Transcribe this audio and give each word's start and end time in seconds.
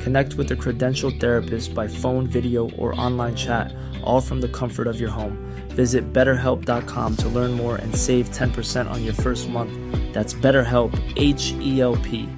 Connect 0.00 0.34
with 0.34 0.50
a 0.50 0.56
credentialed 0.56 1.20
therapist 1.20 1.74
by 1.74 1.86
phone, 1.86 2.26
video, 2.26 2.70
or 2.72 2.98
online 3.00 3.36
chat, 3.36 3.74
all 4.02 4.20
from 4.20 4.40
the 4.40 4.48
comfort 4.48 4.86
of 4.86 4.98
your 4.98 5.10
home. 5.10 5.36
Visit 5.68 6.12
betterhelp.com 6.12 7.16
to 7.16 7.28
learn 7.28 7.52
more 7.52 7.76
and 7.76 7.94
save 7.94 8.30
10% 8.30 8.90
on 8.90 9.04
your 9.04 9.14
first 9.14 9.48
month. 9.48 9.72
That's 10.12 10.34
BetterHelp, 10.34 10.92
H 11.16 11.52
E 11.60 11.80
L 11.80 11.96
P. 11.96 12.28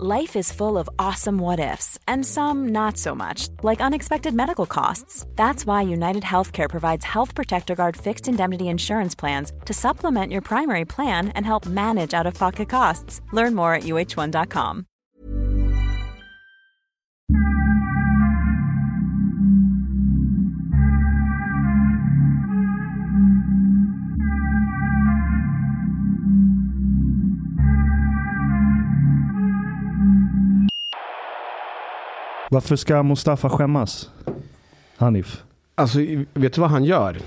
Life 0.00 0.36
is 0.36 0.52
full 0.52 0.78
of 0.78 0.88
awesome 1.00 1.38
what 1.38 1.58
ifs, 1.58 1.98
and 2.06 2.24
some 2.24 2.68
not 2.68 2.96
so 2.96 3.16
much, 3.16 3.48
like 3.64 3.80
unexpected 3.80 4.32
medical 4.32 4.64
costs. 4.64 5.26
That's 5.34 5.66
why 5.66 5.82
United 5.82 6.22
Healthcare 6.22 6.70
provides 6.70 7.04
Health 7.04 7.34
Protector 7.34 7.74
Guard 7.74 7.96
fixed 7.96 8.28
indemnity 8.28 8.68
insurance 8.68 9.16
plans 9.16 9.50
to 9.64 9.74
supplement 9.74 10.30
your 10.30 10.42
primary 10.42 10.84
plan 10.84 11.30
and 11.30 11.44
help 11.44 11.66
manage 11.66 12.14
out 12.14 12.26
of 12.26 12.34
pocket 12.34 12.68
costs. 12.68 13.22
Learn 13.32 13.56
more 13.56 13.74
at 13.74 13.82
uh1.com. 13.82 14.86
Varför 32.50 32.76
ska 32.76 33.02
Mustafa 33.02 33.50
skämmas? 33.50 34.10
Hanif? 34.96 35.42
Alltså, 35.74 35.98
vet 36.34 36.52
du 36.52 36.60
vad 36.60 36.70
han 36.70 36.84
gör? 36.84 37.18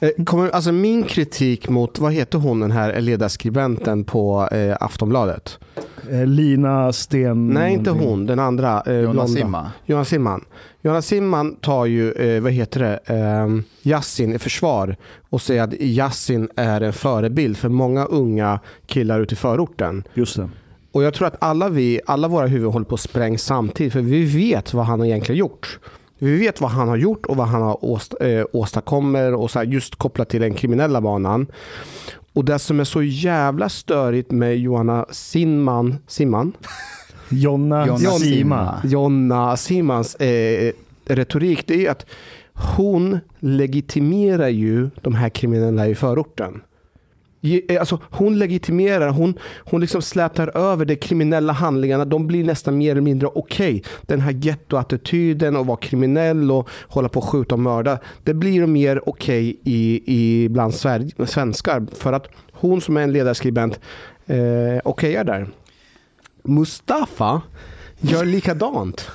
Eh, 0.00 0.24
Kommer, 0.24 0.50
alltså 0.50 0.72
min 0.72 1.02
kritik 1.02 1.68
mot, 1.68 1.98
vad 1.98 2.12
heter 2.12 2.38
hon 2.38 2.60
den 2.60 2.70
här 2.70 3.00
ledarskribenten 3.00 4.04
på 4.04 4.48
eh, 4.52 4.76
Aftonbladet? 4.80 5.58
Eh, 6.10 6.26
Lina 6.26 6.92
Sten... 6.92 7.48
Nej, 7.48 7.72
inte 7.72 7.90
hon, 7.90 8.26
den 8.26 8.38
andra. 8.38 8.82
Eh, 8.86 8.94
Jonas 8.94 9.12
blonda. 9.12 9.26
Simma. 9.40 9.70
Jonas 9.86 10.08
Simman. 10.08 10.44
Jonas 10.82 11.06
Simman 11.06 11.56
tar 11.56 11.86
ju, 11.86 12.12
eh, 12.12 12.42
vad 12.42 12.52
heter 12.52 12.80
det, 12.80 13.14
eh, 13.16 13.48
Yassin 13.82 14.34
i 14.34 14.38
försvar 14.38 14.96
och 15.30 15.42
säger 15.42 15.62
att 15.62 15.74
Yassin 15.74 16.48
är 16.56 16.80
en 16.80 16.92
förebild 16.92 17.56
för 17.56 17.68
många 17.68 18.04
unga 18.04 18.60
killar 18.86 19.20
ute 19.20 19.34
i 19.34 19.36
förorten. 19.36 20.04
Just 20.14 20.36
det. 20.36 20.48
Och 20.92 21.02
jag 21.02 21.14
tror 21.14 21.26
att 21.28 21.36
alla 21.38 21.68
vi, 21.68 22.00
alla 22.06 22.28
våra 22.28 22.46
huvuden 22.46 22.72
håller 22.72 22.86
på 22.86 22.94
att 22.94 23.00
sprängs 23.00 23.42
samtidigt, 23.42 23.92
för 23.92 24.00
vi 24.00 24.24
vet 24.24 24.74
vad 24.74 24.84
han 24.84 25.04
egentligen 25.04 25.38
gjort. 25.38 25.78
Vi 26.18 26.38
vet 26.38 26.60
vad 26.60 26.70
han 26.70 26.88
har 26.88 26.96
gjort 26.96 27.26
och 27.26 27.36
vad 27.36 27.48
han 27.48 27.62
har 27.62 27.84
åst, 27.84 28.14
eh, 28.20 28.44
åstadkommer 28.52 29.34
och 29.34 29.50
så 29.50 29.58
här, 29.58 29.66
just 29.66 29.96
kopplat 29.96 30.28
till 30.28 30.40
den 30.40 30.54
kriminella 30.54 31.00
banan. 31.00 31.46
Och 32.32 32.44
det 32.44 32.58
som 32.58 32.80
är 32.80 32.84
så 32.84 33.02
jävla 33.02 33.68
störigt 33.68 34.30
med 34.30 34.58
Johanna 34.58 35.06
Simman, 35.10 35.96
Simman, 36.06 36.52
Jonna, 37.28 37.86
Jonna 37.86 38.10
Sima. 38.10 38.80
Jonna 38.84 39.56
Simmans 39.56 40.14
eh, 40.14 40.72
retorik, 41.04 41.66
det 41.66 41.86
är 41.86 41.90
att 41.90 42.06
hon 42.52 43.18
legitimerar 43.38 44.48
ju 44.48 44.90
de 45.00 45.14
här 45.14 45.28
kriminella 45.28 45.86
i 45.88 45.94
förorten. 45.94 46.62
Eh, 47.42 47.80
alltså, 47.80 47.98
hon 48.10 48.38
legitimerar, 48.38 49.08
hon, 49.08 49.38
hon 49.58 49.80
liksom 49.80 50.02
slätar 50.02 50.56
över 50.56 50.84
de 50.84 50.96
kriminella 50.96 51.52
handlingarna. 51.52 52.04
De 52.04 52.26
blir 52.26 52.44
nästan 52.44 52.78
mer 52.78 52.90
eller 52.90 53.00
mindre 53.00 53.28
okej. 53.28 53.82
Den 54.02 54.20
här 54.20 54.32
gettoattityden 54.32 55.56
och 55.56 55.66
vara 55.66 55.76
kriminell 55.76 56.50
och 56.50 56.68
hålla 56.88 57.08
på 57.08 57.18
att 57.18 57.24
skjuta 57.26 57.54
och 57.54 57.58
mörda. 57.58 57.98
Det 58.24 58.34
blir 58.34 58.66
mer 58.66 59.08
okej 59.08 59.56
i, 59.64 60.02
i 60.06 60.48
bland 60.48 60.74
svenskar. 60.74 61.86
För 61.94 62.12
att 62.12 62.28
hon 62.52 62.80
som 62.80 62.96
är 62.96 63.00
en 63.00 63.12
ledarskribent 63.12 63.80
eh, 64.26 64.80
okejar 64.84 65.24
där. 65.24 65.48
Mustafa 66.42 67.42
gör 68.00 68.24
likadant. 68.24 69.10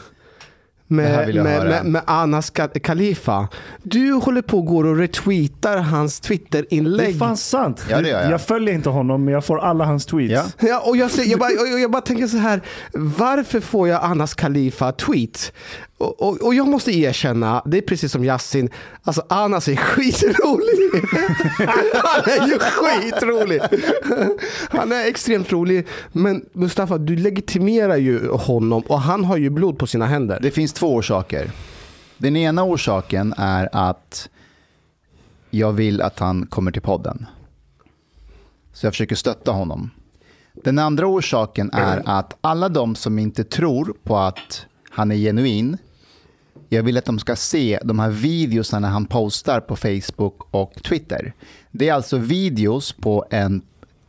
Det 0.90 0.94
Med, 0.96 1.36
med, 1.36 1.66
med, 1.68 1.86
med 1.86 2.02
Anas 2.08 2.52
Khalifa. 2.84 3.48
Du 3.84 4.12
håller 4.14 4.42
på 4.42 4.58
och 4.58 4.66
går 4.66 4.84
och 4.86 4.98
retweetar 4.98 5.78
hans 5.78 6.20
Det 6.20 6.28
Twitter-inlägg. 6.28 7.16
är 7.16 7.20
fan 7.20 7.38
sant. 7.38 7.86
Ja, 7.90 8.02
det 8.02 8.10
jag. 8.10 8.32
jag 8.32 8.42
följer 8.42 8.74
inte 8.74 8.90
honom, 8.90 9.26
men 9.26 9.34
jag 9.34 9.46
får 9.46 9.60
alla 9.60 9.86
hans 9.86 10.06
tweets. 10.06 10.54
Ja. 10.60 10.68
Ja, 10.68 10.80
och 10.86 10.98
jag, 10.98 11.12
säger, 11.12 11.32
jag, 11.32 11.40
bara, 11.40 11.52
jag, 11.52 11.80
jag 11.80 11.92
bara 11.92 12.02
tänker 12.02 12.28
så 12.28 12.38
här, 12.38 12.62
varför 12.94 13.60
får 13.60 13.88
jag 13.88 14.04
Anas 14.04 14.34
Khalifa 14.34 14.92
tweet? 14.92 15.54
Och, 15.98 16.22
och, 16.22 16.42
och 16.42 16.56
jag 16.56 16.68
måste 16.68 16.92
erkänna, 16.92 17.62
det 17.66 17.78
är 17.78 17.82
precis 17.82 18.12
som 18.12 18.24
Yasin, 18.24 18.70
alltså 19.04 19.26
Anas 19.30 19.68
är 19.68 19.76
skitrolig. 19.76 21.04
Han 21.94 22.24
är 22.26 22.48
ju 22.48 22.60
skitrolig. 22.60 23.62
Han 24.70 24.92
är 24.92 25.06
extremt 25.06 25.52
rolig. 25.52 25.88
Men 26.12 26.46
Mustafa, 26.54 26.98
du 26.98 27.16
legitimerar 27.16 27.98
ju 27.98 28.30
honom 28.30 28.84
och 28.88 29.02
han 29.02 29.26
har 29.26 29.38
ju 29.38 29.50
blod 29.50 29.80
på 29.80 29.88
sina 29.88 30.06
händer. 30.06 30.40
Det 30.42 30.52
finns 30.52 30.74
två 30.74 30.96
orsaker. 30.96 31.52
Den 32.18 32.36
ena 32.36 32.64
orsaken 32.64 33.34
är 33.38 33.70
att 33.72 34.30
jag 35.50 35.72
vill 35.74 36.02
att 36.02 36.20
han 36.20 36.48
kommer 36.48 36.72
till 36.72 36.82
podden. 36.82 37.26
Så 38.74 38.86
jag 38.86 38.94
försöker 38.94 39.16
stötta 39.16 39.52
honom. 39.52 39.90
Den 40.54 40.80
andra 40.80 41.08
orsaken 41.08 41.70
är 41.74 42.02
att 42.06 42.38
alla 42.42 42.70
de 42.70 42.96
som 42.96 43.20
inte 43.20 43.44
tror 43.44 43.96
på 44.04 44.18
att 44.18 44.66
han 44.90 45.12
är 45.12 45.16
genuin, 45.16 45.78
jag 46.70 46.84
vill 46.84 46.98
att 46.98 47.06
de 47.06 47.20
ska 47.20 47.36
se 47.36 47.80
de 47.84 48.00
här 48.00 48.10
videosarna 48.10 48.88
han 48.88 49.06
postar 49.06 49.60
på 49.60 49.76
Facebook 49.76 50.48
och 50.52 50.74
Twitter. 50.84 51.34
Det 51.72 51.90
är 51.90 51.94
alltså 51.94 52.18
videos 52.18 52.94
på 52.94 53.26
en 53.30 53.62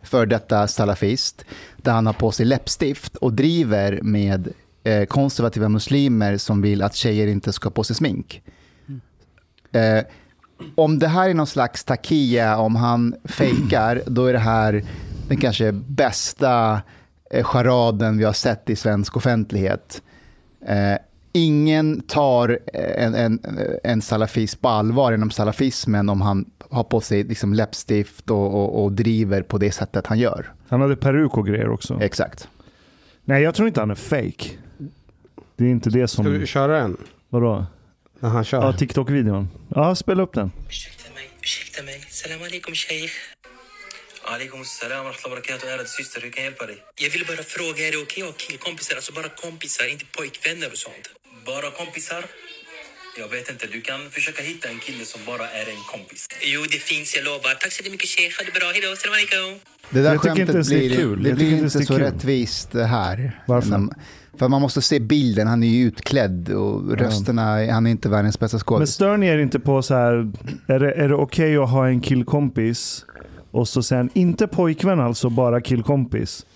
för 0.03 0.27
detta 0.27 0.69
salafist 0.69 1.45
där 1.77 1.93
han 1.93 2.07
har 2.07 2.13
på 2.13 2.33
sig 2.33 2.47
läppstift 2.47 3.17
och 3.17 3.33
driver 3.33 4.01
med 4.03 4.53
eh, 4.85 5.05
konservativa 5.05 5.69
muslimer 5.69 6.37
som 6.37 6.63
vill 6.63 6.83
att 6.83 6.95
tjejer 6.95 7.27
inte 7.27 7.53
ska 7.53 7.71
på 7.71 7.85
sig 7.85 7.97
smink. 7.97 8.43
Eh, 9.73 10.05
om 10.75 10.99
det 10.99 11.09
här 11.09 11.31
är 11.31 11.35
någon 11.35 11.47
slags 11.47 11.85
takia, 11.85 12.59
om 12.59 12.77
han 12.77 13.15
fejkar, 13.25 14.03
då 14.07 14.27
är 14.27 14.33
det 14.33 14.39
här 14.39 14.85
den 15.29 15.37
kanske 15.37 15.73
bästa 15.73 16.81
eh, 17.31 17.45
charaden 17.45 18.19
vi 18.19 18.25
har 18.25 18.33
sett 18.33 18.71
i 18.71 18.77
svensk 18.77 19.17
offentlighet. 19.17 20.03
Eh, 20.67 20.95
ingen 21.39 22.01
tar 22.01 22.59
eh, 22.75 23.05
en, 23.05 23.15
en, 23.15 23.41
en 23.85 24.03
salafist 24.03 24.61
på 24.61 24.69
allvar 24.69 25.13
inom 25.13 25.31
salafismen 25.31 26.09
om 26.09 26.21
han 26.21 26.51
har 26.71 26.85
på 26.85 27.01
sig 27.01 27.25
liksom 27.25 27.55
läppstift 27.55 28.31
och, 28.31 28.55
och, 28.55 28.85
och 28.85 28.93
driver 28.93 29.43
på 29.43 29.59
det 29.59 29.73
sättet 29.73 30.07
han 30.07 30.19
gör. 30.19 30.53
Han 30.69 30.81
hade 30.81 30.97
peruk 30.97 31.37
och 31.37 31.47
grejer 31.47 31.69
också. 31.69 31.99
Exakt. 32.03 32.49
Nej, 33.25 33.43
jag 33.43 33.55
tror 33.55 33.69
inte 33.69 33.81
han 33.81 33.91
är 33.91 33.95
fake. 33.95 34.45
Det 35.57 35.65
är 35.65 35.69
inte 35.69 35.91
det 35.91 36.09
Ska 36.09 36.23
du 36.23 36.39
som... 36.39 36.47
köra 36.47 36.81
en? 36.81 36.97
Vadå? 37.29 37.67
När 38.21 38.29
han 38.29 38.45
kör? 38.45 38.63
Ja, 38.63 38.73
TikTok-videon. 38.73 39.49
Ja, 39.75 39.95
spela 39.95 40.23
upp 40.23 40.35
den. 40.35 40.53
Ursäkta 40.69 41.15
mig, 41.15 41.31
ursäkta 41.43 41.83
mig. 41.83 42.01
Salam 42.09 42.43
alaikum 42.43 42.75
sheikh. 42.75 43.15
Alaikum 44.35 44.65
salam 44.65 45.05
wa 45.05 45.11
rahmatullahi. 45.11 45.75
Ärade 45.75 45.89
syster, 45.89 46.21
hur 46.23 46.31
kan 46.31 46.45
jag 46.45 46.51
hjälpa 46.51 46.67
dig? 46.67 46.79
Jag 47.05 47.11
vill 47.11 47.25
bara 47.31 47.43
fråga, 47.57 47.81
är 47.89 47.93
det 47.93 48.03
okej 48.07 48.23
att 48.23 48.29
ha 48.29 48.37
killkompisar? 48.47 48.95
Alltså 48.97 49.13
bara 49.13 49.29
kompisar, 49.45 49.85
inte 49.95 50.07
pojkvänner 50.19 50.69
och 50.75 50.79
sånt. 50.87 51.05
Bara 51.51 51.71
kompisar? 51.81 52.23
Jag 53.21 53.29
vet 53.29 53.51
inte, 53.53 53.67
du 53.77 53.81
kan 53.81 54.01
försöka 54.11 54.43
hitta 54.43 54.69
en 54.69 54.79
kille 54.79 55.05
som 55.05 55.21
bara 55.27 55.47
är 55.61 55.67
en 55.75 55.83
kompis. 55.95 56.27
Jo, 56.53 56.61
det 56.75 56.83
finns, 56.91 57.17
jag 57.17 57.25
lovar. 57.25 57.55
Tack 57.63 57.73
så 57.73 57.91
mycket 57.91 58.09
sheikh, 58.09 58.35
ha 58.39 58.45
det 58.49 58.55
bra. 58.59 58.67
Hejdå, 58.75 58.89
salam 58.97 59.15
alaikum. 59.19 59.61
Det 59.91 60.01
där 60.03 60.05
Jag 60.05 60.15
inte 60.15 60.29
skämtet 60.29 60.57
är 60.57 60.69
blir, 60.69 60.97
kul. 60.97 61.23
det 61.23 61.33
blir 61.33 61.51
inte 61.53 61.65
inte 61.65 61.87
så 61.87 61.95
kul. 61.95 62.03
rättvist 62.03 62.75
här. 62.75 63.43
Varför? 63.47 63.89
För 64.39 64.49
man 64.49 64.61
måste 64.63 64.83
se 64.83 65.01
bilden, 65.01 65.47
han 65.47 65.63
är 65.63 65.69
ju 65.69 65.87
utklädd 65.87 66.49
och 66.53 66.99
rösterna, 66.99 67.73
han 67.73 67.87
är 67.87 67.91
inte 67.91 68.09
världens 68.09 68.39
bästa 68.41 68.55
Men 68.57 68.61
skådis. 68.61 68.91
stör 68.91 69.17
ni 69.17 69.27
er 69.27 69.39
inte 69.39 69.61
på 69.61 69.83
så 69.83 69.95
här, 69.95 70.13
är 70.67 70.79
det, 70.79 70.93
är 70.93 71.09
det 71.09 71.15
okej 71.15 71.57
att 71.57 71.71
ha 71.71 71.89
en 71.89 72.01
killkompis 72.01 73.05
och 73.51 73.69
så 73.69 73.95
han, 73.95 74.11
inte 74.15 74.47
pojkvän 74.47 75.01
alltså, 75.01 75.31
bara 75.31 75.61
killkompis. 75.61 76.47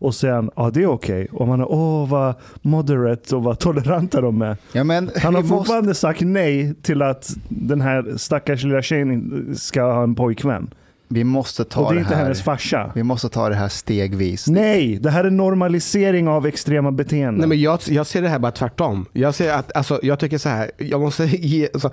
Och 0.00 0.14
sen, 0.14 0.50
ja 0.56 0.70
det 0.70 0.82
är 0.82 0.86
okej. 0.86 1.28
Och 1.32 1.48
man 1.48 1.60
är, 1.60 1.70
åh 1.72 2.08
vad 2.08 2.34
moderate 2.62 3.36
och 3.36 3.42
vad 3.42 3.58
toleranta 3.58 4.20
de 4.20 4.42
är. 4.42 4.56
Ja, 4.72 4.84
men, 4.84 5.10
Han 5.16 5.34
har 5.34 5.42
vi 5.42 5.48
måste, 5.48 5.56
fortfarande 5.58 5.94
sagt 5.94 6.20
nej 6.20 6.74
till 6.82 7.02
att 7.02 7.30
den 7.48 7.80
här 7.80 8.14
stackars 8.16 8.64
lilla 8.64 8.82
tjejen 8.82 9.54
ska 9.58 9.82
ha 9.82 10.02
en 10.02 10.14
pojkvän. 10.14 10.70
vi 11.08 11.24
måste 11.24 11.64
ta 11.64 11.80
Och 11.80 11.86
det 11.86 11.92
är 11.92 11.94
det 11.94 12.00
inte 12.00 12.14
här. 12.14 12.22
hennes 12.22 12.42
farsa. 12.42 12.92
Vi 12.94 13.02
måste 13.02 13.28
ta 13.28 13.48
det 13.48 13.54
här 13.54 13.68
stegvis. 13.68 14.46
Nej, 14.48 14.98
det 15.02 15.10
här 15.10 15.24
är 15.24 15.30
normalisering 15.30 16.28
av 16.28 16.46
extrema 16.46 16.90
beteenden. 16.92 17.34
Nej, 17.38 17.48
men 17.48 17.60
jag, 17.60 17.78
jag 17.88 18.06
ser 18.06 18.22
det 18.22 18.28
här 18.28 18.38
bara 18.38 18.52
tvärtom. 18.52 19.06
Jag, 19.12 19.34
ser 19.34 19.52
att, 19.52 19.76
alltså, 19.76 20.00
jag 20.02 20.18
tycker 20.18 20.38
så 20.38 20.48
här, 20.48 20.70
jag 20.78 21.00
måste 21.00 21.24
ge, 21.30 21.68
alltså, 21.74 21.90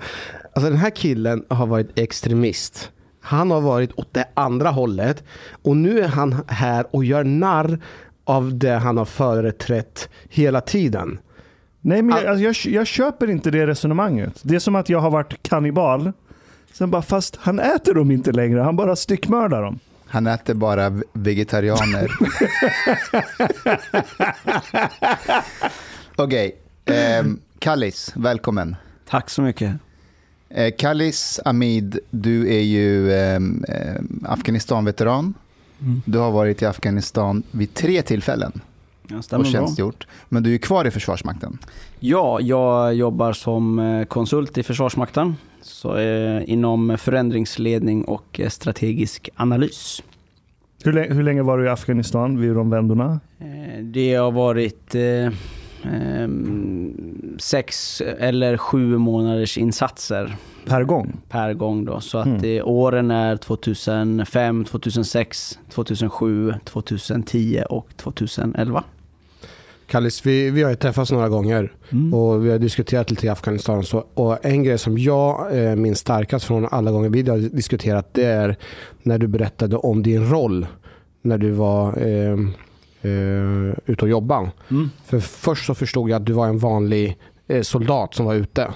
alltså 0.52 0.70
den 0.70 0.78
här 0.78 0.90
killen 0.90 1.44
har 1.48 1.66
varit 1.66 1.98
extremist. 1.98 2.90
Han 3.20 3.50
har 3.50 3.60
varit 3.60 3.98
åt 3.98 4.14
det 4.14 4.24
andra 4.34 4.70
hållet 4.70 5.24
och 5.62 5.76
nu 5.76 6.00
är 6.00 6.08
han 6.08 6.36
här 6.48 6.86
och 6.90 7.04
gör 7.04 7.24
narr 7.24 7.78
av 8.24 8.58
det 8.58 8.70
han 8.74 8.96
har 8.96 9.04
företrätt 9.04 10.08
hela 10.28 10.60
tiden. 10.60 11.18
Nej, 11.80 12.02
men 12.02 12.16
jag, 12.16 12.26
All- 12.26 12.44
alltså, 12.44 12.68
jag, 12.68 12.74
jag 12.80 12.86
köper 12.86 13.30
inte 13.30 13.50
det 13.50 13.66
resonemanget. 13.66 14.40
Det 14.42 14.54
är 14.54 14.58
som 14.58 14.74
att 14.76 14.88
jag 14.88 14.98
har 15.00 15.10
varit 15.10 15.42
kannibal. 15.42 16.12
Sen 16.72 16.90
bara, 16.90 17.02
fast 17.02 17.36
han 17.40 17.58
äter 17.60 17.94
dem 17.94 18.10
inte 18.10 18.32
längre, 18.32 18.60
han 18.60 18.76
bara 18.76 18.96
styckmördar 18.96 19.62
dem. 19.62 19.78
Han 20.06 20.26
äter 20.26 20.54
bara 20.54 21.00
vegetarianer. 21.12 22.10
Okej, 26.16 26.56
ehm, 26.84 27.40
Kallis, 27.58 28.12
välkommen. 28.16 28.76
Tack 29.08 29.30
så 29.30 29.42
mycket. 29.42 29.72
Eh, 30.50 30.72
Kallis 30.78 31.40
Amid, 31.44 31.98
du 32.10 32.54
är 32.54 32.60
ju 32.60 33.12
ehm, 33.12 33.64
ehm, 33.68 34.24
Afghanistan-veteran. 34.28 35.34
Mm. 35.80 36.02
Du 36.04 36.18
har 36.18 36.30
varit 36.30 36.62
i 36.62 36.66
Afghanistan 36.66 37.42
vid 37.50 37.74
tre 37.74 38.02
tillfällen 38.02 38.60
och 39.18 39.24
stämmer 39.24 39.44
bra. 39.44 39.52
tjänstgjort. 39.52 40.06
Men 40.28 40.42
du 40.42 40.54
är 40.54 40.58
kvar 40.58 40.84
i 40.84 40.90
Försvarsmakten. 40.90 41.58
Ja, 42.00 42.40
jag 42.40 42.94
jobbar 42.94 43.32
som 43.32 43.78
eh, 43.78 44.04
konsult 44.04 44.58
i 44.58 44.62
Försvarsmakten. 44.62 45.36
Så, 45.62 45.96
eh, 45.96 46.42
inom 46.50 46.98
förändringsledning 46.98 48.04
och 48.04 48.40
eh, 48.40 48.48
strategisk 48.48 49.28
analys. 49.36 50.02
Hur, 50.84 50.92
lä- 50.92 51.12
hur 51.14 51.22
länge 51.22 51.42
var 51.42 51.58
du 51.58 51.64
i 51.64 51.68
Afghanistan 51.68 52.40
vid 52.40 52.54
de 52.54 52.70
vändorna? 52.70 53.20
Eh, 53.38 53.82
Det 53.84 54.14
har 54.14 54.30
varit 54.32 54.94
eh, 54.94 55.32
ehm, 55.84 57.36
sex 57.38 58.00
eller 58.18 58.56
sju 58.56 58.98
månaders 58.98 59.58
insatser 59.58 60.36
Per 60.66 60.82
gång? 60.82 61.16
per 61.28 61.54
gång. 61.54 61.84
Då. 61.84 62.00
Så 62.00 62.18
att 62.18 62.26
Mm. 62.26 62.56
eh, 62.58 62.68
åren 62.68 63.10
är 63.10 63.36
2005, 63.36 64.64
2006, 64.64 65.58
2007, 65.70 66.54
2010 66.64 67.62
och 67.70 67.88
2011. 67.96 68.84
Kallis, 69.86 70.26
vi, 70.26 70.50
vi 70.50 70.62
har 70.62 70.70
ju 70.70 70.76
träffats 70.76 71.12
några 71.12 71.28
gånger 71.28 71.72
Mm. 71.92 72.14
och 72.14 72.46
vi 72.46 72.50
har 72.50 72.58
diskuterat 72.58 73.10
lite 73.10 73.26
i 73.26 73.28
Afghanistan. 73.28 73.84
Så, 73.84 74.04
och 74.14 74.44
en 74.44 74.62
grej 74.62 74.78
som 74.78 74.98
jag 74.98 75.58
eh, 75.64 75.76
minns 75.76 75.98
starkast 75.98 76.44
från 76.44 76.66
alla 76.70 76.90
gånger 76.90 77.08
vi 77.08 77.30
har 77.30 77.38
diskuterat 77.38 78.14
det 78.14 78.24
är 78.24 78.56
när 79.02 79.18
du 79.18 79.26
berättade 79.26 79.76
om 79.76 80.02
din 80.02 80.30
roll 80.30 80.66
när 81.22 81.38
du 81.38 81.50
var 81.50 81.88
eh, 82.08 82.36
eh, 83.02 83.78
ute 83.86 84.04
och 84.04 84.08
jobbade. 84.08 84.50
Mm. 84.70 84.90
För 85.04 85.20
först 85.20 85.66
så 85.66 85.74
förstod 85.74 86.10
jag 86.10 86.16
att 86.16 86.26
du 86.26 86.32
var 86.32 86.46
en 86.46 86.58
vanlig 86.58 87.18
eh, 87.48 87.62
soldat 87.62 88.14
som 88.14 88.26
var 88.26 88.34
ute. 88.34 88.74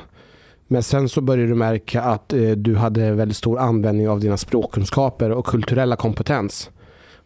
Men 0.68 0.82
sen 0.82 1.08
så 1.08 1.20
började 1.20 1.48
du 1.48 1.54
märka 1.54 2.02
att 2.02 2.32
eh, 2.32 2.50
du 2.50 2.76
hade 2.76 3.12
väldigt 3.12 3.36
stor 3.36 3.58
användning 3.58 4.08
av 4.08 4.20
dina 4.20 4.36
språkkunskaper 4.36 5.30
och 5.30 5.46
kulturella 5.46 5.96
kompetens. 5.96 6.70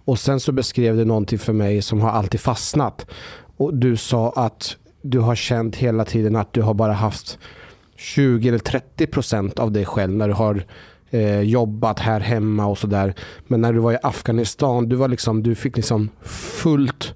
Och 0.05 0.19
sen 0.19 0.41
så 0.41 0.53
beskrev 0.53 0.97
du 0.97 1.05
någonting 1.05 1.39
för 1.39 1.53
mig 1.53 1.83
som 1.83 2.01
har 2.01 2.11
alltid 2.11 2.41
fastnat. 2.41 3.07
Och 3.57 3.75
du 3.75 3.97
sa 3.97 4.33
att 4.37 4.77
du 5.03 5.19
har 5.19 5.35
känt 5.35 5.77
hela 5.77 6.05
tiden 6.05 6.37
att 6.37 6.53
du 6.53 6.63
har 6.63 6.75
bara 6.75 6.93
haft 6.93 7.39
20 7.97 8.49
eller 8.49 8.59
30 8.59 9.07
procent 9.07 9.59
av 9.59 9.73
dig 9.73 9.85
själv 9.85 10.13
när 10.13 10.29
du 10.29 10.35
har 10.35 10.65
eh, 11.17 11.41
jobbat 11.41 12.01
här 12.01 12.21
hemma 12.21 12.67
och 12.67 12.79
sådär. 12.79 13.15
Men 13.47 13.61
när 13.61 13.73
du 13.73 13.79
var 13.79 13.93
i 13.93 13.99
Afghanistan, 14.03 14.89
du, 14.89 14.97
var 14.97 15.09
liksom, 15.09 15.43
du 15.43 15.55
fick 15.55 15.77
liksom 15.77 16.09
fullt... 16.63 17.15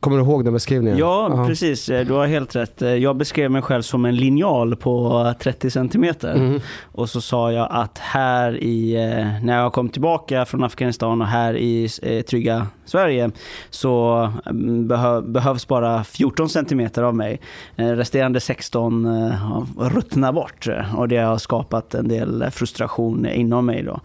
Kommer 0.00 0.16
du 0.16 0.22
ihåg 0.22 0.44
den 0.44 0.52
beskrivningen? 0.52 0.98
Ja, 0.98 1.44
precis. 1.46 1.88
Eh, 1.88 2.06
Du 2.06 2.12
har 2.12 2.26
helt 2.26 2.56
rätt. 2.56 2.82
Eh, 2.82 2.88
Jag 2.94 3.16
beskrev 3.16 3.50
mig 3.50 3.62
själv 3.62 3.82
som 3.82 4.04
en 4.04 4.16
linjal 4.16 4.76
på 4.76 5.34
30 5.40 5.70
centimeter. 5.70 6.34
Mm. 6.34 6.60
Och 6.84 7.08
så 7.08 7.20
sa 7.20 7.52
jag 7.52 7.68
att 7.70 7.98
här 7.98 8.56
i, 8.62 8.94
eh, 8.94 9.44
när 9.44 9.56
jag 9.62 9.72
kom 9.72 9.88
tillbaka 9.88 10.44
från 10.44 10.64
Afghanistan 10.64 11.20
och 11.20 11.26
här 11.28 11.56
i 11.56 11.88
eh, 12.02 12.22
trygga 12.22 12.66
Sverige 12.84 13.30
så 13.70 14.28
mm, 14.46 14.88
behö, 14.88 15.20
behövs 15.20 15.68
bara 15.68 16.04
14 16.04 16.48
centimeter 16.48 17.02
av 17.02 17.14
mig. 17.14 17.40
Eh, 17.76 17.86
Resterande 17.86 18.40
16 18.40 19.06
eh, 19.06 19.30
har 19.30 19.90
ruttnat 19.90 20.34
bort 20.34 20.68
eh, 20.68 20.98
och 20.98 21.08
det 21.08 21.16
har 21.18 21.38
skapat 21.38 21.94
en 21.94 22.08
del 22.08 22.44
frustration 22.50 23.26
inom 23.26 23.66
mig. 23.66 23.82
Då. 23.82 24.00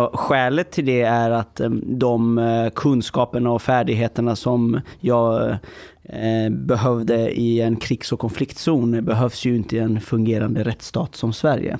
Och 0.00 0.20
skälet 0.20 0.70
till 0.70 0.86
det 0.86 1.02
är 1.02 1.30
att 1.30 1.60
eh, 1.60 1.68
de 1.84 2.38
eh, 2.38 2.70
kunskaperna 2.74 3.50
och 3.50 3.62
färdigheterna 3.62 4.36
som 4.36 4.80
jag 5.00 5.25
Eh, 5.32 5.56
eh, 6.04 6.50
behövde 6.50 7.40
i 7.40 7.60
en 7.60 7.76
krigs 7.76 8.12
och 8.12 8.18
konfliktzon 8.20 9.04
behövs 9.04 9.44
ju 9.44 9.56
inte 9.56 9.76
i 9.76 9.78
en 9.78 10.00
fungerande 10.00 10.64
rättsstat 10.64 11.14
som 11.14 11.32
Sverige. 11.32 11.78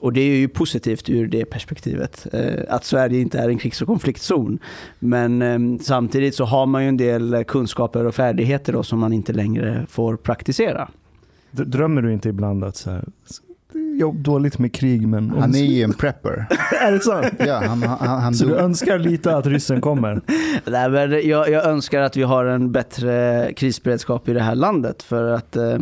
Och 0.00 0.12
det 0.12 0.20
är 0.20 0.36
ju 0.36 0.48
positivt 0.48 1.08
ur 1.08 1.26
det 1.26 1.44
perspektivet, 1.44 2.26
eh, 2.32 2.60
att 2.68 2.84
Sverige 2.84 3.20
inte 3.20 3.38
är 3.38 3.48
en 3.48 3.58
krigs 3.58 3.82
och 3.82 3.88
konfliktzon. 3.88 4.58
Men 4.98 5.42
eh, 5.42 5.80
samtidigt 5.80 6.34
så 6.34 6.44
har 6.44 6.66
man 6.66 6.82
ju 6.82 6.88
en 6.88 6.96
del 6.96 7.44
kunskaper 7.44 8.06
och 8.06 8.14
färdigheter 8.14 8.72
då 8.72 8.82
som 8.82 8.98
man 8.98 9.12
inte 9.12 9.32
längre 9.32 9.86
får 9.88 10.16
praktisera. 10.16 10.88
Drömmer 11.50 12.02
du 12.02 12.12
inte 12.12 12.28
ibland 12.28 12.64
att 12.64 12.76
så 12.76 12.90
här, 12.90 13.04
jobb 13.98 14.16
dåligt 14.16 14.58
med 14.58 14.74
krig 14.74 15.08
men... 15.08 15.30
Han 15.30 15.54
är 15.54 15.58
ju 15.58 15.82
en 15.82 15.92
prepper. 15.92 16.46
är 16.80 16.92
det 16.92 17.00
sant? 17.00 17.34
Ja, 17.38 17.62
han, 17.66 17.82
han, 17.82 18.20
han 18.20 18.34
Så 18.34 18.46
du 18.46 18.56
önskar 18.56 18.98
lite 18.98 19.36
att 19.36 19.46
ryssen 19.46 19.80
kommer? 19.80 20.20
Nej, 20.66 20.90
men 20.90 21.28
jag, 21.28 21.50
jag 21.50 21.64
önskar 21.64 22.00
att 22.00 22.16
vi 22.16 22.22
har 22.22 22.44
en 22.44 22.72
bättre 22.72 23.52
krisberedskap 23.56 24.28
i 24.28 24.32
det 24.32 24.42
här 24.42 24.54
landet 24.54 25.02
för 25.02 25.32
att 25.32 25.56
eh, 25.56 25.78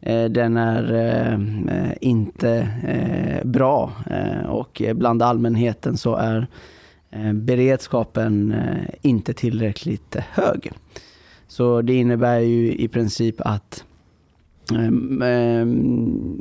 eh, 0.00 0.24
den 0.24 0.56
är 0.56 0.92
eh, 0.92 1.34
eh, 1.76 1.92
inte 2.00 2.68
eh, 2.88 3.46
bra 3.46 3.92
eh, 4.10 4.50
och 4.50 4.82
bland 4.94 5.22
allmänheten 5.22 5.96
så 5.96 6.16
är 6.16 6.46
eh, 7.10 7.32
beredskapen 7.32 8.52
eh, 8.52 8.94
inte 9.02 9.32
tillräckligt 9.32 10.16
hög. 10.32 10.72
Så 11.48 11.82
det 11.82 11.94
innebär 11.94 12.38
ju 12.38 12.74
i 12.74 12.88
princip 12.88 13.36
att 13.38 13.84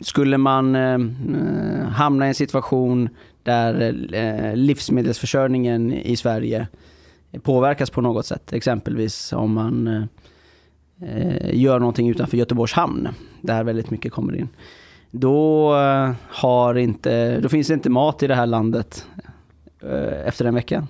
Skulle 0.01 0.38
man 0.38 0.75
ehm, 0.75 1.15
eh, 1.36 1.88
hamna 1.88 2.25
i 2.25 2.27
en 2.27 2.36
situation 2.36 3.09
där 3.43 3.95
eh, 4.13 4.55
livsmedelsförsörjningen 4.55 5.93
i 5.93 6.15
Sverige 6.15 6.67
påverkas 7.43 7.89
på 7.89 8.01
något 8.01 8.25
sätt, 8.25 8.53
exempelvis 8.53 9.33
om 9.33 9.53
man 9.53 9.88
eh, 11.01 11.53
gör 11.53 11.79
någonting 11.79 12.09
utanför 12.09 12.38
Göteborgs 12.38 12.74
hamn, 12.74 13.07
där 13.41 13.63
väldigt 13.63 13.91
mycket 13.91 14.12
kommer 14.12 14.36
in. 14.36 14.50
Då, 15.12 15.74
har 16.29 16.75
inte, 16.75 17.39
då 17.39 17.50
finns 17.50 17.67
det 17.67 17.74
inte 17.74 17.89
mat 17.89 18.24
i 18.24 18.27
det 18.27 18.36
här 18.36 18.45
landet 18.45 19.07
efter 20.25 20.45
en 20.45 20.55
vecka. 20.55 20.88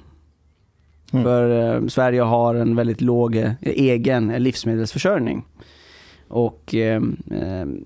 Mm. 1.14 1.24
För 1.24 1.88
Sverige 1.88 2.22
har 2.22 2.56
en 2.56 2.76
väldigt 2.76 3.02
låg 3.02 3.56
egen 3.62 4.28
livsmedelsförsörjning. 4.28 5.46
Och 6.30 6.76
eh, 6.76 7.02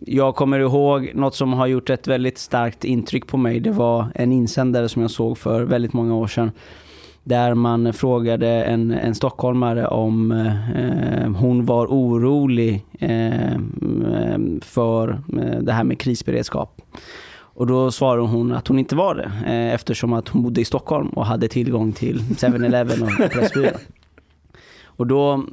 jag 0.01 0.35
kommer 0.35 0.59
ihåg 0.59 1.11
något 1.13 1.35
som 1.35 1.53
har 1.53 1.67
gjort 1.67 1.89
ett 1.89 2.07
väldigt 2.07 2.37
starkt 2.37 2.83
intryck 2.83 3.27
på 3.27 3.37
mig. 3.37 3.59
Det 3.59 3.71
var 3.71 4.07
en 4.15 4.31
insändare 4.31 4.89
som 4.89 5.01
jag 5.01 5.11
såg 5.11 5.37
för 5.37 5.63
väldigt 5.63 5.93
många 5.93 6.15
år 6.15 6.27
sedan. 6.27 6.51
Där 7.23 7.53
man 7.53 7.93
frågade 7.93 8.47
en, 8.47 8.91
en 8.91 9.15
stockholmare 9.15 9.87
om 9.87 10.31
eh, 10.31 11.31
hon 11.35 11.65
var 11.65 11.87
orolig 11.87 12.85
ehm, 12.99 14.05
ehm, 14.15 14.59
eh, 14.59 14.65
för 14.65 15.21
det 15.61 15.71
här 15.71 15.83
med 15.83 15.99
krisberedskap. 15.99 16.81
Och 17.55 17.67
då 17.67 17.91
svarade 17.91 18.27
hon 18.27 18.51
att 18.51 18.67
hon 18.67 18.79
inte 18.79 18.95
var 18.95 19.15
det 19.15 19.51
eh, 19.53 19.73
eftersom 19.73 20.13
att 20.13 20.27
hon 20.27 20.43
bodde 20.43 20.61
i 20.61 20.65
Stockholm 20.65 21.07
och 21.07 21.25
hade 21.25 21.47
tillgång 21.47 21.91
till 21.91 22.19
7-Eleven 22.19 23.03
och 23.03 23.31
Pressbyrån. 23.31 23.71
Och 25.03 25.07
då, 25.07 25.43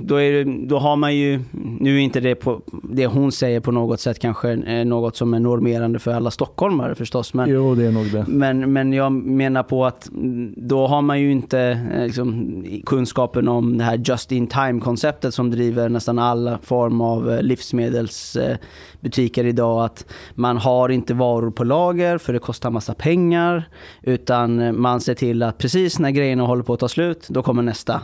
då, 0.00 0.16
det, 0.16 0.44
då 0.44 0.78
har 0.78 0.96
man 0.96 1.16
ju, 1.16 1.40
nu 1.80 1.96
är 1.96 2.00
inte 2.00 2.20
det, 2.20 2.34
på, 2.34 2.60
det 2.82 3.06
hon 3.06 3.32
säger 3.32 3.60
på 3.60 3.72
något 3.72 4.00
sätt 4.00 4.18
kanske 4.18 4.52
eh, 4.52 4.84
något 4.84 5.16
som 5.16 5.34
är 5.34 5.40
normerande 5.40 5.98
för 5.98 6.12
alla 6.12 6.30
stockholmare 6.30 6.94
förstås. 6.94 7.34
Men, 7.34 7.50
Jo, 7.50 7.74
det 7.74 7.86
är 7.86 7.92
nog 7.92 8.12
det. 8.12 8.24
men, 8.28 8.72
men 8.72 8.92
jag 8.92 9.12
menar 9.12 9.62
på 9.62 9.86
att 9.86 10.08
då 10.56 10.86
har 10.86 11.02
man 11.02 11.20
ju 11.20 11.32
inte 11.32 11.60
eh, 11.94 12.04
liksom, 12.04 12.64
kunskapen 12.86 13.48
om 13.48 13.78
det 13.78 13.84
här 13.84 14.00
just 14.04 14.32
in 14.32 14.46
time-konceptet 14.46 15.34
som 15.34 15.50
driver 15.50 15.88
nästan 15.88 16.18
alla 16.18 16.58
form 16.62 17.00
av 17.00 17.30
eh, 17.30 17.42
livsmedelsbutiker 17.42 19.44
idag. 19.44 19.84
Att 19.84 20.06
man 20.34 20.56
har 20.56 20.88
inte 20.88 21.14
varor 21.14 21.50
på 21.50 21.64
lager 21.64 22.18
för 22.18 22.32
det 22.32 22.38
kostar 22.38 22.70
massa 22.70 22.94
pengar. 22.94 23.68
Utan 24.02 24.80
man 24.80 25.00
ser 25.00 25.14
till 25.14 25.42
att 25.42 25.58
precis 25.58 25.98
när 25.98 26.10
grejerna 26.10 26.42
håller 26.42 26.62
på 26.62 26.72
att 26.72 26.80
ta 26.80 26.88
slut, 26.88 27.26
då 27.28 27.42
kommer 27.42 27.62
nästa 27.62 28.00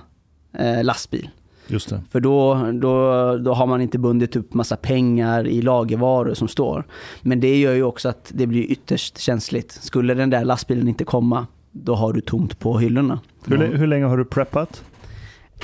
eh, 0.58 0.84
lastbil. 0.84 1.28
Just 1.66 1.88
det. 1.90 2.00
För 2.10 2.20
då, 2.20 2.54
då, 2.72 3.36
då 3.38 3.52
har 3.54 3.66
man 3.66 3.80
inte 3.80 3.98
bundit 3.98 4.36
upp 4.36 4.54
massa 4.54 4.76
pengar 4.76 5.46
i 5.46 5.62
lagervaror 5.62 6.34
som 6.34 6.48
står. 6.48 6.84
Men 7.22 7.40
det 7.40 7.58
gör 7.58 7.72
ju 7.74 7.82
också 7.82 8.08
att 8.08 8.30
det 8.34 8.46
blir 8.46 8.62
ytterst 8.62 9.18
känsligt. 9.18 9.72
Skulle 9.72 10.14
den 10.14 10.30
där 10.30 10.44
lastbilen 10.44 10.88
inte 10.88 11.04
komma, 11.04 11.46
då 11.72 11.94
har 11.94 12.12
du 12.12 12.20
tomt 12.20 12.58
på 12.58 12.78
hyllorna. 12.78 13.20
Hur, 13.46 13.58
lä- 13.58 13.76
hur 13.76 13.86
länge 13.86 14.04
har 14.04 14.16
du 14.16 14.24
preppat? 14.24 14.82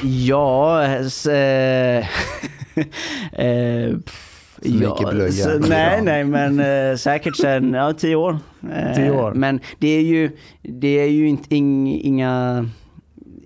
Ja, 0.03 0.83
s- 0.85 1.27
eh, 1.27 2.07
eh, 3.33 3.97
så- 5.33 5.69
nej, 5.69 6.01
nej, 6.05 6.25
men 6.25 6.61
eh, 6.91 6.97
säkert 6.97 7.37
sen, 7.37 7.73
ja, 7.75 7.93
tio 7.93 8.17
år. 8.17 8.39
Eh, 8.73 8.95
Tio 8.97 9.11
år. 9.11 9.33
Men 9.35 9.61
det 9.79 9.89
är 9.89 10.03
ju, 10.03 10.31
det 10.63 11.01
är 11.01 11.07
ju 11.09 11.29
inte, 11.29 11.55
ing, 11.55 12.01
inga, 12.01 12.69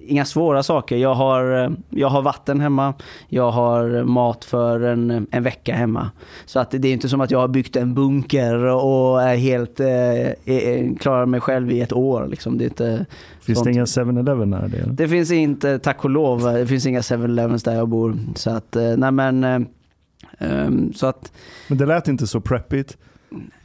inga 0.07 0.25
svåra 0.25 0.63
saker. 0.63 0.97
Jag 0.97 1.15
har, 1.15 1.65
eh, 1.65 1.71
jag 1.91 2.09
har 2.09 2.23
vatten 2.23 2.61
hemma, 2.61 2.95
jag 3.29 3.51
har 3.51 4.05
mat 4.05 4.45
för 4.45 4.81
en, 4.81 5.27
en 5.31 5.43
vecka 5.43 5.75
hemma. 5.75 6.11
Så 6.47 6.59
att 6.61 6.71
det 6.71 6.89
är 6.89 6.93
inte 6.93 7.09
som 7.09 7.21
att 7.21 7.31
jag 7.31 7.39
har 7.39 7.49
byggt 7.49 7.77
en 7.77 7.95
bunker 7.95 8.55
och 8.65 9.23
är 9.23 9.37
helt, 9.37 9.81
eh, 9.81 10.97
klarar 11.01 11.27
mig 11.27 11.41
själv 11.41 11.71
i 11.73 11.81
ett 11.81 11.93
år. 11.93 12.27
Liksom. 12.27 12.59
Det 12.59 12.65
är 12.65 12.69
inte, 12.69 13.07
Finns 13.41 13.59
sånt. 13.59 13.65
det 13.65 13.73
ingen 13.73 13.87
7-Eleven 13.87 14.51
nära 14.51 14.69
det? 14.69 14.77
eller? 14.77 14.93
Det 14.93 15.09
finns 15.09 15.31
inte, 15.31 15.79
tack 15.79 16.05
och 16.05 16.11
lov, 16.11 16.41
det 16.41 16.67
finns 16.67 16.87
inga 16.87 17.01
7-Elevens 17.01 17.63
där 17.63 17.75
jag 17.75 17.89
bor. 17.89 18.17
Så 18.35 18.51
att, 18.51 18.77
eh, 18.77 18.97
nej 18.97 19.13
men, 19.13 19.45
ehm, 20.39 20.93
så 20.93 21.07
att, 21.07 21.33
Men 21.69 21.79
det 21.79 21.87
lät 21.87 22.09
inte 22.09 22.27
så 22.27 22.41
preppigt. 22.41 22.97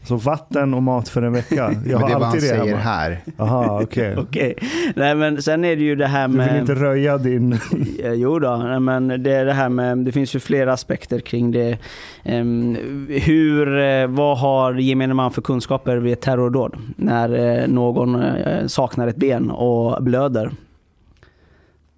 Så 0.03 0.15
vatten 0.15 0.73
och 0.73 0.83
mat 0.83 1.09
för 1.09 1.21
en 1.21 1.33
vecka. 1.33 1.55
Jag 1.55 1.71
Men 1.73 1.83
det 1.85 1.95
har 1.95 2.09
är 2.09 2.13
vad 2.13 2.23
han 2.27 2.41
säger 2.41 2.65
hemma. 2.65 2.77
här. 2.77 3.19
Aha, 3.37 3.81
okej. 3.83 4.15
okej. 4.17 4.55
Nej 4.95 5.15
men 5.15 5.41
sen 5.41 5.65
är 5.65 5.75
det 5.75 5.81
ju 5.81 5.95
det 5.95 6.07
här 6.07 6.27
Du 6.27 6.33
med... 6.37 6.51
vill 6.51 6.61
inte 6.61 6.75
röja 6.75 7.17
din... 7.17 7.59
Jo 8.15 8.39
då, 8.39 8.55
nej, 8.57 8.79
men 8.79 9.07
det 9.07 9.31
är 9.31 9.45
det 9.45 9.53
här 9.53 9.69
med, 9.69 9.97
det 9.97 10.11
finns 10.11 10.35
ju 10.35 10.39
flera 10.39 10.73
aspekter 10.73 11.19
kring 11.19 11.51
det. 11.51 11.77
Ehm, 12.23 12.77
hur, 13.09 13.79
eh, 13.79 14.07
vad 14.07 14.37
har 14.37 14.73
gemene 14.73 15.13
man 15.13 15.31
för 15.31 15.41
kunskaper 15.41 15.97
vid 15.97 16.13
ett 16.13 16.21
terrordåd? 16.21 16.75
När 16.95 17.59
eh, 17.61 17.67
någon 17.67 18.15
eh, 18.23 18.65
saknar 18.67 19.07
ett 19.07 19.15
ben 19.17 19.51
och 19.51 20.03
blöder. 20.03 20.51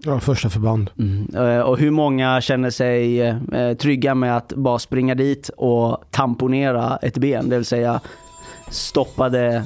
Ja, 0.04 0.20
första 0.20 0.50
förband. 0.50 0.90
Mm. 1.00 1.36
Eh, 1.36 1.60
och 1.62 1.78
hur 1.78 1.92
många 1.92 2.42
känner 2.42 2.70
sig 2.70 3.22
eh, 3.22 3.74
trygga 3.80 4.16
med 4.16 4.38
att 4.38 4.54
bara 4.54 4.80
springa 4.80 5.16
dit 5.16 5.50
och 5.58 6.04
tamponera 6.12 6.98
ett 7.02 7.18
ben, 7.18 7.50
det 7.50 7.56
vill 7.56 7.66
säga 7.66 8.02
stoppa 8.70 9.30
det 9.30 9.66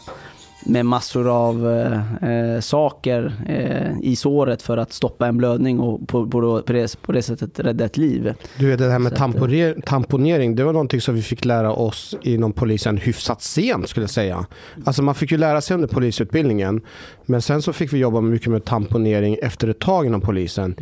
med 0.66 0.86
massor 0.86 1.28
av 1.28 1.70
eh, 1.72 2.30
eh, 2.30 2.60
saker 2.60 3.34
eh, 3.48 4.00
i 4.02 4.16
såret 4.16 4.62
för 4.62 4.78
att 4.78 4.94
stoppa 4.94 5.28
en 5.28 5.38
blödning 5.38 5.80
och 5.80 6.08
på, 6.08 6.28
på, 6.28 6.62
på, 6.62 6.74
det, 6.74 7.02
på 7.02 7.12
det 7.12 7.22
sättet 7.22 7.60
rädda 7.60 7.86
ett 7.86 7.98
liv. 7.98 8.34
Du 8.60 8.68
vet 8.70 8.80
det 8.80 8.92
här 8.92 9.00
med 9.00 9.12
Så 9.12 9.16
eh, 9.16 9.20
tamponer- 9.20 9.82
tamponering, 9.86 10.56
det 10.56 10.64
var 10.64 10.74
någonting 10.74 11.02
som 11.02 11.16
vi 11.16 11.22
fick 11.22 11.46
lära 11.46 11.72
oss 11.74 12.16
inom 12.22 12.54
polisen 12.54 12.98
hyfsat 12.98 13.42
sent 13.42 13.90
skulle 13.90 14.04
jag 14.04 14.10
säga. 14.10 14.46
Alltså 14.86 15.04
man 15.04 15.16
fick 15.16 15.32
ju 15.32 15.38
lära 15.38 15.62
sig 15.62 15.76
under 15.76 15.88
polisutbildningen. 15.88 16.82
Men 17.26 17.42
sen 17.42 17.62
så 17.62 17.74
fick 17.74 17.94
vi 17.94 17.98
jobba 17.98 18.22
mycket 18.22 18.48
med 18.48 18.66
tamponering 18.66 19.38
efter 19.42 19.68
ett 19.68 19.80
tag 19.80 20.06
inom 20.06 20.22
polisen. 20.22 20.76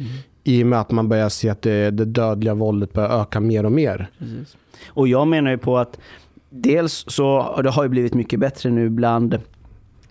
I 0.43 0.63
och 0.63 0.67
med 0.67 0.79
att 0.79 0.91
man 0.91 1.09
börjar 1.09 1.29
se 1.29 1.49
att 1.49 1.61
det, 1.61 1.91
det 1.91 2.05
dödliga 2.05 2.53
våldet 2.53 2.93
börjar 2.93 3.21
öka 3.21 3.39
mer 3.39 3.65
och 3.65 3.71
mer. 3.71 4.09
Och 4.87 5.07
jag 5.07 5.27
menar 5.27 5.51
ju 5.51 5.57
på 5.57 5.77
att 5.77 5.99
dels 6.49 7.05
så 7.07 7.61
det 7.63 7.69
har 7.69 7.83
ju 7.83 7.89
blivit 7.89 8.13
mycket 8.13 8.39
bättre 8.39 8.69
nu 8.69 8.89
bland 8.89 9.39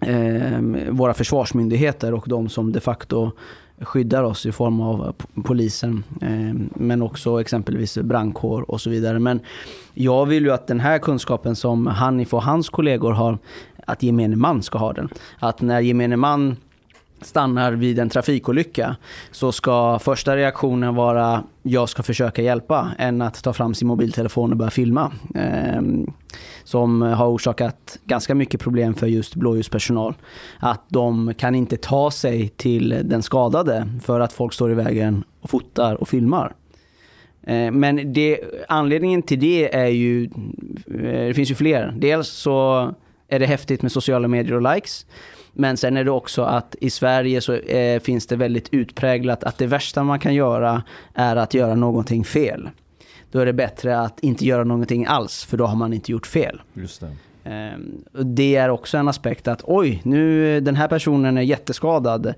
Ehm, 0.07 0.97
våra 0.97 1.15
försvarsmyndigheter 1.15 2.15
och 2.15 2.25
de 2.29 2.49
som 2.49 2.73
de 2.73 2.81
facto 2.81 3.31
skyddar 3.81 4.23
oss 4.23 4.47
i 4.47 4.53
form 4.53 4.81
av 4.81 5.15
polisen, 5.45 6.05
eh, 6.21 6.55
men 6.75 7.03
också 7.03 7.41
exempelvis 7.41 7.99
brandkår 7.99 8.71
och 8.71 8.81
så 8.81 8.91
vidare. 8.91 9.19
Men 9.19 9.41
jag 9.95 10.27
vill 10.27 10.45
ju 10.45 10.53
att 10.53 10.67
den 10.67 10.81
här 10.81 10.99
kunskapen 10.99 11.57
som 11.57 11.87
Hanif 11.87 12.35
och 12.35 12.43
hans 12.43 12.69
kollegor 12.69 13.13
har, 13.13 13.39
att 13.87 14.03
gemene 14.03 14.37
man 14.37 14.63
ska 14.63 14.79
ha 14.79 14.93
den. 14.93 15.09
Att 15.39 15.61
när 15.61 15.81
gemene 15.81 16.17
man 16.17 16.57
stannar 17.23 17.73
vid 17.73 17.99
en 17.99 18.09
trafikolycka 18.09 18.97
så 19.31 19.53
ska 19.53 19.99
första 19.99 20.37
reaktionen 20.37 20.95
vara 20.95 21.45
jag 21.63 21.89
ska 21.89 22.03
försöka 22.03 22.43
hjälpa 22.43 22.91
än 22.99 23.23
att 23.23 23.43
ta 23.43 23.53
fram 23.53 23.75
sin 23.75 23.89
mobiltelefon 23.89 24.51
och 24.51 24.57
börja 24.57 24.71
filma. 24.71 25.13
Eh, 25.35 25.83
som 26.65 27.03
har 27.03 27.29
orsakat 27.29 27.99
ganska 28.05 28.35
mycket 28.35 28.61
problem 28.61 28.95
för 28.95 29.07
just 29.07 29.35
blåljuspersonal. 29.35 30.15
Att 30.59 30.85
de 30.89 31.35
kan 31.35 31.55
inte 31.55 31.77
ta 31.77 32.11
sig 32.11 32.49
till 32.49 33.01
den 33.05 33.23
skadade 33.23 33.89
för 34.03 34.21
att 34.21 34.33
folk 34.33 34.53
står 34.53 34.73
i 34.73 34.75
vägen 34.75 35.25
och 35.41 35.51
fotar 35.51 35.95
och 35.95 36.09
filmar. 36.09 36.55
Eh, 37.43 37.71
Men 37.71 38.13
det, 38.13 38.41
anledningen 38.69 39.23
till 39.23 39.41
det 39.41 39.75
är 39.75 39.87
ju, 39.87 40.25
eh, 40.25 41.27
det 41.27 41.35
finns 41.35 41.51
ju 41.51 41.55
fler. 41.55 41.95
Dels 41.97 42.29
så 42.29 42.91
är 43.29 43.39
det 43.39 43.47
häftigt 43.47 43.83
med 43.83 43.93
sociala 43.93 44.29
medier 44.29 44.55
och 44.55 44.75
likes. 44.75 45.07
Men 45.53 45.77
sen 45.77 45.97
är 45.97 46.05
det 46.05 46.11
också 46.11 46.43
att 46.43 46.77
i 46.81 46.91
Sverige 46.91 47.41
så 47.41 47.55
eh, 47.55 48.01
finns 48.01 48.27
det 48.27 48.37
väldigt 48.37 48.69
utpräglat 48.71 49.45
att 49.45 49.59
det 49.59 49.67
värsta 49.67 50.03
man 50.03 50.19
kan 50.19 50.35
göra 50.35 50.83
är 51.15 51.37
att 51.37 51.55
göra 51.55 51.75
någonting 51.75 52.25
fel. 52.25 52.71
Då 53.31 53.39
är 53.39 53.47
det 53.47 53.53
bättre 53.53 54.01
att 54.01 54.21
inte 54.21 54.45
göra 54.45 54.65
någonting 54.65 55.07
alls, 55.07 55.45
för 55.45 55.57
då 55.57 55.67
har 55.67 55.77
man 55.77 55.93
inte 55.93 56.13
gjort 56.13 56.27
fel. 56.27 56.61
Just 56.75 57.01
det. 57.01 57.17
Och 58.13 58.27
Det 58.27 58.57
är 58.57 58.69
också 58.69 58.99
en 58.99 59.09
aspekt 59.09 59.49
att 59.49 59.63
oj, 59.65 60.01
nu 60.05 60.61
den 60.61 60.77
här 60.77 60.89
personen 60.89 61.37
är 61.37 61.43
jätteskadad. 61.43 62.35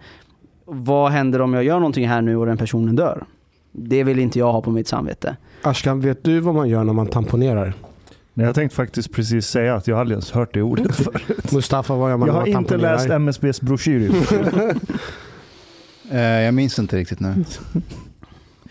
Vad 0.64 1.12
händer 1.12 1.40
om 1.40 1.54
jag 1.54 1.64
gör 1.64 1.78
någonting 1.78 2.08
här 2.08 2.22
nu 2.22 2.36
och 2.36 2.46
den 2.46 2.56
personen 2.56 2.96
dör? 2.96 3.24
Det 3.72 4.04
vill 4.04 4.18
inte 4.18 4.38
jag 4.38 4.52
ha 4.52 4.62
på 4.62 4.70
mitt 4.70 4.88
samvete. 4.88 5.36
Ashkan, 5.62 6.00
vet 6.00 6.24
du 6.24 6.40
vad 6.40 6.54
man 6.54 6.68
gör 6.68 6.84
när 6.84 6.92
man 6.92 7.06
tamponerar? 7.06 7.74
Nej, 8.36 8.46
jag 8.46 8.54
tänkte 8.54 8.76
faktiskt 8.76 9.12
precis 9.12 9.46
säga 9.46 9.74
att 9.74 9.86
jag 9.86 9.98
aldrig 9.98 10.14
ens 10.14 10.30
hört 10.30 10.54
det 10.54 10.62
ordet 10.62 10.96
förut. 10.96 11.52
Mustafa, 11.52 11.94
vad 11.94 12.10
gör 12.10 12.16
man 12.16 12.28
Jag 12.28 12.34
har 12.34 12.46
inte 12.46 12.76
läst 12.76 13.10
MSBs 13.10 13.60
broschyr. 13.60 14.12
Eh, 16.10 16.20
jag 16.20 16.54
minns 16.54 16.78
inte 16.78 16.96
riktigt 16.96 17.20
nu. 17.20 17.44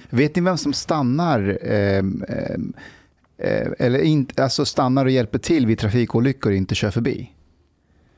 Vet 0.10 0.36
ni 0.36 0.41
vem 0.41 0.58
som 0.58 0.74
stannar, 0.74 1.58
ehm, 1.62 2.24
ehm, 2.27 2.74
eh, 3.38 3.67
eller 3.79 4.00
inte, 4.00 4.43
alltså 4.43 4.65
stannar 4.65 5.05
och 5.05 5.12
hjälper 5.12 5.39
till 5.39 5.65
vid 5.65 5.79
trafikolyckor 5.79 6.51
och 6.51 6.55
inte 6.58 6.75
kör 6.75 6.91
förbi? 6.91 7.29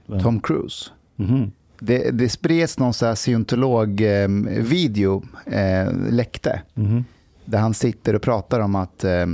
Vem? 0.07 0.19
Tom 0.19 0.39
Cruise. 0.39 0.89
Mhm. 1.15 1.51
Det, 1.79 2.11
det 2.11 2.29
spreds 2.29 2.79
någon 2.79 2.93
så 2.93 3.05
här 3.05 3.15
scientolog-video, 3.15 5.23
eh, 5.45 5.93
läckte, 6.11 6.61
Mhm. 6.73 7.05
där 7.45 7.59
han 7.59 7.73
sitter 7.73 8.13
och 8.15 8.21
pratar 8.21 8.59
om 8.59 8.75
att 8.75 9.03
eh, 9.03 9.25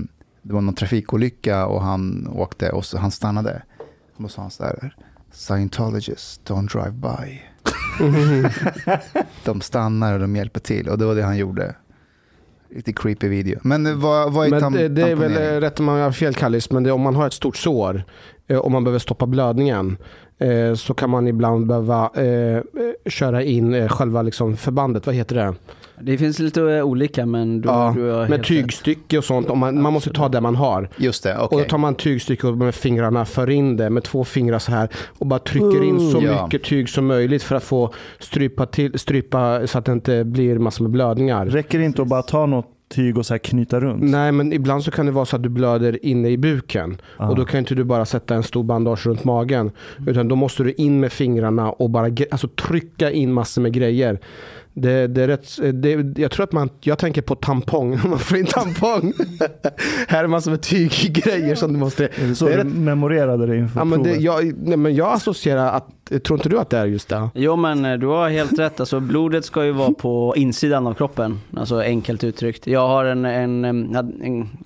det 0.41 0.53
var 0.53 0.61
någon 0.61 0.73
trafikolycka 0.73 1.65
och 1.65 1.81
han 1.81 2.27
åkte 2.27 2.69
och 2.69 2.85
så, 2.85 2.97
han 2.97 3.11
stannade. 3.11 3.61
Och 4.15 4.23
då 4.23 4.29
sa 4.29 4.41
han 4.41 4.51
så 4.51 4.63
här, 4.63 4.95
Scientologists 5.31 6.41
don't 6.47 6.67
drive 6.71 6.91
by. 6.91 7.41
de 9.45 9.61
stannar 9.61 10.13
och 10.13 10.19
de 10.19 10.35
hjälper 10.35 10.59
till 10.59 10.89
och 10.89 10.97
det 10.97 11.05
var 11.05 11.15
det 11.15 11.23
han 11.23 11.37
gjorde. 11.37 11.75
Riktigt 12.75 12.99
creepy 12.99 13.27
video. 13.27 13.59
Men 13.63 13.85
eh, 13.85 13.95
vad, 13.95 14.33
vad 14.33 14.45
är 14.45 14.49
Men 14.51 14.61
tam- 14.63 14.77
det, 14.77 14.87
det 14.87 15.01
är 15.01 15.15
väl 15.15 15.37
eh, 15.37 15.59
rätt 15.59 15.79
om 15.79 15.85
man 15.85 15.99
har 15.99 16.11
fel 16.11 16.33
Kallis, 16.33 16.71
men 16.71 16.83
det, 16.83 16.91
om 16.91 17.01
man 17.01 17.15
har 17.15 17.27
ett 17.27 17.33
stort 17.33 17.57
sår 17.57 18.03
eh, 18.47 18.57
och 18.57 18.71
man 18.71 18.83
behöver 18.83 18.99
stoppa 18.99 19.25
blödningen 19.25 19.97
eh, 20.37 20.73
så 20.75 20.93
kan 20.93 21.09
man 21.09 21.27
ibland 21.27 21.67
behöva 21.67 22.11
eh, 22.15 22.25
eh, 22.25 22.61
köra 23.05 23.43
in 23.43 23.73
eh, 23.73 23.89
själva 23.89 24.21
liksom 24.21 24.57
förbandet, 24.57 25.05
vad 25.05 25.15
heter 25.15 25.35
det? 25.35 25.55
Det 26.03 26.17
finns 26.17 26.39
lite 26.39 26.61
eh, 26.61 26.83
olika 26.83 27.25
men 27.25 27.61
du, 27.61 27.69
Ja, 27.69 27.93
du 27.95 28.09
har 28.09 28.27
Med 28.27 28.43
tygstycke 28.43 29.17
och 29.17 29.23
sånt. 29.23 29.49
Om 29.49 29.59
man, 29.59 29.81
man 29.81 29.93
måste 29.93 30.09
ta 30.09 30.29
det 30.29 30.41
man 30.41 30.55
har. 30.55 30.89
Just 30.97 31.23
det, 31.23 31.37
okej. 31.37 31.55
Och 31.55 31.63
då 31.63 31.69
tar 31.69 31.77
man 31.77 31.95
tygstycke 31.95 32.47
och 32.47 32.57
med 32.57 32.75
fingrarna 32.75 33.25
för 33.25 33.49
in 33.49 33.77
det 33.77 33.89
med 33.89 34.03
två 34.03 34.23
fingrar 34.23 34.59
så 34.59 34.71
här 34.71 34.89
och 35.19 35.27
bara 35.27 35.39
trycker 35.39 35.83
in 35.83 36.11
så 36.11 36.21
Ja. 36.21 36.43
mycket 36.45 36.63
tyg 36.63 36.89
som 36.89 37.05
möjligt 37.07 37.43
för 37.43 37.55
att 37.55 37.63
få 37.63 37.93
strypa, 38.19 38.65
till, 38.65 38.99
strypa 38.99 39.67
så 39.67 39.77
att 39.77 39.85
det 39.85 39.91
inte 39.91 40.23
blir 40.23 40.59
massor 40.59 40.83
med 40.83 40.91
blödningar. 40.91 41.45
Räcker 41.45 41.79
det 41.79 41.85
inte 41.85 42.01
att 42.01 42.07
bara 42.07 42.21
ta 42.21 42.45
något 42.45 42.65
tyg 42.89 43.17
och 43.17 43.25
så 43.25 43.33
här 43.33 43.39
knyta 43.39 43.79
runt? 43.79 44.03
Nej, 44.03 44.31
men 44.31 44.53
ibland 44.53 44.83
så 44.83 44.91
kan 44.91 45.05
det 45.05 45.11
vara 45.11 45.25
så 45.25 45.35
att 45.35 45.43
du 45.43 45.49
blöder 45.49 46.05
inne 46.05 46.29
i 46.29 46.37
buken. 46.37 47.01
Ah. 47.17 47.29
Och 47.29 47.35
då 47.35 47.45
kan 47.45 47.59
inte 47.59 47.75
du 47.75 47.83
bara 47.83 48.05
sätta 48.05 48.35
en 48.35 48.43
stor 48.43 48.63
bandage 48.63 49.07
runt 49.07 49.23
magen. 49.23 49.71
Utan 50.07 50.27
då 50.27 50.35
måste 50.35 50.63
du 50.63 50.73
in 50.73 50.99
med 50.99 51.11
fingrarna 51.11 51.71
och 51.71 51.89
bara 51.89 52.11
alltså, 52.31 52.47
trycka 52.47 53.11
in 53.11 53.33
massor 53.33 53.61
med 53.61 53.73
grejer. 53.73 54.19
Det, 54.73 55.07
det 55.07 55.23
är 55.23 55.27
rätt, 55.27 55.59
det, 55.73 56.19
jag 56.21 56.31
tror 56.31 56.43
att 56.43 56.51
man, 56.51 56.69
jag 56.81 56.97
tänker 56.97 57.21
på 57.21 57.35
tampong, 57.35 57.99
man 58.09 58.19
får 58.19 58.37
in 58.37 58.45
tampong. 58.45 59.13
här 60.07 60.23
är 60.23 60.27
massor 60.27 60.51
med 60.51 60.61
tyggrejer 60.61 61.55
som 61.55 61.73
du 61.73 61.79
måste... 61.79 62.05
Är 62.05 62.27
det 62.27 62.35
så 62.35 62.45
det 62.45 62.53
är 62.53 62.57
du 62.57 62.63
rätt- 62.69 62.75
memorerade 62.77 63.45
det 63.45 63.57
inför 63.57 63.79
Ja, 63.79 63.83
men 63.85 64.03
det, 64.03 64.09
provet? 64.09 64.21
jag, 64.21 64.53
nej, 64.67 64.77
men 64.77 64.95
jag 64.95 65.13
associerar 65.13 65.71
att, 65.71 66.23
tror 66.23 66.39
inte 66.39 66.49
du 66.49 66.59
att 66.59 66.69
det 66.69 66.77
är 66.77 66.85
just 66.85 67.09
det? 67.09 67.29
Jo 67.35 67.55
men 67.55 67.85
eh, 67.85 67.93
du 67.97 68.07
har 68.07 68.29
helt 68.29 68.59
rätt. 68.59 68.79
Alltså, 68.79 68.99
blodet 68.99 69.45
ska 69.45 69.65
ju 69.65 69.71
vara 69.71 69.93
på 69.93 70.33
insidan 70.37 70.87
av 70.87 70.93
kroppen. 70.93 71.39
Alltså 71.57 71.81
enkelt 71.81 72.23
uttryckt. 72.23 72.67
Jag 72.67 72.87
har 72.87 73.05
en, 73.05 73.25
en, 73.25 73.65
en, 73.65 73.95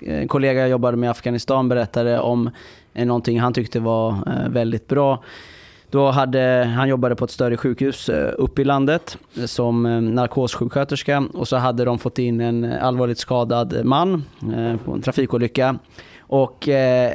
en 0.01 0.27
kollega 0.27 0.59
jag 0.59 0.69
jobbade 0.69 0.97
med 0.97 1.07
i 1.07 1.09
Afghanistan 1.09 1.69
berättade 1.69 2.19
om 2.19 2.50
eh, 2.93 3.05
någonting 3.05 3.39
han 3.39 3.53
tyckte 3.53 3.79
var 3.79 4.09
eh, 4.12 4.50
väldigt 4.50 4.88
bra. 4.88 5.24
Då 5.96 6.12
hade, 6.12 6.74
han 6.75 6.90
jobbade 6.90 7.16
på 7.16 7.25
ett 7.25 7.32
större 7.32 7.58
sjukhus 7.58 8.10
eh, 8.10 8.34
uppe 8.38 8.62
i 8.62 8.66
landet 8.66 9.18
eh, 9.38 9.46
som 9.46 9.86
eh, 9.86 10.02
narkossjuksköterska 10.02 11.24
och 11.34 11.48
så 11.48 11.56
hade 11.56 11.86
de 11.86 12.00
fått 12.00 12.20
in 12.20 12.42
en 12.42 12.74
allvarligt 12.74 13.18
skadad 13.18 13.86
man 13.86 14.24
på 14.86 14.92
en 14.92 15.02
trafikolycka. 15.02 15.80
Och 16.20 16.68
eh, 16.68 17.12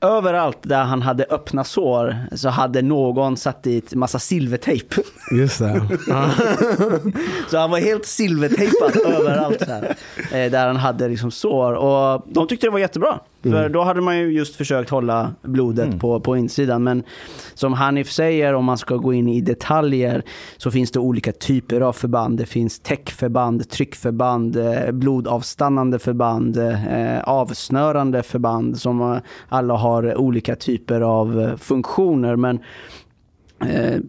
överallt 0.00 0.58
där 0.62 0.84
han 0.84 1.02
hade 1.02 1.24
öppna 1.30 1.64
sår 1.64 2.16
så 2.32 2.48
hade 2.48 2.82
någon 2.82 3.36
satt 3.36 3.62
dit 3.62 3.94
massa 3.94 4.18
silvertejp. 4.18 4.94
Just 5.32 5.58
det. 5.58 5.88
Så 7.50 7.58
han 7.58 7.70
var 7.70 7.78
helt 7.78 8.06
silvertejpad 8.06 8.96
överallt 9.06 9.62
här, 9.68 9.96
där 10.50 10.66
han 10.66 10.76
hade 10.76 11.08
liksom 11.08 11.30
sår. 11.30 11.72
Och 11.72 12.22
de 12.26 12.48
tyckte 12.48 12.66
det 12.66 12.70
var 12.70 12.78
jättebra. 12.78 13.20
För 13.50 13.68
då 13.68 13.82
hade 13.82 14.00
man 14.00 14.18
ju 14.18 14.32
just 14.32 14.56
försökt 14.56 14.90
hålla 14.90 15.32
blodet 15.42 16.00
på, 16.00 16.20
på 16.20 16.36
insidan. 16.36 16.84
Men 16.84 17.02
som 17.54 17.72
Hanif 17.72 18.10
säger, 18.10 18.54
om 18.54 18.64
man 18.64 18.78
ska 18.78 18.96
gå 18.96 19.12
in 19.12 19.28
i 19.28 19.40
detaljer, 19.40 20.22
så 20.56 20.70
finns 20.70 20.90
det 20.90 20.98
olika 20.98 21.32
typer 21.32 21.80
av 21.80 21.92
förband. 21.92 22.38
Det 22.38 22.46
finns 22.46 22.80
täckförband, 22.80 23.70
tryckförband, 23.70 24.56
eh, 24.56 24.92
blodavstannande 24.92 25.98
förband, 25.98 26.56
eh, 26.56 27.20
avsnörande 27.24 28.22
förband 28.22 28.78
som 28.78 29.00
eh, 29.00 29.18
alla 29.48 29.74
har 29.74 30.16
olika 30.16 30.56
typer 30.56 31.00
av 31.00 31.56
funktioner. 31.58 32.36
Men 32.36 32.60
Eh, 33.64 34.00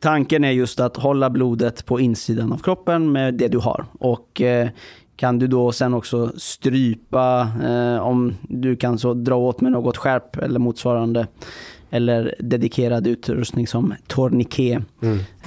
tanken 0.00 0.44
är 0.44 0.50
just 0.50 0.80
att 0.80 0.96
hålla 0.96 1.30
blodet 1.30 1.86
på 1.86 2.00
insidan 2.00 2.52
av 2.52 2.58
kroppen 2.58 3.12
med 3.12 3.34
det 3.34 3.48
du 3.48 3.58
har. 3.58 3.84
Och 3.98 4.40
eh, 4.40 4.68
kan 5.16 5.38
du 5.38 5.46
då 5.46 5.72
sen 5.72 5.94
också 5.94 6.32
strypa, 6.36 7.48
eh, 7.64 7.98
om 8.02 8.34
du 8.42 8.76
kan 8.76 8.98
så 8.98 9.14
dra 9.14 9.34
åt 9.36 9.60
med 9.60 9.72
något 9.72 9.96
skärp 9.96 10.36
eller 10.36 10.58
motsvarande, 10.58 11.26
eller 11.90 12.34
dedikerad 12.38 13.06
utrustning 13.06 13.66
som 13.66 13.94
tourniquet, 14.06 14.82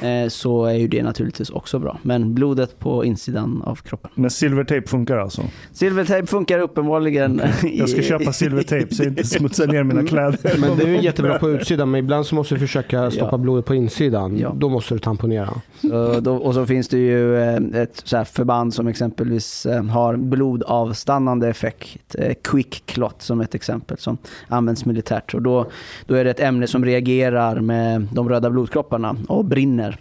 eh, 0.01 0.27
så 0.29 0.65
är 0.65 0.73
ju 0.73 0.87
det 0.87 1.03
naturligtvis 1.03 1.49
också 1.49 1.79
bra. 1.79 1.99
Men 2.01 2.33
blodet 2.33 2.79
på 2.79 3.05
insidan 3.05 3.61
av 3.65 3.75
kroppen. 3.75 4.11
Men 4.15 4.29
silvertejp 4.29 4.87
funkar 4.87 5.17
alltså? 5.17 5.41
Silvertejp 5.71 6.27
funkar 6.27 6.59
uppenbarligen. 6.59 7.41
Jag 7.73 7.89
ska 7.89 8.01
köpa 8.01 8.33
silvertejp 8.33 8.95
så 8.95 9.03
jag 9.03 9.11
inte 9.11 9.23
smutsar 9.23 9.67
ner 9.67 9.83
mina 9.83 10.03
kläder. 10.07 10.57
Men 10.59 10.77
det 10.77 10.83
är 10.83 10.87
ju 10.87 11.01
jättebra 11.01 11.39
på 11.39 11.49
utsidan, 11.49 11.91
men 11.91 11.99
ibland 11.99 12.25
så 12.25 12.35
måste 12.35 12.55
du 12.55 12.59
försöka 12.59 13.11
stoppa 13.11 13.29
Ja. 13.31 13.37
blodet 13.37 13.65
på 13.65 13.75
insidan. 13.75 14.37
Ja. 14.37 14.53
Då 14.57 14.69
måste 14.69 14.93
du 14.93 14.99
tamponera. 14.99 15.49
Så 15.81 16.19
då, 16.19 16.35
och 16.35 16.53
så 16.53 16.65
finns 16.65 16.87
det 16.87 16.97
ju 16.97 17.37
eh, 17.37 17.55
ett 17.73 18.01
så 18.05 18.25
förband 18.25 18.73
som 18.73 18.87
exempelvis 18.87 19.65
eh, 19.65 19.83
har 19.83 20.15
blodavstannande 20.17 21.47
effekt. 21.49 22.15
Quick 22.43 22.83
clot 22.85 23.21
som 23.21 23.41
ett 23.41 23.55
exempel 23.55 23.97
som 23.97 24.17
används 24.47 24.85
militärt. 24.85 25.33
Och 25.33 25.41
då, 25.41 25.65
då 26.05 26.15
är 26.15 26.23
det 26.23 26.28
ett 26.29 26.39
ämne 26.39 26.67
som 26.67 26.85
reagerar 26.85 27.59
med 27.59 28.07
de 28.11 28.29
röda 28.29 28.49
blodkropparna 28.49 29.15
och 29.27 29.45
brinner. 29.45 29.97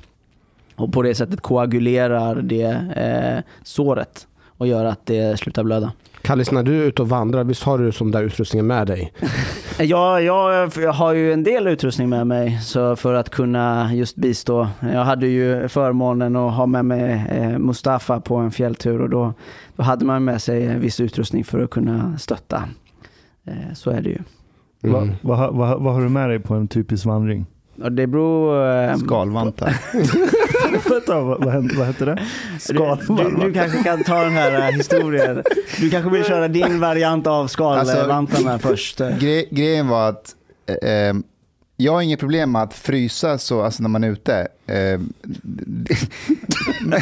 Och 0.77 0.93
på 0.93 1.03
det 1.03 1.15
sättet 1.15 1.41
koagulerar 1.41 2.43
det 2.43 2.65
eh, 2.97 3.53
såret 3.63 4.27
och 4.59 4.67
gör 4.67 4.85
att 4.85 5.07
det 5.07 5.39
slutar 5.39 5.65
blöda. 5.65 5.93
Kallis, 6.23 6.51
när 6.51 6.63
du 6.63 6.83
är 6.83 6.87
ute 6.87 7.03
och 7.03 7.09
vandrar, 7.09 7.45
visst 7.45 7.63
har 7.63 7.79
du 7.79 7.93
som 7.93 8.11
där 8.11 8.23
utrustningen 8.23 8.67
med 8.67 8.87
dig? 8.87 9.13
Ja, 9.81 10.21
jag, 10.21 10.73
jag 10.77 10.93
har 10.93 11.13
ju 11.13 11.33
en 11.33 11.43
del 11.43 11.67
utrustning 11.67 12.09
med 12.09 12.27
mig 12.27 12.61
så 12.63 12.97
för 12.97 13.15
att 13.15 13.31
kunna 13.31 13.95
just 13.95 14.17
bistå. 14.17 14.69
Jag 14.81 15.05
hade 15.05 15.27
ju 15.27 15.69
förmånen 15.69 16.37
att 16.37 16.55
ha 16.55 16.67
med 16.67 16.85
mig 16.85 17.27
eh, 17.31 17.59
Mustafa 17.59 18.21
på 18.21 18.37
en 18.37 18.51
fjälltur 18.51 19.01
och 19.01 19.11
då, 19.11 19.33
då 19.77 19.83
hade 19.83 20.05
man 20.05 20.25
med 20.25 20.43
sig 20.43 20.79
viss 20.79 21.01
utrustning 21.01 21.45
för 21.45 21.61
att 21.61 21.71
kunna 21.71 22.19
stötta. 22.19 22.65
Eh, 23.45 23.75
så 23.75 23.91
är 23.91 24.01
det 24.01 24.11
ju. 24.11 24.19
Vad 24.81 25.11
vad 25.23 25.39
har- 25.39 25.53
vad 25.53 25.69
har- 25.69 25.79
vad 25.79 25.95
har 25.95 26.01
du 26.03 26.09
med 26.09 26.29
dig 26.29 26.39
på 26.41 26.55
en 26.55 26.69
typisk 26.69 27.05
vandring? 27.07 27.47
Det 27.91 28.07
beror... 28.07 28.67
Eh, 28.91 28.97
Skalvantar. 28.97 29.77
Vänta, 30.91 31.21
vad, 31.21 31.45
vad, 31.45 31.53
hände- 31.55 31.75
vad 31.79 31.87
hette 31.87 32.05
det? 32.05 32.19
du, 32.69 32.75
du, 33.17 33.37
du 33.47 33.53
kanske 33.53 33.83
kan 33.83 34.05
ta 34.05 34.23
den 34.25 34.33
här 34.33 34.69
eh, 34.69 34.75
historien. 34.77 35.43
Du 35.81 35.91
kanske 35.91 36.11
vill 36.11 36.25
köra 36.25 36.49
din 36.49 36.81
variant 36.81 37.27
av 37.27 37.47
skalvantarna 37.47 38.59
först. 38.59 38.99
Gre 38.99 39.45
grejen 39.51 39.89
var 39.89 40.09
att 40.09 40.35
eh, 40.83 40.91
eh, 41.09 41.15
jag 41.77 41.93
har 41.93 42.03
inget 42.03 42.21
problem 42.21 42.53
med 42.53 42.63
att 42.63 42.75
frysa 42.75 43.39
så, 43.39 43.63
alltså 43.63 43.83
när 43.83 43.89
man 43.91 44.05
är 44.05 44.09
ute. 44.11 44.49
Eh, 44.67 45.01
men, 46.81 46.99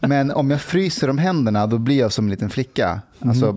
men 0.00 0.30
om 0.30 0.50
jag 0.50 0.60
fryser 0.60 1.10
om 1.10 1.18
händerna 1.18 1.66
då 1.66 1.78
blir 1.78 1.98
jag 1.98 2.12
som 2.12 2.24
en 2.24 2.30
liten 2.30 2.50
flicka. 2.50 3.00
Alltså, 3.20 3.56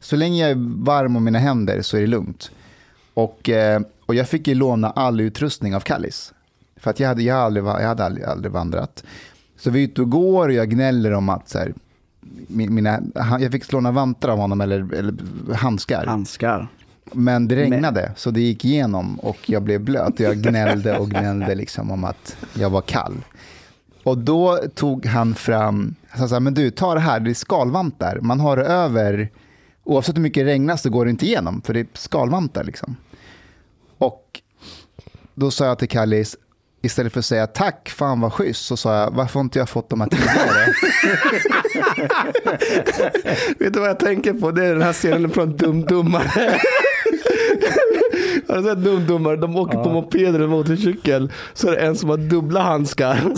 så 0.00 0.16
länge 0.16 0.42
jag 0.42 0.50
är 0.50 0.84
varm 0.84 1.16
om 1.16 1.24
mina 1.24 1.38
händer 1.38 1.82
så 1.82 1.96
är 1.96 2.00
det 2.00 2.06
lugnt. 2.06 2.50
Och, 3.18 3.48
eh, 3.48 3.80
och 4.06 4.14
jag 4.14 4.28
fick 4.28 4.48
ju 4.48 4.54
låna 4.54 4.90
all 4.90 5.20
utrustning 5.20 5.74
av 5.76 5.80
Kallis. 5.80 6.32
För 6.76 6.90
att 6.90 7.00
jag 7.00 7.08
hade, 7.08 7.22
jag 7.22 7.36
aldrig, 7.38 7.64
jag 7.64 7.72
hade 7.88 8.04
aldrig, 8.04 8.24
aldrig 8.26 8.52
vandrat. 8.52 9.04
Så 9.56 9.70
vi 9.70 9.80
är 9.80 9.84
ute 9.84 10.00
och 10.02 10.10
går 10.10 10.48
och 10.48 10.54
jag 10.54 10.70
gnäller 10.70 11.12
om 11.12 11.28
att 11.28 11.48
så 11.48 11.58
här, 11.58 11.72
mi- 12.48 12.70
mina, 12.70 13.00
jag 13.40 13.52
fick 13.52 13.72
låna 13.72 13.90
vantar 13.92 14.28
av 14.28 14.38
honom 14.38 14.60
eller, 14.60 14.94
eller 14.94 15.14
handskar. 15.54 16.06
Handskar. 16.06 16.68
Men 17.12 17.48
det 17.48 17.56
regnade 17.56 18.12
så 18.16 18.30
det 18.30 18.40
gick 18.40 18.64
igenom 18.64 19.18
och 19.20 19.38
jag 19.50 19.62
blev 19.62 19.80
blöt. 19.80 20.14
Och 20.14 20.20
jag 20.20 20.36
gnällde 20.42 20.98
och 20.98 21.10
gnällde 21.10 21.54
liksom 21.54 21.90
om 21.90 22.04
att 22.04 22.36
jag 22.54 22.70
var 22.70 22.80
kall. 22.80 23.16
Och 24.02 24.18
då 24.18 24.58
tog 24.74 25.06
han 25.06 25.34
fram, 25.34 25.94
han 26.08 26.28
sa 26.28 26.40
men 26.40 26.54
du 26.54 26.70
ta 26.70 26.94
det 26.94 27.00
här, 27.00 27.20
det 27.20 27.30
är 27.30 27.34
skalvantar. 27.34 28.18
Man 28.22 28.40
har 28.40 28.56
det 28.56 28.64
över, 28.64 29.28
oavsett 29.84 30.16
hur 30.16 30.22
mycket 30.22 30.46
det 30.46 30.52
regnar 30.52 30.76
så 30.76 30.90
går 30.90 31.04
det 31.04 31.10
inte 31.10 31.26
igenom, 31.26 31.62
för 31.64 31.74
det 31.74 31.80
är 31.80 31.86
skalvantar 31.92 32.64
liksom. 32.64 32.96
Och 33.98 34.40
då 35.34 35.50
sa 35.50 35.66
jag 35.66 35.78
till 35.78 35.88
Kallis, 35.88 36.36
istället 36.82 37.12
för 37.12 37.18
att 37.18 37.24
säga 37.26 37.46
tack, 37.46 37.88
fan 37.88 38.20
vad 38.20 38.32
schysst, 38.32 38.66
så 38.66 38.76
sa 38.76 39.00
jag, 39.00 39.10
varför 39.10 39.34
har 39.34 39.44
inte 39.44 39.58
jag 39.58 39.68
fått 39.68 39.90
de 39.90 40.00
här 40.00 40.08
tidigare? 40.08 40.74
Vet 43.58 43.72
du 43.72 43.80
vad 43.80 43.88
jag 43.88 43.98
tänker 43.98 44.32
på? 44.32 44.50
Det 44.50 44.64
är 44.64 44.72
den 44.72 44.82
här 44.82 44.92
scenen 44.92 45.30
från 45.30 45.56
Dum 45.56 45.84
Dummare. 45.84 46.60
Har 48.48 48.56
du 48.56 48.62
sett 48.62 48.78
Dum 48.78 49.06
Dummare? 49.06 49.36
De 49.36 49.56
åker 49.56 49.78
på 49.84 49.90
moped 49.90 50.34
eller 50.34 50.46
motorcykel. 50.46 51.32
Så 51.54 51.68
är 51.68 51.72
det 51.72 51.78
en 51.78 51.96
som 51.96 52.10
har 52.10 52.16
dubbla 52.16 52.60
handskar. 52.60 53.20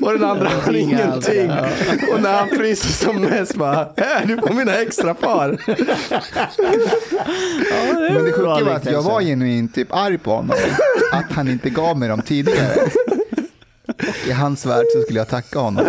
Och 0.00 0.12
den 0.12 0.24
andra 0.24 0.48
har 0.48 0.76
ingenting. 0.76 1.50
Och 2.14 2.22
när 2.22 2.38
han 2.38 2.48
fryser 2.48 3.04
som 3.04 3.22
mest 3.22 3.54
bara, 3.56 3.88
är 3.96 4.26
du 4.26 4.36
på 4.36 4.52
mina 4.54 4.74
extra 4.74 5.14
par? 5.14 5.58
Men 8.14 8.24
det 8.24 8.32
sjuka 8.32 8.64
var 8.64 8.72
att 8.74 8.86
jag 8.86 9.02
var 9.02 9.20
genuint 9.20 9.74
typ 9.74 9.94
arg 9.94 10.18
på 10.18 10.30
honom. 10.30 10.56
Att 11.12 11.32
han 11.32 11.48
inte 11.48 11.70
gav 11.70 11.98
mig 11.98 12.08
dem 12.08 12.22
tidigare. 12.22 12.90
I 14.28 14.32
hans 14.32 14.66
värld 14.66 14.84
så 14.94 15.00
skulle 15.02 15.18
jag 15.18 15.28
tacka 15.28 15.58
honom. 15.58 15.84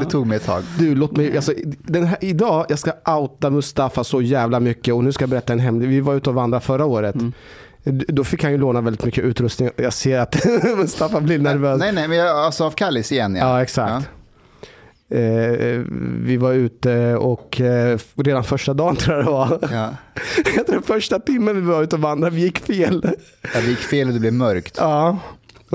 Det 0.00 0.04
tog 0.04 0.26
mig 0.26 0.36
ett 0.36 0.44
tag. 0.46 0.62
Du, 0.78 0.94
låt 0.94 1.16
mig, 1.16 1.36
alltså, 1.36 1.52
den 1.78 2.04
här, 2.04 2.18
idag, 2.20 2.66
jag 2.68 2.78
ska 2.78 2.92
outa 3.18 3.50
Mustafa 3.50 4.04
så 4.04 4.22
jävla 4.22 4.60
mycket 4.60 4.94
och 4.94 5.04
nu 5.04 5.12
ska 5.12 5.22
jag 5.22 5.30
berätta 5.30 5.52
en 5.52 5.58
hemlig. 5.58 5.88
Vi 5.88 6.00
var 6.00 6.14
ute 6.14 6.30
och 6.30 6.34
vandrade 6.36 6.64
förra 6.64 6.84
året. 6.84 7.14
D- 7.18 7.32
Då 7.90 8.24
fick 8.24 8.42
han 8.42 8.52
ju 8.52 8.58
låna 8.58 8.80
väldigt 8.80 9.04
mycket 9.04 9.24
utrustning. 9.24 9.70
Jag 9.76 9.92
ser 9.92 10.18
att 10.18 10.44
Mustafa 10.76 11.20
blir 11.20 11.38
nervös. 11.38 11.78
Nej, 11.78 11.92
nej, 11.92 12.08
men 12.08 12.18
jag, 12.18 12.28
alltså 12.38 12.64
av 12.64 12.70
Kallis 12.70 13.12
igen. 13.12 13.36
Ja, 13.36 13.62
exakt. 13.62 14.08
Eh, 15.10 15.82
vi 16.20 16.36
var 16.36 16.52
ute 16.52 17.16
och 17.16 17.60
eh, 17.60 17.98
redan 18.14 18.44
första 18.44 18.74
dagen 18.74 18.96
tror 18.96 19.16
jag 19.16 19.24
det 19.24 19.30
var. 19.30 19.58
Ja. 19.72 19.94
Jag 20.56 20.66
tror 20.66 20.80
första 20.80 21.18
timmen 21.18 21.54
vi 21.54 21.60
var 21.60 21.82
ute 21.82 21.96
och 21.96 22.02
vandrade, 22.02 22.36
vi 22.36 22.42
gick 22.42 22.58
fel. 22.58 23.16
Ja, 23.54 23.60
det 23.60 23.66
gick 23.66 23.78
fel 23.78 24.08
och 24.08 24.14
det 24.14 24.20
blev 24.20 24.32
mörkt. 24.32 24.76
Ja. 24.80 25.18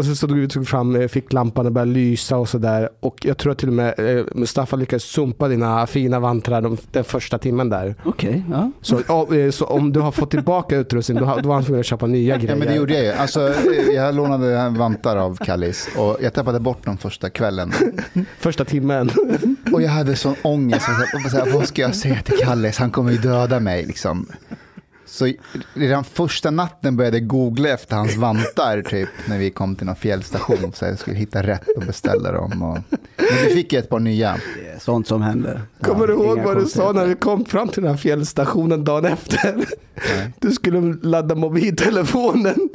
Och 0.01 0.05
så 0.05 0.15
stod 0.15 0.31
vi 0.31 0.45
och 0.45 0.49
tog 0.49 0.67
fram 0.67 0.95
eh, 0.95 1.07
ficklampan 1.07 1.65
och 1.65 1.71
började 1.71 1.91
lysa 1.91 2.37
och 2.37 2.49
sådär. 2.49 2.89
Och 2.99 3.25
jag 3.25 3.37
tror 3.37 3.51
att 3.51 3.57
till 3.57 3.67
och 3.67 3.73
med 3.73 4.17
eh, 4.17 4.25
Mustafa 4.35 4.75
lyckades 4.75 5.03
sumpa 5.03 5.47
dina 5.47 5.87
fina 5.87 6.19
vantrar 6.19 6.61
de, 6.61 6.77
den 6.91 7.03
första 7.03 7.37
timmen 7.37 7.69
där. 7.69 7.95
Okej, 8.03 8.43
ja. 8.51 8.71
Så, 8.81 9.33
eh, 9.35 9.51
så 9.51 9.65
om 9.65 9.93
du 9.93 9.99
har 9.99 10.11
fått 10.11 10.31
tillbaka 10.31 10.77
utrustning, 10.77 11.17
då, 11.17 11.25
har- 11.25 11.41
då 11.41 11.47
var 11.49 11.55
han 11.55 11.63
tvungen 11.63 11.79
att 11.79 11.85
köpa 11.85 12.07
nya 12.07 12.37
grejer. 12.37 12.49
Ja, 12.49 12.55
men 12.55 12.67
det 12.67 12.75
gjorde 12.75 12.93
jag 12.93 13.03
ju. 13.03 13.11
Alltså, 13.11 13.53
jag 13.95 14.15
lånade 14.15 14.69
vantar 14.77 15.17
av 15.17 15.35
Kallis 15.37 15.89
och 15.97 16.17
jag 16.21 16.33
tappade 16.33 16.59
bort 16.59 16.85
dem 16.85 16.97
första 16.97 17.29
kvällen. 17.29 17.71
Första 18.39 18.65
timmen. 18.65 19.09
Och 19.73 19.81
jag 19.81 19.89
hade 19.89 20.15
sån 20.15 20.35
ångest. 20.41 20.85
Så 21.31 21.37
här, 21.37 21.51
vad 21.53 21.67
ska 21.67 21.81
jag 21.81 21.95
säga 21.95 22.17
till 22.25 22.37
Kallis? 22.37 22.77
Han 22.77 22.91
kommer 22.91 23.11
ju 23.11 23.17
döda 23.17 23.59
mig. 23.59 23.85
Liksom. 23.85 24.25
Så 25.11 25.33
redan 25.73 26.03
första 26.03 26.51
natten 26.51 26.97
började 26.97 27.17
jag 27.17 27.27
googla 27.27 27.69
efter 27.69 27.95
hans 27.95 28.15
vantar 28.15 28.81
typ, 28.81 29.09
när 29.25 29.37
vi 29.37 29.49
kom 29.49 29.75
till 29.75 29.85
någon 29.85 29.95
fjällstation. 29.95 30.71
Så 30.73 30.85
jag 30.85 30.99
skulle 30.99 31.17
hitta 31.17 31.43
rätt 31.43 31.67
och 31.75 31.81
beställa 31.81 32.31
dem. 32.31 32.61
Och 32.61 32.77
Men 33.17 33.43
du 33.43 33.53
fick 33.53 33.73
ju 33.73 33.79
ett 33.79 33.89
par 33.89 33.99
nya. 33.99 34.37
Det 34.55 34.69
är 34.69 34.79
sånt 34.79 35.07
som 35.07 35.21
händer. 35.21 35.61
Kommer 35.81 36.07
du 36.07 36.13
ihåg 36.13 36.39
vad 36.39 36.57
du 36.57 36.65
sa 36.65 36.91
när 36.91 37.05
vi 37.05 37.15
kom 37.15 37.45
fram 37.45 37.69
till 37.69 37.81
den 37.81 37.91
här 37.91 37.97
fjällstationen 37.97 38.83
dagen 38.83 39.05
efter? 39.05 39.55
Nej. 39.95 40.31
Du 40.39 40.51
skulle 40.51 40.97
ladda 41.01 41.35
mobiltelefonen. 41.35 42.69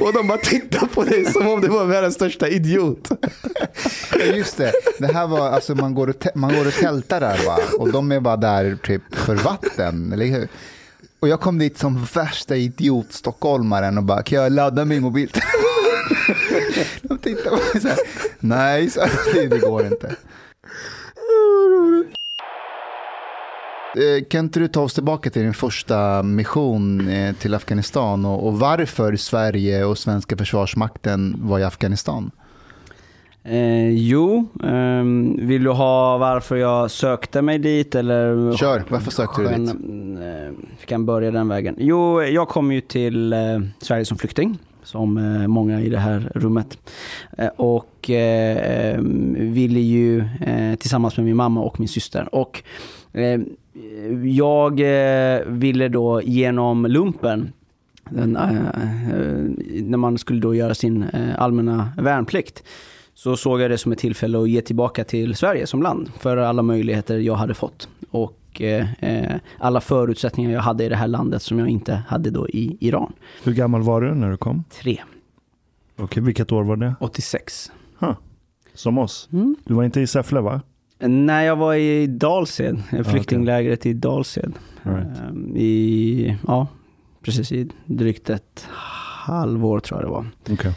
Och 0.00 0.12
de 0.12 0.28
bara 0.28 0.38
tittade 0.38 0.86
på 0.86 1.02
dig 1.04 1.24
som 1.24 1.48
om 1.48 1.60
du 1.60 1.68
var 1.68 1.84
världens 1.84 2.14
största 2.14 2.48
idiot. 2.48 3.08
Ja, 4.18 4.24
just 4.24 4.56
det. 4.56 4.72
Det 4.98 5.06
här 5.06 5.26
var, 5.26 5.48
alltså 5.48 5.74
man 5.74 5.94
går 5.94 6.08
och, 6.08 6.26
man 6.34 6.54
går 6.54 6.66
och 6.66 6.72
tältar 6.72 7.20
där 7.20 7.46
va? 7.46 7.58
Och 7.78 7.92
de 7.92 8.12
är 8.12 8.20
bara 8.20 8.36
där 8.36 8.78
typ 8.82 9.02
för 9.10 9.34
vatten, 9.34 10.12
eller 10.12 10.26
hur? 10.26 10.48
Och 11.24 11.28
jag 11.28 11.40
kom 11.40 11.58
dit 11.58 11.78
som 11.78 12.04
värsta 12.14 12.56
idiot 12.56 13.12
stockholmaren 13.12 13.98
och 13.98 14.04
bara, 14.04 14.22
kan 14.22 14.42
jag 14.42 14.52
ladda 14.52 14.84
min 14.84 15.02
mobiltelefon? 15.02 15.50
De 17.02 17.18
tittade 17.18 17.50
på 17.50 17.56
mig 17.56 17.80
så 17.82 17.88
här, 17.88 17.98
nej, 18.40 18.90
så, 18.90 19.00
det, 19.34 19.46
det 19.50 19.58
går 19.58 19.86
inte. 19.86 20.06
Eh, 23.96 24.24
Kan 24.30 24.44
inte 24.44 24.60
du 24.60 24.68
ta 24.68 24.80
oss 24.80 24.94
tillbaka 24.94 25.30
till 25.30 25.42
din 25.42 25.54
första 25.54 26.22
mission 26.22 27.08
eh, 27.08 27.34
till 27.34 27.54
Afghanistan 27.54 28.24
och, 28.24 28.46
och 28.46 28.58
varför 28.58 29.16
Sverige 29.16 29.84
och 29.84 29.98
svenska 29.98 30.36
försvarsmakten 30.36 31.36
var 31.38 31.58
i 31.58 31.64
Afghanistan? 31.64 32.30
Eh, 33.46 33.90
jo, 33.90 34.48
ehm, 34.64 35.46
vill 35.46 35.64
du 35.64 35.70
ha 35.70 36.18
varför 36.18 36.56
jag 36.56 36.90
sökte 36.90 37.42
mig 37.42 37.58
dit 37.58 37.94
eller? 37.94 38.56
Kör, 38.56 38.84
varför 38.88 39.10
sökte 39.10 39.42
du 39.42 39.48
dit? 39.48 39.74
Vi 40.84 40.88
kan 40.88 41.06
börja 41.06 41.30
den 41.30 41.48
vägen. 41.48 41.74
Jo, 41.78 42.22
jag 42.22 42.48
kom 42.48 42.72
ju 42.72 42.80
till 42.80 43.32
eh, 43.32 43.38
Sverige 43.78 44.04
som 44.04 44.18
flykting, 44.18 44.58
som 44.82 45.18
eh, 45.18 45.46
många 45.46 45.80
i 45.80 45.88
det 45.88 45.98
här 45.98 46.32
rummet. 46.34 46.78
Eh, 47.38 47.48
och 47.56 48.10
eh, 48.10 49.00
ville 49.32 49.80
ju 49.80 50.18
eh, 50.40 50.74
tillsammans 50.78 51.16
med 51.16 51.26
min 51.26 51.36
mamma 51.36 51.60
och 51.60 51.80
min 51.80 51.88
syster. 51.88 52.34
Och 52.34 52.62
eh, 53.12 53.40
jag 54.24 54.80
eh, 54.80 55.40
ville 55.46 55.88
då 55.88 56.22
genom 56.22 56.86
lumpen 56.86 57.52
den, 58.10 58.36
eh, 58.36 58.50
eh 58.50 59.84
när 59.84 59.96
man 59.96 60.18
skulle 60.18 60.40
då 60.40 60.54
göra 60.54 60.74
sin 60.74 61.02
eh, 61.02 61.42
allmänna 61.42 61.88
värnplikt 61.96 62.62
så 63.14 63.36
såg 63.36 63.60
jag 63.60 63.70
det 63.70 63.78
som 63.78 63.92
ett 63.92 63.98
tillfälle 63.98 64.38
att 64.38 64.50
ge 64.50 64.60
tillbaka 64.60 65.04
till 65.04 65.34
Sverige 65.34 65.66
som 65.66 65.82
land 65.82 66.10
för 66.18 66.36
alla 66.36 66.62
möjligheter 66.62 67.18
jag 67.18 67.34
hade 67.34 67.54
fått 67.54 67.88
och 68.10 68.40
eh, 68.60 69.04
eh, 69.04 69.40
alla 69.58 69.80
förutsättningar 69.80 70.50
jag 70.50 70.60
hade 70.60 70.84
i 70.84 70.88
det 70.88 70.96
här 70.96 71.08
landet 71.08 71.42
som 71.42 71.58
jag 71.58 71.68
inte 71.68 72.02
hade 72.08 72.30
då 72.30 72.48
i 72.48 72.76
Iran. 72.80 73.12
Hur 73.44 73.52
gammal 73.52 73.82
var 73.82 74.00
du 74.00 74.14
när 74.14 74.30
du 74.30 74.36
kom? 74.36 74.64
Tre, 74.82 75.00
Okej, 75.96 76.22
vilket 76.22 76.52
år 76.52 76.62
var 76.64 76.76
det? 76.76 76.94
86. 77.00 77.72
Som 78.74 78.98
oss? 78.98 79.28
Mm. 79.32 79.56
Du 79.64 79.74
var 79.74 79.84
inte 79.84 80.00
i 80.00 80.06
Säffle 80.06 80.40
va? 80.40 80.60
När 80.98 81.42
jag 81.42 81.56
var 81.56 81.74
i 81.74 82.06
Dalsed, 82.06 82.82
flyktinglägret 83.06 83.86
i 83.86 83.92
Dalsed. 83.92 84.52
Right. 84.82 85.18
Ehm, 85.18 85.56
I, 85.56 86.38
ja, 86.46 86.66
precis 87.22 87.52
i 87.52 87.68
drygt 87.84 88.30
ett 88.30 88.66
halvår 88.70 89.80
tror 89.80 90.00
jag 90.00 90.08
det 90.08 90.12
var. 90.12 90.26
Okej. 90.50 90.74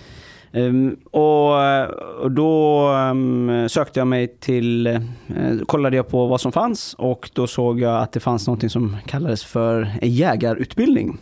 Um, 0.58 0.98
och, 1.12 1.54
och 2.22 2.32
då 2.32 2.90
um, 2.90 3.70
sökte 3.70 4.00
jag 4.00 4.08
mig 4.08 4.28
till, 4.28 4.88
uh, 4.88 5.66
kollade 5.66 5.96
jag 5.96 6.08
på 6.08 6.28
vad 6.28 6.42
som 6.42 6.52
fanns 6.52 6.94
och 6.94 7.30
då 7.34 7.48
såg 7.48 7.80
jag 7.80 8.02
att 8.02 8.12
det 8.12 8.20
fanns 8.20 8.48
något 8.48 8.72
som 8.72 8.98
kallades 9.06 9.44
för 9.44 9.82
en 10.02 10.12
jägarutbildning. 10.12 11.18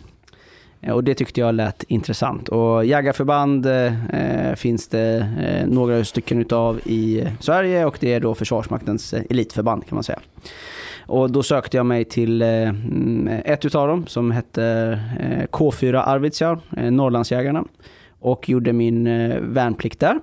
Uh, 0.87 0.91
Och 0.91 1.03
det 1.03 1.13
tyckte 1.13 1.39
jag 1.39 1.55
lät 1.55 1.83
intressant. 1.83 2.49
Och 2.49 2.85
jägarförband 2.85 3.65
uh, 3.65 4.55
finns 4.55 4.87
det 4.87 5.27
några 5.67 6.05
stycken 6.05 6.41
utav 6.41 6.79
i 6.85 7.27
Sverige 7.39 7.85
och 7.85 7.97
det 7.99 8.13
är 8.13 8.19
då 8.19 8.35
Försvarsmaktens 8.35 9.13
elitförband 9.13 9.87
kan 9.87 9.95
man 9.95 10.03
säga. 10.03 10.19
Och 11.07 11.31
då 11.31 11.43
sökte 11.43 11.77
jag 11.77 11.85
mig 11.85 12.05
till 12.05 12.41
mm, 12.41 13.27
ett 13.45 13.65
utav 13.65 13.87
dem 13.87 14.07
som 14.07 14.31
hette 14.31 14.99
K4 15.51 16.03
Arvidsjaur, 16.05 16.59
Norrlandsjägarna. 16.91 17.63
Och 18.25 18.49
gjorde 18.49 18.73
min 18.73 19.07
eh, 19.07 19.39
värnplikt 19.39 19.99
där. 19.99 20.19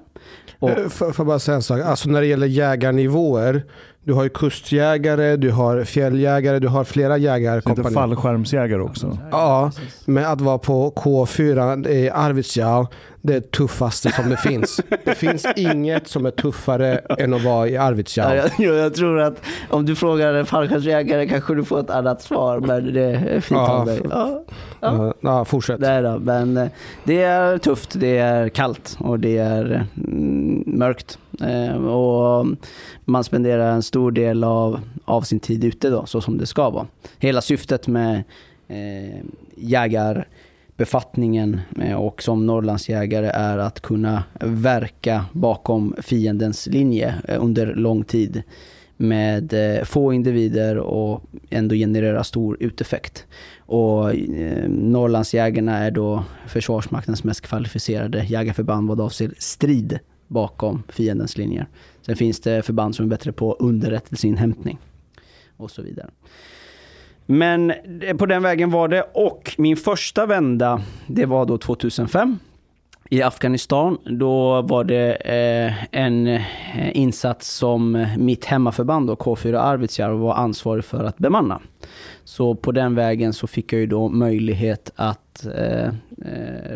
Och, 0.58 0.70
eh, 0.70 0.88
får 0.88 1.14
jag 1.16 1.26
bara 1.26 1.38
säga 1.38 1.54
en 1.54 1.62
sak? 1.62 1.80
Alltså 1.80 2.08
när 2.10 2.20
det 2.20 2.26
gäller 2.26 2.46
jägarnivåer. 2.46 3.62
Du 4.04 4.12
har 4.12 4.22
ju 4.22 4.28
kustjägare, 4.28 5.36
du 5.36 5.50
har 5.50 5.84
fjälljägare, 5.84 6.58
du 6.58 6.68
har 6.68 6.84
flera 6.84 7.16
jägarkompanier. 7.18 7.90
fallskärmsjägare 7.94 8.80
också? 8.82 9.18
Ja, 9.30 9.70
men 10.04 10.24
att 10.24 10.40
vara 10.40 10.58
på 10.58 10.92
K4 10.96 11.88
i 11.88 12.10
Arvidsjaur, 12.10 12.86
det 13.22 13.34
är 13.34 13.40
tuffaste 13.40 14.10
som 14.12 14.30
det 14.30 14.36
finns. 14.36 14.80
Det 15.04 15.14
finns 15.14 15.46
inget 15.56 16.08
som 16.08 16.26
är 16.26 16.30
tuffare 16.30 16.98
än 16.98 17.34
att 17.34 17.44
vara 17.44 17.68
i 17.68 17.74
Ja, 17.74 17.82
Arvidsjaur. 17.82 18.34
jag, 18.34 18.50
jag, 18.58 18.74
jag 18.76 18.94
tror 18.94 19.20
att 19.20 19.42
om 19.70 19.86
du 19.86 19.96
frågar 19.96 20.34
en 20.34 20.46
fallskärmsjägare 20.46 21.28
kanske 21.28 21.54
du 21.54 21.64
får 21.64 21.80
ett 21.80 21.90
annat 21.90 22.22
svar, 22.22 22.60
men 22.60 22.94
det 22.94 23.00
är 23.04 23.40
fint 23.40 23.58
Ja, 23.60 23.68
av 23.72 23.86
dig. 23.86 24.00
Ja, 24.10 24.44
Ja, 24.80 25.14
ja, 25.20 25.44
fortsätt. 25.44 25.80
nej 25.80 26.02
då, 26.02 26.18
men 26.18 26.56
eh, 26.56 26.68
det 27.04 27.22
är 27.22 27.58
tufft, 27.58 28.00
det 28.00 28.18
är 28.18 28.48
kallt 28.48 28.96
och 29.00 29.18
det 29.20 29.38
är 29.38 29.86
mm, 29.96 30.62
mörkt. 30.66 31.18
Eh, 31.40 31.76
och 31.76 32.46
man 33.04 33.24
spenderar 33.24 33.72
en 33.72 33.82
stor 33.82 34.10
del 34.10 34.44
av, 34.44 34.80
av 35.04 35.22
sin 35.22 35.40
tid 35.40 35.64
ute 35.64 35.90
då, 35.90 36.06
så 36.06 36.20
som 36.20 36.38
det 36.38 36.46
ska 36.46 36.70
vara. 36.70 36.86
Hela 37.18 37.40
syftet 37.40 37.86
med 37.86 38.22
eh, 38.68 39.20
jägarbefattningen 39.56 41.60
eh, 41.80 41.94
och 41.94 42.22
som 42.22 42.46
Norrlandsjägare 42.46 43.26
är 43.26 43.58
att 43.58 43.80
kunna 43.80 44.24
verka 44.40 45.24
bakom 45.32 45.94
fiendens 46.02 46.66
linje 46.66 47.14
eh, 47.28 47.44
under 47.44 47.74
lång 47.74 48.04
tid 48.04 48.42
med 48.96 49.52
eh, 49.52 49.84
få 49.84 50.12
individer 50.12 50.78
och 50.78 51.22
ändå 51.50 51.74
generera 51.74 52.24
stor 52.24 52.56
uteffekt. 52.60 53.26
Och 53.58 54.14
eh, 54.14 54.68
Norrlandsjägarna 54.68 55.78
är 55.78 55.90
då 55.90 56.24
Försvarsmaktens 56.46 57.24
mest 57.24 57.40
kvalificerade 57.40 58.24
jägarförband 58.24 58.88
vad 58.88 59.00
avser 59.00 59.34
strid 59.38 59.98
bakom 60.32 60.82
fiendens 60.88 61.36
linjer. 61.36 61.66
Sen 62.06 62.16
finns 62.16 62.40
det 62.40 62.62
förband 62.62 62.94
som 62.94 63.04
är 63.04 63.10
bättre 63.10 63.32
på 63.32 63.56
underrättelseinhämtning 63.58 64.78
och 65.56 65.70
så 65.70 65.82
vidare. 65.82 66.10
Men 67.26 67.72
på 68.18 68.26
den 68.26 68.42
vägen 68.42 68.70
var 68.70 68.88
det 68.88 69.02
och 69.14 69.54
min 69.58 69.76
första 69.76 70.26
vända, 70.26 70.82
det 71.06 71.26
var 71.26 71.46
då 71.46 71.58
2005 71.58 72.38
i 73.10 73.22
Afghanistan. 73.22 73.98
Då 74.04 74.62
var 74.62 74.84
det 74.84 75.14
eh, 75.14 75.84
en 75.90 76.26
eh, 76.26 76.42
insats 76.94 77.48
som 77.48 78.06
mitt 78.18 78.44
hemmaförband 78.44 79.10
och 79.10 79.20
K4 79.20 79.58
Arvidsjaur 79.58 80.14
var 80.14 80.34
ansvarig 80.34 80.84
för 80.84 81.04
att 81.04 81.18
bemanna. 81.18 81.60
Så 82.24 82.54
på 82.54 82.72
den 82.72 82.94
vägen 82.94 83.32
så 83.32 83.46
fick 83.46 83.72
jag 83.72 83.80
ju 83.80 83.86
då 83.86 84.08
möjlighet 84.08 84.92
att 84.96 85.46
eh, 85.46 85.86
eh 85.86 85.92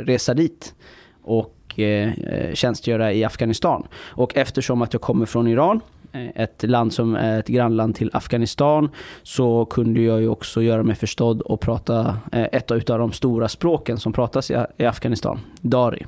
resa 0.04 0.34
dit 0.34 0.74
och 1.22 1.55
eh, 1.78 2.12
eh, 2.12 2.54
tjänstgöra 2.54 3.12
i 3.12 3.24
Afghanistan. 3.24 3.86
Och 3.96 4.36
eftersom 4.36 4.82
att 4.82 4.92
jag 4.92 5.02
kommer 5.02 5.26
från 5.26 5.48
Iran, 5.48 5.80
eh, 6.12 6.42
ett 6.42 6.62
land 6.62 6.92
som 6.92 7.16
är 7.16 7.40
ett 7.40 7.48
grannland 7.48 7.94
till 7.94 8.10
Afghanistan, 8.12 8.88
så 9.22 9.64
kunde 9.64 10.00
jag 10.00 10.20
ju 10.20 10.28
också 10.28 10.62
göra 10.62 10.82
mig 10.82 10.96
förstådd 10.96 11.40
och 11.40 11.60
prata 11.60 12.18
eh, 12.32 12.46
ett 12.52 12.70
av 12.70 12.98
de 12.98 13.12
stora 13.12 13.48
språken 13.48 13.98
som 13.98 14.12
pratas 14.12 14.50
i, 14.76 14.84
Afghanistan, 14.86 15.40
dari. 15.60 16.06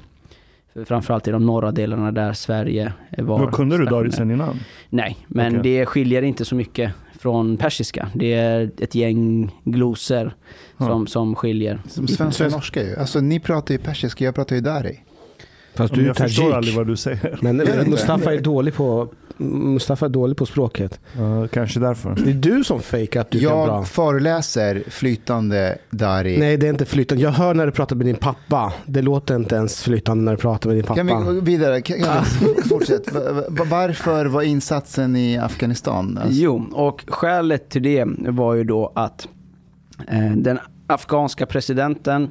För 0.75 0.85
Framförallt 0.85 1.29
i 1.29 1.31
de 1.31 1.47
norra 1.47 1.73
delarna 1.73 2.13
där 2.13 2.33
Sverige 2.33 2.93
var 3.19 3.39
Vad 3.39 3.53
kunde 3.53 3.79
du 3.79 3.85
dari 3.85 4.13
sen 4.13 4.31
innan? 4.31 4.61
Nej, 4.89 5.17
men 5.27 5.59
Okej. 5.59 5.79
det 5.79 5.87
skiljer 5.87 6.23
inte 6.23 6.45
så 6.45 6.55
mycket 6.55 6.93
från 7.19 7.57
persiska. 7.57 8.11
Det 8.15 8.35
är 8.35 8.71
ett 8.79 8.95
gäng 8.95 9.51
glosor 9.65 10.35
som, 10.79 11.07
som 11.07 11.35
skiljer. 11.35 11.83
Som 11.89 12.09
svenska 12.09 12.47
och 12.47 12.53
norska 12.53 12.83
ju. 12.83 12.97
Alltså 12.97 13.21
ni 13.21 13.41
pratar 13.41 13.75
ju 13.75 13.79
persiska, 13.79 14.25
jag 14.25 14.35
pratar 14.35 14.57
ju 14.57 14.63
dari. 14.63 15.01
Fast 15.79 15.93
Men 15.93 15.99
du 15.99 16.05
är 16.05 16.07
jag 16.09 16.17
förstår 16.17 16.45
aldrig 16.45 16.63
tajik. 16.65 16.77
vad 16.77 16.87
du 16.87 16.97
säger. 16.97 17.39
Men 17.41 17.61
inte. 17.61 17.85
Mustafa 17.91 18.35
är 18.35 18.41
dålig 18.41 18.75
på 18.75 19.09
Mustafa 19.41 20.05
är 20.07 20.11
dålig 20.11 20.37
på 20.37 20.47
språket. 20.47 21.01
Ja, 21.19 21.49
kanske 21.49 21.81
därför. 21.81 22.15
Det 22.25 22.31
är 22.31 22.35
du 22.35 22.65
som 22.65 22.81
fejkar 22.81 23.21
att 23.21 23.31
du 23.31 23.41
kan 23.41 23.49
bra. 23.49 23.67
Jag 23.67 23.89
föreläser 23.89 24.83
flytande 24.89 25.79
dari. 25.91 26.39
Nej, 26.39 26.57
det 26.57 26.67
är 26.67 26.71
inte 26.71 26.85
flytande. 26.85 27.25
Jag 27.25 27.31
hör 27.31 27.55
när 27.55 27.67
du 27.67 27.73
pratar 27.73 27.97
med 27.97 28.07
din 28.07 28.17
pappa. 28.17 28.73
Det 28.87 29.03
låter 29.03 29.37
inte 29.37 29.55
ens 29.55 29.83
flytande 29.83 30.25
när 30.25 30.33
du 30.33 30.39
pratar 30.39 30.69
med 30.71 30.77
din 30.77 30.85
pappa. 30.85 30.97
Kan 30.97 31.07
vi 31.07 31.13
gå 31.35 31.41
vidare? 31.41 31.81
Kan, 31.83 32.03
kan 32.03 32.25
vi 32.57 32.63
fortsätt. 32.69 33.13
Va- 33.13 33.33
va- 33.33 33.65
Varför 33.71 34.27
var 34.27 34.43
insatsen 34.43 35.17
i 35.17 35.39
Afghanistan? 35.39 36.19
Alltså, 36.23 36.41
Jo, 36.43 36.67
och 36.73 37.05
skälet 37.09 37.69
till 37.71 37.83
det 37.83 38.05
var 38.29 38.55
ju 38.55 38.65
då 38.65 38.93
att 38.95 39.29
eh, 40.09 40.33
den 40.37 40.59
afghanska 40.87 41.47
presidenten 41.47 42.29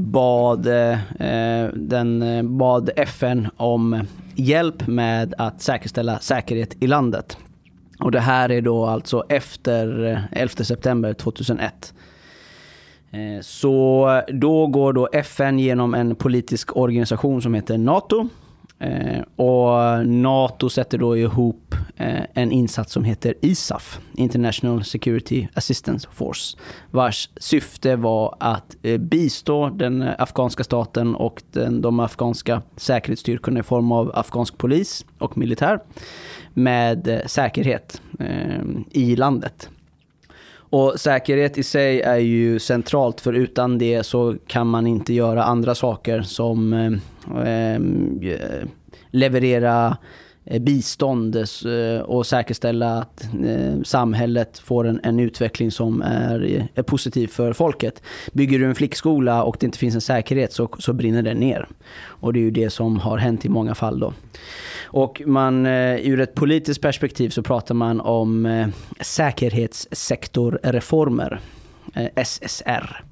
bad, 0.00 0.66
eh, 0.66 1.68
den, 1.74 2.22
eh, 2.22 2.42
bad 2.42 2.90
FN 2.96 3.48
om 3.56 4.06
hjälp 4.34 4.86
med 4.86 5.34
att 5.38 5.60
säkerställa 5.60 6.18
säkerhet 6.18 6.82
i 6.82 6.86
landet. 6.86 7.36
Och 7.98 8.10
det 8.10 8.20
här 8.20 8.50
är 8.50 8.60
då 8.60 8.86
alltså 8.86 9.24
efter 9.28 10.04
eh, 10.04 10.18
11 10.32 10.64
september 10.64 11.12
2001. 11.12 11.94
Eh, 13.10 13.40
så 13.40 14.22
då 14.28 14.66
går 14.66 14.92
då 14.92 15.08
FN 15.12 15.58
genom 15.58 15.94
en 15.94 16.14
politisk 16.14 16.76
organisation 16.76 17.42
som 17.42 17.54
heter 17.54 17.78
NATO 17.78 18.28
och 19.36 20.06
NATO 20.06 20.68
sätter 20.68 20.98
då 20.98 21.16
ihop 21.16 21.74
Eh, 22.00 22.24
en 22.34 22.52
insats 22.52 22.92
som 22.92 23.04
heter 23.04 23.34
ISAF, 23.40 24.00
International 24.14 24.84
Security 24.84 25.48
Assistance 25.54 26.08
Force, 26.12 26.56
vars 26.90 27.30
syfte 27.36 27.96
var 27.96 28.36
att 28.40 28.76
eh, 28.82 28.98
bistå 28.98 29.68
den 29.68 30.02
afghanska 30.18 30.64
staten 30.64 31.14
och 31.14 31.42
den, 31.52 31.80
de 31.80 32.00
afghanska 32.00 32.62
säkerhetsstyrkorna 32.76 33.60
i 33.60 33.62
form 33.62 33.92
av 33.92 34.10
afghansk 34.14 34.58
polis 34.58 35.06
och 35.18 35.38
militär 35.38 35.80
med 36.54 37.08
eh, 37.08 37.26
säkerhet 37.26 38.02
i 38.90 39.16
landet. 39.16 39.68
Och 40.52 41.00
säkerhet 41.00 41.58
i 41.58 41.62
sig 41.62 42.00
är 42.00 42.16
ju 42.16 42.58
centralt 42.58 43.20
för 43.20 43.32
utan 43.32 43.78
det 43.78 44.02
så 44.02 44.36
kan 44.46 44.66
man 44.66 44.86
inte 44.86 45.14
göra 45.14 45.44
andra 45.44 45.74
saker 45.74 46.22
som 46.22 46.72
eh, 46.72 47.80
leverera 49.10 49.96
Eh, 50.50 50.60
bistånd 50.60 51.36
eh, 51.36 51.44
eh, 51.72 52.00
och 52.00 52.26
säkerställa 52.26 52.98
att 52.98 53.28
samhället 53.84 54.58
får 54.58 54.86
en, 54.86 55.00
en 55.02 55.20
utveckling 55.20 55.70
som 55.70 56.02
är, 56.02 56.68
är, 56.74 56.82
positiv 56.82 57.26
för 57.26 57.52
folket. 57.52 58.02
Bygger 58.32 58.58
du 58.58 58.66
en 58.66 58.74
flickskola 58.74 59.42
och 59.42 59.56
det 59.60 59.66
inte 59.66 59.78
finns 59.78 59.94
en 59.94 60.00
säkerhet 60.00 60.52
så, 60.52 60.68
så 60.78 60.92
brinner 60.92 61.22
den 61.22 61.36
ner. 61.36 61.68
Och 62.02 62.32
det 62.32 62.38
är 62.38 62.42
ju 62.42 62.50
det 62.50 62.70
som 62.70 62.98
har 62.98 63.18
hänt 63.18 63.44
i 63.44 63.48
många 63.48 63.74
fall 63.74 63.98
då. 63.98 64.12
Och 64.84 65.22
man, 65.26 65.66
ur 65.66 66.20
ett 66.20 66.34
politiskt 66.34 66.80
perspektiv 66.80 67.30
så 67.30 67.42
pratar 67.42 67.74
man 67.74 68.00
om 68.00 68.72
säkerhetssektorreformer, 69.00 71.40
SSR. 72.24 73.04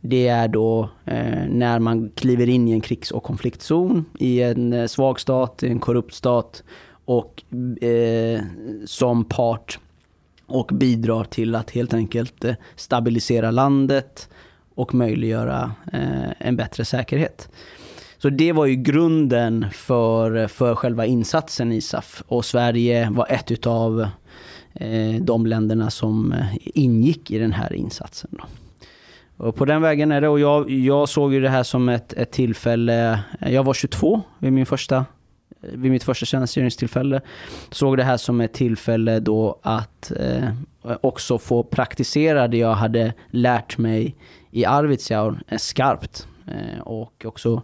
Det 0.00 0.28
är 0.28 0.48
då 0.48 0.90
eh, 1.04 1.48
när 1.48 1.78
man 1.78 2.10
kliver 2.14 2.48
in 2.48 2.68
i 2.68 2.72
en 2.72 2.80
krigs 2.80 3.10
och 3.10 3.22
konfliktzon, 3.22 4.04
i 4.18 4.42
en 4.42 4.72
eh, 4.72 4.86
svag 4.86 5.20
stat, 5.20 5.62
i 5.62 5.68
en 5.68 5.78
korrupt 5.78 6.14
stat 6.14 6.62
och 7.04 7.42
eh, 7.82 8.42
som 8.84 9.24
part 9.24 9.78
och 10.46 10.70
bidrar 10.72 11.24
till 11.24 11.54
att 11.54 11.70
helt 11.70 11.94
enkelt 11.94 12.44
eh, 12.44 12.54
stabilisera 12.76 13.50
landet 13.50 14.28
och 14.74 14.94
möjliggöra 14.94 15.72
eh, 15.92 16.30
en 16.38 16.56
bättre 16.56 16.84
säkerhet. 16.84 17.48
Så 18.18 18.30
det 18.30 18.52
var 18.52 18.66
ju 18.66 18.74
grunden 18.74 19.66
för, 19.72 20.46
för 20.46 20.74
själva 20.74 21.06
insatsen 21.06 21.72
ISAF 21.72 22.22
och 22.26 22.44
Sverige 22.44 23.10
var 23.10 23.26
ett 23.30 23.50
utav 23.50 24.08
eh, 24.74 25.14
de 25.20 25.46
länderna 25.46 25.90
som 25.90 26.32
eh, 26.32 26.56
ingick 26.64 27.30
i 27.30 27.38
den 27.38 27.52
här 27.52 27.72
insatsen. 27.72 28.30
Då. 28.32 28.44
Och 29.38 29.54
på 29.54 29.64
den 29.64 29.82
vägen 29.82 30.12
är 30.12 30.20
det. 30.20 30.28
Och 30.28 30.40
jag, 30.40 30.70
jag 30.70 31.08
såg 31.08 31.34
ju 31.34 31.40
det 31.40 31.48
här 31.48 31.62
som 31.62 31.88
ett, 31.88 32.12
ett 32.12 32.30
tillfälle. 32.30 33.20
Jag 33.40 33.64
var 33.64 33.74
22 33.74 34.20
vid, 34.38 34.52
min 34.52 34.66
första, 34.66 35.04
vid 35.60 35.90
mitt 35.90 36.02
första 36.02 36.26
tjänstgöringstillfälle. 36.26 37.20
Såg 37.70 37.96
det 37.96 38.04
här 38.04 38.16
som 38.16 38.40
ett 38.40 38.52
tillfälle 38.52 39.20
då 39.20 39.58
att 39.62 40.12
eh, 40.16 40.48
också 41.00 41.38
få 41.38 41.62
praktisera 41.62 42.48
det 42.48 42.56
jag 42.56 42.74
hade 42.74 43.12
lärt 43.30 43.78
mig 43.78 44.16
i 44.50 44.64
Arvidsjaur 44.64 45.40
eh, 45.48 45.58
skarpt. 45.58 46.26
Eh, 46.46 46.80
och 46.80 47.24
också 47.24 47.62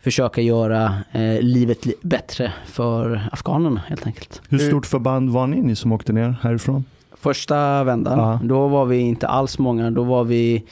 försöka 0.00 0.40
göra 0.40 0.94
eh, 1.12 1.40
livet 1.40 2.02
bättre 2.02 2.52
för 2.66 3.28
afghanerna 3.32 3.82
helt 3.86 4.06
enkelt. 4.06 4.42
Hur 4.48 4.58
stort 4.58 4.86
förband 4.86 5.30
var 5.30 5.46
ni, 5.46 5.60
ni 5.60 5.76
som 5.76 5.92
åkte 5.92 6.12
ner 6.12 6.36
härifrån? 6.42 6.84
Första 7.16 7.84
vändan, 7.84 8.18
ja. 8.18 8.40
då 8.42 8.68
var 8.68 8.84
vi 8.84 8.98
inte 8.98 9.28
alls 9.28 9.58
många. 9.58 9.90
Då 9.90 10.04
var 10.04 10.24
vi 10.24 10.64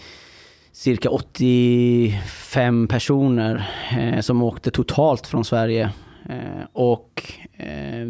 cirka 0.73 1.11
85 1.11 2.89
personer 2.89 3.71
eh, 3.99 4.21
som 4.21 4.43
åkte 4.43 4.71
totalt 4.71 5.27
från 5.27 5.45
Sverige. 5.45 5.93
Eh, 6.29 6.65
och 6.73 7.23
eh, 7.53 8.07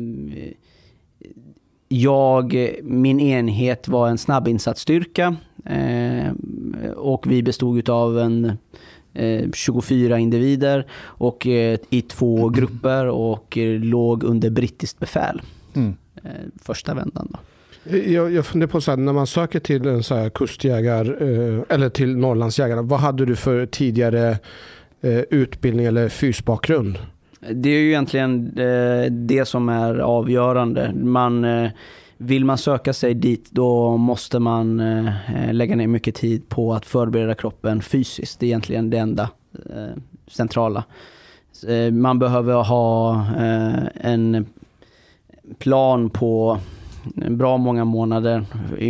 jag, 1.88 2.76
min 2.82 3.20
enhet 3.20 3.88
var 3.88 4.08
en 4.08 4.18
snabbinsatsstyrka 4.18 5.36
eh, 5.64 6.30
och 6.96 7.26
vi 7.30 7.42
bestod 7.42 7.88
av 7.88 8.18
en 8.18 8.58
24 9.54 10.16
eh, 10.16 10.22
individer 10.22 10.86
och 11.02 11.46
eh, 11.46 11.78
i 11.90 12.02
två 12.02 12.48
grupper 12.48 13.06
och 13.06 13.58
låg 13.80 14.24
under 14.24 14.50
brittiskt 14.50 14.98
befäl. 14.98 15.42
Mm. 15.74 15.94
Första 16.62 16.94
vändan 16.94 17.28
då. 17.30 17.38
Jag, 17.84 18.32
jag 18.32 18.46
funderar 18.46 18.70
på 18.70 18.80
så 18.80 18.90
här, 18.90 18.98
när 18.98 19.12
man 19.12 19.26
söker 19.26 19.60
till 19.60 19.86
en 19.86 20.02
så 20.02 20.14
här 20.14 20.30
kustjägar 20.30 21.22
eh, 21.22 21.62
eller 21.68 21.88
till 21.88 22.16
Norrlandsjägarna. 22.16 22.82
Vad 22.82 23.00
hade 23.00 23.26
du 23.26 23.36
för 23.36 23.66
tidigare 23.66 24.38
eh, 25.00 25.20
utbildning 25.30 25.86
eller 25.86 26.08
fysbakgrund? 26.08 26.98
Det 27.50 27.68
är 27.68 27.80
ju 27.80 27.88
egentligen 27.88 28.58
eh, 28.58 29.12
det 29.12 29.48
som 29.48 29.68
är 29.68 29.98
avgörande. 29.98 30.92
Man, 30.94 31.46
vill 32.16 32.44
man 32.44 32.58
söka 32.58 32.92
sig 32.92 33.14
dit 33.14 33.50
då 33.50 33.96
måste 33.96 34.38
man 34.38 34.82
lägga 35.52 35.76
ner 35.76 35.86
mycket 35.86 36.14
tid 36.14 36.48
på 36.48 36.74
att 36.74 36.86
förbereda 36.86 37.34
kroppen 37.34 37.82
fysiskt. 37.82 38.40
Det 38.40 38.46
är 38.46 38.48
egentligen 38.48 38.90
det 38.90 38.98
enda 38.98 39.30
centrala. 40.28 40.84
Man 41.92 42.18
behöver 42.18 42.54
ha 42.54 43.26
en 43.94 44.46
plan 45.58 46.10
på 46.10 46.58
bra 47.14 47.56
många 47.56 47.84
månader 47.84 48.44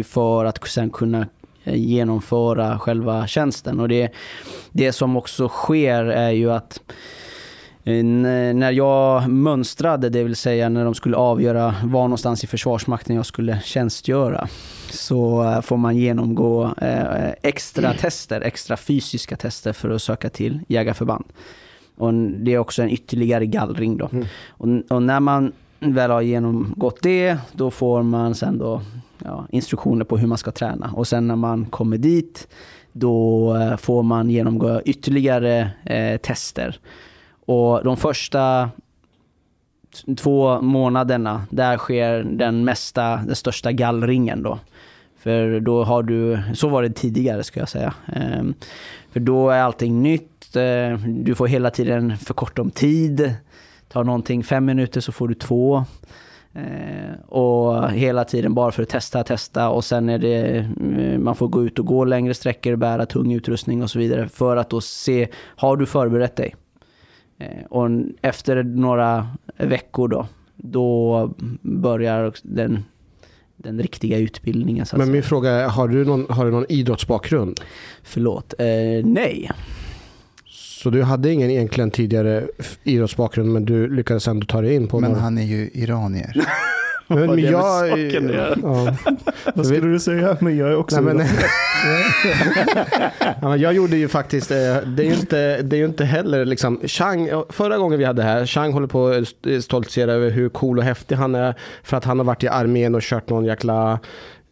för 0.04 0.44
att 0.44 0.68
sen 0.68 0.90
kunna 0.90 1.26
eh, 1.64 1.74
genomföra 1.74 2.78
själva 2.78 3.26
tjänsten. 3.26 3.80
Och 3.80 3.88
det, 3.88 4.12
det 4.72 4.92
som 4.92 5.16
också 5.16 5.48
sker 5.48 6.04
är 6.04 6.30
ju 6.30 6.52
att 6.52 6.80
eh, 7.84 8.04
när 8.04 8.70
jag 8.70 9.28
mönstrade, 9.28 10.08
det 10.08 10.24
vill 10.24 10.36
säga 10.36 10.68
när 10.68 10.84
de 10.84 10.94
skulle 10.94 11.16
avgöra 11.16 11.74
var 11.84 12.02
någonstans 12.02 12.44
i 12.44 12.46
Försvarsmakten 12.46 13.16
jag 13.16 13.26
skulle 13.26 13.60
tjänstgöra, 13.60 14.48
så 14.90 15.44
eh, 15.44 15.60
får 15.60 15.76
man 15.76 15.96
genomgå 15.96 16.74
extra 17.42 17.92
tester, 17.92 18.40
extra 18.40 18.76
fysiska 18.76 19.36
tester 19.36 19.72
för 19.72 19.90
att 19.90 20.02
söka 20.02 20.30
till 20.30 20.60
jägarförband. 20.68 21.24
Och 22.00 22.14
det 22.14 22.54
är 22.54 22.58
också 22.58 22.82
en 22.82 22.90
ytterligare 22.90 23.46
gallring 23.46 23.96
då. 23.96 24.08
Mm. 24.12 24.26
Och, 24.48 24.68
och, 24.96 25.02
när 25.02 25.20
man 25.20 25.52
väl 25.80 26.10
har 26.10 26.20
genomgått 26.20 26.98
det, 27.02 27.38
då 27.52 27.70
får 27.70 28.02
man 28.02 28.34
sen 28.34 28.58
då 28.58 28.82
ja, 29.24 29.46
instruktioner 29.50 30.04
på 30.04 30.18
hur 30.18 30.26
man 30.26 30.38
ska 30.38 30.50
träna. 30.50 30.92
Och 30.96 31.08
sen 31.08 31.26
när 31.26 31.36
man 31.36 31.66
kommer 31.66 31.98
dit, 31.98 32.48
då 32.92 33.54
eh, 33.56 33.76
får 33.76 34.02
man 34.02 34.30
genomgå 34.30 34.80
ytterligare 34.84 35.70
eh, 35.84 36.16
tester. 36.16 36.78
Och 37.46 37.84
de 37.84 37.96
första 37.96 38.70
två 40.16 40.60
månaderna, 40.60 41.42
där 41.50 41.76
sker 41.76 42.22
den 42.22 42.64
mesta, 42.64 43.16
den 43.16 43.36
största 43.36 43.72
gallringen 43.72 44.42
då. 44.42 44.58
För 45.18 45.60
då 45.60 45.84
har 45.84 46.02
du, 46.02 46.38
så 46.54 46.68
var 46.68 46.82
det 46.82 46.90
tidigare 46.90 47.42
ska 47.42 47.60
jag 47.60 47.68
säga. 47.68 47.94
Ehm, 48.06 48.54
för 49.10 49.20
då 49.20 49.50
är 49.50 49.62
allting 49.62 50.02
nytt, 50.02 50.56
eh, 50.56 50.98
du 51.06 51.34
får 51.34 51.46
hela 51.46 51.70
tiden 51.70 52.16
för 52.16 52.34
kort 52.34 52.58
om 52.58 52.70
tid. 52.70 53.34
Tar 53.92 54.04
någonting 54.04 54.44
fem 54.44 54.64
minuter 54.64 55.00
så 55.00 55.12
får 55.12 55.28
du 55.28 55.34
två. 55.34 55.84
Eh, 56.52 57.20
och 57.28 57.90
hela 57.90 58.24
tiden 58.24 58.54
bara 58.54 58.72
för 58.72 58.82
att 58.82 58.88
testa, 58.88 59.24
testa 59.24 59.68
och 59.68 59.84
sen 59.84 60.08
är 60.08 60.18
det, 60.18 60.56
eh, 60.56 61.18
man 61.18 61.34
får 61.34 61.48
gå 61.48 61.64
ut 61.64 61.78
och 61.78 61.86
gå 61.86 62.04
längre 62.04 62.34
sträckor, 62.34 62.76
bära 62.76 63.06
tung 63.06 63.32
utrustning 63.32 63.82
och 63.82 63.90
så 63.90 63.98
vidare 63.98 64.28
för 64.28 64.56
att 64.56 64.70
då 64.70 64.80
se, 64.80 65.28
har 65.34 65.76
du 65.76 65.86
förberett 65.86 66.36
dig? 66.36 66.54
Eh, 67.38 67.64
och 67.70 67.88
efter 68.22 68.62
några 68.62 69.28
veckor 69.56 70.08
då, 70.08 70.26
då 70.56 71.30
börjar 71.62 72.32
den, 72.42 72.84
den 73.56 73.80
riktiga 73.80 74.18
utbildningen. 74.18 74.86
Men 74.96 75.12
min 75.12 75.22
fråga 75.22 75.50
är, 75.50 75.68
har 75.68 75.88
du 75.88 76.04
någon, 76.04 76.26
har 76.28 76.44
du 76.44 76.50
någon 76.50 76.66
idrottsbakgrund? 76.68 77.60
Förlåt, 78.02 78.54
eh, 78.58 78.66
nej. 79.04 79.50
Så 80.82 80.90
du 80.90 81.02
hade 81.02 81.32
ingen 81.32 81.50
egentligen 81.50 81.90
tidigare 81.90 82.44
idrottsbakgrund 82.84 83.52
men 83.52 83.64
du 83.64 83.94
lyckades 83.94 84.28
ändå 84.28 84.46
ta 84.46 84.60
dig 84.60 84.74
in 84.74 84.88
på 84.88 85.00
Men 85.00 85.10
några... 85.10 85.22
han 85.22 85.38
är 85.38 85.42
ju 85.42 85.70
iranier. 85.72 86.32
men, 87.06 87.26
men 87.26 87.38
jag, 87.38 87.98
ja. 88.62 88.96
Vad 89.54 89.66
skulle 89.66 89.88
du 89.88 90.00
säga? 90.00 90.36
Men 90.40 90.56
jag 90.56 90.68
är 90.68 90.76
också 90.76 91.00
Nej, 91.00 91.14
men, 91.14 91.26
ja, 93.42 93.56
jag 93.56 93.74
gjorde 93.74 93.96
ju 93.96 94.08
faktiskt, 94.08 94.50
eh, 94.50 94.56
det 94.86 95.02
är 95.02 95.06
ju 95.06 95.14
inte, 95.14 95.62
det 95.62 95.76
är 95.76 95.84
inte 95.84 96.04
heller 96.04 96.44
liksom, 96.44 96.80
Chang, 96.84 97.30
förra 97.48 97.78
gången 97.78 97.98
vi 97.98 98.04
hade 98.04 98.22
här, 98.22 98.46
Chang 98.46 98.72
håller 98.72 98.86
på 98.86 99.06
att 99.06 99.64
stoltsera 99.64 100.12
över 100.12 100.30
hur 100.30 100.48
cool 100.48 100.78
och 100.78 100.84
häftig 100.84 101.16
han 101.16 101.34
är 101.34 101.54
för 101.82 101.96
att 101.96 102.04
han 102.04 102.18
har 102.18 102.24
varit 102.24 102.44
i 102.44 102.48
armén 102.48 102.94
och 102.94 103.02
kört 103.02 103.28
någon 103.28 103.44
jäkla 103.44 103.98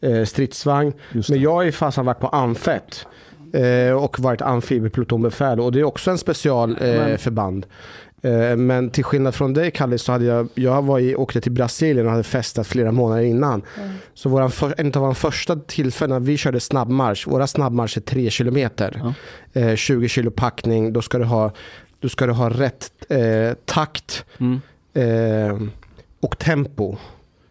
eh, 0.02 0.24
stridsvagn. 0.24 0.92
Men 1.28 1.40
jag 1.40 1.66
är 1.66 1.72
fast 1.72 1.98
varit 1.98 2.20
på 2.20 2.28
Amfett. 2.28 3.06
Eh, 3.52 3.92
och 3.92 4.20
varit 4.20 4.42
amfibieplutonbefäl 4.42 5.61
och 5.61 5.72
det 5.72 5.80
är 5.80 5.84
också 5.84 6.11
en 6.11 6.18
specialförband. 6.18 7.66
Eh, 8.22 8.32
eh, 8.32 8.56
men 8.56 8.90
till 8.90 9.04
skillnad 9.04 9.34
från 9.34 9.54
dig 9.54 9.70
Kalle 9.70 9.98
så 9.98 10.12
hade 10.12 10.24
jag, 10.24 10.48
jag 10.54 10.82
var 10.82 10.98
i, 10.98 11.16
åkte 11.16 11.40
till 11.40 11.52
Brasilien 11.52 12.06
och 12.06 12.12
hade 12.12 12.24
festat 12.24 12.66
flera 12.66 12.92
månader 12.92 13.22
innan. 13.22 13.62
Mm. 13.76 13.90
Så 14.14 14.28
våran 14.28 14.50
för, 14.50 14.74
en 14.78 14.87
av 14.87 15.02
våra 15.02 15.14
första 15.14 15.56
tillfällen 15.56 16.11
när 16.22 16.26
vi 16.26 16.37
körde 16.37 16.61
snabbmarsch, 16.61 17.26
våra 17.26 17.46
snabbmarsch 17.46 17.96
är 17.96 18.00
tre 18.00 18.30
kilometer. 18.30 19.12
Mm. 19.54 19.76
20 19.76 20.08
kilo 20.08 20.30
packning, 20.30 20.92
då 20.92 21.02
ska 21.02 21.18
du 21.18 21.24
ha 21.24 21.52
Du 22.00 22.08
ska 22.08 22.30
ha 22.30 22.50
rätt 22.50 22.90
eh, 23.08 23.54
takt 23.64 24.24
Mm. 24.38 24.61
eh, 24.94 25.68
och 26.20 26.38
tempo. 26.38 26.96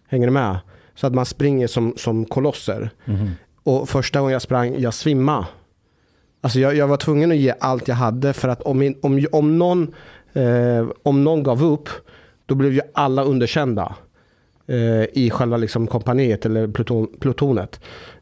Hänger 0.09 0.27
du 0.27 0.33
med? 0.33 0.57
Så 0.95 1.07
att 1.07 1.13
man 1.13 1.25
springer 1.25 1.67
som, 1.67 1.93
som 1.97 2.25
kolosser. 2.25 2.89
Mhm. 3.05 3.31
Och 3.63 3.89
första 3.89 4.19
gången 4.19 4.33
jag 4.33 4.41
sprang, 4.41 4.79
jag 4.79 4.93
svimmade. 4.93 5.45
Alltså 6.41 6.59
jag, 6.59 6.75
jag 6.75 6.87
var 6.87 6.97
tvungen 6.97 7.31
att 7.31 7.37
ge 7.37 7.53
allt 7.59 7.87
jag 7.87 7.95
hade 7.95 8.33
för 8.33 8.47
att 8.47 8.61
om, 8.61 8.93
om, 9.01 9.25
om, 9.31 9.57
någon, 9.57 9.93
eh, 10.33 10.87
om 11.03 11.23
någon 11.23 11.43
gav 11.43 11.63
upp, 11.63 11.89
då 12.45 12.55
blev 12.55 12.73
ju 12.73 12.81
alla 12.93 13.23
underkända 13.23 13.95
eh, 14.67 15.03
i 15.13 15.29
själva 15.33 15.57
liksom 15.57 15.87
kompaniet 15.87 16.45
eller 16.45 16.67
pluton, 16.67 17.07
plutonet. 17.19 17.79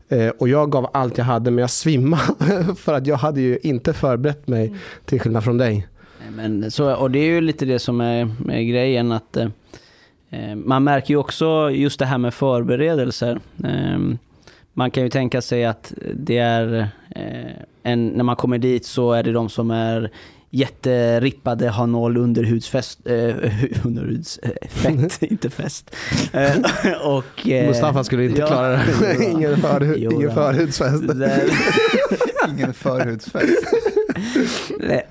Eh, 0.09 0.29
och 0.29 0.49
jag 0.49 0.71
gav 0.71 0.89
allt 0.93 1.17
jag 1.17 1.25
hade, 1.25 1.51
men 1.51 1.61
jag 1.61 1.69
svimmade 1.69 2.75
för 2.77 2.93
att 2.93 3.07
jag 3.07 3.17
hade 3.17 3.41
ju 3.41 3.59
inte 3.63 3.93
förberett 3.93 4.47
mig 4.47 4.75
till 5.05 5.19
skillnad 5.19 5.43
från 5.43 5.57
dig. 5.57 5.87
Men 6.35 6.71
så, 6.71 6.95
och 6.95 7.11
det 7.11 7.19
är 7.19 7.25
ju 7.25 7.41
lite 7.41 7.65
det 7.65 7.79
som 7.79 8.01
är, 8.01 8.31
är 8.49 8.61
grejen 8.61 9.11
att 9.11 9.37
eh, 9.37 9.47
eh, 10.29 10.55
man 10.55 10.83
märker 10.83 11.13
ju 11.13 11.17
också 11.17 11.69
just 11.71 11.99
det 11.99 12.05
här 12.05 12.17
med 12.17 12.33
förberedelser. 12.33 13.39
Eh, 13.63 13.99
man 14.73 14.91
kan 14.91 15.03
ju 15.03 15.09
tänka 15.09 15.41
sig 15.41 15.65
att 15.65 15.93
det 16.13 16.37
är 16.37 16.89
en, 17.83 18.07
när 18.07 18.23
man 18.23 18.35
kommer 18.35 18.57
dit 18.57 18.85
så 18.85 19.11
är 19.13 19.23
det 19.23 19.31
de 19.31 19.49
som 19.49 19.71
är 19.71 20.11
jätterippade, 20.49 21.69
har 21.69 21.87
noll 21.87 22.17
underhudsfest, 22.17 22.99
eh, 23.07 23.15
underhudsfett, 23.83 25.21
inte 25.31 25.49
fest. 25.49 25.95
Eh, 26.33 26.51
och, 27.05 27.47
eh, 27.49 27.67
Mustafa 27.67 28.03
skulle 28.03 28.25
inte 28.25 28.39
ja, 28.41 28.47
klara 28.47 28.69
det. 28.69 29.25
ingen 29.31 29.57
för, 29.57 29.95
Jo, 29.97 30.11
ingen 30.11 30.31
förhudsfest. 30.33 31.03
Ingen 32.49 32.73
förhudsfest. 32.73 33.67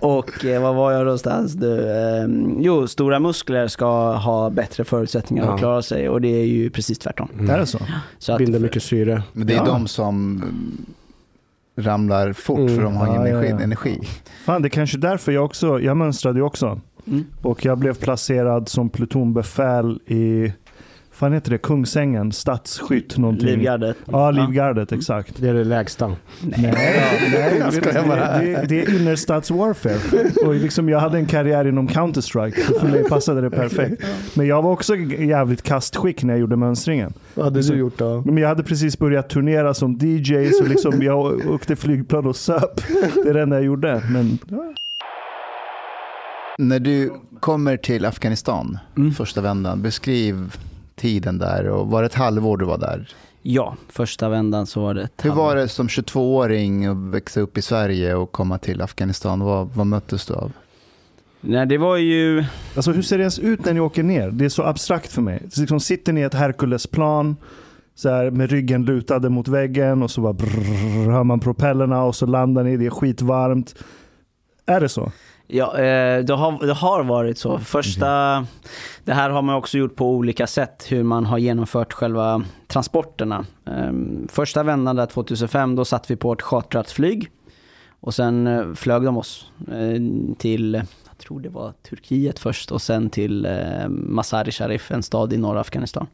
Och 0.01 0.45
eh, 0.45 0.63
vad 0.63 0.75
var 0.75 0.93
jag 0.93 1.05
någonstans 1.05 1.55
nu? 1.55 1.91
Eh, 1.91 2.57
jo, 2.65 2.89
stora 2.89 3.21
muskler 3.21 3.69
ska 3.69 4.13
ha 4.17 4.51
bättre 4.51 4.85
förutsättningar 4.85 5.45
Ja. 5.45 5.53
att 5.55 5.59
klara 5.59 5.83
sig 5.83 6.09
och 6.09 6.21
det 6.21 6.29
är 6.41 6.45
ju 6.47 6.71
precis 6.71 6.99
tvärtom. 6.99 7.29
Är 7.51 7.59
det 7.59 7.67
så? 7.67 7.79
Så 8.19 8.33
att, 8.33 8.39
Binder 8.39 8.59
mycket 8.59 8.83
syre. 8.83 9.23
Men 9.33 9.47
det 9.47 9.53
är 9.53 9.57
Ja. 9.57 9.65
de 9.65 9.89
som 9.89 10.43
ramlar 11.77 12.33
fort 12.33 12.59
Mm. 12.59 12.75
för 12.77 12.83
de 12.83 12.97
har 12.97 13.07
ingen 13.07 13.21
Ja, 13.23 13.29
ja, 13.29 13.35
energi. 13.35 13.51
ja. 13.59 13.61
energi. 13.65 14.01
Fan, 14.45 14.63
det 14.63 14.69
är 14.69 14.71
kanske 14.71 14.99
därför 14.99 15.33
jag 15.33 15.45
också, 15.45 15.81
jag 15.81 15.97
mönstrade 15.97 16.39
ju 16.39 16.45
också. 16.45 16.81
Mm. 17.07 17.25
Och 17.43 17.65
jag 17.65 17.79
blev 17.79 17.95
placerad 17.95 18.69
som 18.69 18.89
plutonbefäl 18.91 20.01
i, 20.07 20.53
fan 21.15 21.33
heter 21.33 21.51
det, 21.51 21.59
Kungsängen, 21.59 22.33
stadsskytt 22.33 23.19
någonting. 23.19 23.47
Livgardet. 23.47 23.97
Ja, 24.05 24.31
Livgardet, 24.31 24.93
exakt. 24.93 25.35
Det 25.41 25.49
är 25.49 25.55
det 25.55 25.65
lägsta. 25.65 26.07
Nej, 26.09 26.17
nej 26.51 27.63
Jag 27.95 28.07
bara. 28.09 28.39
det, 28.39 28.45
det, 28.47 28.67
det 28.69 28.81
är 28.83 29.01
innerstadswarfare. 29.01 30.47
Och 30.47 30.55
liksom 30.55 30.89
jag 30.89 31.01
hade 31.01 31.19
en 31.19 31.27
karriär 31.27 31.65
inom 31.69 31.89
Counter-Strike, 31.89 32.67
så 32.67 32.79
för 32.81 32.89
mig 32.89 33.05
passade 33.09 33.41
det 33.41 33.51
perfekt. 33.51 34.03
Men 34.35 34.47
jag 34.47 34.63
var 34.63 34.71
också 34.73 34.97
jävligt 34.97 35.63
kastskick 35.63 36.23
när 36.23 36.35
jag 36.35 36.41
gjorde 36.41 36.57
mönstringen. 36.57 37.13
Vad 37.35 37.45
hade 37.45 37.63
Så- 37.63 37.73
du 37.73 37.79
gjort 37.79 37.99
då? 37.99 38.23
Men 38.27 38.37
jag 38.37 38.49
hade 38.49 38.63
precis 38.63 38.99
börjat 38.99 39.29
turnera 39.29 39.75
som 39.75 39.99
DJ, 40.03 40.51
så 40.53 40.65
liksom 40.65 41.03
jag 41.03 41.47
åkte 41.51 41.77
flygplan 41.77 42.27
och 42.27 42.37
söp. 42.37 42.81
Det 43.25 43.29
är 43.31 43.35
det 43.35 43.43
enda 43.43 43.57
jag 43.57 43.65
gjorde. 43.65 44.03
Men 44.11 44.39
ja. 44.49 44.75
När 46.59 46.79
du 46.81 47.13
kommer 47.41 47.77
till 47.77 48.05
Afghanistan 48.05 48.79
Mm. 48.97 49.13
första 49.13 49.41
vändan, 49.41 49.83
beskriv 49.83 50.57
tiden 50.97 51.39
där 51.39 51.69
och 51.69 51.87
var 51.91 52.03
det 52.03 52.07
ett 52.07 52.15
halvår 52.15 52.57
du 52.57 52.65
var 52.65 52.79
där? 52.79 53.09
Ja, 53.43 53.77
första 53.89 54.29
vändan 54.29 54.67
så 54.67 54.81
var 54.83 54.95
det 54.95 55.03
ett 55.03 55.25
Hur 55.25 55.31
halvår. 55.31 55.45
var 55.47 55.57
det 55.57 55.69
som 55.69 55.87
22-åring 55.89 56.87
att 56.87 56.97
växa 56.97 57.41
upp 57.41 57.59
i 57.59 57.63
Sverige 57.63 58.15
och 58.15 58.33
komma 58.33 58.59
till 58.59 58.83
Afghanistan? 58.83 59.41
Vad, 59.41 59.69
vad 59.75 59.87
möttes 59.87 60.27
du 60.27 60.35
av? 60.35 60.53
Nej, 61.41 61.67
det 61.67 61.79
var 61.79 61.97
ju... 61.97 62.45
Alltså 62.77 62.93
hur 62.93 63.03
ser 63.03 63.19
det 63.19 63.23
ens 63.23 63.39
ut 63.39 63.65
när 63.65 63.73
ni 63.75 63.81
åker 63.81 64.03
ner? 64.03 64.31
Det 64.31 64.45
är 64.45 64.49
så 64.49 64.63
abstrakt 64.63 65.13
för 65.13 65.23
mig. 65.23 65.43
Så 65.51 65.61
liksom 65.61 65.81
sitter 65.81 66.13
ni 66.13 66.21
i 66.21 66.25
ett 66.25 66.35
så 67.95 68.09
här, 68.09 68.31
med 68.31 68.51
ryggen 68.51 68.85
lutade 68.85 69.29
mot 69.29 69.49
väggen 69.49 70.03
och 70.03 70.11
så 70.11 70.21
bara 70.21 70.33
brrr, 70.33 71.11
hör 71.11 71.25
man 71.25 71.41
propellerna 71.41 72.03
och 72.05 72.17
så 72.17 72.27
landar 72.27 72.65
ni, 72.65 72.77
det 72.77 72.87
är 72.87 72.91
skitvarmt. 72.91 73.75
Är 74.67 74.81
det 74.81 74.89
så? 74.89 75.13
Ja, 75.55 75.79
eh, 75.79 76.25
det 76.25 76.35
har, 76.35 76.67
det 76.67 76.73
har 76.73 77.05
varit 77.05 77.39
så. 77.39 77.59
Första, 77.59 78.07
det 79.05 79.13
här 79.13 79.31
har 79.31 79.43
man 79.43 79.55
också 79.55 79.79
gjort 79.79 79.97
på 79.97 80.11
olika 80.11 80.47
sätt, 80.47 80.87
hur 80.89 81.03
man 81.03 81.27
har 81.27 81.39
genomfört 81.39 81.93
själva 81.93 82.45
transporterna. 82.67 83.45
Eh, 83.67 83.93
Första 84.29 84.63
vändan 84.63 84.97
där 84.97 85.07
2005, 85.07 85.77
då 85.77 85.85
satt 85.85 86.11
vi 86.11 86.17
på 86.17 86.33
ett 86.33 86.43
chartrat 86.43 86.91
flyg. 86.91 87.31
Och 88.01 88.15
sen 88.15 88.47
eh, 88.47 88.73
flög 88.75 89.03
de 89.03 89.17
oss 89.17 89.51
eh, 89.69 90.01
till, 90.39 90.75
jag 91.09 91.19
tror 91.19 91.41
det 91.41 91.49
var 91.49 91.73
Turkiet 91.89 92.39
först, 92.39 92.73
och 92.73 92.83
sen 92.83 93.11
till 93.11 93.49
Masari 93.89 94.53
Sharif, 94.53 94.91
en 94.91 95.03
stad 95.03 95.33
i 95.33 95.37
norra 95.37 95.61
Afghanistan. 95.61 96.07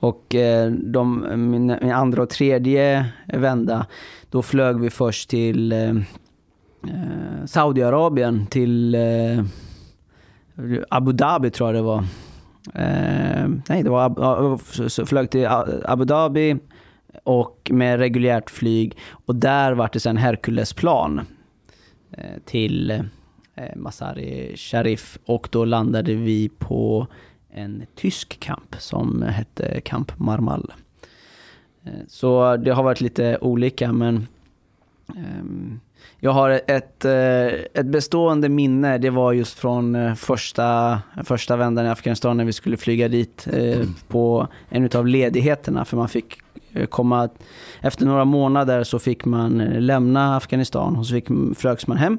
Och 0.00 0.34
de, 0.70 1.26
min, 1.50 1.66
min 1.66 1.92
andra 1.92 2.22
och 2.22 2.30
tredje 2.30 3.06
vända, 3.26 3.86
då 4.30 4.42
flög 4.42 4.80
vi 4.80 4.90
först 4.90 5.30
till 5.30 5.74
eh, 6.88 7.46
Saudiarabien 7.46 8.46
till 8.46 8.94
eh, 8.94 9.44
Abu 10.88 11.12
Dhabi 11.12 11.50
tror 11.50 11.68
jag 11.68 11.74
det 11.74 11.82
var. 11.82 12.04
Eh, 12.74 13.48
nej, 13.68 13.82
det 13.82 13.90
var 13.90 15.04
flög 15.06 15.30
till 15.30 15.46
Abu 15.84 16.04
Dhabi 16.04 16.56
och 17.24 17.70
med 17.72 17.98
reguljärt 17.98 18.50
flyg. 18.50 18.96
Och 19.26 19.34
där 19.36 19.72
var 19.72 19.90
det 19.92 20.00
sen 20.00 20.16
Herculesplan 20.16 21.20
eh, 22.10 22.24
till 22.44 22.90
eh, 23.54 23.76
Masari 23.76 24.56
Sharif. 24.56 25.18
Och 25.26 25.48
då 25.52 25.64
landade 25.64 26.14
vi 26.14 26.48
på 26.48 27.06
en 27.50 27.82
tysk 27.94 28.40
kamp 28.40 28.74
som 28.78 29.22
hette 29.22 29.80
Camp 29.80 30.18
Marmal. 30.18 30.72
Eh, 31.84 31.92
Så 32.08 32.56
det 32.56 32.70
har 32.70 32.82
varit 32.82 33.00
lite 33.00 33.38
olika 33.40 33.92
men 33.92 34.26
ehm, 35.16 35.80
jag 36.24 36.30
har 36.30 36.50
ett, 36.66 37.04
eh, 37.04 37.46
ett 37.74 37.86
bestående 37.86 38.48
minne, 38.48 38.98
det 38.98 39.10
var 39.10 39.32
just 39.32 39.58
från 39.58 39.94
eh, 39.94 40.14
första, 40.14 40.98
första 41.24 41.56
vändan 41.56 41.86
i 41.86 41.88
Afghanistan 41.88 42.36
när 42.36 42.44
vi 42.44 42.52
skulle 42.52 42.76
flyga 42.76 43.08
dit 43.08 43.48
eh, 43.52 43.86
på 44.08 44.48
en 44.68 44.90
av 44.94 45.06
ledigheterna. 45.06 45.84
För 45.84 45.96
man 45.96 46.08
fick 46.08 46.38
komma, 46.88 47.28
efter 47.80 48.06
några 48.06 48.24
månader 48.24 48.84
så 48.84 48.98
fick 48.98 49.24
man 49.24 49.58
lämna 49.58 50.36
Afghanistan 50.36 50.96
och 50.96 51.06
så 51.06 51.14
fick, 51.14 51.28
flögs 51.56 51.86
man 51.86 51.96
hem. 51.96 52.18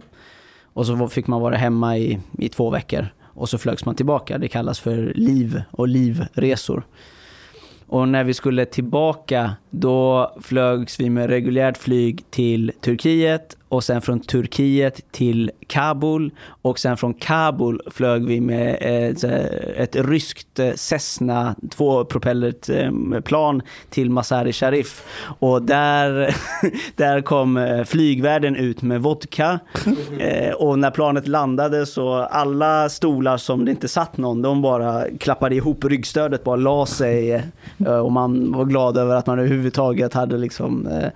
Och 0.73 0.85
så 0.85 1.07
fick 1.07 1.27
man 1.27 1.41
vara 1.41 1.55
hemma 1.55 1.97
i, 1.97 2.19
i 2.37 2.49
två 2.49 2.69
veckor 2.69 3.07
och 3.21 3.49
så 3.49 3.57
flögs 3.57 3.85
man 3.85 3.95
tillbaka. 3.95 4.37
Det 4.37 4.47
kallas 4.47 4.79
för 4.79 5.13
liv 5.15 5.61
och 5.71 5.87
livresor. 5.87 6.83
Och 7.87 8.07
när 8.07 8.23
vi 8.23 8.33
skulle 8.33 8.65
tillbaka, 8.65 9.51
då 9.69 10.31
flögs 10.41 10.99
vi 10.99 11.09
med 11.09 11.29
reguljärt 11.29 11.77
flyg 11.77 12.23
till 12.29 12.71
Turkiet 12.81 13.57
och 13.73 13.83
sen 13.83 14.01
från 14.01 14.19
Turkiet 14.19 15.11
till 15.11 15.51
Kabul 15.67 16.31
och 16.61 16.79
sen 16.79 16.97
från 16.97 17.13
Kabul 17.13 17.81
flög 17.91 18.25
vi 18.25 18.41
med 18.41 18.77
ett, 18.81 19.23
ett 19.77 19.95
ryskt 19.95 20.59
eh, 20.59 20.73
Cessna 20.73 21.55
tvåpropellert 21.71 22.69
eh, 22.69 23.21
plan 23.21 23.61
till 23.89 24.09
Masari 24.09 24.53
Sharif. 24.53 25.03
Och 25.39 25.61
där, 25.61 26.35
där 26.95 27.21
kom 27.21 27.57
eh, 27.57 27.83
flygvärden 27.83 28.55
ut 28.55 28.81
med 28.81 29.01
vodka. 29.01 29.59
Eh, 30.19 30.53
Och 30.53 30.79
när 30.79 30.91
planet 30.91 31.27
landade 31.27 31.85
så 31.85 32.13
alla 32.13 32.89
stolar 32.89 33.37
som 33.37 33.65
det 33.65 33.71
inte 33.71 33.87
satt 33.87 34.17
någon, 34.17 34.41
de 34.41 34.61
bara 34.61 35.03
klappade 35.19 35.55
ihop 35.55 35.85
ryggstödet, 35.85 36.43
bara 36.43 36.55
la 36.55 36.85
sig. 36.85 37.33
eh, 37.85 37.97
Och 37.97 38.11
man 38.11 38.51
var 38.51 38.65
glad 38.65 38.97
över 38.97 39.15
att 39.15 39.27
man 39.27 39.39
överhuvudtaget 39.39 40.13
hade 40.13 40.37
liksom 40.37 40.87
eh, 40.87 41.09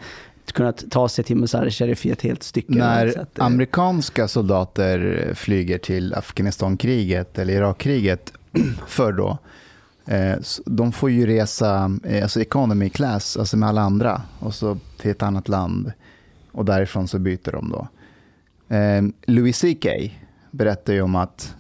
kunnat 0.52 0.84
ta 0.92 1.10
sig 1.10 1.24
till 1.24 1.38
Masari 1.38 1.72
Sharif 1.72 2.06
i 2.06 2.12
ett 2.12 2.22
helt 2.22 2.44
stycke. 2.44 2.74
När 2.74 3.12
Så 3.12 3.22
att, 3.22 3.40
eh, 3.40 3.46
amerikanska 3.46 4.28
soldater 4.28 5.32
flyger 5.36 5.78
till 5.78 6.14
Afghanistankriget 6.14 7.40
eller 7.40 7.54
Irakkriget 7.54 8.34
förr 8.88 9.12
då, 9.12 9.38
eh, 10.06 10.36
de 10.66 10.92
får 10.92 11.12
ju 11.12 11.26
resa 11.26 11.92
eh, 12.04 12.24
alltså 12.24 12.42
economy 12.42 12.90
class, 12.90 13.38
alltså 13.38 13.58
med 13.58 13.70
alla 13.70 13.82
andra, 13.82 14.22
och 14.40 14.56
så 14.56 14.78
till 14.98 15.12
ett 15.12 15.24
annat 15.24 15.48
land. 15.48 15.92
Och 16.52 16.66
därifrån 16.66 17.08
så 17.08 17.20
byter 17.20 17.52
de 17.52 17.70
då. 17.70 17.88
Louis 19.26 19.62
CK 19.62 19.88
berättar 20.52 20.94
ju 20.94 21.02
om 21.02 21.16
att 21.16 21.56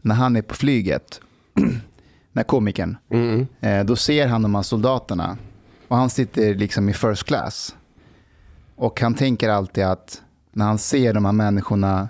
när 0.00 0.14
han 0.14 0.36
är 0.36 0.42
på 0.42 0.54
flyget, 0.54 1.20
när 2.32 2.42
komikern, 2.42 2.96
Mm. 3.10 3.46
Då 3.86 3.96
ser 3.96 4.26
han 4.26 4.42
de 4.42 4.54
här 4.54 4.62
soldaterna 4.62 5.36
och 5.88 5.96
han 5.96 6.10
sitter 6.10 6.54
liksom 6.54 6.88
i 6.88 6.92
first 6.92 7.24
class. 7.24 7.74
Och 8.76 9.00
han 9.00 9.14
tänker 9.14 9.48
alltid 9.48 9.84
att 9.84 10.22
när 10.52 10.64
han 10.64 10.78
ser 10.78 11.14
de 11.14 11.24
här 11.24 11.32
människorna 11.32 12.08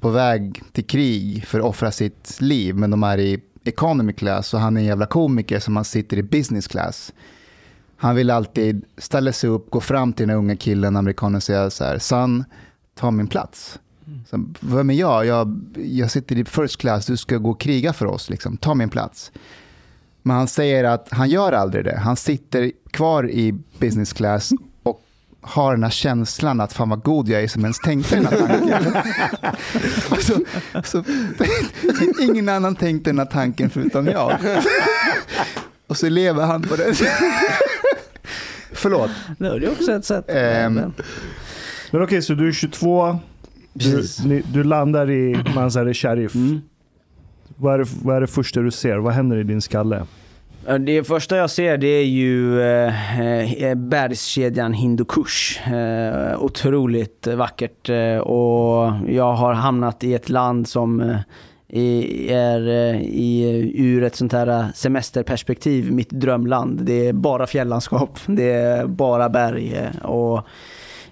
på 0.00 0.10
väg 0.10 0.62
till 0.72 0.86
krig 0.86 1.46
för 1.46 1.58
att 1.58 1.64
offra 1.64 1.90
sitt 1.92 2.40
liv, 2.40 2.76
men 2.76 2.90
de 2.90 3.02
är 3.02 3.18
i 3.18 3.40
economy 3.64 4.12
class 4.12 4.54
och 4.54 4.60
han 4.60 4.76
är 4.76 4.80
en 4.80 4.86
jävla 4.86 5.06
komiker 5.06 5.60
som 5.60 5.76
han 5.76 5.84
sitter 5.84 6.16
i 6.16 6.22
business 6.22 6.66
class. 6.66 7.12
Han 7.96 8.16
vill 8.16 8.30
alltid 8.30 8.84
ställa 8.98 9.32
sig 9.32 9.50
upp, 9.50 9.70
gå 9.70 9.80
fram 9.80 10.12
till 10.12 10.28
den 10.28 10.36
unga 10.36 10.56
killen, 10.56 10.96
amerikanen 10.96 11.36
och 11.36 11.42
säga 11.42 11.70
så 11.70 11.84
här, 11.84 11.98
son, 11.98 12.44
ta 12.94 13.10
min 13.10 13.26
plats. 13.26 13.78
Så, 14.30 14.44
vem 14.60 14.90
är 14.90 14.94
jag? 14.94 15.26
jag? 15.26 15.60
Jag 15.76 16.10
sitter 16.10 16.38
i 16.38 16.44
first 16.44 16.80
class, 16.80 17.06
du 17.06 17.16
ska 17.16 17.36
gå 17.36 17.50
och 17.50 17.60
kriga 17.60 17.92
för 17.92 18.06
oss, 18.06 18.30
liksom. 18.30 18.56
ta 18.56 18.74
min 18.74 18.88
plats. 18.88 19.32
Men 20.22 20.36
han 20.36 20.48
säger 20.48 20.84
att 20.84 21.08
han 21.10 21.30
gör 21.30 21.52
aldrig 21.52 21.84
det. 21.84 21.98
Han 21.98 22.16
sitter 22.16 22.72
kvar 22.90 23.30
i 23.30 23.54
business 23.78 24.12
class 24.12 24.52
har 25.42 25.72
den 25.72 25.82
här 25.82 25.90
känslan 25.90 26.60
att 26.60 26.72
fan 26.72 26.88
vad 26.88 27.02
god 27.02 27.28
jag 27.28 27.42
är 27.42 27.48
som 27.48 27.62
ens 27.62 27.78
tänkte 27.78 28.16
den 28.16 28.26
här 28.26 28.36
tanken. 28.36 28.92
så, 30.20 30.40
så, 30.84 31.04
ingen 32.22 32.48
annan 32.48 32.76
tänkte 32.76 33.10
den 33.10 33.18
här 33.18 33.26
tanken 33.26 33.70
förutom 33.70 34.06
jag. 34.06 34.38
och 35.86 35.96
så 35.96 36.08
lever 36.08 36.46
han 36.46 36.62
på 36.62 36.76
det. 36.76 36.94
Förlåt. 38.72 39.10
Det 39.38 39.46
är 39.46 39.70
också 39.70 39.92
ett 39.92 40.04
sätt. 40.04 40.24
Ehm, 40.28 40.74
Men 40.74 40.92
okej, 41.90 42.02
okay, 42.02 42.22
så 42.22 42.34
du 42.34 42.48
är 42.48 42.52
22. 42.52 43.18
Du, 43.72 44.04
ni, 44.24 44.42
du 44.52 44.64
landar 44.64 45.10
i 45.10 45.44
Manzare 45.54 45.94
Sharif. 45.94 46.34
Mm. 46.34 46.60
Vad, 47.56 47.74
är 47.74 47.78
det, 47.78 47.86
vad 48.02 48.16
är 48.16 48.20
det 48.20 48.26
första 48.26 48.60
du 48.60 48.70
ser? 48.70 48.96
Vad 48.96 49.12
händer 49.12 49.36
i 49.36 49.42
din 49.42 49.62
skalle? 49.62 50.06
Det 50.80 51.04
första 51.04 51.36
jag 51.36 51.50
ser 51.50 51.78
det 51.78 51.86
är 51.86 52.04
ju 52.04 52.60
eh, 52.60 53.62
eh 53.62 53.74
bergskedjan 53.74 54.72
Hindukush. 54.72 55.72
Eh, 55.72 56.42
otroligt 56.42 57.26
vackert 57.26 57.88
eh, 57.88 58.16
och 58.16 58.92
jag 59.08 59.32
har 59.32 59.52
hamnat 59.52 60.04
i 60.04 60.14
ett 60.14 60.28
land 60.28 60.68
som 60.68 61.00
eh, 61.00 61.16
är 62.32 62.68
eh, 62.68 63.00
i, 63.02 63.42
eh, 63.42 63.84
ur 63.84 64.02
ett 64.02 64.16
sånt 64.16 64.32
här 64.32 64.72
semesterperspektiv 64.74 65.92
mitt 65.92 66.10
drömland. 66.10 66.80
Det 66.82 67.08
är 67.08 67.12
bara 67.12 67.46
fjällandskap, 67.46 68.18
det 68.26 68.52
är 68.52 68.86
bara 68.86 69.28
berg 69.28 69.88
och 70.02 70.40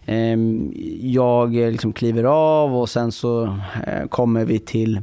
ehm, 0.07 0.73
jag 1.03 1.55
liksom 1.55 1.93
kliver 1.93 2.25
av 2.25 2.77
och 2.77 2.89
sen 2.89 3.13
så 3.13 3.59
kommer 4.09 4.45
vi 4.45 4.59
till 4.59 5.03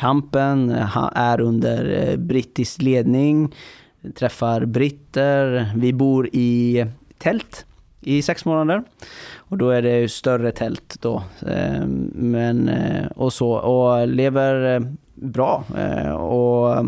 kampen, 0.00 0.70
är 1.14 1.40
under 1.40 2.08
eh, 2.08 2.16
brittisk 2.16 2.82
ledning, 2.82 3.54
träffar 4.14 4.64
britter. 4.64 5.72
Vi 5.76 5.92
bor 5.92 6.28
i 6.32 6.86
tält 7.18 7.66
i 8.00 8.22
sex 8.22 8.44
månader. 8.44 8.82
Och 9.36 9.58
då 9.58 9.70
är 9.70 9.82
det 9.82 10.12
större 10.12 10.52
tält 10.52 10.96
då. 11.00 11.22
Eh, 11.46 11.86
men, 12.12 12.68
eh, 12.68 13.06
och 13.06 13.32
så, 13.32 13.52
och 13.52 14.08
lever 14.08 14.82
bra. 15.14 15.64
Och 16.18 16.86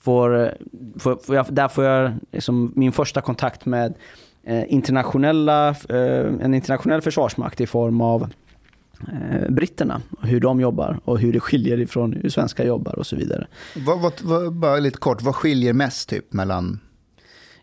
får, 0.00 0.54
får, 0.98 1.16
får 1.16 1.36
jag, 1.36 1.46
där 1.50 1.68
får 1.68 1.84
jag 1.84 2.12
liksom 2.32 2.72
min 2.76 2.92
första 2.92 3.20
kontakt 3.20 3.66
med 3.66 3.94
internationella, 4.68 5.74
en 6.40 6.54
internationell 6.54 7.02
försvarsmakt 7.02 7.60
i 7.60 7.66
form 7.66 8.00
av 8.00 8.28
eh, 9.12 9.50
britterna, 9.50 10.00
hur 10.22 10.40
de 10.40 10.60
jobbar 10.60 10.98
och 11.04 11.18
hur 11.18 11.32
det 11.32 11.40
skiljer 11.40 11.80
ifrån 11.80 12.12
hur 12.12 12.28
svenskar 12.28 12.64
jobbar 12.64 12.98
och 12.98 13.06
så 13.06 13.16
vidare. 13.16 13.46
Vad, 13.86 14.00
vad, 14.00 14.12
vad, 14.22 14.52
bara 14.52 14.76
lite 14.76 14.98
kort, 14.98 15.22
vad 15.22 15.34
skiljer 15.34 15.72
mest 15.72 16.08
typ 16.08 16.32
mellan? 16.32 16.80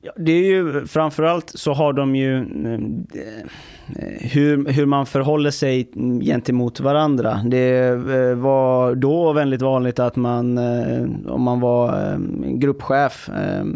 Ja, 0.03 0.11
det 0.17 0.31
är 0.31 0.43
ju 0.43 0.85
framförallt 0.85 1.51
så 1.55 1.73
har 1.73 1.93
de 1.93 2.15
ju 2.15 2.37
eh, 2.37 3.49
hur, 4.19 4.71
hur 4.71 4.85
man 4.85 5.05
förhåller 5.05 5.51
sig 5.51 5.91
gentemot 6.21 6.79
varandra. 6.79 7.41
Det 7.45 7.87
eh, 7.87 8.35
var 8.35 8.95
då 8.95 9.33
väldigt 9.33 9.61
vanligt 9.61 9.99
att 9.99 10.15
man, 10.15 10.57
om 11.27 11.41
man 11.41 11.59
var 11.59 12.17
gruppchef 12.59 13.29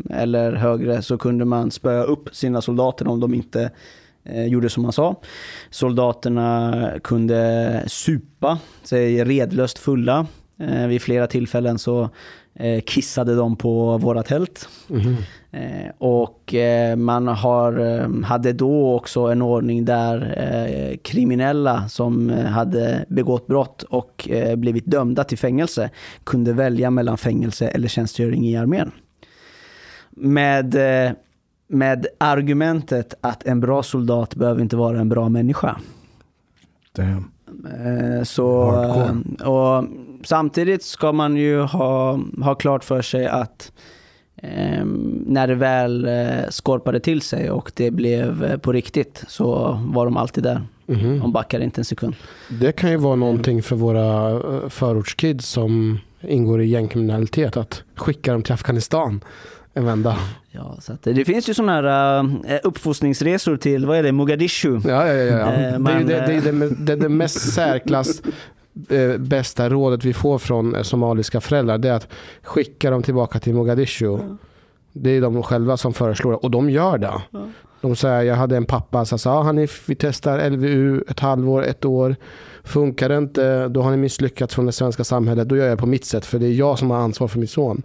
eller 0.10 0.54
högre, 0.54 1.02
så 1.02 1.18
kunde 1.18 1.46
man 1.46 1.72
spöa 1.72 2.04
upp 2.04 2.36
sina 2.36 2.62
soldater 2.62 3.08
om 3.08 3.20
de 3.20 3.34
inte 3.34 3.72
gjorde 4.26 4.70
som 4.70 4.84
man 4.84 4.94
sa. 4.94 5.16
Soldaterna 5.70 6.92
kunde 7.04 7.84
supa 7.88 8.60
sig 8.84 9.24
redlöst 9.24 9.78
fulla. 9.80 10.28
Eh, 10.60 10.88
vid 10.88 11.02
flera 11.02 11.28
tillfällen 11.28 11.80
så 11.80 12.10
eh, 12.54 12.82
kissade 12.82 13.36
de 13.36 13.56
på 13.56 13.98
våra 13.98 14.24
tält. 14.24 14.70
Eh, 15.52 15.92
och 15.98 16.54
eh, 16.54 16.96
man 16.96 17.28
har, 17.28 17.80
eh, 17.80 18.24
hade 18.24 18.54
då 18.54 18.96
också 18.96 19.22
en 19.22 19.42
ordning 19.42 19.86
där 19.86 20.36
eh, 20.38 20.98
kriminella 20.98 21.90
som 21.90 22.30
eh, 22.30 22.46
hade 22.46 23.06
begått 23.10 23.48
brott 23.48 23.84
och 23.84 24.30
eh, 24.30 24.56
blivit 24.56 24.86
dömda 24.86 25.24
till 25.24 25.38
fängelse 25.38 25.90
kunde 26.24 26.54
välja 26.54 26.92
mellan 26.92 27.18
fängelse 27.18 27.68
eller 27.68 27.88
tjänstgöring 27.88 28.46
i 28.48 28.58
armén. 28.58 28.92
Med 30.18 30.76
eh, 30.76 31.12
med 31.68 32.08
argumentet 32.18 33.14
att 33.22 33.44
en 33.46 33.60
bra 33.60 33.84
soldat 33.84 34.36
behöver 34.36 34.62
inte 34.62 34.76
vara 34.76 35.00
en 35.00 35.10
bra 35.10 35.30
människa. 35.30 35.78
Damn. 36.96 37.32
Eh, 37.86 38.24
Så, 38.24 38.72
Hardcore. 38.72 39.22
eh, 39.40 39.48
och 39.48 39.86
samtidigt 40.24 40.84
ska 40.84 41.12
man 41.12 41.38
ju 41.38 41.60
ha, 41.62 42.20
ha 42.42 42.56
klart 42.56 42.84
för 42.84 43.02
sig 43.02 43.28
att 43.28 43.72
eh, 44.36 44.86
när 45.26 45.48
det 45.48 45.56
väl 45.56 46.06
eh, 46.08 46.50
skorpade 46.50 47.00
till 47.00 47.22
sig 47.22 47.52
och 47.52 47.72
det 47.76 47.92
blev 47.92 48.58
på 48.60 48.72
riktigt 48.72 49.24
så 49.28 49.80
var 49.94 50.06
de 50.06 50.18
alltid 50.18 50.44
där. 50.44 50.62
Mhm. 50.86 51.20
De 51.20 51.32
backade 51.32 51.64
inte 51.64 51.82
en 51.82 51.86
sekund. 51.86 52.16
Det 52.50 52.72
kan 52.72 52.92
ju 52.92 52.98
vara 52.98 53.16
någonting 53.16 53.64
för 53.64 53.76
våra 53.76 54.40
förortskids 54.70 55.50
som 55.50 56.00
ingår 56.22 56.62
i 56.62 56.66
gängkriminalitet 56.66 57.58
att 57.58 57.84
skicka 57.96 58.32
dem 58.32 58.42
till 58.44 58.54
Afghanistan 58.54 59.22
en 59.78 59.86
vända. 59.86 60.18
Ja, 60.52 60.78
så 60.80 60.94
att, 60.94 61.04
det 61.04 61.26
finns 61.26 61.50
ju 61.50 61.54
sådana 61.54 61.72
här 61.72 62.24
uh, 62.24 62.60
uppfostringsresor 62.64 63.58
till, 63.58 63.86
vad 63.86 63.98
är 63.98 64.04
det, 64.04 64.12
Mogadishu. 64.12 64.80
Ja, 64.86 65.08
ja, 65.08 65.14
ja. 65.14 65.24
ja. 65.24 65.54
Eh, 65.54 65.80
det 65.80 65.92
är 65.92 66.00
ju 66.00 66.06
det, 66.06 66.14
det, 66.14 66.34
är 66.34 66.52
det, 66.52 66.70
det, 66.70 66.96
det 66.96 67.10
mest 67.10 67.40
särklass 67.54 68.22
eh, 68.90 69.18
bästa 69.18 69.70
rådet 69.70 70.06
vi 70.06 70.14
får 70.14 70.38
från 70.38 70.76
eh, 70.76 70.82
somaliska 70.82 71.42
föräldrar. 71.42 71.78
Det 71.78 71.90
är 71.90 71.94
att 71.94 72.08
skicka 72.44 72.92
dem 72.92 73.04
tillbaka 73.04 73.40
till 73.40 73.54
Mogadishu. 73.54 74.20
Det 74.94 75.10
är 75.10 75.22
de 75.22 75.44
själva 75.44 75.78
som 75.78 75.94
föreslår 75.94 76.32
det 76.32 76.38
och 76.38 76.52
de 76.52 76.70
gör 76.70 76.98
det. 76.98 77.22
De 77.82 77.96
säger, 77.96 78.22
jag 78.22 78.36
hade 78.36 78.58
en 78.58 78.66
pappa 78.66 79.06
som 79.06 79.20
sa, 79.20 79.32
ah, 79.32 79.44
Hanif, 79.44 79.84
vi 79.86 79.96
testar 79.96 80.50
LVU 80.50 81.04
ett 81.08 81.20
halvår, 81.20 81.66
ett 81.66 81.86
år. 81.86 82.16
Funkar 82.64 83.10
det 83.10 83.18
inte, 83.18 83.68
då 83.68 83.82
har 83.82 83.92
ni 83.92 83.98
misslyckats 83.98 84.56
från 84.56 84.66
det 84.66 84.72
svenska 84.72 85.04
samhället. 85.04 85.50
Då 85.50 85.58
gör 85.58 85.68
jag 85.68 85.80
på 85.80 85.86
mitt 85.86 86.06
sätt, 86.06 86.26
för 86.26 86.40
det 86.40 86.46
är 86.46 86.52
jag 86.52 86.80
som 86.80 86.92
har 86.92 86.98
ansvar 86.98 87.28
för 87.28 87.40
min 87.40 87.48
son. 87.48 87.84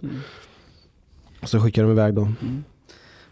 Så 1.43 1.59
skickar 1.59 1.83
de 1.83 1.91
iväg 1.91 2.13
dem. 2.13 2.35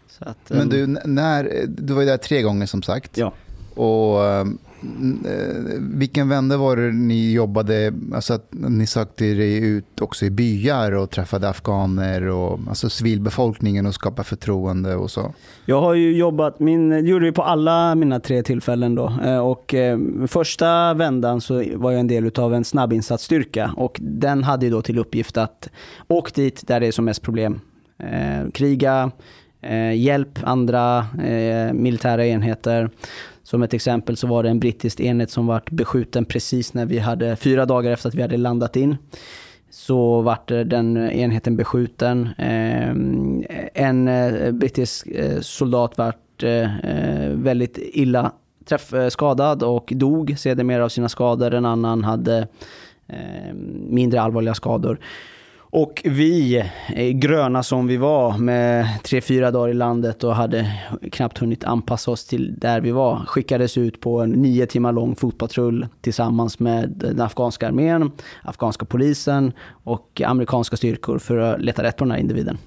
Så 0.08 0.24
att, 0.24 0.38
Men 0.50 0.68
du, 0.68 0.82
n- 0.84 0.98
när, 1.04 1.64
du 1.68 1.94
var 1.94 2.00
ju 2.02 2.08
där 2.08 2.16
tre 2.16 2.42
gånger 2.42 2.66
som 2.66 2.82
sagt. 2.82 3.16
Ja. 3.18 3.32
Och 3.74 4.24
eh, 4.24 4.40
eh, 4.40 5.56
vilken 5.80 6.28
vända 6.28 6.56
var 6.56 6.76
det 6.76 6.92
ni 6.92 7.32
jobbade, 7.32 7.92
alltså 8.14 8.34
att 8.34 8.46
ni 8.50 8.86
sökte 8.86 9.24
er 9.26 9.36
ut 9.64 10.00
också 10.00 10.24
i 10.26 10.30
byar 10.30 10.92
och 10.92 11.10
träffade 11.10 11.48
afghaner 11.48 12.22
och 12.26 12.60
alltså 12.68 12.90
civilbefolkningen 12.90 13.86
och 13.86 13.94
skapa 13.94 14.22
förtroende 14.24 14.96
och 14.96 15.10
så? 15.10 15.34
Jag 15.66 15.80
har 15.80 15.94
ju 15.94 16.16
jobbat, 16.16 16.60
min, 16.60 16.88
det 16.88 17.00
gjorde 17.00 17.24
vi 17.24 17.32
på 17.32 17.42
alla 17.42 17.94
mina 17.94 18.20
tre 18.20 18.42
tillfällen 18.42 18.94
då. 18.94 19.12
Eh, 19.24 19.38
Och 19.38 19.74
eh, 19.74 19.98
första 20.26 20.94
vändan 20.94 21.40
så 21.40 21.54
var 21.74 21.90
jag 21.90 22.00
en 22.00 22.06
del 22.08 22.30
av 22.38 22.54
en 22.54 22.64
snabbinsatsstyrka 22.64 23.72
och 23.76 23.98
den 24.02 24.44
hade 24.44 24.66
ju 24.66 24.72
då 24.72 24.82
till 24.82 24.98
uppgift 24.98 25.36
att 25.36 25.68
åka 26.08 26.30
dit 26.34 26.66
där 26.66 26.80
det 26.80 26.86
är 26.86 26.92
som 26.92 27.04
mest 27.04 27.22
problem. 27.22 27.60
Eh, 28.00 28.50
kriga, 28.50 29.10
eh, 29.62 29.92
hjälp 29.92 30.38
andra 30.42 30.98
eh, 31.24 31.72
militära 31.72 32.26
enheter. 32.26 32.90
Som 33.42 33.62
ett 33.62 33.74
exempel 33.74 34.16
så 34.16 34.26
var 34.26 34.42
det 34.42 34.48
en 34.48 34.60
brittisk 34.60 35.00
enhet 35.00 35.30
som 35.30 35.46
vart 35.46 35.70
beskjuten 35.70 36.24
precis 36.24 36.74
när 36.74 36.86
vi 36.86 36.98
hade, 36.98 37.36
fyra 37.36 37.66
dagar 37.66 37.92
efter 37.92 38.08
att 38.08 38.14
vi 38.14 38.22
hade 38.22 38.36
landat 38.36 38.76
in 38.76 38.96
så 39.70 40.20
vart 40.20 40.50
eh, 40.50 40.60
den 40.60 40.96
enheten 40.96 41.56
beskjuten. 41.56 42.28
Eh, 42.38 42.90
En 43.74 44.08
eh, 44.08 44.52
brittisk 44.52 45.06
eh, 45.06 45.40
soldat 45.40 45.98
vart 45.98 46.42
eh, 46.42 46.78
eh, 46.84 47.30
väldigt 47.30 47.78
illa 47.78 48.32
träff, 48.64 48.92
eh, 48.92 49.08
skadad 49.08 49.62
och 49.62 49.92
dog 49.96 50.34
sedermera 50.38 50.84
av 50.84 50.88
sina 50.88 51.08
skador. 51.08 51.54
En 51.54 51.64
annan 51.64 52.04
hade 52.04 52.48
eh, 53.06 53.54
mindre 53.88 54.20
allvarliga 54.20 54.54
skador. 54.54 54.98
Och 55.72 56.02
vi, 56.04 56.64
eh, 56.94 57.08
gröna 57.08 57.62
som 57.62 57.86
vi 57.86 57.96
var 57.96 58.38
med 58.38 58.86
tre, 59.02 59.20
fyra 59.20 59.50
dagar 59.50 59.68
i 59.68 59.74
landet 59.74 60.24
och 60.24 60.34
hade 60.34 60.72
knappt 61.12 61.38
hunnit 61.38 61.64
anpassa 61.64 62.10
oss 62.10 62.26
till 62.26 62.58
där 62.58 62.80
vi 62.80 62.90
var, 62.90 63.16
skickades 63.26 63.78
ut 63.78 64.00
på 64.00 64.20
en 64.20 64.30
nio 64.30 64.66
timmar 64.66 64.92
lång 64.92 65.16
fotpatrull 65.16 65.86
tillsammans 66.00 66.58
med 66.58 66.90
den 66.96 67.20
afghanska 67.20 67.68
armén, 67.68 68.10
afghanska 68.42 68.84
polisen 68.84 69.52
och 69.84 70.22
amerikanska 70.24 70.76
styrkor 70.76 71.18
för 71.18 71.36
att 71.36 71.60
leta 71.60 71.82
rätt 71.82 71.96
på 71.96 72.04
den 72.04 72.10
här 72.10 72.18
individen. 72.18 72.58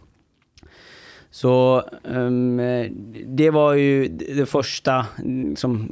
Så 1.32 1.84
um, 2.04 2.58
det 3.26 3.50
var 3.50 3.74
ju 3.74 4.08
det 4.08 4.46
första 4.46 5.06
liksom, 5.24 5.88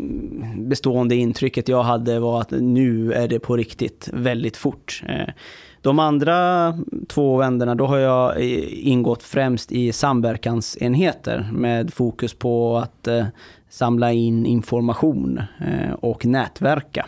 bestående 0.69 1.15
intrycket 1.15 1.67
jag 1.67 1.83
hade 1.83 2.19
var 2.19 2.41
att 2.41 2.51
nu 2.51 3.13
är 3.13 3.27
det 3.27 3.39
på 3.39 3.57
riktigt 3.57 4.09
väldigt 4.13 4.57
fort. 4.57 5.03
Eh, 5.07 5.33
de 5.81 5.99
andra 5.99 6.73
två 7.07 7.37
vänderna, 7.37 7.75
då 7.75 7.85
har 7.85 7.97
jag 7.97 8.41
ingått 8.69 9.23
främst 9.23 9.71
i 9.71 9.91
samverkansenheter 9.91 11.49
med 11.53 11.93
fokus 11.93 12.33
på 12.33 12.77
att 12.77 13.07
eh, 13.07 13.25
samla 13.69 14.11
in 14.11 14.45
information 14.45 15.41
eh, 15.59 15.93
och 15.93 16.25
nätverka. 16.25 17.05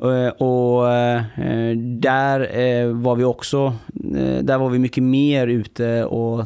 Eh, 0.00 0.28
och 0.28 0.92
eh, 0.92 1.76
där 1.76 2.58
eh, 2.58 2.88
var 2.88 3.16
vi 3.16 3.24
också, 3.24 3.74
där 4.42 4.58
var 4.58 4.68
vi 4.68 4.78
mycket 4.78 5.02
mer 5.02 5.46
ute 5.46 6.04
och, 6.04 6.44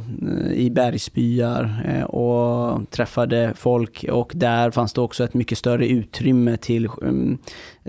i 0.54 0.70
bergsbyar 0.70 2.04
och 2.08 2.90
träffade 2.90 3.52
folk 3.56 4.04
och 4.10 4.32
där 4.34 4.70
fanns 4.70 4.92
det 4.92 5.00
också 5.00 5.24
ett 5.24 5.34
mycket 5.34 5.58
större 5.58 5.88
utrymme 5.88 6.56
till 6.56 6.88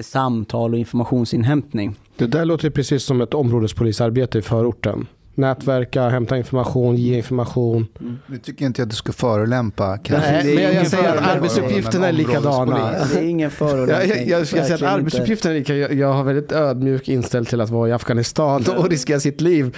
samtal 0.02 0.74
och 0.74 0.80
informationsinhämtning. 0.80 1.96
Det 2.18 2.28
där 2.28 2.46
låter 2.46 2.70
precis 2.70 3.04
som 3.04 3.22
ett 3.22 3.34
områdespolisarbete 3.34 4.38
i 4.38 4.42
förorten. 4.42 5.08
Nätverka, 5.36 6.10
hämta 6.10 6.38
information, 6.38 6.96
ge 6.96 7.18
information. 7.18 7.88
Nu 8.26 8.38
tycker 8.38 8.66
inte 8.66 8.82
jag 8.82 8.86
att 8.86 8.90
du 8.90 8.96
ska 8.96 9.12
förolämpa. 9.14 10.00
Nej, 10.10 10.56
men 10.56 10.76
jag, 10.76 10.88
säger 10.88 11.16
att 11.18 11.28
arbetsuppgifterna 11.36 12.08
är 12.08 12.12
likadana. 12.12 12.92
Det 13.14 13.20
är 13.20 13.24
ingen 13.24 13.40
Jag, 13.40 13.52
förolämpning. 13.52 14.30
jag, 14.30 14.40
jag 14.40 14.48
ska 14.48 14.56
säga 14.56 14.64
att 14.64 14.72
verkligen 14.72 14.94
inte. 14.94 15.00
arbetsuppgifterna 15.00 15.56
är 15.56 15.60
lika. 15.60 15.76
Jag, 15.76 15.94
jag 15.94 16.14
har 16.14 16.24
väldigt 16.24 16.52
ödmjuk 16.52 17.10
inställd 17.10 17.48
till 17.48 17.62
att 17.62 17.70
vara 17.70 17.90
i 17.90 17.92
Afghanistan 17.92 18.66
och 18.78 18.90
riskera 18.90 19.20
sitt 19.20 19.42
liv. 19.42 19.78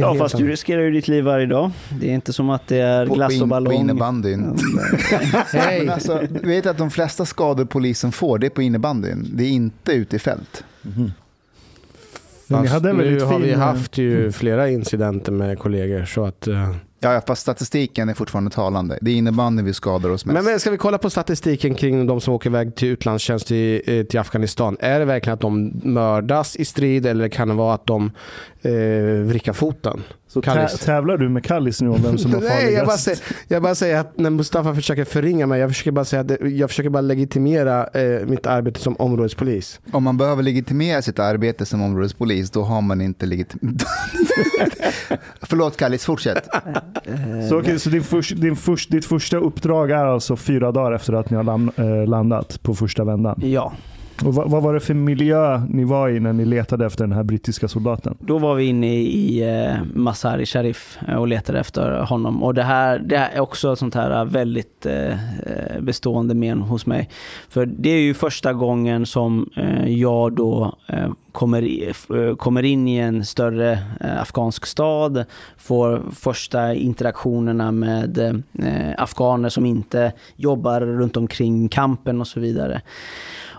Ja, 0.00 0.14
fast 0.18 0.36
du 0.36 0.48
riskerar 0.48 0.82
ju 0.82 0.90
ditt 0.90 1.08
liv 1.08 1.24
varje 1.24 1.46
dag. 1.46 1.70
Det 2.00 2.10
är 2.10 2.14
inte 2.14 2.32
som 2.32 2.50
att 2.50 2.66
det 2.66 2.76
är 2.78 3.06
På, 3.06 3.14
glass 3.14 3.28
på, 3.28 3.32
och 3.32 3.36
in, 3.36 3.40
på 3.40 3.46
ballong. 3.46 3.74
innebandyn. 3.74 4.58
Hej! 5.52 5.78
Men 5.78 5.90
alltså, 5.94 6.20
du 6.42 6.48
vet 6.48 6.66
att 6.66 6.78
de 6.78 6.90
flesta 6.90 7.24
skador 7.26 7.64
polisen 7.64 8.12
får, 8.12 8.38
det 8.38 8.46
är 8.46 8.50
på 8.50 8.62
innebandyn. 8.62 9.30
Det 9.34 9.44
är 9.44 9.48
inte 9.48 9.92
ute 9.92 10.16
i 10.16 10.18
fält. 10.18 10.64
Ni 10.82 11.12
Fast 12.48 12.82
nu 12.82 13.20
har 13.20 13.38
vi 13.38 13.52
haft 13.52 13.98
ju 13.98 14.32
flera 14.32 14.70
incidenter 14.70 15.32
med 15.32 15.58
kollegor. 15.58 16.04
Så 16.04 16.24
att, 16.24 16.46
eh, 16.46 16.74
Ja, 17.04 17.14
ja, 17.14 17.22
fast 17.26 17.42
statistiken 17.42 18.08
är 18.08 18.14
fortfarande 18.14 18.50
talande. 18.50 18.98
Det 19.00 19.10
är 19.10 19.14
innebandy 19.14 19.62
vi 19.62 19.74
skadar 19.74 20.10
oss 20.10 20.26
mest. 20.26 20.34
men, 20.34 20.44
men 20.44 20.60
ska 20.60 20.70
vi 20.70 20.76
kolla 20.78 20.98
på 20.98 21.10
statistiken 21.10 21.74
kring 21.74 22.06
de 22.06 22.20
som 22.20 22.34
åker 22.34 22.50
iväg 22.50 22.74
till 22.74 22.88
utlandstjänst 22.88 23.46
till, 23.46 23.82
eh, 23.86 24.04
till 24.04 24.20
Afghanistan. 24.20 24.76
Är 24.80 24.98
det 24.98 25.04
verkligen 25.04 25.34
att 25.34 25.40
de 25.40 25.80
mördas 25.82 26.56
i 26.56 26.64
strid 26.64 27.06
eller 27.06 27.28
kan 27.28 27.48
det 27.48 27.54
vara 27.54 27.74
att 27.74 27.86
de 27.86 28.10
eh, 28.62 28.72
vrickar 29.26 29.52
foten? 29.52 30.02
Så 30.34 30.40
tä- 30.40 30.54
Kallis. 30.54 30.78
tävlar 30.80 31.16
du 31.16 31.28
med 31.28 31.44
Kallis 31.44 31.80
nu 31.82 31.88
om 31.88 32.02
vem 32.02 32.18
som 32.18 32.34
har 32.34 32.40
Nej, 32.48 32.64
jag 32.72 32.86
bara, 32.86 32.96
farligast? 32.96 33.04
säger, 33.04 33.18
jag 33.48 33.62
bara 33.62 33.74
säger 33.74 33.98
att 34.00 34.18
när 34.18 34.30
Mustafa 34.30 34.74
försöker 34.74 35.04
förringa 35.04 35.46
mig, 35.46 35.60
jag 35.60 35.70
försöker 35.70 35.90
bara 35.90 36.04
säga 36.04 36.20
att 36.20 36.28
det- 36.28 36.38
jag 36.48 36.70
försöker 36.70 36.90
bara 36.90 37.00
legitimera 37.00 37.86
eh, 37.86 38.26
mitt 38.26 38.46
arbete 38.46 38.80
som 38.80 38.96
områdespolis. 38.98 39.80
Om 39.92 40.02
man 40.04 40.16
behöver 40.16 40.42
legitimera 40.42 41.02
sitt 41.02 41.18
arbete 41.18 41.66
som 41.66 41.82
områdespolis, 41.82 42.50
då 42.50 42.62
har 42.62 42.80
man 42.80 43.00
inte 43.00 43.26
legitim... 43.26 43.78
Förlåt 45.42 45.76
Kallis, 45.76 46.04
fortsätt. 46.04 46.48
Så, 47.48 47.58
okej, 47.60 47.78
så 47.78 47.90
din 47.90 48.02
först, 48.02 48.36
din 48.36 48.56
först, 48.56 48.90
ditt 48.90 49.04
första 49.04 49.36
uppdrag 49.36 49.90
är 49.90 50.04
alltså 50.04 50.36
fyra 50.36 50.72
dagar 50.72 50.92
efter 50.92 51.12
att 51.12 51.30
ni 51.30 51.36
har 51.36 51.70
eh, 52.02 52.06
landat 52.08 52.62
på 52.62 52.74
första 52.74 53.04
vändan. 53.04 53.40
Ja, 53.44 53.72
och 54.24 54.34
vad, 54.34 54.50
vad 54.50 54.62
var 54.62 54.74
det 54.74 54.80
för 54.80 54.94
miljö 54.94 55.58
ni 55.68 55.84
var 55.84 56.08
i 56.08 56.20
när 56.20 56.32
ni 56.32 56.44
letade 56.44 56.86
efter 56.86 57.04
den 57.04 57.12
här 57.12 57.22
brittiska 57.22 57.68
soldaten? 57.68 58.16
då 58.20 58.38
var 58.38 58.54
vi 58.54 58.64
inne 58.64 58.94
i 58.96 59.42
eh, 59.42 59.76
Masari 59.94 60.46
Sharif 60.46 60.98
eh, 61.08 61.14
och 61.14 61.28
letade 61.28 61.60
efter 61.60 62.00
honom. 62.00 62.42
Och 62.42 62.54
det 62.54 62.62
här, 62.62 62.98
det 62.98 63.18
här 63.18 63.30
är 63.30 63.40
också 63.40 63.72
ett 63.72 63.78
sånt 63.78 63.94
här 63.94 64.20
eh, 64.20 64.24
väldigt 64.24 64.86
eh, 64.86 65.12
eh, 65.12 65.80
bestående 65.80 66.34
men 66.34 66.60
hos 66.60 66.86
mig. 66.86 67.08
För 67.48 67.66
det 67.66 67.90
är 67.90 68.00
ju 68.00 68.14
första 68.14 68.52
gången 68.52 69.06
som 69.06 69.50
eh, 69.56 69.88
jag 69.88 70.32
då 70.32 70.76
eh, 70.88 71.10
kommer, 71.32 71.92
kommer 72.36 72.62
in 72.62 72.88
i 72.88 72.96
en 72.96 73.24
större 73.24 73.72
eh, 74.00 74.20
afghansk 74.20 74.66
stad, 74.66 75.24
får 75.56 76.02
första 76.12 76.74
interaktionerna 76.74 77.72
med 77.72 78.18
eh, 78.18 78.94
afghaner 78.98 79.48
som 79.48 79.66
inte 79.66 80.12
jobbar 80.36 80.80
runt 80.80 81.16
omkring 81.16 81.68
kampen 81.68 82.20
och 82.20 82.26
så 82.26 82.40
vidare. 82.40 82.82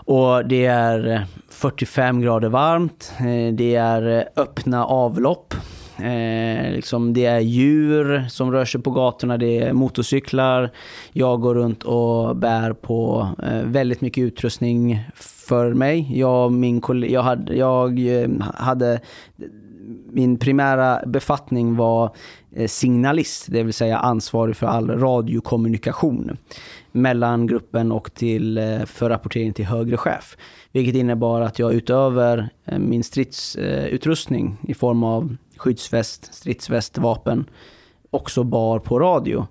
Och 0.06 0.46
det 0.46 0.66
är 0.66 1.08
eh, 1.08 1.20
45 1.48 2.20
grader 2.20 2.48
varmt, 2.48 3.12
eh, 3.18 3.54
det 3.54 3.74
är 3.74 4.18
eh, 4.18 4.42
öppna 4.42 4.84
avlopp. 4.84 5.54
Eh, 5.98 6.72
liksom 6.72 7.12
det 7.12 7.26
är 7.26 7.40
djur 7.40 8.24
som 8.28 8.52
rör 8.52 8.64
sig 8.64 8.82
på 8.82 8.90
gatorna, 8.90 9.38
det 9.38 9.58
är 9.58 9.72
motorcyklar. 9.72 10.70
Jag 11.12 11.40
går 11.40 11.54
runt 11.54 11.82
och 11.82 12.36
bär 12.36 12.72
på 12.72 13.28
eh, 13.42 13.62
väldigt 13.62 14.00
mycket 14.00 14.22
utrustning 14.22 15.04
för 15.14 15.74
mig. 15.74 16.18
Jag, 16.18 16.52
min, 16.52 16.82
jag, 17.08 17.22
hade, 17.22 17.54
jag 17.54 17.98
hade 18.54 19.00
min 20.12 20.38
primära 20.38 21.02
befattning 21.06 21.76
var 21.76 22.14
Eh, 22.56 22.68
signalist, 22.68 23.46
det 23.48 23.62
vill 23.62 23.74
säga 23.74 23.98
ansvarig 23.98 24.56
för 24.56 24.66
all 24.66 24.90
radiokommunikation 24.90 26.36
mellan 26.92 27.46
gruppen 27.46 27.92
och 27.92 28.14
till, 28.14 28.58
eh, 28.58 28.84
för 28.84 29.10
rapportering 29.10 29.52
till 29.52 29.64
högre 29.64 29.96
chef. 29.96 30.36
Vilket 30.72 30.94
innebar 30.94 31.40
att 31.40 31.58
jag 31.58 31.74
utöver 31.74 32.48
eh, 32.64 32.78
min 32.78 33.04
stridsutrustning 33.04 34.56
i 34.68 34.74
form 34.74 35.04
av 35.04 35.36
skyddsväst, 35.56 36.34
stridsväst, 36.34 36.98
vapen 36.98 37.44
också 38.10 38.44
bar 38.44 38.78
på 38.78 38.98
radio. 38.98 39.46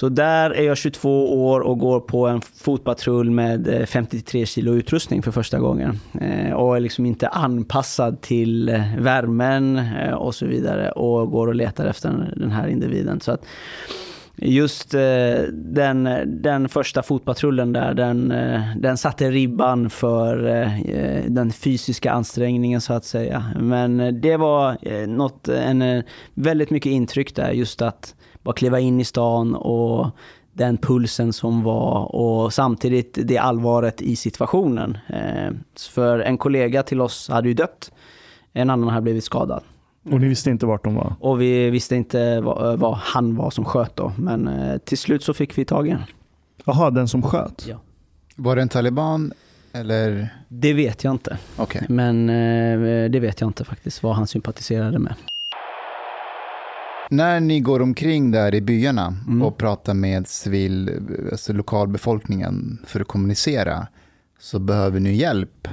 Så 0.00 0.08
där 0.08 0.50
är 0.50 0.62
jag 0.62 0.76
22 0.76 1.44
år 1.48 1.60
och 1.60 1.78
går 1.78 2.00
på 2.00 2.26
en 2.26 2.40
fotpatrull 2.40 3.30
med 3.30 3.68
eh, 3.68 3.86
53 3.86 4.46
kilo 4.46 4.74
utrustning 4.74 5.22
för 5.22 5.30
första 5.30 5.58
gången. 5.58 6.00
Eh, 6.20 6.52
och 6.52 6.76
är 6.76 6.80
liksom 6.80 7.06
inte 7.06 7.28
anpassad 7.28 8.20
till 8.20 8.68
eh, 8.68 8.96
värmen 8.98 9.80
och 10.14 10.34
så 10.34 10.46
vidare 10.46 10.90
och 10.90 11.30
går 11.30 11.46
och 11.46 11.54
letar 11.54 11.86
efter 11.86 12.32
den 12.36 12.50
här 12.50 12.68
individen. 12.68 13.20
Så 13.20 13.32
att 13.32 13.44
just 14.36 14.90
den, 15.52 16.08
den 16.42 16.68
första 16.68 17.02
fotpatrullen 17.02 17.72
där, 17.72 17.94
den, 17.94 18.28
den 18.76 18.96
satte 18.96 19.30
ribban 19.30 19.90
för 19.90 20.36
den 21.28 21.52
fysiska 21.52 22.12
ansträngningen 22.12 22.80
så 22.80 22.92
att 22.92 23.04
säga. 23.04 23.44
Men 23.60 24.20
det 24.20 24.36
var 24.36 25.06
något, 25.06 25.48
en, 25.48 26.02
väldigt 26.34 26.70
mycket 26.70 26.90
intryck 26.90 27.34
där, 27.34 27.50
just 27.50 27.82
att 27.82 28.14
bara 28.42 28.54
kliva 28.54 28.80
in 28.80 29.00
i 29.00 29.04
stan 29.04 29.54
och 29.54 30.06
den 30.52 30.76
pulsen 30.78 31.32
som 31.32 31.62
var 31.62 32.14
och 32.14 32.52
samtidigt 32.52 33.18
det 33.24 33.38
allvaret 33.38 34.02
i 34.02 34.16
situationen. 34.16 34.98
Eh, 35.08 35.50
För 35.90 36.18
en 36.18 36.38
kollega 36.38 36.82
till 36.82 37.00
oss 37.00 37.28
hade 37.28 37.48
ju 37.48 37.54
dött, 37.54 37.92
en 38.52 38.70
annan 38.70 38.88
hade 38.88 39.02
blivit 39.02 39.24
skadad. 39.24 39.62
Och 40.10 40.20
ni 40.20 40.28
visste 40.28 40.50
inte 40.50 40.66
vart 40.66 40.84
de 40.84 40.94
var? 40.94 41.14
Och 41.20 41.40
vi 41.40 41.70
visste 41.70 41.96
inte 41.96 42.40
vad, 42.40 42.78
vad 42.78 42.94
han 42.94 43.36
var 43.36 43.50
som 43.50 43.64
sköt 43.64 43.96
då, 43.96 44.12
men 44.16 44.48
eh, 44.48 44.78
till 44.78 44.98
slut 44.98 45.24
så 45.24 45.34
fick 45.34 45.58
vi 45.58 45.64
tag 45.64 45.86
i 45.88 45.90
honom. 45.90 46.06
Jaha, 46.64 46.90
den 46.90 47.08
som 47.08 47.22
sköt? 47.22 47.66
Ja. 47.68 47.76
Var 48.36 48.56
det 48.56 48.62
en 48.62 48.68
taliban 48.68 49.32
eller? 49.72 50.34
Det 50.48 50.72
vet 50.72 51.04
jag 51.04 51.14
inte, 51.14 51.38
Okej. 51.56 51.86
men 51.88 52.30
eh, 52.30 53.10
det 53.10 53.20
vet 53.20 53.40
jag 53.40 53.48
inte 53.48 53.64
faktiskt 53.64 54.02
vad 54.02 54.14
han 54.14 54.26
sympatiserade 54.26 54.98
med. 54.98 55.14
När 57.12 57.40
ni 57.40 57.60
går 57.60 57.82
omkring 57.82 58.30
där 58.30 58.54
i 58.54 58.60
byarna 58.60 59.14
Mm. 59.26 59.42
och 59.42 59.56
pratar 59.56 59.94
med 59.94 60.26
civil, 60.28 60.90
alltså 61.30 61.52
lokalbefolkningen 61.52 62.78
för 62.86 63.00
att 63.00 63.08
kommunicera 63.08 63.86
så 64.38 64.58
behöver 64.58 65.00
ni 65.00 65.12
hjälp. 65.12 65.68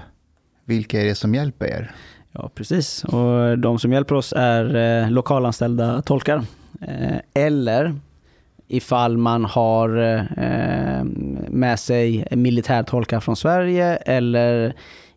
Vilka 0.66 1.02
är 1.02 1.06
det 1.06 1.16
som 1.16 1.36
hjälper 1.36 1.66
er? 1.66 1.92
Ja, 2.32 2.50
precis. 2.56 3.04
Och 3.04 3.60
de 3.60 3.80
som 3.80 3.94
hjälper 3.94 4.16
oss 4.16 4.34
är 4.38 4.76
eh, 5.04 5.12
lokalanställda 5.12 6.02
tolkar. 6.02 6.44
Eh, 6.82 7.18
eller 7.34 7.96
ifall 8.68 9.18
man 9.18 9.46
har 9.46 9.98
eh, 10.38 11.04
med 11.50 11.80
sig 11.80 12.28
militärtolkar 12.32 13.20
från 13.20 13.36
Sverige 13.36 13.96
eller 13.96 14.74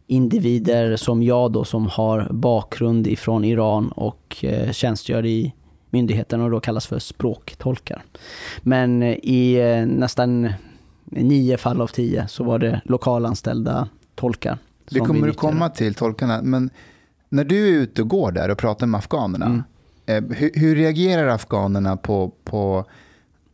individer 0.07 0.97
som 0.97 1.23
jag 1.23 1.53
då 1.53 1.64
som 1.64 1.87
har 1.87 2.29
bakgrund 2.31 3.07
ifrån 3.07 3.45
Iran 3.45 3.89
och 3.93 4.37
eh, 4.45 4.73
tjänstgör 4.73 5.27
i 5.27 5.55
myndigheten 5.91 6.41
och 6.41 6.51
då 6.51 6.61
kallas 6.61 6.86
för 6.86 6.99
språktolkar. 6.99 8.03
Men 8.62 9.03
eh, 9.03 9.09
i 9.22 9.55
eh, 9.61 9.86
nästan 9.86 10.53
nio 11.05 11.57
fall 11.57 11.80
av 11.80 11.86
tio 11.86 12.28
så 12.28 12.45
var 12.45 12.59
det 12.59 12.80
lokalanställda 12.84 13.88
tolkar. 14.14 14.59
Det 14.91 15.01
kommer 15.01 15.26
du 15.26 15.32
komma 15.32 15.68
till, 15.68 15.95
tolkarna. 15.95 16.43
Men 16.43 16.70
när 17.28 17.45
du 17.45 17.68
är 17.68 17.80
ute 17.80 18.03
och 18.03 18.09
går 18.09 18.32
där 18.32 18.49
och 18.49 18.59
pratar 18.59 18.86
med 18.86 18.99
afghanerna, 18.99 19.47
Mm. 19.47 19.62
eh, 20.30 20.36
hur, 20.36 20.51
hur 20.55 20.76
reagerar 20.76 21.26
afghanerna 21.28 21.97
på, 21.97 22.32
på 22.45 22.84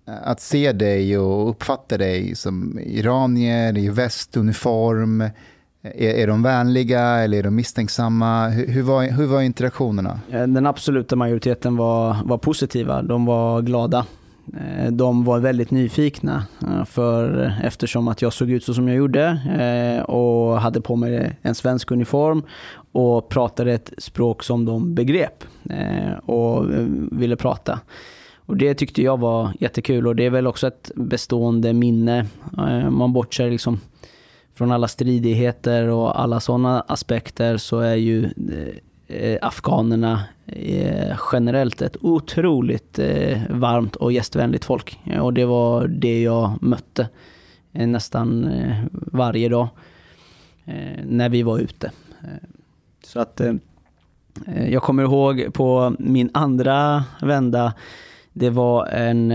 att 0.04 0.40
se 0.40 0.72
dig 0.72 1.18
och 1.18 1.50
uppfatta 1.50 1.98
dig 1.98 2.34
som 2.34 2.78
iranier 2.78 3.78
i 3.78 3.88
västuniform? 3.88 5.24
Är, 5.94 6.10
är 6.10 6.26
de 6.26 6.42
vänliga 6.42 7.00
eller 7.00 7.38
är 7.38 7.42
de 7.42 7.54
misstänksamma? 7.54 8.48
Hur, 8.48 8.66
hur, 8.66 8.82
var, 8.82 9.02
hur 9.04 9.26
var 9.26 9.42
interaktionerna? 9.42 10.20
Eh, 10.30 10.46
den 10.46 10.66
absoluta 10.66 11.16
majoriteten 11.16 11.76
var, 11.76 12.16
var 12.24 12.38
positiva, 12.38 13.02
de 13.02 13.26
var 13.26 13.62
glada. 13.62 14.06
Eh, 14.56 14.92
de 14.92 15.24
var 15.24 15.38
väldigt 15.38 15.70
nyfikna 15.70 16.46
eh, 16.62 16.84
för 16.84 17.52
eftersom 17.62 18.08
att 18.08 18.22
jag 18.22 18.32
såg 18.32 18.50
ut 18.50 18.64
så 18.64 18.74
som 18.74 18.88
jag 18.88 18.96
gjorde 18.96 19.40
och 20.08 20.60
hade 20.60 20.80
på 20.80 20.96
mig 20.96 21.36
en 21.42 21.54
svensk 21.54 21.90
uniform 21.90 22.42
och 22.92 23.28
pratade 23.28 23.72
ett 23.72 23.92
språk 23.98 24.42
som 24.42 24.64
de 24.64 24.94
begrep 24.94 25.44
och 26.26 26.64
ville 27.10 27.36
prata. 27.36 27.80
Och 28.46 28.56
det 28.56 28.74
tyckte 28.74 29.02
jag 29.02 29.20
var 29.20 29.50
jättekul 29.60 30.06
och 30.06 30.16
det 30.16 30.24
är 30.24 30.30
väl 30.30 30.46
också 30.46 30.66
ett 30.66 30.90
bestående 30.94 31.72
minne. 31.72 32.26
Man 32.90 33.12
bortser 33.12 33.50
liksom 33.50 33.80
från 34.56 34.72
alla 34.72 34.88
stridigheter 34.88 35.88
och 35.88 36.20
alla 36.20 36.40
sådana 36.40 36.80
aspekter 36.80 37.56
så 37.56 37.80
är 37.80 37.94
ju 37.94 38.30
eh, 39.06 39.38
afghanerna 39.42 40.24
eh, 40.46 41.18
generellt 41.32 41.82
ett 41.82 41.96
otroligt 42.00 42.98
eh, 42.98 43.38
varmt 43.50 43.96
och 43.96 44.12
gästvänligt 44.12 44.64
folk. 44.64 44.98
Och 45.20 45.32
det 45.32 45.44
var 45.44 45.86
det 45.86 46.22
jag 46.22 46.62
mötte 46.62 47.08
eh, 47.72 47.86
nästan 47.86 48.44
eh, 48.44 48.76
varje 48.92 49.48
dag 49.48 49.68
eh, 50.64 51.04
när 51.04 51.28
vi 51.28 51.42
var 51.42 51.58
ute. 51.58 51.90
Så 53.04 53.20
att 53.20 53.40
jag 54.68 54.82
kommer 54.82 55.02
ihåg 55.02 55.46
på 55.52 55.96
min 55.98 56.30
andra 56.34 57.04
vända, 57.22 57.74
det 58.32 58.50
var 58.50 58.86
en, 58.86 59.28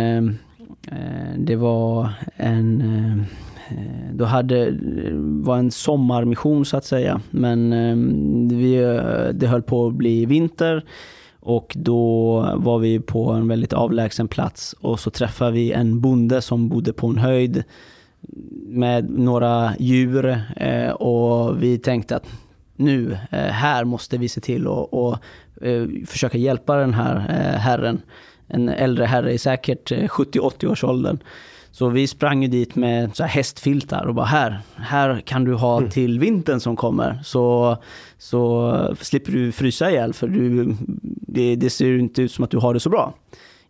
det 1.37 1.55
var 1.55 2.09
en 2.35 3.25
Eh, 3.77 4.13
då 4.13 4.25
hade, 4.25 4.67
eh, 4.67 5.13
var 5.15 5.57
en 5.57 5.71
sommarmission 5.71 6.65
så 6.65 6.77
att 6.77 6.85
säga. 6.85 7.21
Men 7.29 7.73
eh, 7.73 7.95
vi, 8.57 8.75
det 9.33 9.47
höll 9.47 9.61
på 9.61 9.87
att 9.87 9.93
bli 9.93 10.25
vinter. 10.25 10.85
Och 11.39 11.73
då 11.75 12.39
var 12.55 12.79
vi 12.79 12.99
på 12.99 13.31
en 13.31 13.47
väldigt 13.47 13.73
avlägsen 13.73 14.27
plats 14.27 14.75
och 14.81 14.99
så 14.99 15.09
träffade 15.09 15.51
vi 15.51 15.71
en 15.71 16.01
bonde 16.01 16.41
som 16.41 16.69
bodde 16.69 16.93
på 16.93 17.07
en 17.07 17.17
höjd 17.17 17.63
med 18.67 19.09
några 19.09 19.73
djur 19.79 20.41
och 20.99 21.63
vi 21.63 21.77
tänkte 21.77 22.15
att 22.15 22.27
nu, 22.75 23.17
här 23.31 23.83
måste 23.83 24.17
vi 24.17 24.29
se 24.29 24.41
till 24.41 24.67
att 24.67 25.21
försöka 26.09 26.37
hjälpa 26.37 26.75
den 26.75 26.93
här 26.93 27.17
herren. 27.57 28.01
En 28.47 28.69
äldre 28.69 29.05
herre 29.05 29.33
i 29.33 29.37
säkert 29.37 29.91
70-80 29.91 30.67
års 30.67 30.83
åldern 30.83 31.19
så 31.71 31.89
vi 31.89 32.07
sprang 32.07 32.41
ju 32.41 32.47
dit 32.47 32.75
med 32.75 33.15
så 33.15 33.23
här 33.23 33.29
hästfiltar 33.29 34.05
och 34.05 34.15
bara 34.15 34.25
här, 34.25 34.59
här 34.75 35.21
kan 35.21 35.43
du 35.43 35.53
ha 35.53 35.77
mm. 35.77 35.89
till 35.89 36.19
vintern 36.19 36.59
som 36.59 36.75
kommer. 36.75 37.19
Så, 37.23 37.77
så 38.17 38.95
slipper 38.99 39.31
du 39.31 39.51
frysa 39.51 39.91
ihjäl 39.91 40.13
för 40.13 40.27
du, 40.27 40.75
det, 41.27 41.55
det 41.55 41.69
ser 41.69 41.97
inte 41.97 42.21
ut 42.21 42.31
som 42.31 42.43
att 42.43 42.51
du 42.51 42.57
har 42.57 42.73
det 42.73 42.79
så 42.79 42.89
bra. 42.89 43.13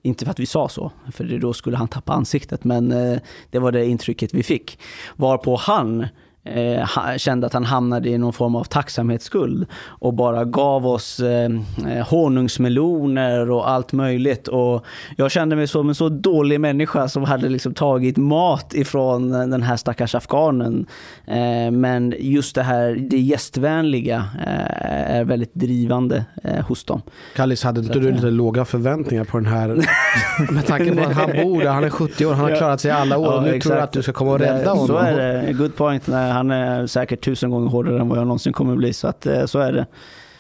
Inte 0.02 0.26
för 0.26 0.32
att 0.32 0.40
vi 0.40 0.46
sa 0.46 0.70
så, 0.70 0.92
för 1.12 1.24
då 1.24 1.54
skulle 1.54 1.78
han 1.78 1.88
tappa 1.88 2.14
ansiktet, 2.14 2.64
men 2.64 2.92
eh, 2.92 3.20
det 3.50 3.60
var 3.60 3.72
det 3.72 3.86
intrycket 3.86 4.34
vi 4.34 4.44
fick. 4.44 4.80
Varpå 5.16 5.56
han 5.56 6.08
eh, 6.44 7.18
kände 7.18 7.48
att 7.48 7.54
han 7.54 7.66
hamnade 7.66 8.10
i 8.10 8.18
någon 8.18 8.34
form 8.34 8.56
av 8.56 8.64
tacksamhetsskuld 8.64 9.66
och 9.88 10.14
bara 10.14 10.46
gav 10.46 10.88
oss 10.88 11.20
eh, 11.20 11.52
eh, 11.90 12.08
honungsmeloner 12.08 13.52
och 13.52 13.70
allt 13.70 13.94
möjligt. 13.94 14.48
Och 14.48 14.86
jag 15.18 15.32
kände 15.32 15.56
mig 15.56 15.68
som 15.68 15.90
en 15.90 15.96
så 15.96 16.10
dålig 16.10 16.60
människa 16.60 17.08
som 17.08 17.24
hade 17.24 17.50
liksom 17.50 17.74
tagit 17.74 18.18
mat 18.18 18.74
ifrån 18.74 19.30
den 19.30 19.62
här 19.62 19.78
stackars 19.78 20.16
afghanen. 20.16 20.86
Eh, 21.26 21.72
men 21.72 22.14
just 22.20 22.56
det 22.56 22.64
här, 22.64 22.96
det 23.10 23.20
gästvänliga 23.20 24.26
eh, 24.48 25.16
är 25.16 25.24
väldigt 25.24 25.54
drivande 25.54 26.26
eh, 26.44 26.66
hos 26.66 26.84
dem. 26.84 27.02
Kallis, 27.36 27.64
hade 27.64 27.80
inte 27.80 28.00
du 28.00 28.12
lite 28.12 28.26
låga 28.26 28.66
förväntningar 28.66 29.24
på 29.24 29.38
den 29.38 29.48
här? 29.48 29.68
med 30.52 30.66
tanke 30.66 30.96
på 30.96 31.04
att 31.04 31.16
han 31.16 31.30
bor 31.44 31.62
där, 31.62 31.72
han 31.72 31.84
är 31.84 31.90
70 31.90 32.26
år, 32.26 32.34
han 32.34 32.50
har 32.50 32.58
klarat 32.58 32.82
sig 32.82 32.92
alla 32.92 33.18
år. 33.18 33.34
Ja, 33.34 33.42
nu 33.42 33.48
exakt. 33.48 33.64
tror 33.64 33.76
du 33.76 33.82
att 33.82 33.92
du 33.92 34.04
ska 34.04 34.14
komma 34.14 34.32
och 34.32 34.40
rädda 34.40 34.70
honom. 34.70 34.88
Så 34.88 34.98
är 34.98 35.18
det, 35.18 35.54
good 35.54 35.76
point. 35.76 36.08
Nej, 36.08 36.31
han 36.32 36.52
är 36.52 36.88
säkert 36.88 37.26
tusen 37.26 37.52
gånger 37.52 37.70
hårdare 37.70 38.00
än 38.00 38.10
vad 38.10 38.18
jag 38.18 38.28
någonsin 38.28 38.54
kommer 38.54 38.76
bli. 38.76 38.94
Så 38.94 39.08
att, 39.08 39.26
eh, 39.26 39.46
så 39.46 39.60
är 39.60 39.74
det. 39.74 39.86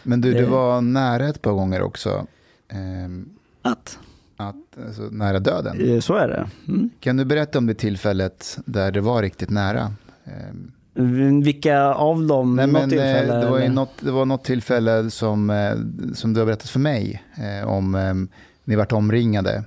Men 0.03 0.21
du, 0.21 0.33
du 0.33 0.43
var 0.43 0.81
nära 0.81 1.27
ett 1.27 1.41
par 1.41 1.51
gånger 1.51 1.81
också. 1.81 2.27
Ehm, 2.69 3.29
att? 3.61 3.99
Att, 4.37 4.55
alltså, 4.85 5.01
nära 5.01 5.39
döden. 5.39 5.89
Eh, 5.89 5.99
så 5.99 6.15
är 6.15 6.27
det. 6.27 6.49
Mm. 6.67 6.89
Kan 6.99 7.17
du 7.17 7.25
berätta 7.25 7.57
om 7.57 7.67
det 7.67 7.73
tillfället 7.73 8.57
där 8.65 8.91
det 8.91 9.01
var 9.01 9.21
riktigt 9.21 9.49
nära? 9.49 9.93
Ehm, 10.25 11.41
vilka 11.41 11.93
av 11.93 12.27
dem? 12.27 12.55
Nej, 12.55 12.67
men, 12.67 12.89
tillfälle, 12.89 13.33
det, 13.33 13.49
var 13.49 13.69
något, 13.69 13.93
det 13.99 14.11
var 14.11 14.25
något 14.25 14.43
tillfälle 14.43 15.09
som, 15.09 15.71
som 16.13 16.33
du 16.33 16.39
har 16.39 16.45
berättat 16.45 16.69
för 16.69 16.79
mig 16.79 17.23
om 17.65 17.95
ehm, 17.95 18.29
ni 18.63 18.75
vart 18.75 18.91
omringade. 18.91 19.63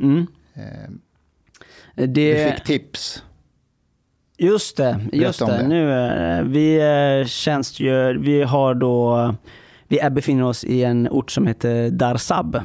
Mm. 0.00 0.26
Det... 1.94 2.06
Du 2.06 2.52
fick 2.52 2.64
tips. 2.64 3.22
Just 4.42 4.76
det, 4.76 5.00
just 5.12 5.38
det. 5.38 5.46
det. 5.46 5.68
Nu, 5.68 5.92
eh, 5.92 6.42
vi 6.42 6.76
eh, 7.20 7.26
tjänstgör, 7.26 8.14
vi 8.14 8.42
har 8.42 8.74
då, 8.74 9.34
vi 9.88 10.10
befinner 10.10 10.44
oss 10.44 10.64
i 10.64 10.84
en 10.84 11.08
ort 11.08 11.30
som 11.30 11.46
heter 11.46 11.90
Darsab. 11.90 12.60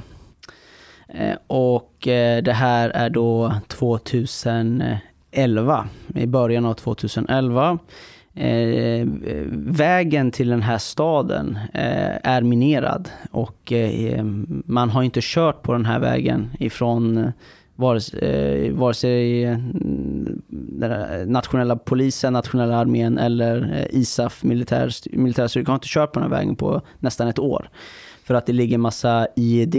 Eh, 1.07 1.35
och 1.47 1.91
det 2.43 2.55
här 2.55 2.89
är 2.89 3.09
då 3.09 3.53
2011, 3.67 5.87
i 6.15 6.27
början 6.27 6.65
av 6.65 6.73
2011. 6.73 7.79
vägen 9.51 10.31
till 10.31 10.49
den 10.49 10.61
här 10.61 10.77
staden 10.77 11.59
är 12.23 12.41
minerad 12.41 13.09
och 13.31 13.73
man 14.65 14.89
har 14.89 15.03
inte 15.03 15.19
kört 15.23 15.61
på 15.61 15.73
den 15.73 15.85
här 15.85 15.99
vägen 15.99 16.51
ifrån 16.59 17.31
Eh, 17.77 17.81
vare, 17.81 17.99
sig, 18.01 18.71
vare 18.71 18.93
sig 18.93 19.45
den 20.49 21.31
nationella 21.31 21.75
polisen, 21.75 22.33
nationella 22.33 22.77
armén 22.77 23.17
eller 23.17 23.73
eh, 23.73 23.99
ISAF, 23.99 24.43
militär, 24.43 24.91
militärstyrkan, 25.17 25.67
har 25.71 25.75
inte 25.75 25.87
kört 25.89 26.11
på 26.11 26.19
den 26.19 26.31
här 26.31 26.37
vägen 26.37 26.55
på 26.55 26.81
nästan 26.99 27.27
ett 27.27 27.39
år. 27.39 27.69
För 28.23 28.33
att 28.33 28.45
det 28.45 28.53
ligger 28.53 28.77
massa 28.77 29.27
IED, 29.35 29.75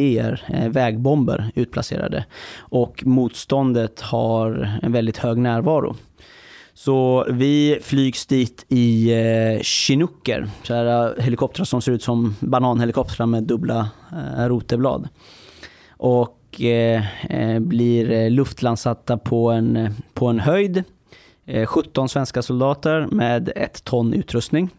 eh, 0.49 0.69
vägbomber, 0.69 1.51
utplacerade. 1.55 2.25
Och 2.59 3.03
motståndet 3.07 4.01
har 4.01 4.79
en 4.83 4.93
väldigt 4.93 5.17
hög 5.17 5.39
närvaro. 5.39 5.97
Så 6.75 7.27
vi 7.31 7.79
flygs 7.83 8.27
dit 8.27 8.67
i 8.69 9.13
eh, 9.13 9.63
chinooker, 9.63 10.49
så 10.63 10.75
här, 10.75 11.21
helikoptrar 11.21 11.65
som 11.65 11.83
ser 11.83 11.93
ut 11.93 12.03
som 12.03 12.35
bananhelikoptrar 12.41 13.27
med 13.27 13.43
dubbla 13.43 13.89
eh, 14.13 14.45
roteblad. 14.45 15.09
Och 15.99 16.36
och 16.61 17.63
blir 17.63 18.11
eh, 18.11 18.31
luftlandsatta 18.31 19.19
på 19.19 19.51
en, 19.51 19.95
på 20.15 20.27
en 20.27 20.41
höjd. 20.41 20.85
17 21.67 22.09
svenska 22.09 22.43
soldater 22.43 23.09
med 23.11 23.53
ett 23.57 23.85
ton 23.85 24.15
utrustning. 24.15 24.71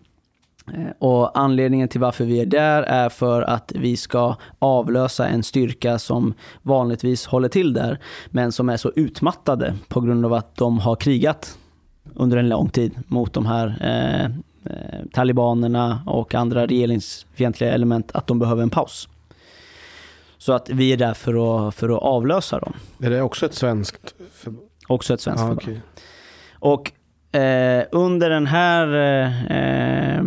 Och 0.99 1.39
anledningen 1.39 1.87
till 1.87 2.01
varför 2.01 2.25
vi 2.25 2.39
är 2.39 2.45
där 2.45 2.83
är 2.83 3.09
för 3.09 3.41
att 3.41 3.71
vi 3.75 3.97
ska 3.97 4.35
avlösa 4.59 5.27
en 5.27 5.43
styrka 5.43 5.99
som 5.99 6.33
vanligtvis 6.61 7.25
håller 7.25 7.49
till 7.49 7.73
där, 7.73 7.99
men 8.27 8.51
som 8.51 8.69
är 8.69 8.77
så 8.77 8.91
utmattade 8.95 9.75
på 9.87 10.01
grund 10.01 10.25
av 10.25 10.33
att 10.33 10.55
de 10.55 10.79
har 10.79 10.95
krigat 10.95 11.57
under 12.13 12.37
en 12.37 12.49
lång 12.49 12.69
tid 12.69 12.91
mot 13.07 13.33
de 13.33 13.45
här 13.45 13.67
eh, 13.81 14.31
talibanerna 15.11 16.01
och 16.05 16.35
andra 16.35 16.67
regeringsfientliga 16.67 17.71
element, 17.73 18.11
att 18.13 18.27
de 18.27 18.39
behöver 18.39 18.63
en 18.63 18.69
paus. 18.69 19.09
Så 20.37 20.53
att 20.53 20.69
vi 20.69 20.93
är 20.93 20.97
där 20.97 21.13
för 21.13 21.67
att, 21.67 21.75
för 21.75 21.89
att 21.89 22.01
avlösa 22.01 22.59
dem. 22.59 22.73
Är 23.01 23.09
det 23.09 23.21
också 23.21 23.45
ett 23.45 23.53
svenskt 23.53 24.15
förbund? 24.33 24.67
Också 24.87 25.13
ett 25.13 25.21
svenskt 25.21 25.43
ah, 25.43 25.47
förbund. 25.47 25.61
Okay. 25.61 25.79
Och 26.59 26.91
eh, 27.39 27.85
under 27.91 28.29
den 28.29 28.47
här 28.47 28.87
eh, 28.95 30.17
eh, 30.19 30.25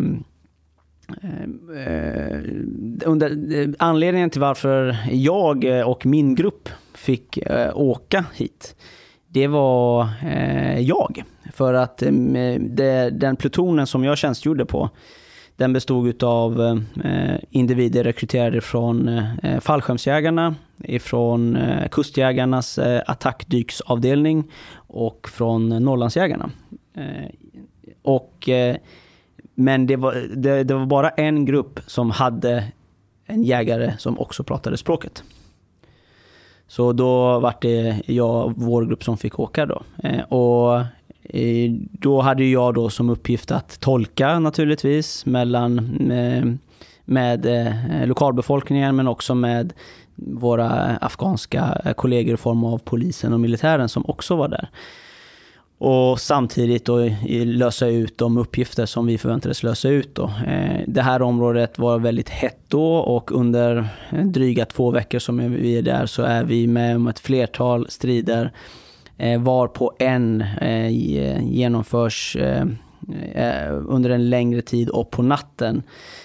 under, 3.04 3.54
eh, 3.60 3.68
anledningen 3.78 4.30
till 4.30 4.40
varför 4.40 4.96
jag 5.10 5.64
och 5.86 6.06
min 6.06 6.34
grupp 6.34 6.68
fick 6.94 7.36
eh, 7.36 7.70
åka 7.74 8.24
hit, 8.34 8.76
det 9.26 9.46
var 9.46 10.08
eh, 10.22 10.80
jag. 10.80 11.22
För 11.52 11.74
att 11.74 12.02
det, 12.60 13.10
den 13.10 13.36
plutonen 13.36 13.86
som 13.86 14.04
jag 14.04 14.18
tjänstgjorde 14.18 14.66
på, 14.66 14.90
den 15.60 15.72
bestod 15.72 16.22
av 16.22 16.60
eh, 17.04 17.36
individer 17.50 18.04
rekryterade 18.04 18.60
från 18.60 19.08
eh, 19.08 19.60
fallskärmsjägarna, 19.60 20.54
ifrån 20.78 21.56
eh, 21.56 21.88
kustjägarnas 21.88 22.78
attackdyksavdelning 23.06 24.44
och 24.74 25.28
från 25.32 25.68
Norrlandsjägarna. 25.68 26.50
Och, 28.02 28.48
men 29.54 29.86
det 29.86 29.96
var, 29.96 30.14
det, 30.36 30.64
det 30.64 30.74
var 30.74 30.86
bara 30.86 31.08
en 31.10 31.44
grupp 31.44 31.80
som 31.86 32.10
hade 32.10 32.64
en 33.26 33.42
jägare 33.42 33.92
som 33.98 34.18
också 34.18 34.44
pratade 34.44 34.76
språket. 34.76 35.24
Så 36.66 36.92
då 36.92 37.38
var 37.38 37.54
det 37.60 38.02
jag 38.06 38.46
och 38.46 38.52
vår 38.56 38.86
grupp 38.86 39.04
som 39.04 39.18
fick 39.18 39.38
åka 39.38 39.66
då. 39.66 39.82
Och 40.36 40.84
Eh, 41.22 41.70
då 41.92 42.20
hade 42.20 42.44
jag 42.44 42.74
då 42.74 42.90
som 42.90 43.10
uppgift 43.10 43.50
att 43.50 43.80
tolka 43.80 44.38
naturligtvis 44.38 45.26
mellan 45.26 45.78
eh, 46.10 46.44
med, 47.04 47.44
med 47.44 48.08
lokalbefolkningen 48.08 48.96
men 48.96 49.08
också 49.08 49.34
med 49.34 49.72
våra 50.14 50.70
afghanska 51.00 51.82
kollegor 51.96 52.34
i 52.34 52.36
form 52.36 52.64
av 52.64 52.78
polisen 52.78 53.32
och 53.32 53.40
militären 53.40 53.88
som 53.88 54.04
också 54.06 54.36
var 54.36 54.48
där. 54.48 54.68
Och 55.78 56.20
samtidigt 56.20 56.84
då 56.84 57.10
lösa 57.44 57.86
ut 57.86 58.18
de 58.18 58.38
uppgifter 58.38 58.86
som 58.86 59.06
vi 59.06 59.18
förväntades 59.18 59.62
lösa 59.62 59.88
ut. 59.88 60.14
Då. 60.14 60.32
Det 60.86 61.02
här 61.02 61.22
området 61.22 61.78
var 61.78 61.98
väldigt 61.98 62.28
hett 62.28 62.60
då 62.68 62.96
och 62.96 63.32
under 63.32 63.88
dryga 64.24 64.64
två 64.64 64.90
veckor 64.90 65.18
som 65.18 65.52
vi 65.52 65.78
är 65.78 65.82
där 65.82 66.06
så 66.06 66.22
är 66.22 66.44
vi 66.44 66.66
med 66.66 66.96
om 66.96 67.06
ett 67.06 67.18
flertal 67.18 67.86
strider 67.90 68.52
var 69.40 69.68
på 69.68 69.92
en 69.98 70.40
eh, 70.60 70.88
genomförs 71.52 72.36
eh, 72.36 72.64
eh, 73.34 73.72
under 73.88 74.10
en 74.10 74.30
längre 74.30 74.62
tid 74.62 74.88
och 74.88 75.10
på 75.10 75.22
natten. 75.22 75.82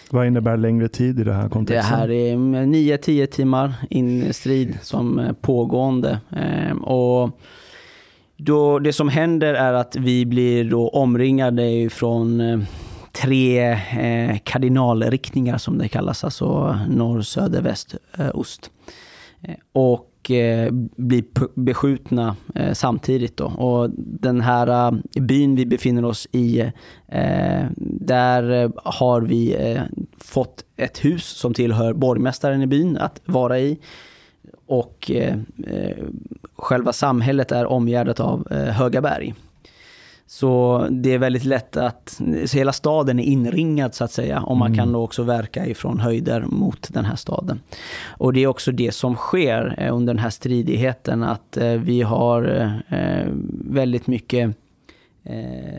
Vad 0.09 0.27
innebär 0.27 0.57
längre 0.57 0.87
tid 0.87 1.19
i 1.19 1.23
det 1.23 1.33
här 1.33 1.43
Det 1.43 1.49
kontexten? 1.49 1.99
här 1.99 2.11
är 2.11 2.35
9-10 2.35 3.25
timmar 3.25 3.73
in 3.89 4.33
strid 4.33 4.77
som 4.81 5.35
pågående. 5.41 6.19
Eh, 6.31 6.77
Och 6.77 7.39
då, 8.37 8.79
det 8.79 8.93
som 8.93 9.09
händer 9.09 9.53
är 9.53 9.73
att 9.73 9.95
vi 9.95 10.25
blir 10.25 10.69
då 10.69 10.89
omringade 10.89 11.89
från 11.89 12.41
eh, 12.41 12.59
tre 13.11 13.69
eh, 13.99 14.37
kardinalriktningar 14.43 15.57
som 15.57 15.77
det 15.77 15.87
kallas, 15.87 16.23
alltså 16.23 16.79
norr, 16.89 17.21
söder, 17.21 17.61
väst, 17.61 17.95
eh, 18.17 18.29
ost. 18.33 18.71
Och 20.25 20.31
eh, 20.31 20.71
blir 20.95 21.23
beskjutna 21.59 22.35
eh, 22.55 22.73
samtidigt. 22.73 23.37
Då. 23.37 23.45
Och 23.45 23.89
den 23.97 24.41
här 24.41 24.67
eh, 24.67 25.21
byn 25.21 25.55
vi 25.55 25.65
befinner 25.65 26.05
oss 26.05 26.27
i, 26.31 26.59
eh, 27.07 27.65
där 27.77 28.63
eh, 28.63 28.71
har 28.83 29.21
vi 29.21 29.55
eh, 29.55 29.81
fått 30.17 30.65
ett 30.77 31.05
hus 31.05 31.25
som 31.25 31.53
tillhör 31.53 31.93
borgmästaren 31.93 32.61
i 32.61 32.67
byn 32.67 32.97
att 32.97 33.21
vara 33.25 33.59
i. 33.59 33.79
Och 34.67 35.11
själva 36.55 36.93
samhället 36.93 37.51
är 37.51 37.65
omgärdat 37.65 38.19
av 38.19 38.51
höga 38.51 39.01
berg. 39.01 39.33
Så 40.27 40.87
det 40.91 41.13
är 41.13 41.17
väldigt 41.17 41.43
lätt 41.43 41.77
att, 41.77 42.21
så 42.45 42.57
hela 42.57 42.73
staden 42.73 43.19
är 43.19 43.23
inringad 43.23 43.95
så 43.95 44.03
att 44.03 44.11
säga 44.11 44.41
och 44.41 44.57
man 44.57 44.75
kan 44.75 44.91
då 44.91 45.03
också 45.03 45.23
verka 45.23 45.65
ifrån 45.65 45.99
höjder 45.99 46.41
mot 46.41 46.93
den 46.93 47.05
här 47.05 47.15
staden. 47.15 47.59
Och 48.07 48.33
det 48.33 48.43
är 48.43 48.47
också 48.47 48.71
det 48.71 48.91
som 48.91 49.15
sker 49.15 49.75
eh, 49.77 49.95
under 49.95 50.13
den 50.13 50.23
här 50.23 50.29
stridigheten 50.29 51.23
att 51.23 51.57
eh, 51.57 51.71
vi 51.71 52.01
har 52.01 52.73
eh, 52.89 53.27
väldigt 53.69 54.07
mycket 54.07 54.55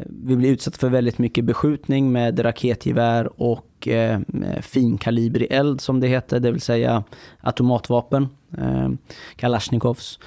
vi 0.07 0.36
blir 0.36 0.51
utsatta 0.51 0.78
för 0.78 0.88
väldigt 0.88 1.18
mycket 1.18 1.44
beskjutning 1.44 2.12
med 2.12 2.44
raketgevär 2.44 3.42
och 3.42 3.88
eh, 3.88 4.20
finkalibrig 4.61 5.49
eld 5.51 5.80
som 5.80 6.01
det 6.01 6.09
heter, 6.09 6.40
det 6.40 6.53
vill 6.53 6.61
säga 6.61 7.05
automatvapen, 7.40 8.28
eh, 8.59 8.88
Kalashnikovs. 9.36 10.18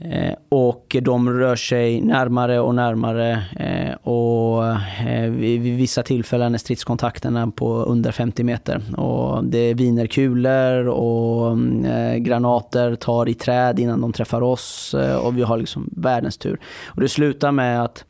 Eh, 0.00 0.34
och 0.48 0.96
de 1.02 1.30
rör 1.30 1.56
sig 1.56 2.00
närmare 2.00 2.60
och 2.60 2.74
närmare 2.74 3.44
eh, 3.56 3.94
och 3.94 4.66
eh, 5.06 5.30
vid, 5.30 5.60
vid 5.60 5.76
vissa 5.76 6.02
tillfällen 6.02 6.54
är 6.54 6.58
stridskontakterna 6.58 7.50
på 7.50 7.82
under 7.82 8.12
50 8.12 8.44
meter. 8.44 9.00
Och 9.00 9.44
det 9.44 9.74
viner 9.74 10.06
kulor 10.06 10.88
och 10.88 11.58
eh, 11.86 12.16
granater 12.16 12.94
tar 12.94 13.28
i 13.28 13.34
träd 13.34 13.78
innan 13.78 14.00
de 14.00 14.12
träffar 14.12 14.42
oss 14.42 14.94
eh, 14.94 15.16
och 15.16 15.38
vi 15.38 15.42
har 15.42 15.58
liksom 15.58 15.90
världens 15.96 16.38
tur. 16.38 16.60
Och 16.86 17.00
det 17.00 17.08
slutar 17.08 17.52
med 17.52 17.82
att 17.82 18.04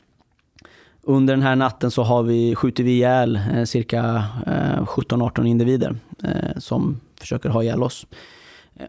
under 1.02 1.34
den 1.34 1.42
här 1.42 1.56
natten 1.56 1.90
så 1.90 2.02
har 2.02 2.22
vi, 2.22 2.54
skjuter 2.54 2.84
vi 2.84 2.90
ihjäl 2.90 3.40
eh, 3.54 3.64
cirka 3.64 4.24
eh, 4.46 4.82
17-18 4.84 5.46
individer 5.46 5.96
eh, 6.24 6.58
som 6.58 7.00
försöker 7.20 7.48
ha 7.48 7.62
ihjäl 7.62 7.82
oss. 7.82 8.06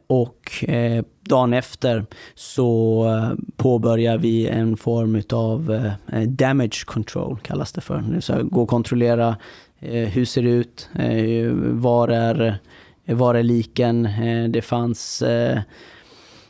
Och 0.07 0.69
eh, 0.69 1.03
dagen 1.21 1.53
efter 1.53 2.05
så 2.35 3.05
eh, 3.07 3.37
påbörjar 3.55 4.17
vi 4.17 4.47
en 4.47 4.77
form 4.77 5.21
av 5.33 5.71
eh, 5.73 6.21
eh, 6.21 6.27
damage 6.29 6.85
control, 6.85 7.39
kallas 7.43 7.71
det 7.71 7.81
för. 7.81 7.97
Det 7.97 8.11
vill 8.11 8.21
säga 8.21 8.41
gå 8.43 8.61
och 8.61 8.69
kontrollera 8.69 9.37
eh, 9.79 10.07
hur 10.07 10.25
ser 10.25 10.43
det 10.43 10.49
ut, 10.49 10.89
eh, 10.93 11.51
var, 11.53 12.07
är, 12.07 12.59
eh, 13.05 13.15
var 13.15 13.35
är 13.35 13.43
liken, 13.43 14.07
det 14.49 14.61
fanns 14.61 15.23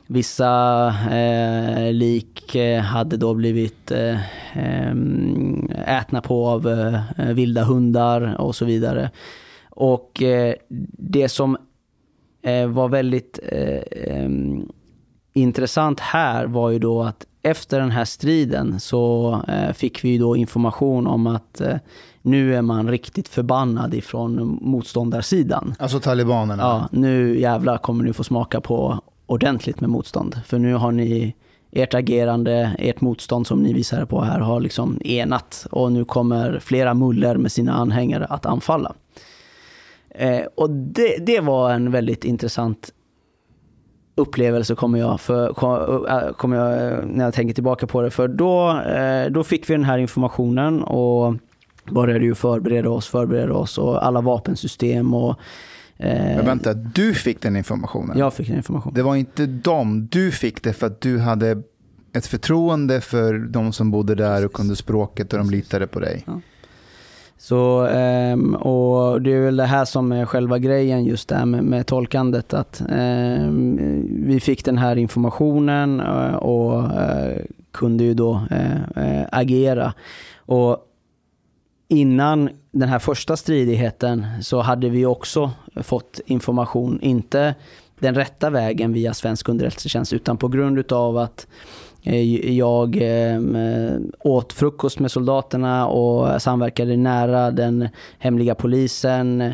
Vissa 0.07 0.87
eh, 1.11 1.93
lik 1.93 2.55
hade 2.83 3.17
då 3.17 3.33
blivit 3.33 3.91
eh, 3.91 4.19
ätna 5.87 6.21
på 6.21 6.47
av 6.47 6.69
eh, 6.69 7.25
vilda 7.33 7.63
hundar 7.63 8.41
och 8.41 8.55
så 8.55 8.65
vidare. 8.65 9.09
Och 9.69 10.21
eh, 10.21 10.55
det 10.97 11.29
som 11.29 11.57
var 12.67 12.89
väldigt 12.89 13.39
eh, 13.43 14.29
intressant 15.33 15.99
här 15.99 16.45
var 16.45 16.69
ju 16.69 16.79
då 16.79 17.03
att 17.03 17.25
efter 17.41 17.79
den 17.79 17.91
här 17.91 18.05
striden 18.05 18.79
så 18.79 19.33
eh, 19.47 19.73
fick 19.73 20.03
vi 20.03 20.17
då 20.17 20.35
information 20.35 21.07
om 21.07 21.27
att 21.27 21.61
eh, 21.61 21.75
nu 22.21 22.55
är 22.55 22.61
man 22.61 22.89
riktigt 22.89 23.27
förbannad 23.27 23.93
ifrån 23.93 24.59
motståndarsidan. 24.61 25.75
Alltså 25.79 25.99
talibanerna. 25.99 26.63
Ja, 26.63 26.87
nu 26.91 27.39
jävlar 27.39 27.77
kommer 27.77 28.03
ni 28.03 28.13
få 28.13 28.23
smaka 28.23 28.61
på 28.61 28.99
ordentligt 29.25 29.81
med 29.81 29.89
motstånd. 29.89 30.41
För 30.45 30.59
nu 30.59 30.73
har 30.73 30.91
ni 30.91 31.35
ert 31.71 31.93
agerande, 31.93 32.75
ert 32.79 33.01
motstånd 33.01 33.47
som 33.47 33.63
ni 33.63 33.73
visar 33.73 34.05
på 34.05 34.21
här 34.21 34.39
har 34.39 34.59
liksom 34.59 35.01
enat 35.03 35.67
och 35.71 35.91
nu 35.91 36.05
kommer 36.05 36.59
flera 36.59 36.93
muller 36.93 37.37
med 37.37 37.51
sina 37.51 37.73
anhängare 37.73 38.25
att 38.25 38.45
anfalla. 38.45 38.93
Eh, 40.15 40.45
och 40.55 40.69
det, 40.69 41.17
det 41.25 41.39
var 41.39 41.71
en 41.71 41.91
väldigt 41.91 42.23
intressant 42.23 42.93
upplevelse 44.15 44.75
kommer 44.75 44.99
jag, 44.99 45.21
för, 45.21 45.47
äh, 46.09 46.33
kommer 46.33 46.57
jag 46.57 46.93
äh, 46.93 47.05
när 47.05 47.25
jag 47.25 47.33
tänker 47.33 47.53
tillbaka 47.53 47.87
på 47.87 48.01
det. 48.01 48.11
För 48.11 48.27
då, 48.27 48.81
eh, 48.81 49.31
då 49.31 49.43
fick 49.43 49.69
vi 49.69 49.73
den 49.73 49.83
här 49.83 49.97
informationen 49.97 50.83
och 50.83 51.35
började 51.91 52.25
ju 52.25 52.35
förbereda 52.35 52.89
oss, 52.89 53.07
förbereda 53.07 53.53
oss 53.53 53.77
och 53.77 54.05
alla 54.05 54.21
vapensystem 54.21 55.13
och 55.13 55.39
eh, 55.97 56.35
Men 56.35 56.45
vänta, 56.45 56.73
du 56.73 57.13
fick 57.13 57.41
den 57.41 57.55
informationen? 57.55 58.17
jag 58.17 58.33
fick 58.33 58.47
den 58.47 58.57
informationen. 58.57 58.95
Det 58.95 59.03
var 59.03 59.15
inte 59.15 59.45
dem, 59.45 60.07
du 60.11 60.31
fick 60.31 60.63
det 60.63 60.73
för 60.73 60.87
att 60.87 61.01
du 61.01 61.19
hade 61.19 61.63
ett 62.13 62.25
förtroende 62.27 63.01
för 63.01 63.33
de 63.33 63.73
som 63.73 63.91
bodde 63.91 64.15
där 64.15 64.45
och 64.45 64.53
kunde 64.53 64.75
språket 64.75 65.33
och 65.33 65.39
de 65.39 65.49
litade 65.49 65.87
på 65.87 65.99
dig. 65.99 66.25
Så, 67.41 67.87
ehm, 67.91 68.55
och 68.55 69.21
det 69.21 69.33
är 69.33 69.41
väl 69.41 69.57
det 69.57 69.65
här 69.65 69.85
som 69.85 70.11
är 70.11 70.25
själva 70.25 70.59
grejen 70.59 71.05
just 71.05 71.29
där 71.29 71.45
med, 71.45 71.63
med 71.63 71.87
tolkandet. 71.87 72.53
Att 72.53 72.81
ehm, 72.89 73.79
vi 74.27 74.39
fick 74.39 74.65
den 74.65 74.77
här 74.77 74.95
informationen 74.95 75.99
eh, 75.99 76.35
och 76.35 77.01
eh, 77.01 77.37
kunde 77.71 78.03
ju 78.03 78.13
då 78.13 78.41
eh, 78.95 79.21
agera. 79.31 79.93
Och 80.35 80.77
innan 81.87 82.49
den 82.71 82.89
här 82.89 82.99
första 82.99 83.37
stridigheten 83.37 84.25
så 84.41 84.61
hade 84.61 84.89
vi 84.89 85.05
också 85.05 85.51
fått 85.75 86.19
information, 86.25 86.99
inte 87.01 87.55
den 87.99 88.15
rätta 88.15 88.49
vägen 88.49 88.93
via 88.93 89.13
svensk 89.13 89.49
underrättelsetjänst, 89.49 90.13
utan 90.13 90.37
på 90.37 90.47
grund 90.47 90.79
utav 90.79 91.17
att 91.17 91.47
Eh, 92.03 92.55
jag 92.57 92.97
ehm, 93.01 93.55
eh, 93.55 93.99
åt 94.19 94.53
frukost 94.53 94.99
med 94.99 95.11
soldaterna 95.11 95.87
och 95.87 96.41
samverkade 96.41 96.97
nära 96.97 97.51
den 97.51 97.89
hemliga 98.19 98.55
polisen. 98.55 99.53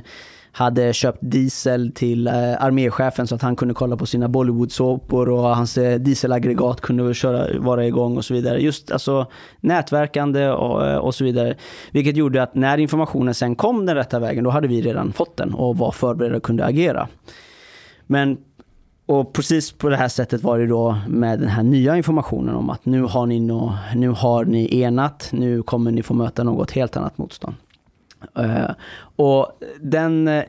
Hade 0.52 0.94
köpt 0.94 1.18
diesel 1.22 1.92
till 1.92 2.28
eh, 2.28 2.34
arméchefen 2.34 3.28
så 3.28 3.36
att 3.36 3.42
han 3.42 3.56
kunde 3.56 3.74
kolla 3.74 3.98
på 3.98 4.06
sina 4.06 4.28
Bollywood-såpor 4.28 5.30
och 5.30 5.56
hans 5.56 5.74
dieselaggregat 6.00 6.82
kunde 6.82 7.14
köra, 7.14 7.60
vara 7.60 7.86
igång 7.88 8.18
och 8.18 8.26
så 8.26 8.34
vidare. 8.34 8.60
Just 8.60 8.92
alltså 8.92 9.26
nätverkande 9.60 10.50
och, 10.50 11.06
och 11.06 11.16
så 11.16 11.24
vidare. 11.24 11.56
Vilket 11.92 12.18
gjorde 12.18 12.44
att 12.44 12.56
när 12.56 12.78
informationen 12.78 13.34
sen 13.34 13.56
kom 13.56 13.86
den 13.86 13.96
rätta 13.96 14.20
vägen, 14.20 14.44
då 14.44 14.50
hade 14.50 14.68
vi 14.68 14.82
redan 14.82 15.14
fått 15.14 15.38
den 15.38 15.54
och 15.54 15.78
var 15.78 15.92
förberedda 15.92 16.38
och 16.38 16.44
kunde 16.44 16.66
agera. 16.66 17.08
Men 18.08 18.38
och 19.08 19.34
precis 19.34 19.72
på 19.72 19.90
det 19.90 19.96
här 19.96 20.08
sättet 20.08 20.44
var 20.44 20.60
det 20.60 20.68
då 20.68 20.98
med 21.08 21.40
den 21.40 21.50
här 21.50 21.64
nya 21.64 21.98
informationen 21.98 22.56
om 22.56 22.70
att 22.70 22.86
nu 22.86 23.02
har 23.02 23.26
ni, 23.26 23.40
nå, 23.40 23.78
nu 23.96 24.10
har 24.10 24.46
ni 24.46 24.82
enat, 24.82 25.30
nu 25.34 25.64
kommer 25.64 25.92
ni 25.92 26.04
få 26.04 26.14
möta 26.14 26.44
något 26.44 26.72
helt 26.72 26.98
annat 26.98 27.18
motstånd. 27.18 27.56
Eh, 28.36 28.72
och 29.16 29.60
den, 29.82 30.28
eh, 30.28 30.44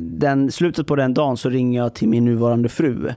den, 0.00 0.52
slutet 0.52 0.86
på 0.86 0.96
den 0.96 1.14
dagen 1.14 1.36
så 1.36 1.48
ringer 1.48 1.80
jag 1.80 1.94
till 1.94 2.08
min 2.08 2.24
nuvarande 2.24 2.68
fru 2.68 3.12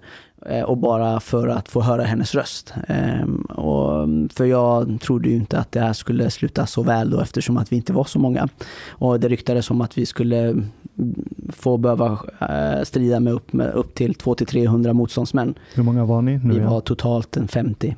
eh, 0.45 0.61
och 0.61 0.77
bara 0.77 1.19
för 1.19 1.47
att 1.47 1.69
få 1.69 1.81
höra 1.81 2.03
hennes 2.03 2.35
röst. 2.35 2.73
Eh, 2.87 3.55
och, 3.57 4.07
för 4.33 4.45
jag 4.45 4.99
trodde 5.01 5.29
ju 5.29 5.35
inte 5.35 5.59
att 5.59 5.71
det 5.71 5.79
här 5.79 5.93
skulle 5.93 6.29
sluta 6.29 6.65
så 6.65 6.83
väl 6.83 7.09
då 7.09 7.19
eftersom 7.19 7.57
att 7.57 7.71
vi 7.71 7.75
inte 7.75 7.93
var 7.93 8.03
så 8.03 8.19
många. 8.19 8.47
Och 8.89 9.19
det 9.19 9.27
ryktades 9.27 9.69
om 9.69 9.81
att 9.81 9.97
vi 9.97 10.05
skulle 10.05 10.39
mm, 10.39 10.65
få 11.49 11.77
behöva 11.77 12.19
eh, 12.39 12.83
strida 12.83 13.19
med 13.19 13.33
upp, 13.33 13.53
med 13.53 13.73
upp 13.73 13.95
till 13.95 14.13
200-300 14.13 14.93
motståndsmän. 14.93 15.53
Hur 15.75 15.83
många 15.83 16.05
var 16.05 16.21
ni 16.21 16.37
nu? 16.43 16.53
Vi 16.53 16.59
var 16.59 16.81
totalt 16.81 17.37
en 17.37 17.47
50. 17.47 17.95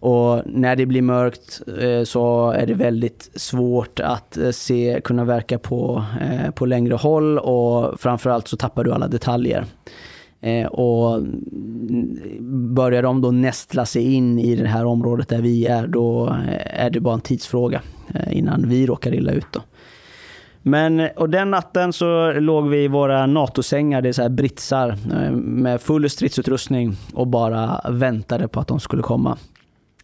Och 0.00 0.42
när 0.46 0.76
det 0.76 0.86
blir 0.86 1.02
mörkt 1.02 1.62
eh, 1.80 2.04
så 2.04 2.50
är 2.50 2.66
det 2.66 2.74
väldigt 2.74 3.30
svårt 3.34 4.00
att 4.00 4.36
eh, 4.36 4.50
se, 4.50 5.00
kunna 5.04 5.24
verka 5.24 5.58
på, 5.58 6.04
eh, 6.20 6.50
på 6.50 6.66
längre 6.66 6.94
håll 6.94 7.38
och 7.38 8.00
framförallt 8.00 8.48
så 8.48 8.56
tappar 8.56 8.84
du 8.84 8.92
alla 8.92 9.08
detaljer. 9.08 9.64
Och 10.70 11.22
börjar 12.74 13.02
de 13.02 13.20
då 13.20 13.30
nästla 13.30 13.86
sig 13.86 14.14
in 14.14 14.38
i 14.38 14.56
det 14.56 14.68
här 14.68 14.84
området 14.84 15.28
där 15.28 15.40
vi 15.40 15.66
är, 15.66 15.86
då 15.86 16.36
är 16.64 16.90
det 16.90 17.00
bara 17.00 17.14
en 17.14 17.20
tidsfråga 17.20 17.82
innan 18.30 18.68
vi 18.68 18.86
råkar 18.86 19.14
illa 19.14 19.32
ut. 19.32 19.46
Då. 19.52 19.60
Men, 20.62 21.08
och 21.16 21.30
den 21.30 21.50
natten 21.50 21.92
så 21.92 22.32
låg 22.32 22.68
vi 22.68 22.84
i 22.84 22.88
våra 22.88 23.26
NATO-sängar, 23.26 24.02
det 24.02 24.08
är 24.08 24.12
så 24.12 24.22
här 24.22 24.28
britsar, 24.28 24.96
med 25.32 25.80
full 25.80 26.10
stridsutrustning 26.10 26.96
och 27.14 27.26
bara 27.26 27.80
väntade 27.88 28.48
på 28.48 28.60
att 28.60 28.68
de 28.68 28.80
skulle 28.80 29.02
komma. 29.02 29.38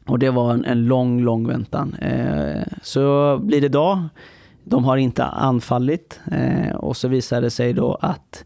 Och 0.07 0.19
det 0.19 0.31
var 0.31 0.55
en, 0.55 0.65
en 0.65 0.87
lång, 0.87 1.21
lång 1.21 1.47
väntan. 1.47 1.95
Eh, 1.95 2.63
så 2.83 3.39
blir 3.43 3.61
det 3.61 3.69
dag. 3.69 4.05
De 4.65 4.85
har 4.85 4.97
inte 4.97 5.25
anfallit 5.25 6.21
eh, 6.33 6.77
och 6.77 6.97
så 6.97 7.09
visar 7.09 7.41
det 7.41 7.51
sig 7.51 7.73
då 7.73 7.95
att 7.95 8.45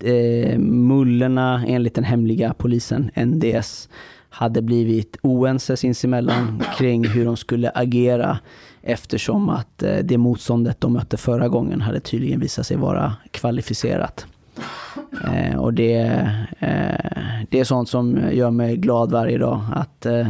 eh, 0.00 0.58
mullorna 0.58 1.64
enligt 1.66 1.94
den 1.94 2.04
hemliga 2.04 2.54
polisen, 2.58 3.10
NDS, 3.16 3.88
hade 4.28 4.62
blivit 4.62 5.16
oense 5.22 5.76
sinsemellan 5.76 6.62
kring 6.78 7.08
hur 7.08 7.24
de 7.24 7.36
skulle 7.36 7.70
agera 7.74 8.38
eftersom 8.82 9.48
att 9.48 9.82
eh, 9.82 9.96
det 10.04 10.18
motståndet 10.18 10.80
de 10.80 10.92
mötte 10.92 11.16
förra 11.16 11.48
gången 11.48 11.80
hade 11.80 12.00
tydligen 12.00 12.40
visat 12.40 12.66
sig 12.66 12.76
vara 12.76 13.12
kvalificerat. 13.30 14.26
Eh, 15.24 15.56
och 15.56 15.74
det, 15.74 15.96
eh, 16.58 17.44
det 17.50 17.60
är 17.60 17.64
sånt 17.64 17.88
som 17.88 18.20
gör 18.32 18.50
mig 18.50 18.76
glad 18.76 19.10
varje 19.10 19.38
dag. 19.38 19.60
Att 19.74 20.06
eh, 20.06 20.28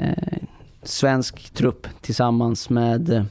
eh, 0.00 0.38
svensk 0.82 1.50
trupp 1.50 1.86
tillsammans 2.00 2.70
med 2.70 3.26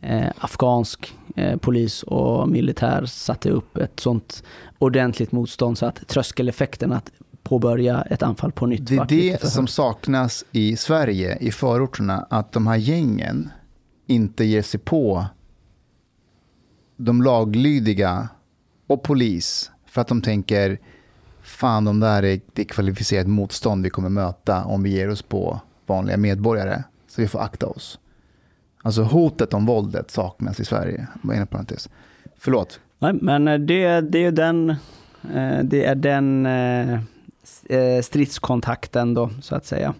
eh, 0.00 0.30
afghansk 0.38 1.14
eh, 1.36 1.56
polis 1.56 2.02
och 2.02 2.48
militär 2.48 3.06
satte 3.06 3.50
upp 3.50 3.76
ett 3.76 4.00
sånt 4.00 4.42
ordentligt 4.78 5.32
motstånd 5.32 5.78
så 5.78 5.86
att 5.86 6.08
tröskeleffekten 6.08 6.92
att 6.92 7.10
påbörja 7.42 8.02
ett 8.02 8.22
anfall 8.22 8.52
på 8.52 8.66
nytt 8.66 8.86
Det 8.86 8.94
är 8.94 9.38
det 9.40 9.50
som 9.50 9.66
saknas 9.66 10.44
i 10.52 10.76
Sverige, 10.76 11.38
i 11.40 11.52
förorterna, 11.52 12.26
att 12.30 12.52
de 12.52 12.66
här 12.66 12.76
gängen 12.76 13.50
inte 14.06 14.44
ger 14.44 14.62
sig 14.62 14.80
på 14.80 15.26
de 16.96 17.22
laglydiga 17.22 18.28
och 18.86 19.02
polis 19.02 19.70
för 19.86 20.00
att 20.00 20.08
de 20.08 20.22
tänker 20.22 20.78
fan 21.42 21.84
de 21.84 22.00
där 22.00 22.22
är 22.22 22.40
det 22.52 22.62
är 22.62 22.66
kvalificerat 22.66 23.26
motstånd 23.26 23.84
vi 23.84 23.90
kommer 23.90 24.08
möta 24.08 24.64
om 24.64 24.82
vi 24.82 24.90
ger 24.90 25.10
oss 25.10 25.22
på 25.22 25.60
vanliga 25.86 26.16
medborgare. 26.16 26.84
Så 27.08 27.20
vi 27.20 27.28
får 27.28 27.40
akta 27.40 27.66
oss. 27.66 27.98
Alltså 28.82 29.02
hotet 29.02 29.54
om 29.54 29.66
våldet 29.66 30.10
saknas 30.10 30.60
i 30.60 30.64
Sverige. 30.64 31.06
Inom 31.24 31.46
parentes. 31.46 31.88
Förlåt. 32.38 32.80
Nej, 32.98 33.12
men 33.12 33.48
eh, 33.48 33.58
det, 33.58 34.00
det 34.00 34.24
är 34.24 34.32
den, 34.32 34.70
eh, 35.34 35.58
det 35.64 35.84
är 35.84 35.94
den 35.94 36.46
eh, 36.46 38.02
stridskontakten 38.02 39.14
då, 39.14 39.30
så 39.42 39.54
att 39.54 39.66
säga. 39.66 39.94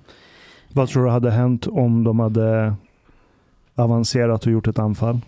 Vad 0.72 0.88
tror 0.88 1.04
du 1.04 1.10
hade 1.10 1.30
hänt 1.30 1.66
om 1.66 2.04
de 2.04 2.20
hade 2.20 2.74
avancerat 3.74 4.46
och 4.46 4.52
gjort 4.52 4.66
ett 4.66 4.78
anfall? 4.78 5.20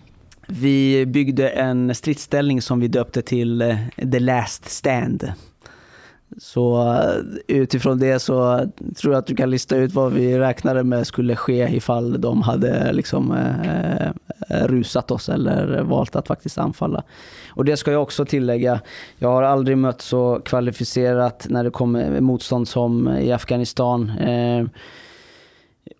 Vi 0.47 1.05
byggde 1.05 1.49
en 1.49 1.95
stridsställning 1.95 2.61
som 2.61 2.79
vi 2.79 2.87
döpte 2.87 3.21
till 3.21 3.77
The 4.11 4.19
Last 4.19 4.69
Stand. 4.69 5.33
Så 6.37 6.93
eh, 6.93 7.57
utifrån 7.57 7.99
det 7.99 8.19
så 8.19 8.67
tror 8.95 9.13
jag 9.13 9.19
att 9.19 9.27
du 9.27 9.35
kan 9.35 9.49
lista 9.49 9.75
ut 9.75 9.93
vad 9.93 10.13
vi 10.13 10.39
räknade 10.39 10.83
med 10.83 11.07
skulle 11.07 11.35
ske 11.35 11.75
ifall 11.75 12.21
de 12.21 12.41
hade 12.41 12.93
liksom 12.93 13.31
eh, 13.31 14.07
eh, 14.07 14.67
rusat 14.67 15.11
oss 15.11 15.29
eller 15.29 15.81
valt 15.81 16.15
att 16.15 16.27
faktiskt 16.27 16.57
anfalla. 16.57 17.03
Och 17.49 17.65
det 17.65 17.77
ska 17.77 17.91
jag 17.91 18.01
också 18.01 18.25
tillägga, 18.25 18.79
jag 19.17 19.29
har 19.29 19.43
aldrig 19.43 19.77
mött 19.77 20.01
så 20.01 20.41
kvalificerat 20.45 21.45
när 21.49 21.63
det 21.63 21.71
kommer 21.71 22.21
motstånd 22.21 22.67
som 22.67 23.17
i 23.17 23.31
Afghanistan. 23.31 24.09
Eh, 24.09 24.65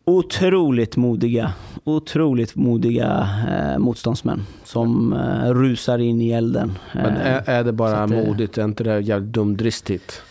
otroligt 0.05 0.97
modiga, 0.97 1.53
otroligt 1.83 2.55
modiga 2.55 3.29
eh, 3.49 3.77
motståndsmän 3.79 4.45
som 4.63 5.13
eh, 5.13 5.53
rusar 5.53 5.97
in 5.99 6.21
i 6.21 6.31
elden. 6.31 6.71
Men 6.93 7.05
Eh, 7.17 7.27
är, 7.27 7.49
är 7.49 7.63
det 7.63 7.71
bara 7.71 8.07
modigt? 8.07 8.57
Är 8.57 8.63
inte 8.63 8.83
det 8.83 8.99
jävligt 8.99 9.33
dumdristigt? 9.33 10.21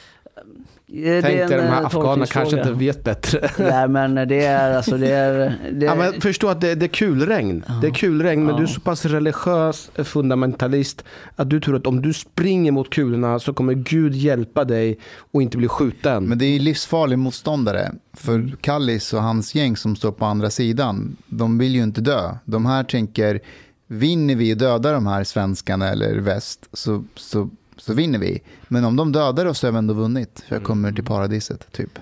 Eh, 1.05 1.23
Tänk 1.23 1.49
dig 1.49 1.59
de 1.59 1.63
här 1.63 1.81
eh, 1.81 1.87
afghanerna 1.87 2.27
kanske 2.27 2.59
inte 2.59 2.73
vet 2.73 3.05
bättre. 3.05 3.51
Nej 3.59 3.89
men 3.89 4.29
det 4.29 4.45
är 4.45 4.77
alltså 4.77 4.97
det 4.97 5.11
är... 5.11 5.59
Det, 5.73 5.87
Ja, 5.87 5.95
men 5.95 6.21
förstå 6.21 6.49
att 6.49 6.61
det, 6.61 6.75
det 6.75 6.87
är 6.87 6.89
kulregn. 6.89 7.65
Det 7.81 7.87
är 7.87 7.91
kulregn, 7.91 8.45
men 8.45 8.55
Ja. 8.55 8.57
du 8.59 8.63
är 8.63 8.67
så 8.67 8.81
pass 8.81 9.05
religiös 9.05 9.91
fundamentalist 10.05 11.05
att 11.37 11.51
du 11.51 11.61
tror 11.61 11.77
att 11.77 11.87
om 11.87 12.03
du 12.03 12.13
springer 12.13 12.73
mot 12.73 12.91
kulorna 12.91 13.39
så 13.39 13.53
kommer 13.53 13.75
Gud 13.75 14.15
hjälpa 14.15 14.65
dig 14.65 14.99
och 15.33 15.43
inte 15.43 15.57
bli 15.59 15.69
skjuten. 15.69 16.25
Men 16.25 16.39
det 16.39 16.45
är 16.45 16.61
livsfarlig 16.61 17.19
motståndare. 17.19 17.93
För 18.13 18.57
Kallis 18.61 19.13
och 19.13 19.23
hans 19.23 19.55
gäng 19.55 19.77
som 19.77 19.97
står 19.97 20.13
på 20.13 20.25
andra 20.25 20.51
sidan, 20.51 21.17
de 21.27 21.59
vill 21.59 21.75
ju 21.75 21.83
inte 21.83 22.01
dö. 22.01 22.35
De 22.45 22.67
här 22.67 22.85
tänker, 22.85 23.41
vinner 23.87 24.35
vi 24.35 24.55
och 24.55 24.59
dödar 24.59 24.93
de 24.93 25.07
här 25.07 25.25
svenskarna 25.25 25.89
eller 25.89 26.15
väst 26.19 26.69
så, 26.73 27.05
så, 27.15 27.51
så 27.77 27.95
vinner 27.95 28.19
vi. 28.19 28.43
Men 28.69 28.85
om 28.85 28.97
de 28.97 29.13
dödar 29.13 29.47
oss 29.47 29.59
så 29.59 29.67
har 29.67 29.73
vi 29.73 29.79
ändå 29.79 29.95
vunnit. 29.95 30.45
För 30.49 30.57
jag 30.57 30.65
kommer 30.65 30.93
till 30.93 31.05
paradiset, 31.05 31.73
typ. 31.73 31.99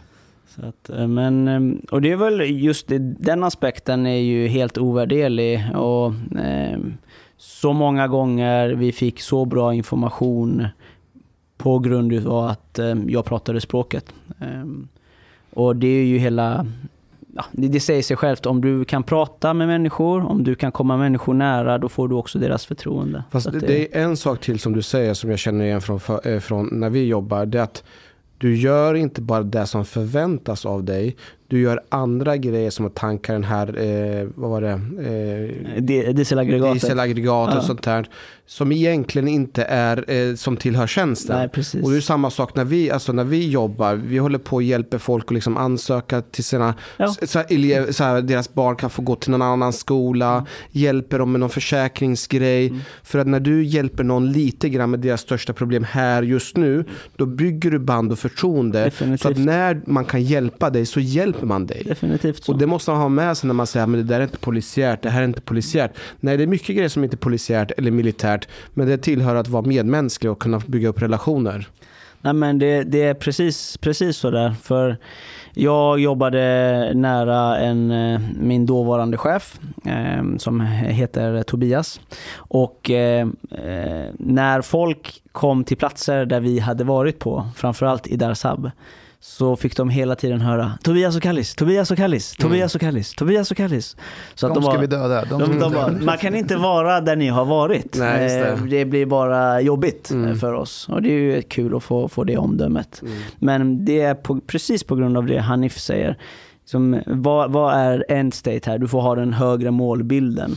Så 0.46 0.66
att, 0.66 0.90
eh, 0.90 1.06
men, 1.06 1.48
eh, 1.48 1.90
och 1.90 2.02
det 2.02 2.12
är 2.12 2.16
väl 2.16 2.40
just 2.40 2.86
den 3.18 3.44
aspekten 3.44 4.06
är 4.06 4.20
ju 4.20 4.46
helt 4.46 4.78
ovärderlig. 4.78 5.76
Och, 5.76 6.38
eh, 6.38 6.78
så 7.36 7.72
många 7.72 8.08
gånger 8.08 8.68
vi 8.68 8.92
fick 8.92 9.20
så 9.20 9.44
bra 9.44 9.74
information 9.74 10.66
på 11.56 11.78
grund 11.78 12.26
av 12.26 12.44
att 12.44 12.78
eh, 12.78 12.94
jag 13.06 13.24
pratade 13.24 13.60
språket. 13.60 14.14
Och 15.50 15.76
det 15.76 15.86
är 15.86 16.04
ju 16.04 16.18
hela... 16.18 16.66
Ja, 17.36 17.44
det, 17.52 17.68
det 17.68 17.80
säger 17.80 18.02
sig 18.02 18.16
självt, 18.16 18.46
om 18.46 18.60
du 18.60 18.84
kan 18.84 19.02
prata 19.02 19.54
med 19.54 19.68
människor, 19.68 20.26
om 20.26 20.44
du 20.44 20.54
kan 20.54 20.72
komma 20.72 20.96
människor 20.96 21.34
nära, 21.34 21.78
då 21.78 21.88
får 21.88 22.08
du 22.08 22.14
också 22.14 22.38
deras 22.38 22.66
förtroende. 22.66 23.24
Fast 23.30 23.52
det, 23.52 23.58
det 23.58 23.96
är 23.96 24.02
en 24.02 24.16
sak 24.16 24.40
till 24.40 24.60
som 24.60 24.72
du 24.72 24.82
säger 24.82 25.14
som 25.14 25.30
jag 25.30 25.38
känner 25.38 25.64
igen 25.64 25.80
från, 25.80 26.00
eh, 26.24 26.40
från 26.40 26.68
när 26.72 26.90
vi 26.90 27.06
jobbar. 27.06 27.46
Det 27.46 27.58
är 27.58 27.62
att 27.62 27.84
du 28.38 28.56
gör 28.56 28.94
inte 28.94 29.20
bara 29.20 29.42
det 29.42 29.66
som 29.66 29.84
förväntas 29.84 30.66
av 30.66 30.84
dig. 30.84 31.16
Du 31.48 31.60
gör 31.60 31.80
andra 31.88 32.36
grejer 32.36 32.70
som 32.70 32.86
att 32.86 32.94
tanka 32.94 33.32
den 33.32 33.44
här, 33.44 33.66
eh, 33.78 34.28
vad 34.34 34.50
var 34.50 34.60
det? 34.60 34.68
Eh, 34.70 35.82
Di- 35.82 36.12
Dieselaggregatet. 36.12 36.72
dieselaggregat 36.82 37.48
och 37.50 37.56
Ja. 37.56 37.62
sånt 37.62 37.82
där. 37.82 38.08
Som 38.46 38.72
egentligen 38.72 39.28
inte 39.28 39.64
är, 39.64 40.10
eh, 40.10 40.34
som 40.34 40.56
tillhör 40.56 40.86
tjänsten. 40.86 41.36
Nej, 41.38 41.48
precis. 41.48 41.84
Och 41.84 41.90
det 41.90 41.96
är 41.96 42.00
samma 42.00 42.30
sak 42.30 42.56
när 42.56 42.64
vi, 42.64 42.90
alltså 42.90 43.12
när 43.12 43.24
vi 43.24 43.48
jobbar. 43.50 43.94
Vi 43.94 44.18
håller 44.18 44.38
på 44.38 44.56
och 44.56 44.62
hjälper 44.62 44.98
folk 44.98 45.24
att 45.24 45.30
liksom 45.34 45.56
ansöka 45.56 46.22
till 46.22 46.44
sina, 46.44 46.74
Ja. 46.96 47.14
så, 47.22 47.38
elev, 47.48 47.92
så 47.92 48.04
här, 48.04 48.22
deras 48.22 48.54
barn 48.54 48.76
kan 48.76 48.90
få 48.90 49.02
gå 49.02 49.16
till 49.16 49.30
någon 49.30 49.42
annan 49.42 49.72
skola. 49.72 50.32
Mm. 50.32 50.44
Hjälper 50.70 51.18
dem 51.18 51.32
med 51.32 51.40
någon 51.40 51.50
försäkringsgrej. 51.50 52.72
För 53.02 53.18
att 53.18 53.26
när 53.26 53.40
du 53.40 53.64
hjälper 53.64 54.04
någon 54.04 54.32
lite 54.32 54.68
grann 54.68 54.90
med 54.90 55.00
deras 55.00 55.20
största 55.20 55.52
problem 55.52 55.84
här 55.90 56.22
just 56.22 56.56
nu. 56.56 56.84
Då 57.16 57.26
bygger 57.26 57.70
du 57.70 57.78
band 57.78 58.12
och 58.12 58.18
förtroende. 58.18 58.84
Definitivt. 58.84 59.20
Så 59.22 59.28
att 59.28 59.38
när 59.38 59.82
man 59.86 60.04
kan 60.04 60.22
hjälpa 60.22 60.70
dig 60.70 60.86
så 60.86 61.00
hjälper 61.00 61.43
man 61.44 61.66
dig. 61.66 61.82
Definitivt 61.86 62.44
så. 62.44 62.52
Och 62.52 62.58
det 62.58 62.66
måste 62.66 62.90
man 62.90 63.00
ha 63.00 63.08
med 63.08 63.36
sig 63.36 63.46
när 63.46 63.54
man 63.54 63.66
säger 63.66 63.86
att 63.86 63.92
det 63.92 64.02
där 64.02 64.20
är 64.20 64.24
inte 64.24 64.38
polisiärt, 64.38 65.02
det 65.02 65.10
här 65.10 65.20
är 65.20 65.24
inte 65.24 65.40
polisiärt. 65.40 65.90
Nej, 66.20 66.36
det 66.36 66.42
är 66.42 66.46
mycket 66.46 66.76
grejer 66.76 66.88
som 66.88 67.04
inte 67.04 67.14
är 67.14 67.18
polisiärt 67.18 67.70
eller 67.70 67.90
militärt. 67.90 68.48
Men 68.74 68.86
det 68.86 68.98
tillhör 68.98 69.34
att 69.34 69.48
vara 69.48 69.62
medmänsklig 69.62 70.32
och 70.32 70.38
kunna 70.38 70.60
bygga 70.66 70.88
upp 70.88 71.02
relationer. 71.02 71.68
Nej 72.24 72.32
men 72.32 72.58
det, 72.58 72.82
det 72.82 73.02
är 73.02 73.14
precis, 73.14 73.76
precis 73.76 74.16
så 74.16 74.30
där. 74.30 74.54
För 74.62 74.96
jag 75.54 76.00
jobbade 76.00 76.92
nära 76.94 77.58
en, 77.58 77.90
eh, 77.90 78.20
min 78.40 78.66
dåvarande 78.66 79.16
chef 79.16 79.60
eh, 79.84 80.36
som 80.38 80.60
heter 80.60 81.42
Tobias. 81.42 82.00
Och 82.36 82.90
eh, 82.90 83.28
eh, 83.50 84.04
när 84.18 84.62
folk 84.62 85.22
kom 85.32 85.64
till 85.64 85.76
platser 85.76 86.26
där 86.26 86.40
vi 86.40 86.58
hade 86.58 86.84
varit 86.84 87.18
på, 87.18 87.46
framförallt 87.56 88.06
i 88.06 88.16
Darsab, 88.16 88.70
så 89.26 89.56
fick 89.56 89.76
de 89.76 89.90
hela 89.90 90.14
tiden 90.14 90.40
höra 90.40 90.72
Tobias 90.82 91.16
och 91.16 91.22
Kallis, 91.22 91.54
Tobias 91.54 91.90
och 91.90 91.96
Kallis, 91.96 92.36
Tobias 92.36 92.74
och 92.74 92.80
Kallis, 92.80 93.14
Tobias 93.14 93.50
och 93.50 93.56
Kallis. 93.56 93.96
Så 94.34 94.48
De 94.48 94.62
ska 94.62 94.72
var- 94.72 94.78
vi 94.78 94.86
döda. 94.86 95.24
De, 95.24 95.40
de, 95.40 95.58
de 95.58 95.72
bara, 95.72 95.92
man 95.92 96.18
kan 96.18 96.34
inte 96.34 96.56
vara 96.56 97.00
där 97.00 97.16
ni 97.16 97.28
har 97.28 97.44
varit. 97.44 97.96
Nej, 97.98 98.28
det. 98.28 98.48
Eh, 98.48 98.62
det 98.64 98.84
blir 98.84 99.06
bara 99.06 99.60
jobbigt 99.60 100.10
eh, 100.10 100.16
Mm. 100.16 100.36
för 100.36 100.52
oss. 100.52 100.88
Och 100.88 101.02
det 101.02 101.08
är 101.08 101.18
ju 101.36 101.42
kul 101.42 101.76
att 101.76 101.82
få, 101.82 102.08
få 102.08 102.24
det 102.24 102.36
omdömet. 102.36 103.02
Men 103.38 103.84
det 103.84 104.00
är 104.00 104.14
på, 104.14 104.40
precis 104.46 104.84
på 104.84 104.96
grund 104.96 105.16
av 105.16 105.26
det 105.26 105.38
Hanif 105.38 105.78
säger. 105.78 106.18
Som, 106.64 107.00
vad, 107.06 107.52
vad 107.52 107.74
är 107.74 108.04
end 108.08 108.34
state 108.34 108.70
här? 108.70 108.78
Du 108.78 108.88
får 108.88 109.00
ha 109.00 109.14
den 109.14 109.32
högre 109.32 109.70
målbilden. 109.70 110.56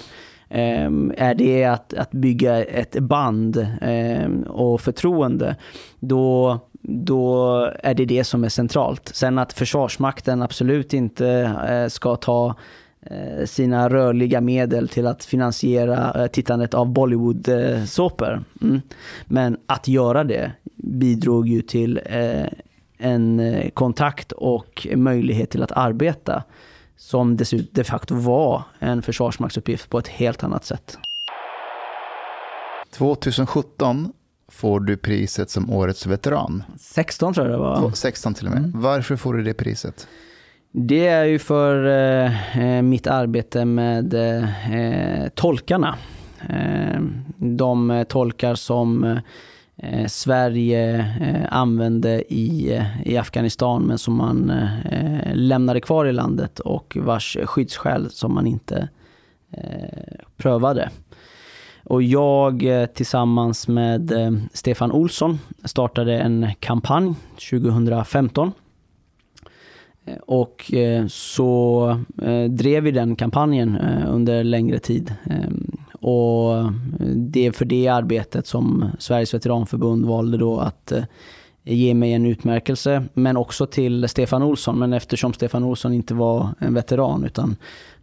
Ehm, 0.49 1.13
är 1.18 1.36
det 1.36 1.63
att, 1.65 1.93
att 1.93 2.11
bygga 2.11 2.63
ett 2.63 2.99
band 2.99 3.68
ehm, 3.82 4.43
och 4.43 4.82
förtroende, 4.82 5.55
då, 5.99 6.59
då 6.89 7.55
är 7.83 7.93
det 7.93 8.05
det 8.05 8.23
som 8.23 8.43
är 8.43 8.49
centralt. 8.49 9.11
Sen 9.13 9.39
att 9.39 9.53
Försvarsmakten 9.53 10.41
absolut 10.41 10.93
inte 10.93 11.27
eh, 11.69 11.88
ska 11.88 12.15
ta 12.15 12.55
eh, 13.01 13.45
sina 13.45 13.89
rörliga 13.89 14.41
medel 14.41 14.89
till 14.89 15.07
att 15.07 15.25
finansiera 15.25 16.23
eh, 16.23 16.27
tittandet 16.27 16.73
av 16.73 16.88
Bollywood-såpor. 16.93 18.43
Mm. 18.61 18.81
Men 19.25 19.57
att 19.65 19.88
göra 19.88 20.23
det 20.23 20.51
bidrog 20.75 21.47
ju 21.47 21.61
till 21.61 21.99
en 22.97 23.41
kontakt 23.73 24.31
och 24.31 24.88
möjlighet 24.95 25.49
till 25.49 25.63
att 25.63 25.71
arbeta 25.71 26.43
som 26.97 27.38
dessutom 27.38 27.67
de 27.71 27.83
facto 27.83 28.15
var 28.15 28.63
en 28.79 29.01
försvarsmaktsuppgift 29.01 29.89
på 29.89 29.99
ett 29.99 30.07
helt 30.07 30.43
annat 30.43 30.65
sätt. 30.65 30.97
2017 32.91 34.13
får 34.52 34.80
du 34.80 34.98
priset 34.98 35.50
som 35.50 35.70
årets 35.70 36.06
veteran. 36.06 36.64
16 36.80 37.34
tror 37.34 37.48
jag 37.48 37.54
det 37.56 37.60
var. 37.60 37.91
16 37.91 38.34
till 38.34 38.45
och 38.45 38.52
med. 38.54 38.64
Mm. 38.64 38.82
Varför 38.82 39.16
får 39.16 39.34
du 39.34 39.43
det 39.43 39.54
priset? 39.54 40.08
Det 40.72 41.08
är 41.08 41.24
ju 41.24 41.39
för 41.39 41.86
eh, 42.58 42.82
mitt 42.82 43.08
arbete 43.08 43.66
med 43.66 44.14
eh, 44.14 45.30
tolkarna. 45.36 45.95
Eh, 46.50 47.02
de 47.38 48.06
tolkar 48.10 48.56
som 48.56 49.20
eh, 49.78 50.08
Sverige 50.08 50.95
eh, 51.22 51.58
använde 51.58 52.34
i, 52.34 52.82
i 53.06 53.18
Afghanistan 53.18 53.84
men 53.84 53.98
som 53.98 54.14
man 54.14 54.50
eh, 54.50 55.36
lämnade 55.36 55.82
kvar 55.82 56.06
i 56.06 56.14
landet 56.14 56.60
och 56.60 56.98
vars 57.00 57.38
skyddsskäl 57.45 58.10
som 58.12 58.34
man 58.34 58.48
inte 58.48 58.89
prövade. 60.38 60.89
Och 61.89 62.03
jag 62.03 62.63
eh, 62.63 62.85
tillsammans 62.85 63.67
med 63.67 64.11
eh, 64.11 64.31
Stefan 64.53 64.91
Olsson 64.91 65.39
startade 65.63 66.19
en 66.19 66.47
kampanj 66.59 67.15
2015 67.49 68.51
eh, 70.05 70.15
och 70.17 70.71
så 71.07 71.99
drev 72.49 72.83
vi 72.83 72.91
den 72.91 73.15
kampanjen 73.15 73.77
under 74.07 74.43
längre 74.43 74.79
tid. 74.79 75.13
Och 76.01 76.71
det 77.15 77.45
är 77.45 77.51
för 77.51 77.65
det 77.65 77.88
arbetet 77.88 78.47
som 78.47 78.89
Sveriges 78.99 79.33
veteranförbund 79.33 80.05
valde 80.05 80.38
då 80.38 80.59
att 80.59 80.93
ge 81.63 81.93
mig 81.93 82.13
en 82.13 82.25
utmärkelse, 82.25 83.03
men 83.13 83.38
också 83.38 83.65
till 83.65 84.09
Stefan 84.09 84.43
Olsson. 84.43 84.79
Men 84.79 84.93
eftersom 84.93 85.33
Stefan 85.33 85.63
Olsson 85.63 85.93
inte 85.93 86.13
var 86.13 86.49
en 86.59 86.73
veteran, 86.73 87.23
utan 87.23 87.55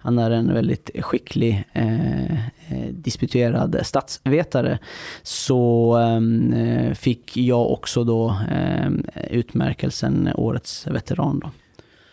han 0.04 0.18
är 0.18 0.30
en 0.30 0.54
väldigt 0.54 0.90
skicklig 1.00 1.64
eh, 1.72 2.32
eh 2.34 2.88
disputerad 2.90 3.80
statsvetare, 3.82 4.78
så 5.22 5.96
ehm, 5.96 6.52
eh, 6.52 6.94
fick 6.94 7.36
jag 7.36 7.70
också 7.70 8.04
då 8.04 8.36
eh, 8.50 8.90
utmärkelsen 9.30 10.28
Årets 10.34 10.86
veteran. 10.86 11.40
Då. 11.40 11.50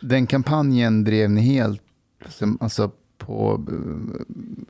Den 0.02 0.28
kampanjen 0.28 1.04
drev 1.04 1.30
ni 1.30 1.42
helt 1.42 1.82
alltså 2.60 2.92
på, 3.26 3.66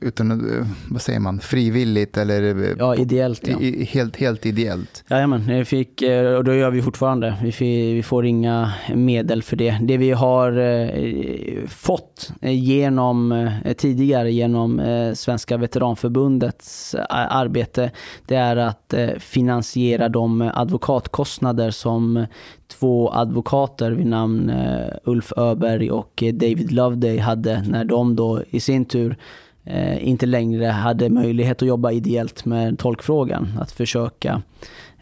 utan, 0.00 0.48
vad 0.90 1.02
säger 1.02 1.20
man, 1.20 1.40
frivilligt 1.40 2.16
eller? 2.16 2.74
Ja, 2.78 2.96
ideellt. 2.96 3.48
Ja. 3.48 3.60
I, 3.60 3.84
helt, 3.84 4.16
helt 4.16 4.46
ideellt? 4.46 5.04
Jajamän, 5.10 5.46
vi 5.46 5.64
fick, 5.64 6.02
eh, 6.02 6.34
och 6.34 6.44
det 6.44 6.56
gör 6.56 6.70
vi 6.70 6.82
fortfarande. 6.82 7.38
Vi, 7.42 7.52
fick, 7.52 7.96
vi 7.96 8.02
får 8.02 8.26
inga 8.26 8.72
medel 8.94 9.42
för 9.42 9.56
det. 9.56 9.78
Det 9.82 9.96
vi 9.96 10.10
har 10.10 10.58
eh, 10.58 11.66
fått 11.68 12.32
genom, 12.40 13.32
eh, 13.32 13.72
tidigare 13.72 14.32
genom 14.32 14.82
Svenska 15.14 15.56
Veteranförbundets 15.56 16.94
arbete, 17.08 17.90
det 18.26 18.34
är 18.34 18.56
att 18.56 18.94
finansiera 19.18 20.08
de 20.08 20.50
advokatkostnader 20.54 21.70
som 21.70 22.26
två 22.72 23.12
advokater 23.12 23.90
vid 23.90 24.06
namn 24.06 24.50
eh, 24.50 24.86
Ulf 25.04 25.32
Öberg 25.36 25.90
och 25.90 26.22
eh, 26.22 26.34
David 26.34 26.72
Loveday 26.72 27.18
hade 27.18 27.62
när 27.62 27.84
de 27.84 28.16
då 28.16 28.42
i 28.50 28.60
sin 28.60 28.84
tur 28.84 29.16
eh, 29.64 30.08
inte 30.08 30.26
längre 30.26 30.66
hade 30.66 31.10
möjlighet 31.10 31.62
att 31.62 31.68
jobba 31.68 31.92
ideellt 31.92 32.44
med 32.44 32.78
tolkfrågan. 32.78 33.58
Att 33.60 33.72
försöka 33.72 34.42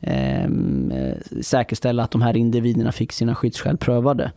Ehm, 0.02 0.90
eh, 0.90 1.40
säkerställa 1.42 2.02
att 2.02 2.10
de 2.10 2.22
här 2.22 2.36
individerna 2.36 2.92
fick 2.92 3.12
sina 3.12 3.34
skyddsskäl 3.34 3.76
prövade. 3.76 4.32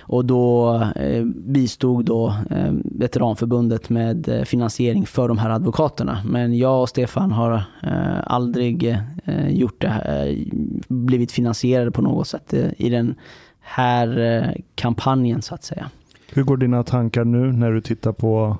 Och 0.00 0.24
då 0.24 0.74
eh, 0.96 1.24
bistod 1.24 2.04
då 2.04 2.34
eh, 2.50 2.72
Veteranförbundet 2.84 3.90
med 3.90 4.28
eh, 4.28 4.42
finansiering 4.42 5.06
för 5.06 5.28
de 5.28 5.38
här 5.38 5.50
advokaterna. 5.50 6.22
Men 6.26 6.58
jag 6.58 6.82
och 6.82 6.88
Stefan 6.88 7.32
har 7.32 7.52
eh, 7.82 8.20
aldrig 8.24 8.98
eh, 9.24 9.48
gjort 9.48 9.80
det 9.80 9.88
eh, 9.88 10.54
blivit 10.88 11.32
finansierade 11.32 11.90
på 11.90 12.02
något 12.02 12.28
sätt 12.28 12.54
eh, 12.54 12.70
i 12.76 12.88
den 12.88 13.14
här 13.60 14.18
eh, 14.18 14.62
kampanjen 14.74 15.42
så 15.42 15.54
att 15.54 15.64
säga. 15.64 15.90
Hur 16.32 16.42
går 16.42 16.56
dina 16.56 16.82
tankar 16.82 17.24
nu 17.24 17.52
när 17.52 17.72
du 17.72 17.80
tittar 17.80 18.12
på 18.12 18.56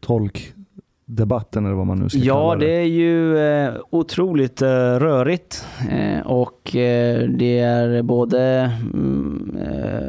tolk 0.00 0.52
debatten 1.10 1.66
eller 1.66 1.74
vad 1.74 1.86
man 1.86 1.98
nu 1.98 2.08
ska 2.08 2.18
ja, 2.18 2.34
kalla 2.34 2.54
det. 2.56 2.66
Ja, 2.66 2.70
det 2.70 2.76
är 2.76 2.84
ju 2.84 3.38
eh, 3.38 3.74
otroligt 3.90 4.62
eh, 4.62 4.68
rörigt 4.68 5.66
eh, 5.90 6.20
och 6.20 6.76
eh, 6.76 7.28
det 7.28 7.58
är 7.58 8.02
både 8.02 8.72
mm, 8.94 9.56
eh, 9.60 10.08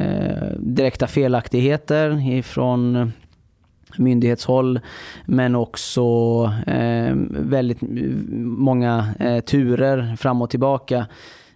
eh, 0.00 0.48
direkta 0.58 1.06
felaktigheter 1.06 2.30
ifrån 2.32 3.12
myndighetshåll 3.96 4.80
men 5.26 5.54
också 5.54 6.04
väldigt 7.28 7.78
många 8.38 9.14
turer 9.46 10.16
fram 10.16 10.42
och 10.42 10.50
tillbaka. 10.50 11.06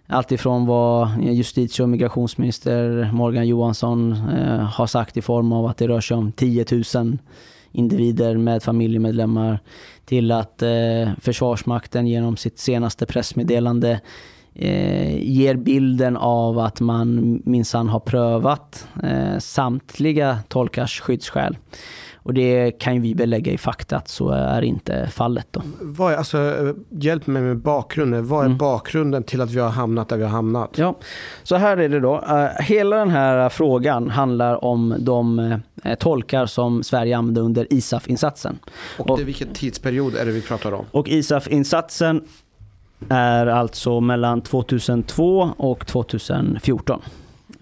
Alltifrån 0.07 0.65
vad 0.65 1.09
justitie 1.21 1.83
och 1.83 1.89
migrationsminister 1.89 3.09
Morgan 3.13 3.47
Johansson 3.47 4.11
har 4.73 4.87
sagt 4.87 5.17
i 5.17 5.21
form 5.21 5.51
av 5.51 5.65
att 5.65 5.77
det 5.77 5.87
rör 5.87 6.01
sig 6.01 6.17
om 6.17 6.31
10 6.31 6.65
000 6.95 7.17
individer 7.73 8.37
med 8.37 8.63
familjemedlemmar 8.63 9.59
till 10.05 10.31
att 10.31 10.61
eh, 10.61 11.09
Försvarsmakten 11.21 12.07
genom 12.07 12.37
sitt 12.37 12.59
senaste 12.59 13.05
pressmeddelande 13.05 14.01
eh, 14.55 15.17
ger 15.23 15.55
bilden 15.55 16.17
av 16.17 16.59
att 16.59 16.79
man 16.79 17.41
minsann 17.45 17.89
har 17.89 17.99
prövat 17.99 18.87
eh, 19.03 19.37
samtliga 19.39 20.39
tolkars 20.47 21.01
skyddsskäl. 21.01 21.57
Och 22.23 22.33
det 22.33 22.71
kan 22.71 22.95
ju 22.95 22.99
vi 23.01 23.15
belägga 23.15 23.51
i 23.51 23.57
fakta 23.57 23.97
att 23.97 24.07
så 24.07 24.29
är 24.29 24.61
inte 24.61 25.07
fallet. 25.11 25.47
Då. 25.51 25.61
Vad 25.81 26.13
är, 26.13 26.17
alltså, 26.17 26.73
hjälp 26.89 27.27
mig 27.27 27.41
med 27.41 27.57
bakgrunden. 27.57 28.27
Vad 28.27 28.41
är 28.41 28.45
mm. 28.45 28.57
bakgrunden 28.57 29.23
till 29.23 29.41
att 29.41 29.51
vi 29.51 29.59
har 29.59 29.69
hamnat 29.69 30.09
där 30.09 30.17
vi 30.17 30.23
har 30.23 30.29
hamnat? 30.29 30.77
Ja, 30.77 30.95
så 31.43 31.55
här 31.55 31.77
är 31.77 31.89
det 31.89 31.99
då. 31.99 32.15
Uh, 32.15 32.61
hela 32.61 32.95
den 32.95 33.09
här 33.09 33.49
frågan 33.49 34.09
handlar 34.09 34.65
om 34.65 34.95
de 34.99 35.39
uh, 35.39 35.95
tolkar 35.95 36.45
som 36.45 36.83
Sverige 36.83 37.17
använde 37.17 37.41
under 37.41 37.73
ISAF-insatsen. 37.73 38.59
Och, 38.97 39.09
och 39.09 39.17
det, 39.17 39.23
vilken 39.23 39.53
tidsperiod 39.53 40.15
är 40.15 40.25
det 40.25 40.31
vi 40.31 40.41
pratar 40.41 40.71
om? 40.71 40.85
Och 40.91 41.07
ISAF-insatsen 41.07 42.21
är 43.09 43.47
alltså 43.47 43.99
mellan 43.99 44.41
2002 44.41 45.53
och 45.57 45.87
2014. 45.87 47.01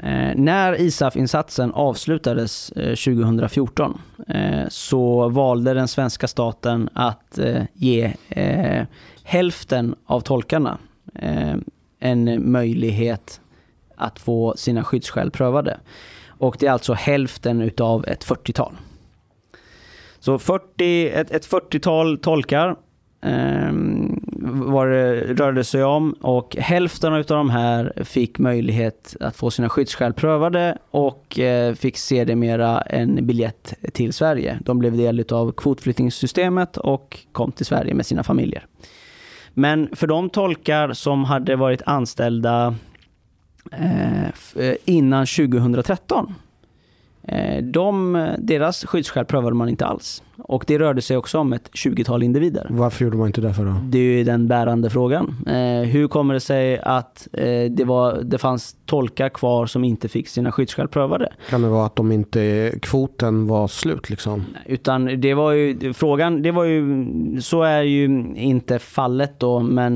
Eh, 0.03 0.35
när 0.35 0.81
ISAF-insatsen 0.81 1.71
avslutades 1.73 2.71
eh, 2.71 2.95
2014 2.95 4.01
eh, 4.27 4.67
så 4.69 5.29
valde 5.29 5.73
den 5.73 5.87
svenska 5.87 6.27
staten 6.27 6.89
att 6.93 7.37
eh, 7.37 7.63
ge 7.73 8.13
eh, 8.29 8.85
hälften 9.23 9.95
av 10.05 10.21
tolkarna 10.21 10.77
eh, 11.15 11.55
en 11.99 12.51
möjlighet 12.51 13.41
att 13.95 14.19
få 14.19 14.53
sina 14.57 14.83
skyddsskäl 14.83 15.31
prövade. 15.31 15.79
Och 16.27 16.55
det 16.59 16.67
är 16.67 16.71
alltså 16.71 16.93
hälften 16.93 17.61
utav 17.61 18.05
ett 18.07 18.25
40-tal. 18.25 18.73
Så 20.19 20.39
40, 20.39 21.09
ett, 21.09 21.31
ett 21.31 21.47
40-tal 21.47 22.17
tolkar 22.17 22.75
Ehm, 23.24 24.19
vad 24.43 24.88
det 24.88 25.34
rörde 25.34 25.63
sig 25.63 25.84
om 25.84 26.13
och 26.13 26.55
hälften 26.55 27.13
av 27.13 27.24
de 27.24 27.49
här 27.49 27.93
fick 28.03 28.39
möjlighet 28.39 29.15
att 29.19 29.36
få 29.36 29.51
sina 29.51 29.69
skyddsskäl 29.69 30.13
prövade 30.13 30.78
och 30.91 31.39
eh, 31.39 31.74
fick 31.74 31.97
sedermera 31.97 32.82
en 32.82 33.28
biljett 33.28 33.74
till 33.93 34.13
Sverige. 34.13 34.59
De 34.65 34.80
blev 34.80 34.97
del 34.97 35.26
av 35.32 35.51
kvotflyktingsystemet 35.51 36.78
och 36.78 37.19
kom 37.32 37.51
till 37.51 37.65
Sverige 37.65 37.93
med 37.93 38.05
sina 38.05 38.24
familjer. 38.24 38.65
Men 39.53 39.89
för 39.95 40.07
de 40.07 40.30
tolkar 40.30 40.93
som 40.93 41.24
hade 41.24 41.55
varit 41.55 41.82
anställda 41.86 42.76
eh, 43.72 44.26
eh 44.26 44.76
innan 44.86 45.26
2013 45.26 46.34
de, 47.61 48.28
deras 48.38 48.86
skyddsskäl 48.86 49.26
prövade 49.26 49.55
man 49.55 49.69
inte 49.69 49.86
alls. 49.86 50.24
Och 50.43 50.63
det 50.67 50.80
rörde 50.80 51.01
sig 51.01 51.17
också 51.17 51.39
om 51.39 51.53
ett 51.53 51.69
20-tal 51.74 52.24
individer. 52.24 52.67
Varför 52.69 53.05
gjorde 53.05 53.17
man 53.17 53.28
inte 53.28 53.41
det 53.41 53.53
för 53.53 53.65
då? 53.65 53.76
Det 53.84 53.97
är 53.97 54.01
ju 54.01 54.24
den 54.24 54.47
bärande 54.47 54.89
frågan. 54.89 55.45
Eh, 55.47 55.89
hur 55.89 56.07
kommer 56.07 56.34
det 56.34 56.39
sig 56.39 56.80
att 56.80 57.28
eh, 57.34 57.72
det, 57.72 57.84
var, 57.84 58.22
det 58.24 58.38
fanns 58.38 58.76
tolkar 58.86 59.30
kvar 59.30 59.65
som 59.65 59.84
inte 59.84 60.07
fick 60.07 60.28
sina 60.28 60.51
skyddsskäl 60.51 60.88
prövade? 60.88 61.34
Kan 61.49 61.61
det 61.61 61.67
vara 61.67 61.86
att 61.86 61.95
de 61.95 62.11
inte, 62.11 62.72
kvoten 62.82 63.47
var 63.47 63.67
slut 63.67 64.09
liksom? 64.09 64.45
Utan 64.65 65.22
det 65.22 65.34
var 65.34 65.51
ju, 65.51 65.93
frågan, 65.93 66.41
det 66.41 66.51
var 66.51 66.63
ju, 66.63 67.05
så 67.41 67.63
är 67.63 67.82
ju 67.82 68.05
inte 68.36 68.80
fallet 68.80 69.39
då, 69.39 69.59
men 69.59 69.95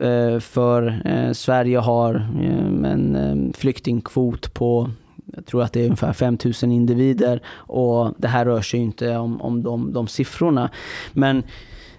eh, 0.00 0.38
för 0.38 1.02
eh, 1.04 1.32
Sverige 1.32 1.78
har 1.78 2.14
eh, 2.14 2.90
en 2.90 3.52
flyktingkvot 3.56 4.54
på 4.54 4.90
jag 5.34 5.46
tror 5.46 5.62
att 5.62 5.72
det 5.72 5.80
är 5.80 5.84
ungefär 5.84 6.12
5000 6.12 6.72
individer 6.72 7.42
och 7.52 8.14
det 8.18 8.28
här 8.28 8.44
rör 8.44 8.62
sig 8.62 8.80
inte 8.80 9.16
om, 9.16 9.40
om 9.40 9.62
de, 9.62 9.92
de 9.92 10.06
siffrorna. 10.06 10.70
Men 11.12 11.42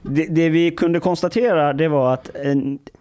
det, 0.01 0.25
det, 0.25 0.49
vi 0.49 0.71
kunde 0.71 0.99
konstatera 0.99 1.73
det 1.73 1.87
var 1.87 2.13
att 2.13 2.29
eh, 2.35 2.55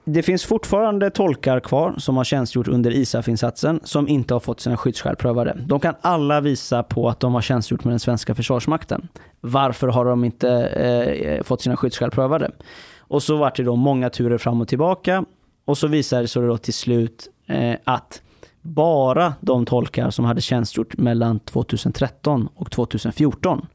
det 0.05 0.23
finns 0.23 0.45
fortfarande 0.45 1.11
tolkar 1.11 1.61
kvar 1.61 1.95
som 1.99 2.17
har 2.17 2.25
tjänstgjort 2.25 2.69
under 2.69 2.91
ISAF-insatsen 2.91 3.81
som 3.85 4.09
inte 4.09 4.35
har 4.35 4.41
fått 4.41 4.61
sina 4.61 4.77
skyddsskäl 4.77 5.17
prövade. 5.17 5.57
De 5.67 5.81
kan 5.81 5.95
alla 6.01 6.41
visa 6.41 6.83
på 6.83 7.09
att 7.09 7.21
de 7.21 7.35
har 7.35 7.41
tjänstgjort 7.41 7.85
med 7.85 7.93
den 7.93 8.01
svenska 8.01 8.35
försvarsmakten. 8.35 9.09
Varför 9.41 9.89
har 9.89 10.05
de 10.05 10.25
inte 10.25 10.51
eh, 10.51 11.33
eh 11.33 11.43
fått 11.43 11.63
sina 11.63 11.77
skyddsskäl 11.77 12.11
prövade? 12.11 12.51
Och 12.99 13.23
så 13.23 13.37
var 13.37 13.53
det 13.57 13.63
då 13.63 13.77
många 13.77 14.11
turer 14.11 14.39
fram 14.39 14.61
och 14.61 14.69
tillbaka 14.69 15.25
och 15.65 15.79
så 15.79 15.87
visade 15.87 16.23
det 16.23 16.29
sig 16.29 16.43
då 16.43 16.57
till 16.57 16.75
slut 16.75 17.29
eh, 17.47 17.75
att 17.85 18.23
bara 18.63 19.35
de 19.41 19.67
tolkar 19.67 20.11
som 20.11 20.25
hade 20.25 20.41
tjänstgjort 20.41 20.97
mellan 20.97 21.39
2013 21.39 22.49
och 22.55 22.71
2014 22.71 23.67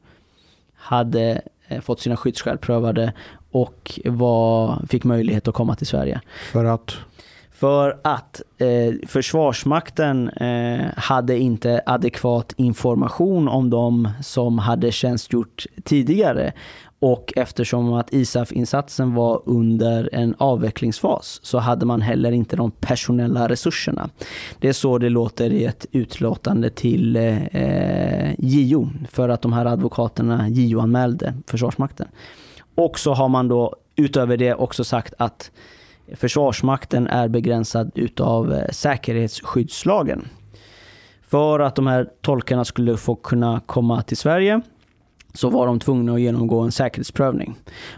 hade 0.74 1.42
eh, 1.68 1.80
fått 1.80 2.00
sina 2.00 2.16
skyddsskäl 2.16 2.58
prövade 2.58 3.12
och 3.50 4.00
var, 4.04 4.86
fick 4.88 5.04
möjlighet 5.04 5.48
att 5.48 5.54
komma 5.54 5.74
till 5.74 5.86
Sverige. 5.86 6.20
För 6.52 6.64
att? 6.64 6.96
För 7.52 8.00
att 8.04 8.42
eh, 8.58 9.08
Försvarsmakten 9.08 10.28
eh, 10.28 10.86
hade 10.96 11.38
inte 11.38 11.82
adekvat 11.86 12.52
information 12.56 13.48
om 13.48 13.70
de 13.70 14.08
som 14.22 14.58
hade 14.58 14.92
tjänstgjort 14.92 15.66
tidigare. 15.84 16.52
Och 16.98 17.32
eftersom 17.36 17.92
att 17.92 18.12
ISAF-insatsen 18.12 19.14
var 19.14 19.42
under 19.44 20.08
en 20.12 20.34
avvecklingsfas 20.38 21.40
så 21.42 21.58
hade 21.58 21.86
man 21.86 22.00
heller 22.00 22.32
inte 22.32 22.56
de 22.56 22.70
personella 22.70 23.48
resurserna. 23.48 24.10
Det 24.60 24.68
är 24.68 24.72
så 24.72 24.98
det 24.98 25.08
låter 25.08 25.50
i 25.52 25.64
ett 25.64 25.86
utlåtande 25.92 26.70
till 26.70 27.16
eh, 27.16 28.32
JO 28.38 28.88
för 29.10 29.28
att 29.28 29.42
de 29.42 29.52
här 29.52 29.66
advokaterna 29.66 30.48
JO-anmälde 30.48 31.34
Försvarsmakten. 31.46 32.08
Och 32.74 32.98
så 32.98 33.14
har 33.14 33.28
man 33.28 33.48
då 33.48 33.76
utöver 33.96 34.36
det 34.36 34.54
också 34.54 34.84
sagt 34.84 35.14
att 35.18 35.50
Försvarsmakten 36.14 37.06
är 37.06 37.28
begränsad 37.28 37.90
utav 37.94 38.52
eh, 38.52 38.68
säkerhetsskyddslagen. 38.70 40.28
För 41.22 41.60
att 41.60 41.76
de 41.76 41.86
här 41.86 42.08
tolkarna 42.22 42.64
skulle 42.64 42.96
få 42.96 43.14
kunna 43.14 43.60
komma 43.66 44.02
till 44.02 44.16
Sverige 44.16 44.60
så 45.36 45.50
var 45.50 45.66
de 45.66 45.80
tvungna 45.80 46.14
att 46.14 46.20
genomgå 46.20 46.60
en 46.60 46.72
säkerhetsprövning. 46.72 47.54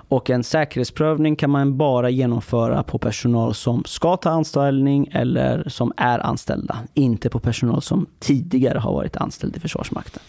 Och 0.08 0.30
en 0.30 0.44
säkerhetsprövning 0.44 1.36
kan 1.36 1.50
man 1.50 1.76
bara 1.76 2.10
genomföra 2.10 2.82
på 2.82 2.98
personal 2.98 3.54
som 3.54 3.82
ska 3.86 4.16
ta 4.16 4.30
anställning 4.30 5.08
eller 5.12 5.68
som 5.68 5.92
är 5.96 6.18
anställda. 6.18 6.78
Inte 6.94 7.30
på 7.30 7.40
personal 7.40 7.82
som 7.82 8.06
tidigare 8.18 8.78
har 8.78 8.92
varit 8.92 9.16
anställd 9.16 9.56
i 9.56 9.60
Försvarsmakten. 9.60 10.22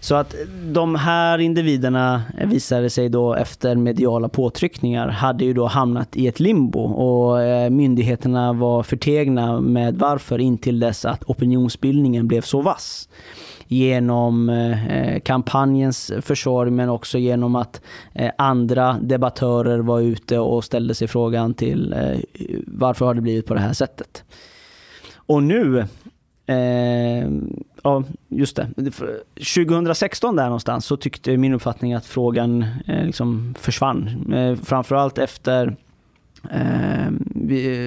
Så 0.00 0.14
att 0.14 0.34
de 0.72 0.94
här 0.94 1.38
individerna 1.38 2.22
visade 2.44 2.90
sig 2.90 3.08
då 3.08 3.34
efter 3.34 3.76
mediala 3.76 4.28
påtryckningar 4.28 5.08
hade 5.08 5.44
ju 5.44 5.52
då 5.52 5.66
hamnat 5.66 6.16
i 6.16 6.26
ett 6.26 6.40
limbo 6.40 6.80
och 6.80 7.42
eh, 7.42 7.70
myndigheterna 7.70 8.52
var 8.52 8.82
förtegna 8.82 9.60
med 9.60 9.98
varför 9.98 10.38
intill 10.38 10.80
dess 10.80 11.04
att 11.04 11.24
opinionsbildningen 11.24 12.28
blev 12.28 12.42
så 12.42 12.60
vass 12.60 13.08
genom 13.68 14.48
eh, 14.48 14.86
eh, 14.86 15.20
kampanjens 15.20 16.12
försorg 16.20 16.70
men 16.70 16.88
också 16.88 17.18
genom 17.18 17.56
att 17.56 17.80
eh, 18.12 18.30
andra 18.38 18.98
debattörer 19.02 19.78
var 19.78 20.00
ute 20.00 20.38
och 20.38 20.64
ställde 20.64 20.94
sig 20.94 21.08
frågan 21.08 21.54
till 21.54 21.94
varför 22.66 23.06
har 23.06 23.14
det 23.14 23.20
blivit 23.20 23.46
på 23.46 23.54
det 23.54 23.60
här 23.60 23.72
sättet. 23.72 24.24
Och 25.16 25.42
nu 25.42 25.86
Eh, 26.48 27.28
ja, 27.82 28.04
just 28.28 28.56
det. 28.56 28.68
2016 29.56 30.36
där 30.36 30.44
någonstans 30.44 30.86
så 30.86 30.96
tyckte 30.96 31.36
min 31.36 31.54
uppfattning 31.54 31.94
att 31.94 32.06
frågan 32.06 32.66
eh, 32.86 33.04
liksom 33.04 33.54
försvann. 33.58 34.32
Eh, 34.32 34.56
framförallt 34.56 35.18
efter 35.18 35.76
Ehm, 36.50 37.24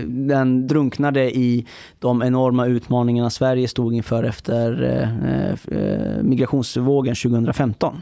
den 0.07 0.67
drunknade 0.67 1.37
i 1.37 1.65
de 1.99 2.23
enorma 2.23 2.65
utmaningarna 2.65 3.29
Sverige 3.29 3.67
stod 3.67 3.93
inför 3.93 4.23
efter 4.23 4.83
eh, 4.83 5.77
eh, 5.77 6.23
migrationsvågen 6.23 7.15
2015. 7.15 8.01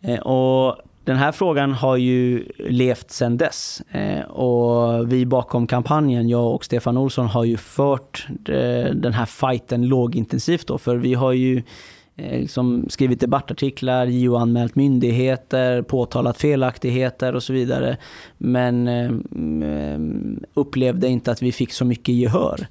Eh, 0.00 0.18
och 0.18 0.76
den 1.04 1.16
här 1.16 1.32
frågan 1.32 1.72
har 1.72 1.96
ju 1.96 2.44
levt 2.58 3.10
sedan 3.10 3.36
dess. 3.36 3.82
Och 4.28 5.12
vi 5.12 5.26
bakom 5.26 5.66
kampanjen, 5.66 6.28
jag 6.28 6.54
och 6.54 6.64
Stefan 6.64 6.96
Olsson, 6.96 7.26
har 7.26 7.44
ju 7.44 7.56
fört 7.56 8.26
den 8.94 9.12
här 9.12 9.26
fighten 9.26 9.88
lågintensivt 9.88 10.66
då, 10.66 10.78
för 10.78 10.96
vi 10.96 11.14
har 11.14 11.32
ju 11.32 11.62
liksom 12.20 12.86
skrivit 12.88 13.20
debattartiklar, 13.20 14.06
JO-anmält 14.06 14.74
myndigheter, 14.74 15.82
påtalat 15.82 16.36
felaktigheter 16.36 17.34
och 17.34 17.42
så 17.42 17.52
vidare. 17.52 17.96
Men 18.38 18.88
upplevde 20.54 21.08
inte 21.08 21.30
att 21.30 21.42
vi 21.42 21.52
fick 21.52 21.72
så 21.72 21.84
mycket 21.84 22.14
gehör. 22.14 22.66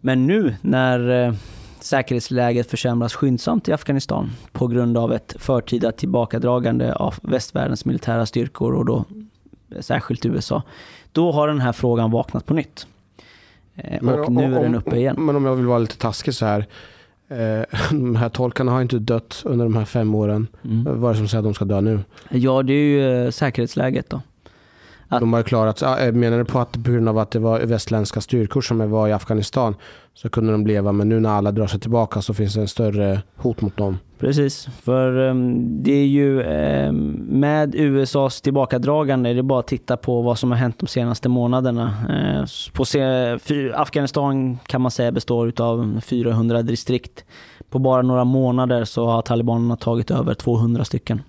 Men 0.00 0.26
nu 0.26 0.54
när 0.60 1.34
säkerhetsläget 1.80 2.70
försämras 2.70 3.14
skyndsamt 3.14 3.68
i 3.68 3.72
Afghanistan 3.72 4.30
på 4.52 4.66
grund 4.66 4.98
av 4.98 5.12
ett 5.12 5.34
förtida 5.38 5.92
tillbakadragande 5.92 6.94
av 6.94 7.14
västvärldens 7.22 7.84
militära 7.84 8.26
styrkor 8.26 8.74
och 8.74 8.84
då 8.84 9.04
särskilt 9.80 10.26
USA. 10.26 10.62
Då 11.12 11.32
har 11.32 11.48
den 11.48 11.60
här 11.60 11.72
frågan 11.72 12.10
vaknat 12.10 12.46
på 12.46 12.54
nytt. 12.54 12.86
Eh, 13.74 14.02
men, 14.02 14.20
och 14.20 14.32
nu 14.32 14.44
om, 14.44 14.54
är 14.54 14.62
den 14.62 14.74
uppe 14.74 14.96
igen. 14.96 15.16
Men 15.18 15.36
om 15.36 15.44
jag 15.44 15.56
vill 15.56 15.66
vara 15.66 15.78
lite 15.78 15.98
taskig 15.98 16.34
så 16.34 16.46
här. 16.46 16.66
Eh, 17.32 17.64
de 17.90 18.16
här 18.16 18.28
tolkarna 18.28 18.72
har 18.72 18.82
inte 18.82 18.98
dött 18.98 19.42
under 19.44 19.64
de 19.64 19.76
här 19.76 19.84
fem 19.84 20.14
åren. 20.14 20.46
Mm. 20.64 21.00
Vad 21.00 21.10
är 21.10 21.14
det 21.14 21.18
som 21.18 21.28
säger 21.28 21.38
att 21.38 21.44
de 21.44 21.54
ska 21.54 21.64
dö 21.64 21.80
nu? 21.80 22.00
Ja, 22.30 22.62
det 22.62 22.72
är 22.72 22.84
ju 22.84 23.24
eh, 23.24 23.30
säkerhetsläget 23.30 24.10
då. 24.10 24.20
Att... 25.08 25.20
De 25.20 25.32
har 25.32 25.42
klarat 25.42 25.82
Menar 26.14 26.38
du 26.38 26.44
på 26.44 26.58
att 26.58 26.72
på 26.72 26.90
grund 26.90 27.08
av 27.08 27.18
att 27.18 27.30
det 27.30 27.38
var 27.38 27.60
västländska 27.60 28.20
styrkor 28.20 28.60
som 28.60 28.90
var 28.90 29.08
i 29.08 29.12
Afghanistan 29.12 29.74
så 30.14 30.28
kunde 30.28 30.52
de 30.52 30.66
leva, 30.66 30.92
men 30.92 31.08
nu 31.08 31.20
när 31.20 31.30
alla 31.30 31.52
drar 31.52 31.66
sig 31.66 31.80
tillbaka 31.80 32.22
så 32.22 32.34
finns 32.34 32.54
det 32.54 32.60
en 32.60 32.68
större 32.68 33.22
hot 33.36 33.60
mot 33.60 33.76
dem? 33.76 33.98
Precis, 34.18 34.68
för 34.82 35.16
um, 35.16 35.82
det 35.82 35.92
är 35.92 36.06
ju 36.06 36.42
um, 36.42 37.10
med 37.28 37.74
USAs 37.74 38.40
tillbakadragande, 38.40 39.32
det 39.32 39.38
är 39.38 39.42
bara 39.42 39.60
att 39.60 39.66
titta 39.66 39.96
på 39.96 40.22
vad 40.22 40.38
som 40.38 40.50
har 40.50 40.58
hänt 40.58 40.78
de 40.78 40.86
senaste 40.86 41.28
månaderna. 41.28 41.94
Uh, 42.10 42.44
på 42.72 42.84
Afghanistan 43.74 44.58
kan 44.66 44.80
man 44.80 44.90
säga 44.90 45.12
består 45.12 45.52
av 45.62 46.00
400 46.00 46.62
distrikt. 46.62 47.24
På 47.70 47.78
bara 47.78 48.02
några 48.02 48.24
månader 48.24 48.84
så 48.84 49.06
har 49.06 49.22
talibanerna 49.22 49.76
tagit 49.76 50.10
över 50.10 50.34
200 50.34 50.84
stycken. 50.84 51.22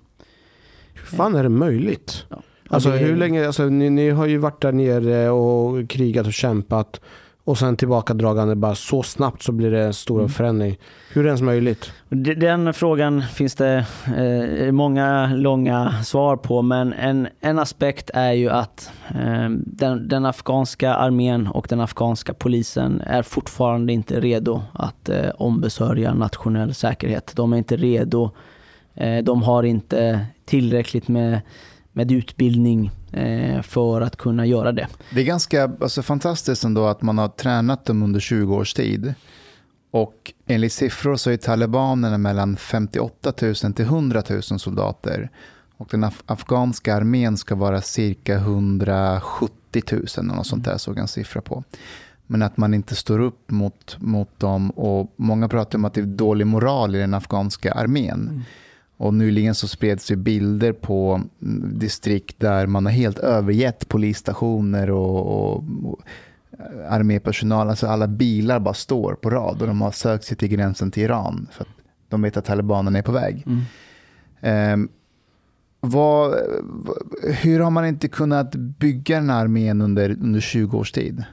Hur 0.94 1.18
fan 1.18 1.36
är 1.36 1.44
det 1.44 1.50
möjligt? 1.50 2.26
Ja. 2.30 2.42
Alltså 2.70 2.90
hur 2.90 3.16
länge, 3.16 3.48
alltså, 3.48 3.64
ni, 3.64 3.90
ni, 3.90 4.10
har 4.10 4.26
ju 4.26 4.38
varit 4.38 4.62
där 4.62 4.72
nere 4.72 5.30
och 5.30 5.90
krigat 5.90 6.28
och 6.28 6.34
kämpat 6.34 7.02
och 7.46 7.58
sen 7.58 7.78
tillbakadragande 7.78 8.56
bara 8.56 8.76
så 8.76 9.04
snabbt 9.04 9.44
så 9.44 9.52
blir 9.52 9.72
det 9.72 9.84
en 9.84 9.94
stor 9.94 10.20
mm. 10.20 10.30
förändring. 10.30 10.78
Hur 11.14 11.22
är 11.22 11.24
det 11.24 11.30
ens 11.30 11.42
möjligt? 11.42 11.94
Den 12.38 12.74
frågan 12.74 13.22
finns 13.22 13.56
det 13.56 13.86
eh, 14.18 14.72
många 14.72 15.34
långa 15.36 16.04
svar 16.04 16.38
på 16.38 16.62
men 16.62 16.94
en, 16.94 17.28
en 17.40 17.60
aspekt 17.60 18.10
är 18.14 18.32
ju 18.32 18.50
att 18.50 18.92
eh, 19.10 19.50
den, 19.50 20.08
den, 20.08 20.26
afghanska 20.26 20.94
armén 20.94 21.48
och 21.48 21.68
den 21.70 21.80
afghanska 21.80 22.34
polisen 22.34 23.02
är 23.02 23.22
fortfarande 23.22 23.94
inte 23.94 24.20
redo 24.20 24.62
att 24.74 25.10
eh, 25.10 25.30
ombesörja 25.38 26.14
nationell 26.14 26.74
säkerhet. 26.74 27.34
De 27.36 27.54
är 27.54 27.58
inte 27.58 27.76
redo. 27.76 28.32
Eh, 28.94 29.24
de 29.24 29.44
har 29.44 29.64
inte 29.64 30.26
tillräckligt 30.46 31.08
med 31.08 31.42
med 31.94 32.12
utbildning 32.12 32.92
för 33.64 34.02
att 34.02 34.18
kunna 34.18 34.46
göra 34.46 34.72
det. 34.72 34.88
Det 35.10 35.22
är 35.22 35.26
ganska 35.26 35.72
alltså, 35.82 36.02
fantastiskt 36.02 36.64
ändå 36.64 36.88
att 36.88 37.02
man 37.02 37.18
har 37.18 37.28
tränat 37.28 37.86
dem 37.86 38.04
under 38.04 38.20
20 38.20 38.56
års 38.56 38.74
tid. 38.74 39.14
Och 39.92 40.34
enligt 40.48 40.74
siffror 40.74 41.16
så 41.16 41.30
är 41.30 41.38
talibanerna 41.38 42.18
mellan 42.18 42.58
58 42.58 43.34
000 43.42 43.56
till 43.56 43.86
100 43.86 44.24
000 44.30 44.42
soldater. 44.44 45.30
Och 45.78 45.88
den 45.92 46.04
af 46.04 46.24
afghanska 46.26 46.96
armén 46.96 47.38
ska 47.38 47.56
vara 47.56 47.82
cirka 47.82 48.36
170 48.36 49.84
000 49.92 50.02
eller 50.18 50.36
något 50.36 50.48
sånt 50.48 50.66
där 50.66 50.78
såg 50.78 50.98
jag 50.98 51.02
en 51.02 51.08
siffra 51.08 51.42
på. 51.42 51.64
Men 52.28 52.42
att 52.42 52.58
man 52.58 52.74
inte 52.74 52.96
står 52.96 53.20
upp 53.20 53.52
mot, 53.52 53.98
mot 54.00 54.40
dem 54.40 54.70
och 54.70 55.14
många 55.16 55.50
pratar 55.50 55.78
om 55.78 55.86
att 55.86 55.94
det 55.94 56.02
är 56.02 56.06
dålig 56.06 56.48
moral 56.48 56.96
i 56.96 57.00
den 57.00 57.14
afghanska 57.14 57.72
armén. 57.72 58.30
Mm. 58.30 58.42
Och 59.04 59.14
nyligen 59.14 59.56
så 59.56 59.68
spreds 59.68 60.12
ju 60.12 60.16
bilder 60.16 60.74
på 60.74 61.22
distrikt 61.74 62.40
där 62.40 62.68
man 62.68 62.86
har 62.86 62.94
helt 62.94 63.20
övergett 63.20 63.88
polisstationer 63.90 64.90
och, 64.90 65.20
och, 65.20 65.64
och 65.84 66.02
armépersonal. 66.90 67.70
Alltså 67.70 67.88
alla 67.88 68.08
bilar 68.08 68.60
bara 68.60 68.74
står 68.74 69.14
på 69.14 69.30
rad 69.30 69.62
och 69.62 69.68
de 69.68 69.82
har 69.82 69.92
sökt 69.92 70.24
sig 70.24 70.38
till 70.38 70.48
gränsen 70.48 70.92
till 70.92 71.04
Iran 71.04 71.48
för 71.52 71.62
att 71.62 71.70
de 72.10 72.22
vet 72.22 72.38
att 72.38 72.46
talibanerna 72.46 72.98
är 72.98 73.02
på 73.02 73.12
väg. 73.12 73.46
Mm. 74.42 74.74
Um, 74.74 74.90
vad, 75.80 76.36
hur 77.24 77.60
har 77.60 77.72
man 77.72 77.86
inte 77.86 78.08
kunnat 78.08 78.56
bygga 78.56 79.16
den 79.16 79.30
här 79.30 79.42
armén 79.42 79.82
under, 79.82 80.10
under 80.10 80.40
20 80.40 80.78
års 80.78 80.92
tid? 80.92 81.24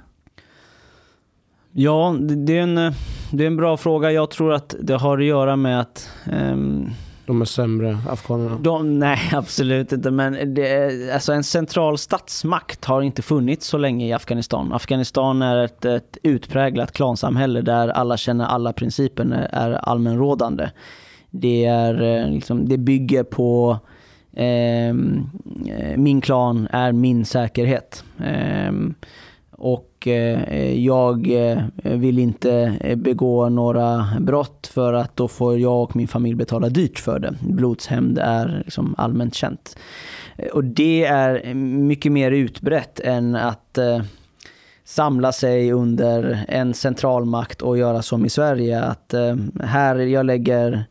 Ja, 1.73 2.17
det 2.21 2.59
är, 2.59 2.63
en, 2.63 2.95
det 3.33 3.45
är 3.45 3.47
en 3.47 3.57
bra 3.57 3.77
fråga. 3.77 4.13
Jag 4.13 4.31
tror 4.31 4.53
att 4.53 4.75
det 4.81 4.95
har 4.95 5.19
att 5.19 5.25
göra 5.25 5.57
med 5.57 5.81
att 5.81 6.11
um 6.33 6.91
de 7.31 7.41
är 7.41 7.45
sämre, 7.45 7.99
afghanerna? 8.09 8.59
De, 8.63 8.99
nej, 8.99 9.19
absolut 9.33 9.93
inte. 9.93 10.11
Men 10.11 10.55
det, 10.55 11.11
alltså 11.15 11.33
en 11.33 11.45
central 11.45 11.99
statsmakt 11.99 12.85
har 12.85 13.03
inte 13.03 13.23
funnits 13.23 13.67
så 13.67 13.79
länge 13.79 14.07
i 14.07 14.13
Afghanistan. 14.13 14.73
Afghanistan 14.73 15.43
är 15.43 15.65
ett, 15.65 15.85
ett 15.85 16.19
utpräglat 16.23 16.93
klansamhälle 16.93 17.61
där 17.61 17.89
alla 17.89 18.17
känner 18.17 18.45
alla 18.45 18.73
principen 18.73 19.33
är 19.33 19.73
allmänrådande. 19.73 20.71
Det, 21.31 21.65
är, 21.65 22.03
eh, 22.03 22.31
liksom, 22.31 22.69
det 22.69 22.79
bygger 22.79 23.23
på 23.23 23.79
ehm, 24.37 25.31
eh, 25.67 25.97
min 25.97 26.21
klan 26.21 26.69
är 26.71 26.93
min 26.93 27.25
säkerhet. 27.25 28.05
Eh, 28.19 28.73
och 29.61 30.09
eh, 30.09 30.75
jag 30.85 31.31
eh, 31.31 31.63
vill 31.83 32.19
inte 32.19 32.77
eh, 32.81 32.97
begå 32.97 33.49
några 33.49 34.07
brott 34.21 34.67
för 34.67 34.93
att 34.93 35.17
då 35.17 35.29
får 35.29 35.59
jag 35.59 35.83
och 35.83 35.97
min 35.97 36.09
familj 36.09 36.35
betala 36.35 36.69
dyrt 36.69 36.99
för 36.99 37.19
det. 37.19 37.35
Blodshämnd 37.41 38.19
är 38.19 38.63
liksom 38.65 38.95
allmänt 38.99 39.35
känt. 39.35 39.77
Eh, 40.37 40.49
och 40.49 40.65
det 40.65 41.05
är 41.05 41.55
mycket 41.55 42.13
mer 42.13 42.31
utbrett 42.31 43.01
än 43.01 43.37
att 43.37 43.79
eh, 43.79 44.03
samla 44.85 45.33
sig 45.33 45.73
under 45.73 46.45
en 46.49 46.75
centralmakt 46.75 47.63
och 47.63 47.79
göra 47.79 48.03
som 48.03 48.27
i 48.27 48.31
Sverige. 48.31 48.81
Att 48.83 49.15
här 49.63 49.97
jag 49.97 50.27
lägger 50.27 50.85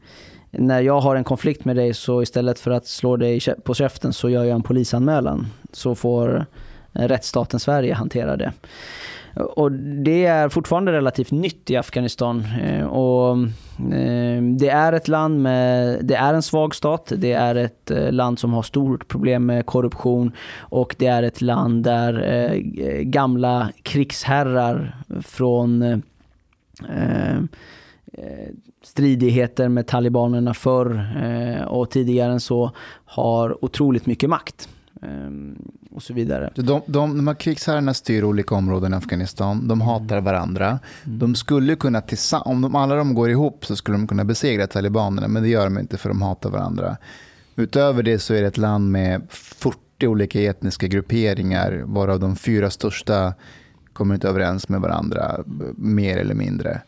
när 0.52 0.82
jag 0.82 1.02
har 1.02 1.16
en 1.16 1.24
konflikt 1.24 1.66
med 1.66 1.76
dig 1.76 1.94
så 1.94 2.22
istället 2.22 2.60
för 2.60 2.72
att 2.72 2.88
slå 2.88 3.18
dig 3.18 3.40
på 3.64 3.74
käften 3.74 4.14
så 4.14 4.30
gör 4.30 4.44
jag 4.44 4.56
en 4.56 4.64
polisanmälan. 4.64 5.48
Så 5.72 5.96
får 5.96 6.46
rättsstaten 6.94 7.60
Sverige 7.60 7.94
hanterar 7.94 8.38
det. 8.38 8.54
Och 9.36 9.72
det 9.72 10.26
är 10.26 10.50
fortfarande 10.50 10.92
relativt 10.92 11.32
nytt 11.32 11.70
i 11.70 11.78
Afghanistan. 11.78 12.46
Eh, 12.64 12.86
och 12.86 13.38
eh, 13.94 14.44
det 14.44 14.70
är 14.70 14.94
ett 14.94 15.08
land 15.08 15.42
med, 15.42 16.00
det 16.06 16.16
är 16.16 16.34
en 16.34 16.42
svag 16.42 16.76
stat, 16.76 17.12
det 17.18 17.34
är 17.34 17.56
ett 17.56 17.92
eh, 17.92 18.12
land 18.12 18.40
som 18.40 18.54
har 18.54 18.62
stort 18.62 19.08
problem 19.08 19.46
med 19.46 19.66
korruption 19.66 20.32
och 20.60 20.96
det 20.98 21.08
är 21.08 21.24
ett 21.24 21.42
land 21.42 21.84
där 21.84 22.54
gamla 23.04 23.70
krigsherrar 23.84 24.96
från 25.22 26.02
stridigheter 28.84 29.70
med 29.70 29.88
talibanerna 29.88 30.54
förr 30.54 31.08
och 31.68 31.90
tidigare 31.90 32.32
än 32.32 32.40
så 32.40 32.72
har 33.06 33.66
otroligt 33.66 34.06
mycket 34.06 34.30
makt. 34.30 34.70
Ehm, 35.02 35.58
och 35.92 36.04
så 36.04 36.14
vidare. 36.14 36.52
De, 36.56 36.82
de, 36.86 37.18
de 37.18 37.28
här 37.28 37.36
krigsherrarna 37.36 37.94
styr 37.94 38.24
olika 38.24 38.56
områden 38.56 38.94
i 38.94 38.96
Afghanistan. 38.96 39.68
De 39.68 39.82
hatar 39.82 40.18
mm. 40.18 40.24
varandra. 40.24 40.80
Mm. 41.06 41.20
De 41.20 41.36
skulle 41.36 41.76
kunna, 41.76 42.02
om 42.32 42.62
de, 42.62 42.76
alla 42.76 42.96
de 42.96 43.14
går 43.14 43.30
ihop 43.30 43.66
så 43.66 43.76
skulle 43.76 43.98
de 43.98 44.08
kunna 44.08 44.24
besegra 44.26 44.68
talibanerna, 44.68 45.28
men 45.28 45.44
det 45.44 45.50
gör 45.50 45.64
de 45.64 45.80
inte 45.80 45.98
för 45.98 46.10
de 46.10 46.22
hatar 46.22 46.50
varandra. 46.50 46.98
Utöver 47.56 48.04
det 48.04 48.20
så 48.20 48.34
är 48.34 48.42
det 48.42 48.48
ett 48.48 48.58
land 48.58 48.92
med 48.92 49.22
40 49.30 50.08
olika 50.08 50.42
etniska 50.42 50.88
grupperingar, 50.88 51.82
varav 51.86 52.20
de 52.20 52.36
fyra 52.36 52.70
största 52.70 53.34
kommer 53.94 54.16
inte 54.16 54.28
överens 54.28 54.70
med 54.70 54.82
varandra, 54.82 55.44
mer 55.76 56.18
eller 56.18 56.36
mindre. 56.36 56.82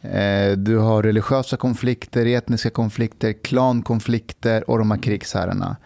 Eh, 0.00 0.56
du 0.56 0.76
har 0.76 1.02
religiösa 1.02 1.56
konflikter, 1.56 2.26
etniska 2.26 2.70
konflikter, 2.70 3.32
klankonflikter 3.32 4.70
och 4.70 4.78
de 4.78 4.90
här 4.90 4.98
krigsherrarna 4.98 5.76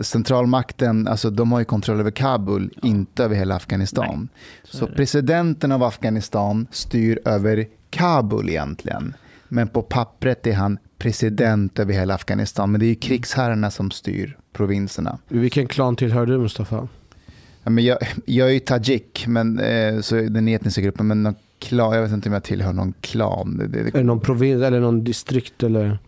centralmakten, 0.00 1.08
alltså 1.08 1.30
de 1.30 1.52
har 1.52 1.58
ju 1.58 1.64
kontroll 1.64 2.00
över 2.00 2.10
Kabul, 2.10 2.70
ja. 2.82 2.88
inte 2.88 3.24
över 3.24 3.36
hela 3.36 3.56
Afghanistan. 3.56 4.28
så, 4.64 4.76
så 4.76 4.86
presidenten 4.86 5.72
av 5.72 5.82
Afghanistan 5.82 6.66
styr 6.70 7.20
över 7.24 7.66
Kabul 7.90 8.48
egentligen. 8.48 9.14
Men 9.48 9.68
på 9.68 9.82
pappret 9.82 10.46
är 10.46 10.52
han 10.52 10.78
president 10.98 11.78
över 11.78 11.94
hela 11.94 12.14
Afghanistan. 12.14 12.72
Men 12.72 12.80
det 12.80 12.86
är 12.86 12.88
ju 12.88 12.94
krigsherrarna 12.94 13.70
som 13.70 13.90
styr 13.90 14.36
provinserna. 14.52 15.18
Vilken 15.28 15.66
klan 15.66 15.96
tillhör 15.96 16.26
du 16.26 16.38
Mustafa? 16.38 16.88
Ja, 17.62 17.70
men 17.70 17.84
jag, 17.84 17.98
jag 18.24 18.48
är 18.48 18.52
ju 18.52 18.60
tajik, 18.60 19.24
men, 19.28 19.58
eh, 19.58 20.00
så 20.00 20.14
den 20.14 20.48
etniska 20.48 20.80
gruppen. 20.80 21.06
Men 21.06 21.22
någon 21.22 21.34
klan, 21.58 21.94
jag 21.94 22.02
vet 22.02 22.12
inte 22.12 22.28
om 22.28 22.32
jag 22.32 22.42
tillhör 22.42 22.72
någon 22.72 22.94
klan. 23.00 23.56
Det, 23.56 23.66
det, 23.66 23.88
är 23.88 23.92
det 23.92 24.02
någon 24.02 24.20
provins 24.20 24.62
eller 24.62 24.80
någon 24.80 25.04
distrikt? 25.04 25.62
Eller, 25.62 25.98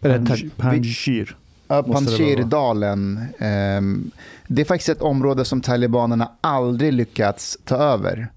eller 0.00 0.50
Panjshir. 0.56 1.36
Panjshirdalen. 1.82 3.20
Um, 3.78 4.10
det 4.46 4.62
är 4.62 4.66
faktiskt 4.66 4.88
ett 4.88 5.02
område 5.02 5.44
som 5.44 5.60
talibanerna 5.60 6.30
aldrig 6.40 6.92
lyckats 6.92 7.58
ta 7.64 7.76
över. 7.76 8.28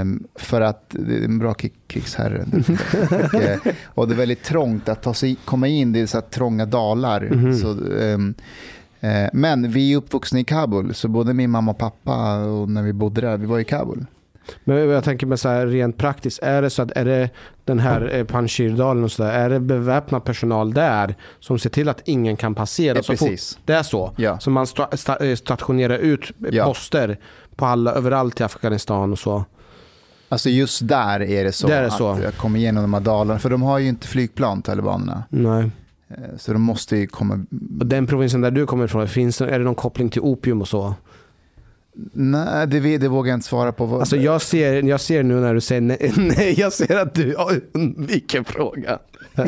Um, 0.00 0.24
för 0.34 0.60
att 0.60 0.84
det 0.88 1.16
är 1.16 1.24
en 1.24 1.38
bra 1.38 1.54
krigsherre. 1.86 2.46
och, 3.32 3.34
eh, 3.34 3.58
och, 3.84 4.08
det 4.08 4.14
är 4.14 4.16
väldigt 4.16 4.42
trångt 4.42 4.88
att 4.88 5.02
ta 5.02 5.14
sig, 5.14 5.36
komma 5.44 5.68
in. 5.68 5.92
Det 5.92 6.00
är 6.00 6.06
så 6.06 6.20
trånga 6.20 6.66
dalar. 6.66 7.20
Mm 7.20 7.38
-hmm. 7.38 7.60
så, 7.60 7.68
um, 7.68 8.34
uh, 9.04 9.28
men 9.32 9.70
vi 9.70 9.92
är 9.92 9.96
uppvuxna 9.96 10.40
i 10.40 10.44
Kabul, 10.44 10.94
så 10.94 11.08
både 11.08 11.34
min 11.34 11.50
mamma 11.50 11.70
och 11.70 11.78
pappa 11.78 12.36
och 12.36 12.70
när 12.70 12.82
vi 12.82 12.92
bodde 12.92 13.20
där, 13.20 13.36
vi 13.36 13.46
var 13.46 13.58
i 13.58 13.64
Kabul. 13.64 14.06
Men 14.64 14.88
jag 14.88 15.04
tänker 15.04 15.26
med 15.26 15.40
så 15.40 15.48
här 15.48 15.66
rent 15.66 15.98
praktiskt, 15.98 16.42
är 16.42 16.62
det 16.62 16.70
så 16.70 16.82
att 16.82 16.90
är 16.90 17.04
det 17.04 17.30
den 17.64 17.78
här 17.78 18.10
eh, 18.14 18.24
Panjshirdalen 18.24 19.04
och 19.04 19.12
så 19.12 19.22
där, 19.22 19.32
är 19.32 19.50
det 19.50 19.60
beväpnad 19.60 20.24
personal 20.24 20.74
där 20.74 21.14
som 21.40 21.58
ser 21.58 21.70
till 21.70 21.88
att 21.88 22.00
ingen 22.04 22.36
kan 22.36 22.54
passera? 22.54 22.96
Ja, 22.96 23.02
så 23.02 23.12
precis. 23.12 23.54
Fort, 23.54 23.62
det 23.64 23.74
är 23.74 23.82
så? 23.82 24.12
Ja. 24.16 24.38
Så 24.38 24.50
man 24.50 24.66
eh, 25.20 25.34
stationerar 25.34 25.98
ut 25.98 26.30
ja. 26.50 26.64
poster 26.64 27.18
på 27.56 27.66
alla, 27.66 27.92
överallt 27.92 28.40
i 28.40 28.44
Afghanistan 28.44 29.12
och 29.12 29.18
så? 29.18 29.44
Alltså 30.28 30.50
just 30.50 30.88
där 30.88 31.22
är 31.22 31.44
det 31.44 31.52
så 31.52 31.66
det 31.66 31.74
är 31.74 31.82
det 31.82 31.90
så. 31.90 32.08
att 32.08 32.22
jag 32.22 32.34
kommer 32.34 32.58
igenom 32.58 32.82
de 32.82 32.94
här 32.94 33.00
dalarna. 33.00 33.38
För 33.38 33.50
de 33.50 33.62
har 33.62 33.78
ju 33.78 33.88
inte 33.88 34.06
flygplan, 34.06 34.62
talibanerna. 34.62 35.22
Nej. 35.28 35.70
Eh, 36.08 36.36
så 36.38 36.52
de 36.52 36.62
måste 36.62 36.96
ju 36.96 37.06
komma... 37.06 37.46
Och 37.80 37.86
den 37.86 38.06
provinsen 38.06 38.40
där 38.40 38.50
du 38.50 38.66
kommer 38.66 38.84
ifrån, 38.84 39.08
finns, 39.08 39.40
är 39.40 39.58
det 39.58 39.64
någon 39.64 39.74
koppling 39.74 40.10
till 40.10 40.20
opium 40.22 40.60
och 40.60 40.68
så? 40.68 40.94
Nej, 42.12 42.66
det, 42.66 42.98
det 42.98 43.08
vågar 43.08 43.30
jag 43.30 43.36
inte 43.36 43.46
svara 43.46 43.72
på. 43.72 43.98
Alltså 43.98 44.16
jag, 44.16 44.42
ser, 44.42 44.82
jag 44.82 45.00
ser 45.00 45.22
nu 45.22 45.34
när 45.34 45.54
du 45.54 45.60
säger 45.60 45.80
nej, 45.80 46.12
nej 46.16 46.54
jag 46.60 46.72
ser 46.72 46.96
att 46.96 47.14
du 47.14 47.36
undviker 47.72 48.42
frågan. 48.42 48.98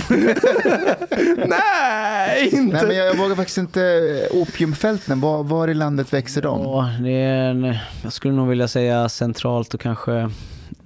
nej, 1.49 2.49
inte. 2.53 2.77
Nej, 2.77 2.87
men 2.87 2.97
jag, 2.97 3.07
jag, 3.07 3.17
vågar 3.17 3.37
faktiskt 3.37 3.59
inte. 3.59 4.29
Opiumfälten, 4.33 5.21
var, 5.21 5.43
var 5.43 5.69
i 5.69 5.75
landet 5.75 6.13
växer 6.13 6.43
de? 6.43 6.63
Ja, 6.63 6.91
det 7.03 7.11
är 7.11 7.51
en, 7.51 7.75
jag 8.03 8.13
skulle 8.13 8.35
nog 8.35 8.49
vilja 8.49 8.69
säga 8.69 9.09
centralt 9.09 9.75
och 9.75 9.81
kanske 9.81 10.31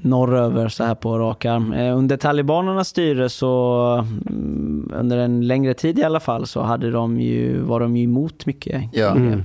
norröver 0.02 0.68
så 0.68 0.84
här 0.84 0.94
på 0.94 1.18
rak 1.18 1.44
arm. 1.44 1.72
Eh, 1.72 1.98
under 1.98 2.16
talibanernas 2.16 2.88
styre 2.88 3.28
så, 3.28 4.04
mm, 4.26 4.92
under 4.94 5.18
en 5.18 5.46
längre 5.46 5.74
tid 5.74 5.98
i 5.98 6.04
alla 6.04 6.20
fall, 6.20 6.46
så 6.46 6.62
hade 6.62 6.90
de 6.90 7.20
ju, 7.20 7.60
var 7.60 7.80
de 7.80 7.96
ju 7.96 8.04
emot 8.04 8.46
mycket. 8.46 8.82
Ja. 8.92 9.10
Mm. 9.10 9.44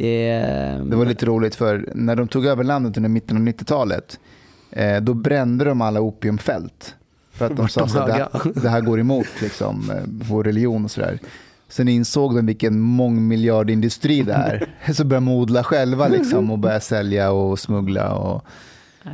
Det, 0.00 0.80
det 0.84 0.96
var 0.96 1.06
lite 1.06 1.26
roligt 1.26 1.54
för 1.54 1.88
när 1.94 2.16
de 2.16 2.28
tog 2.28 2.46
över 2.46 2.64
landet 2.64 2.96
under 2.96 3.10
mitten 3.10 3.36
av 3.36 3.42
90-talet 3.42 4.18
eh, 4.70 5.00
då 5.00 5.14
brände 5.14 5.64
de 5.64 5.80
alla 5.80 6.00
opiumfält. 6.00 6.94
För 7.32 7.46
att 7.46 7.56
de 7.56 7.68
sa 7.68 7.84
att 7.84 8.06
det, 8.06 8.60
det, 8.60 8.68
här 8.68 8.80
går 8.80 9.00
emot 9.00 9.26
liksom, 9.42 9.90
eh, 9.90 10.02
vår 10.06 10.44
religion 10.44 10.84
och 10.84 10.90
sådär. 10.90 11.18
Sen 11.68 11.88
insåg 11.88 12.36
de 12.36 12.46
vilken 12.46 12.80
mångmiljardindustri 12.80 14.22
det 14.22 14.32
är. 14.32 14.66
Så 14.92 15.04
började 15.04 15.26
de 15.26 15.32
odla 15.32 15.64
själva 15.64 16.08
liksom, 16.08 16.50
och 16.50 16.58
börja 16.58 16.80
sälja 16.80 17.30
och 17.30 17.58
smuggla. 17.58 18.14
Och... 18.14 18.44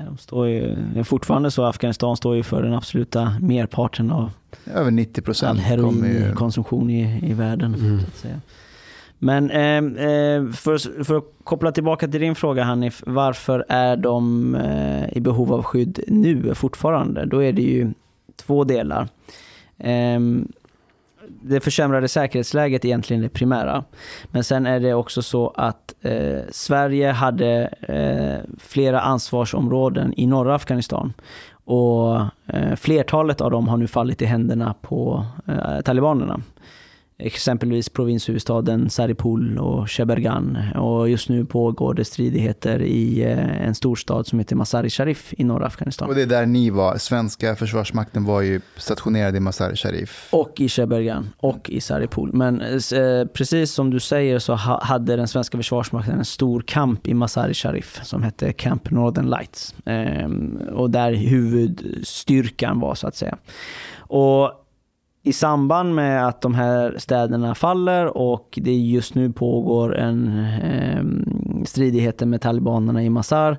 De 0.07 0.19
står 0.19 0.49
ju, 0.49 0.77
fortfarande 1.05 1.51
så 1.51 1.65
Afghanistan 1.65 2.17
står 2.17 2.37
ju 2.37 2.43
för 2.43 2.63
den 2.63 2.75
absoluta 2.75 3.37
merparten 3.41 4.11
av 4.11 4.31
Över 4.75 4.91
90 4.91 5.23
procent 5.23 5.59
all 5.59 5.65
heroinkonsumtion 5.65 6.91
i, 6.91 7.31
i 7.31 7.33
världen. 7.33 7.75
Mm. 7.75 8.01
Så 8.01 8.07
att 8.07 8.17
säga. 8.17 8.41
Men 9.19 9.51
eh, 9.51 10.07
eh, 10.07 10.51
för, 10.51 11.05
för, 11.05 11.17
att 11.17 11.25
koppla 11.45 11.73
tillbaka 11.73 12.09
till 12.09 12.21
din 12.21 12.35
fråga 12.35 12.65
Hanif, 12.65 13.03
varför 13.07 13.65
är 13.69 13.97
de 13.97 14.55
eh, 14.55 15.17
i 15.17 15.21
behov 15.21 15.53
av 15.53 15.63
skydd 15.63 16.01
nu 16.09 16.55
fortfarande? 16.55 17.25
Då 17.25 17.43
är 17.43 17.53
det 17.53 17.63
ju 17.63 17.93
två 18.37 18.65
delar. 18.65 19.09
Eh, 19.79 20.21
det 21.43 21.61
försämrade 21.61 22.09
säkerhetsläget 22.09 22.85
är 22.85 22.89
egentligen 22.89 23.23
det 23.23 23.29
primära. 23.29 23.85
Men 24.31 24.45
sen 24.45 24.67
är 24.67 24.81
det 24.81 24.95
också 24.95 25.23
så 25.23 25.53
att 25.57 25.95
eh, 26.01 26.41
Sverige 26.51 27.11
hade 27.11 27.67
eh, 27.81 28.57
flera 28.59 29.01
ansvarsområden 29.01 30.15
i 30.17 30.27
norra 30.27 30.55
Afghanistan. 30.55 31.13
Och 31.65 32.17
eh, 32.47 32.75
flertalet 32.77 33.41
av 33.41 33.51
dem 33.51 33.69
har 33.69 33.77
nu 33.77 33.87
fallit 33.87 34.23
i 34.23 34.25
händerna 34.25 34.75
på 34.81 35.27
eh, 35.47 35.81
talibanerna 35.81 36.41
exempelvis 37.19 37.89
provinshuvudstaden 37.89 38.91
Saripul 38.91 39.59
och 39.59 39.91
Shebergan. 39.91 40.59
Och 40.75 41.09
just 41.09 41.29
nu 41.29 41.45
pågår 41.45 41.95
det 41.95 42.05
stridigheter 42.05 42.83
i 42.83 43.23
eh, 43.23 43.67
en 43.67 43.75
storstad 43.75 44.27
som 44.27 44.39
heter 44.39 44.57
Masari 44.57 44.91
Sharif 44.91 45.35
i 45.39 45.45
norra 45.45 45.67
Afghanistan. 45.67 46.09
Och 46.09 46.15
det 46.15 46.23
är 46.23 46.27
där 46.27 46.47
ni 46.47 46.71
var, 46.71 46.99
svenska 46.99 47.57
försvarsmakten 47.57 48.25
var 48.25 48.41
ju 48.41 48.61
stationerad 48.77 49.37
i 49.37 49.41
Masari 49.41 49.77
Sharif. 49.77 50.29
Och 50.31 50.61
i 50.61 50.69
Shebergan 50.69 51.31
och 51.37 51.71
i 51.71 51.81
Saripul. 51.81 52.33
Men 52.33 52.61
eh, 52.61 53.27
precis 53.33 53.73
som 53.73 53.91
du 53.91 54.01
säger 54.01 54.39
så 54.39 54.55
hade 54.55 55.17
den 55.17 55.29
svenska 55.29 55.59
försvarsmakten 55.59 56.19
en 56.19 56.25
stor 56.25 56.61
kamp 56.61 57.09
i 57.09 57.15
Masari 57.15 57.55
Sharif 57.55 58.01
som 58.05 58.23
hette 58.23 58.53
Camp 58.53 58.91
Northern 58.91 59.31
Lights. 59.31 59.75
Ehm, 59.85 60.59
och 60.75 60.91
där 60.91 61.13
huvudstyrkan 61.13 62.81
var 62.81 62.95
så 62.95 63.07
att 63.07 63.17
säga. 63.17 63.37
Och 63.99 64.66
i 65.27 65.33
samband 65.33 65.95
med 65.95 66.27
att 66.29 66.41
de 66.41 66.55
här 66.55 66.95
städerna 66.99 67.55
faller 67.55 68.17
och 68.17 68.59
det 68.63 68.75
just 68.75 69.15
nu 69.15 69.33
pågår 69.33 69.97
en 69.97 70.29
eh, 70.63 71.05
stridigheter 71.65 72.27
med 72.27 72.41
talibanerna 72.41 73.03
i 73.03 73.11
Mazar 73.11 73.59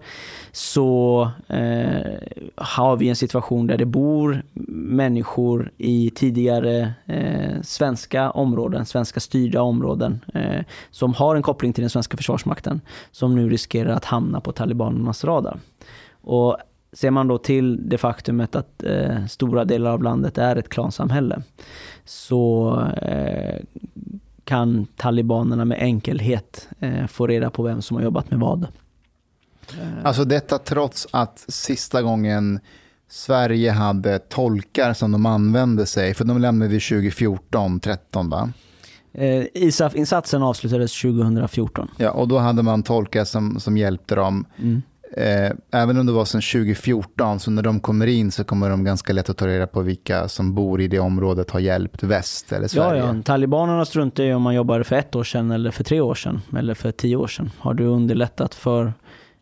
så 0.52 1.22
eh, 1.48 2.12
har 2.56 2.98
vi 2.98 3.10
en 3.10 3.16
situation 3.16 3.68
där 3.68 3.78
det 3.78 3.86
bor 3.86 4.44
människor 4.70 5.72
i 5.78 6.12
tidigare 6.16 6.94
eh, 7.06 7.62
svenska 7.62 8.32
områden, 8.32 8.86
svenska 8.86 9.20
styrda 9.20 9.62
områden 9.62 10.26
eh, 10.34 10.64
som 10.92 11.14
har 11.14 11.36
en 11.36 11.42
koppling 11.44 11.74
till 11.74 11.82
den 11.82 11.90
svenska 11.90 12.18
försvarsmakten 12.18 12.82
som 13.12 13.36
nu 13.36 13.50
riskerar 13.50 13.94
att 13.94 14.06
hamna 14.06 14.42
på 14.42 14.52
talibanernas 14.52 15.24
radar. 15.24 15.60
Och 16.22 16.58
Ser 16.98 17.12
man 17.12 17.28
då 17.28 17.38
till 17.38 17.90
det 17.90 17.98
faktumet 17.98 18.56
att 18.56 18.84
eh, 18.84 19.26
stora 19.26 19.66
delar 19.66 19.92
av 19.92 20.04
landet 20.04 20.38
är 20.38 20.56
ett 20.56 20.70
klansamhälle 20.70 21.42
så 22.06 22.72
eh, 23.02 23.64
kan 24.44 24.88
talibanerna 24.96 25.66
med 25.66 25.80
enkelhet 25.80 26.70
eh, 26.80 27.08
få 27.08 27.28
reda 27.28 27.50
på 27.50 27.64
vem 27.64 27.82
som 27.82 27.98
har 27.98 28.04
jobbat 28.04 28.32
med 28.32 28.40
vad. 28.40 28.68
Alltså 30.04 30.24
detta 30.26 30.58
trots 30.58 31.08
att 31.12 31.46
sista 31.48 32.02
gången 32.02 32.60
Sverige 33.10 33.72
hade 33.72 34.20
tolkar 34.20 34.94
som 34.94 35.12
de 35.12 35.26
använde 35.26 35.86
sig, 35.86 36.14
för 36.14 36.26
de 36.26 36.42
lämnade 36.42 36.80
2014, 36.80 37.80
13 37.80 38.30
va? 38.30 38.50
Eh, 39.14 39.44
ISAF-insatsen 39.54 40.44
avslutades 40.44 41.02
2014. 41.02 41.88
Ja, 41.98 42.12
och 42.12 42.28
då 42.28 42.38
hade 42.38 42.64
man 42.64 42.84
tolkar 42.84 43.26
som, 43.26 43.60
som 43.60 43.78
hjälpte 43.78 44.16
dem. 44.16 44.46
Mm. 44.58 44.82
Eh, 45.12 45.52
även 45.72 46.00
om 46.00 46.06
det 46.06 46.12
var 46.12 46.26
sedan 46.26 46.42
2014, 46.42 47.40
så 47.40 47.52
när 47.52 47.62
de 47.62 47.80
kommer 47.80 48.08
in 48.08 48.32
så 48.32 48.44
kommer 48.44 48.70
de 48.70 48.84
ganska 48.84 49.14
lätt 49.14 49.30
att 49.30 49.38
ta 49.38 49.48
reda 49.48 49.68
på 49.68 49.82
vilka 49.82 50.28
som 50.28 50.56
bor 50.56 50.82
i 50.82 50.88
det 50.88 51.00
området 51.00 51.52
har 51.52 51.60
hjälpt 51.60 52.04
väst 52.04 52.52
eller 52.52 52.68
Sverige. 52.68 53.02
Ja, 53.02 53.16
ja. 53.16 53.22
Talibanerna 53.24 53.86
struntar 53.86 54.24
i 54.24 54.34
om 54.34 54.42
man 54.42 54.56
jobbade 54.56 54.84
för 54.84 54.96
ett 54.96 55.16
år 55.16 55.24
sedan 55.24 55.52
eller 55.52 55.72
för 55.72 55.84
tre 55.84 56.02
år 56.02 56.16
sedan 56.16 56.42
eller 56.58 56.74
för 56.74 56.92
tio 56.92 57.16
år 57.16 57.28
sedan. 57.28 57.52
Har 57.58 57.74
du 57.74 57.86
underlättat 57.86 58.56
för 58.56 58.94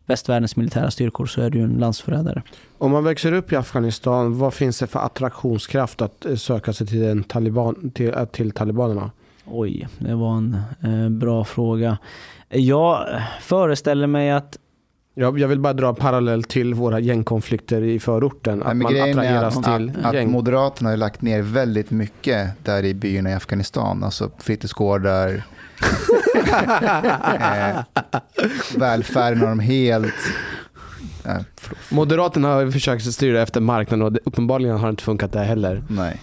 västvärldens 0.05 0.55
militära 0.55 0.91
styrkor 0.91 1.25
så 1.25 1.41
är 1.41 1.49
du 1.49 1.61
en 1.61 1.73
landsförrädare. 1.73 2.41
Om 2.77 2.91
man 2.91 3.03
växer 3.03 3.33
upp 3.33 3.51
i 3.51 3.55
Afghanistan, 3.55 4.37
vad 4.37 4.53
finns 4.53 4.79
det 4.79 4.87
för 4.87 4.99
attraktionskraft 4.99 6.01
att 6.01 6.25
eh, 6.25 6.35
söka 6.35 6.73
sig 6.73 6.87
till, 6.87 7.03
en 7.03 7.23
taliban, 7.23 7.91
till, 7.91 8.13
eh, 8.13 8.25
till 8.25 8.51
talibanerna? 8.51 9.11
Oj, 9.45 9.87
det 9.99 10.15
var 10.15 10.37
en 10.37 10.57
eh, 10.83 11.09
bra 11.09 11.43
fråga. 11.43 11.97
Jag 12.49 13.21
föreställer 13.41 14.07
mig 14.07 14.31
att 14.31 14.57
jag, 15.17 15.39
jag 15.39 15.47
vill 15.47 15.59
bara 15.59 15.73
dra 15.73 15.93
parallell 15.93 16.43
till 16.43 16.73
våra 16.73 16.99
gängkonflikter 16.99 17.81
i 17.81 17.99
förorten. 17.99 18.63
Att 18.63 18.77
man 18.77 19.01
attraheras 19.01 19.57
att, 19.57 19.63
till 19.63 19.91
att, 20.03 20.13
gäng. 20.13 20.25
Att 20.25 20.31
Moderaterna 20.31 20.89
har 20.89 20.97
lagt 20.97 21.21
ner 21.21 21.41
väldigt 21.41 21.91
mycket 21.91 22.51
där 22.63 22.85
i 22.85 22.93
byarna 22.93 23.29
i 23.29 23.33
Afghanistan. 23.33 24.03
Alltså 24.03 24.31
fritidsgårdar, 24.39 25.29
eh, 27.35 27.83
välfärden 28.75 29.39
har 29.39 29.47
de 29.47 29.59
helt... 29.59 30.13
Eh, 31.25 31.37
Moderaterna 31.91 32.47
har 32.47 32.71
försökt 32.71 33.13
styra 33.13 33.41
efter 33.41 33.61
marknaden 33.61 34.05
och 34.05 34.11
det, 34.11 34.19
uppenbarligen 34.25 34.77
har 34.77 34.87
det 34.87 34.89
inte 34.89 35.03
funkat 35.03 35.31
där 35.31 35.43
heller. 35.43 35.83
Nej. 35.87 36.21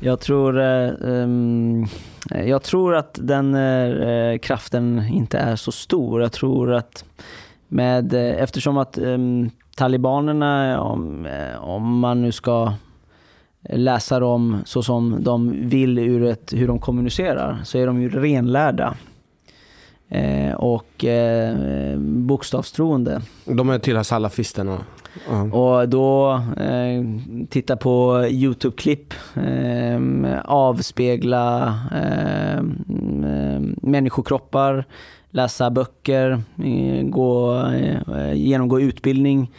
Jag 0.00 0.20
tror, 0.20 0.60
eh, 0.60 0.90
um, 1.00 1.86
jag 2.30 2.62
tror 2.62 2.94
att 2.94 3.18
den 3.22 3.54
eh, 3.54 4.38
kraften 4.38 5.08
inte 5.12 5.38
är 5.38 5.56
så 5.56 5.72
stor. 5.72 6.22
Jag 6.22 6.32
tror 6.32 6.72
att 6.72 7.04
med, 7.72 8.14
eh, 8.14 8.42
eftersom 8.42 8.78
att 8.78 8.98
um, 8.98 9.50
talibanerna, 9.76 10.80
om, 10.80 11.26
eh, 11.26 11.64
om 11.64 11.98
man 11.98 12.22
nu 12.22 12.32
ska 12.32 12.72
läsa 13.68 14.20
dem 14.20 14.62
så 14.64 14.82
som 14.82 15.24
de 15.24 15.68
vill 15.68 15.98
ur 15.98 16.24
ett, 16.24 16.52
hur 16.52 16.68
de 16.68 16.78
kommunicerar, 16.78 17.60
så 17.64 17.78
är 17.78 17.86
de 17.86 18.02
ju 18.02 18.08
renlärda. 18.08 18.94
Eh, 20.08 20.54
och 20.54 21.04
eh, 21.04 21.98
bokstavstroende. 21.98 23.22
De 23.44 23.70
är 23.70 23.78
tillhör 23.78 24.02
salafisterna. 24.02 24.78
Uh. 25.30 25.54
Och 25.54 25.88
då 25.88 26.32
eh, 26.56 27.04
titta 27.50 27.76
på 27.76 28.26
Youtube-klipp, 28.28 29.14
eh, 29.34 30.40
avspegla 30.44 31.78
eh, 31.92 32.62
människokroppar, 33.82 34.84
läsa 35.32 35.70
böcker, 35.70 36.42
eh, 36.58 37.04
gå, 37.04 37.62
eh, 37.66 38.32
genomgå 38.34 38.80
utbildning. 38.80 39.50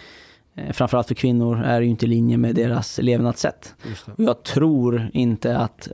Eh, 0.55 0.71
framförallt 0.71 1.07
för 1.07 1.15
kvinnor 1.15 1.63
är 1.63 1.81
ju 1.81 1.87
inte 1.87 2.05
i 2.05 2.09
linje 2.09 2.37
med 2.37 2.55
deras 2.55 2.97
levnadssätt. 2.97 3.73
Jag 4.17 4.43
tror 4.43 5.09
inte 5.13 5.57
att 5.57 5.87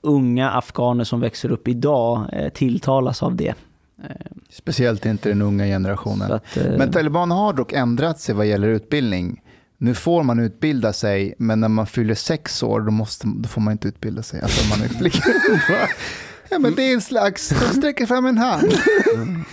unga 0.00 0.50
afghaner 0.50 1.04
som 1.04 1.20
växer 1.20 1.50
upp 1.52 1.68
idag 1.68 2.30
tilltalas 2.54 3.22
av 3.22 3.36
det. 3.36 3.54
Speciellt 4.50 5.06
inte 5.06 5.28
den 5.28 5.42
unga 5.42 5.64
generationen. 5.64 6.32
Att, 6.32 6.58
men 6.78 6.92
talibanerna 6.92 7.40
har 7.40 7.52
dock 7.52 7.72
ändrat 7.72 8.20
sig 8.20 8.34
vad 8.34 8.46
gäller 8.46 8.68
utbildning. 8.68 9.42
Nu 9.78 9.94
får 9.94 10.22
man 10.22 10.40
utbilda 10.40 10.92
sig, 10.92 11.34
men 11.38 11.60
när 11.60 11.68
man 11.68 11.86
fyller 11.86 12.14
sex 12.14 12.62
år 12.62 12.80
då, 12.80 12.90
måste, 12.90 13.26
då 13.36 13.48
får 13.48 13.60
man 13.60 13.72
inte 13.72 13.88
utbilda 13.88 14.22
sig. 14.22 14.40
Alltså 14.40 14.68
man 14.70 14.82
är 14.82 14.88
Ja, 16.50 16.58
men 16.58 16.74
det 16.74 16.82
är 16.82 16.94
en 16.94 17.00
slags, 17.00 17.48
de 17.48 17.74
sträcker 17.78 18.06
fram 18.06 18.26
en 18.26 18.38
hand. 18.38 18.72
Mm. 19.14 19.44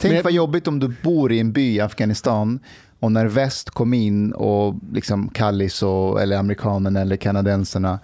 Tänk 0.00 0.14
men... 0.14 0.22
vad 0.22 0.32
jobbigt 0.32 0.68
om 0.68 0.78
du 0.78 0.88
bor 1.02 1.32
i 1.32 1.40
en 1.40 1.52
by 1.52 1.74
i 1.74 1.80
Afghanistan 1.80 2.60
och 3.00 3.12
när 3.12 3.26
väst 3.26 3.70
kom 3.70 3.94
in 3.94 4.32
och 4.32 4.74
liksom 4.92 5.28
Kallis 5.28 5.82
och, 5.82 6.22
eller 6.22 6.38
amerikanerna 6.38 7.00
eller 7.00 7.16
kanadensarna 7.16 7.98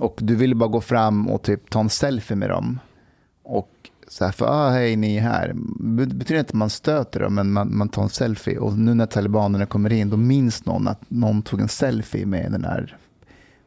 och 0.00 0.18
du 0.20 0.36
ville 0.36 0.54
bara 0.54 0.68
gå 0.68 0.80
fram 0.80 1.28
och 1.28 1.42
typ 1.42 1.70
ta 1.70 1.80
en 1.80 1.90
selfie 1.90 2.36
med 2.36 2.50
dem. 2.50 2.80
Och 3.42 3.70
så 4.08 4.24
här, 4.24 4.32
för 4.32 4.46
ah, 4.46 4.70
hej 4.70 4.96
ni 4.96 5.16
är 5.16 5.20
här. 5.20 5.52
Det 5.78 6.06
betyder 6.06 6.38
inte 6.38 6.50
att 6.50 6.54
man 6.54 6.70
stöter 6.70 7.20
dem, 7.20 7.34
men 7.34 7.52
man, 7.52 7.76
man 7.76 7.88
tar 7.88 8.02
en 8.02 8.08
selfie. 8.08 8.58
Och 8.58 8.78
nu 8.78 8.94
när 8.94 9.06
talibanerna 9.06 9.66
kommer 9.66 9.92
in, 9.92 10.10
då 10.10 10.16
minns 10.16 10.64
någon 10.64 10.88
att 10.88 11.00
någon 11.08 11.42
tog 11.42 11.60
en 11.60 11.68
selfie 11.68 12.26
med 12.26 12.52
den 12.52 12.64
här. 12.64 12.96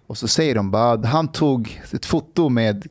Och 0.08 0.18
så 0.18 0.28
säger 0.28 0.56
de 0.56 0.72
bara, 0.72 1.08
han 1.08 1.28
tog 1.28 1.82
ett 1.92 2.06
foto 2.06 2.50
med 2.50 2.88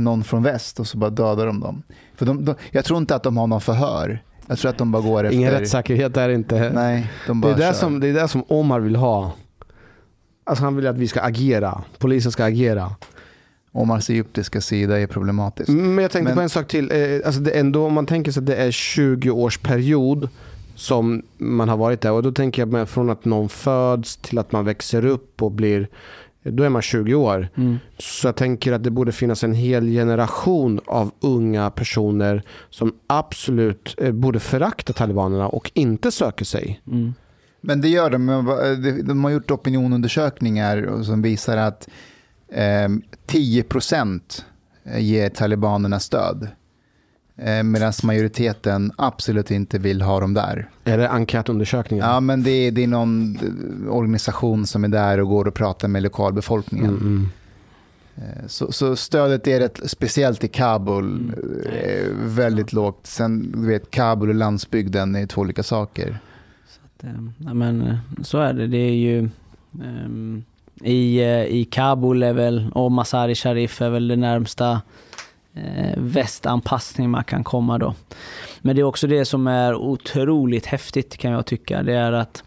någon 0.00 0.24
från 0.24 0.42
väst 0.42 0.80
och 0.80 0.86
så 0.86 0.98
bara 0.98 1.10
dödar 1.10 1.46
de 1.46 1.60
dem. 1.60 1.82
För 2.14 2.26
de, 2.26 2.44
de, 2.44 2.54
jag 2.70 2.84
tror 2.84 2.98
inte 2.98 3.14
att 3.14 3.22
de 3.22 3.36
har 3.36 3.46
någon 3.46 3.60
förhör. 3.60 4.22
Jag 4.46 4.58
tror 4.58 4.70
att 4.70 4.78
de 4.78 4.92
bara 4.92 5.02
går 5.02 5.24
efter... 5.24 5.36
Ingen 5.36 5.50
rättssäkerhet 5.50 6.16
är 6.16 6.28
inte. 6.28 6.70
Nej, 6.74 7.12
de 7.26 7.40
bara 7.40 7.54
det, 7.54 7.64
är 7.64 7.68
det, 7.68 7.74
som, 7.74 8.00
det 8.00 8.08
är 8.08 8.14
det 8.14 8.28
som 8.28 8.44
Omar 8.48 8.80
vill 8.80 8.96
ha. 8.96 9.32
Alltså 10.44 10.64
han 10.64 10.76
vill 10.76 10.86
att 10.86 10.96
vi 10.96 11.08
ska 11.08 11.20
agera. 11.20 11.82
Polisen 11.98 12.32
ska 12.32 12.44
agera. 12.44 12.90
Omars 13.72 14.10
egyptiska 14.10 14.60
sida 14.60 15.00
är 15.00 15.06
problematisk. 15.06 15.68
Men 15.68 15.98
jag 15.98 16.10
tänkte 16.10 16.30
Men... 16.30 16.34
på 16.34 16.40
en 16.40 16.48
sak 16.48 16.68
till. 16.68 16.90
Eh, 16.92 17.26
alltså 17.26 17.40
det 17.40 17.50
ändå, 17.50 17.86
om 17.86 17.92
man 17.92 18.06
tänker 18.06 18.32
sig 18.32 18.40
att 18.40 18.46
det 18.46 18.56
är 18.56 18.70
20 18.70 19.30
års 19.30 19.58
period 19.58 20.28
som 20.74 21.22
man 21.38 21.68
har 21.68 21.76
varit 21.76 22.00
där. 22.00 22.12
Och 22.12 22.22
då 22.22 22.32
tänker 22.32 22.66
jag 22.66 22.88
från 22.88 23.10
att 23.10 23.24
någon 23.24 23.48
föds 23.48 24.16
till 24.16 24.38
att 24.38 24.52
man 24.52 24.64
växer 24.64 25.06
upp 25.06 25.42
och 25.42 25.50
blir 25.50 25.88
då 26.42 26.62
är 26.62 26.68
man 26.68 26.82
20 26.82 27.14
år. 27.14 27.48
Mm. 27.56 27.78
Så 27.98 28.28
jag 28.28 28.36
tänker 28.36 28.72
att 28.72 28.84
det 28.84 28.90
borde 28.90 29.12
finnas 29.12 29.44
en 29.44 29.54
hel 29.54 29.86
generation 29.86 30.80
av 30.86 31.10
unga 31.20 31.70
personer 31.70 32.42
som 32.70 32.94
absolut 33.06 33.94
eh, 33.98 34.12
borde 34.12 34.40
förakta 34.40 34.92
talibanerna 34.92 35.48
och 35.48 35.70
inte 35.74 36.10
söker 36.10 36.44
sig. 36.44 36.82
Mm. 36.86 37.14
Men 37.60 37.80
det 37.80 37.88
gör 37.88 38.10
de. 38.10 38.28
Eh, 38.28 39.04
de 39.04 39.24
har 39.24 39.30
gjort 39.30 39.50
opinionundersökningar 39.50 41.02
som 41.02 41.22
visar 41.22 41.56
att 41.56 41.88
eh, 42.52 42.88
10% 43.26 44.20
ger 44.96 45.28
talibanerna 45.28 46.00
stöd. 46.00 46.48
Eh, 47.42 47.62
Medan 47.62 47.92
majoriteten 48.02 48.92
absolut 48.96 49.50
inte 49.50 49.78
vill 49.78 50.02
ha 50.02 50.20
dem 50.20 50.34
där. 50.34 50.68
Är 50.84 50.98
det 50.98 51.08
enkätundersökningar? 51.08 52.08
Ja, 52.08 52.20
men 52.20 52.42
det 52.42 52.50
är, 52.50 52.70
det 52.70 52.82
är 52.82 52.86
någon 52.86 53.38
organisation 53.88 54.66
som 54.66 54.84
är 54.84 54.88
där 54.88 55.20
och 55.20 55.28
går 55.28 55.48
och 55.48 55.54
pratar 55.54 55.88
med 55.88 56.02
lokalbefolkningen. 56.02 56.90
Mm, 56.90 57.00
mm. 57.02 57.28
Eh, 58.16 58.46
så, 58.46 58.72
så, 58.72 58.96
stödet 58.96 59.46
är 59.46 59.60
rätt, 59.60 59.80
speciellt 59.84 60.44
i 60.44 60.48
Kabul, 60.48 61.04
mm. 61.04 61.34
Eh, 61.72 62.06
väldigt 62.14 62.72
ja. 62.72 62.76
lågt. 62.76 63.06
Sen, 63.06 63.52
du 63.52 63.66
vet, 63.66 63.90
Kabul 63.90 64.28
och 64.28 64.34
landsbygden 64.34 65.14
är 65.14 65.26
två 65.26 65.40
olika 65.40 65.62
saker. 65.62 66.18
Så, 66.68 66.80
att, 66.84 67.14
ja, 67.38 67.54
men, 67.54 67.98
så 68.22 68.38
är 68.38 68.52
det. 68.52 68.66
Det 68.66 68.78
är 68.78 68.94
ju... 68.94 69.28
Um, 69.72 70.44
i, 70.82 71.22
I 71.48 71.64
Kabul 71.70 72.22
är 72.22 72.32
väl, 72.32 72.70
och 72.74 72.92
Masari 72.92 73.34
Sharif 73.34 73.82
är 73.82 73.90
väl 73.90 74.08
det 74.08 74.16
närmsta 74.16 74.70
eh, 74.72 74.78
Eh, 75.54 75.94
västanpassning 75.96 77.10
man 77.10 77.24
kan 77.24 77.44
komma 77.44 77.78
då. 77.78 77.94
Men 78.60 78.76
det 78.76 78.80
är 78.80 78.84
också 78.84 79.06
det 79.06 79.24
som 79.24 79.46
är 79.46 79.74
otroligt 79.74 80.66
häftigt 80.66 81.16
kan 81.16 81.30
jag 81.32 81.46
tycka. 81.46 81.82
Det 81.82 81.94
är 81.94 82.12
att 82.12 82.44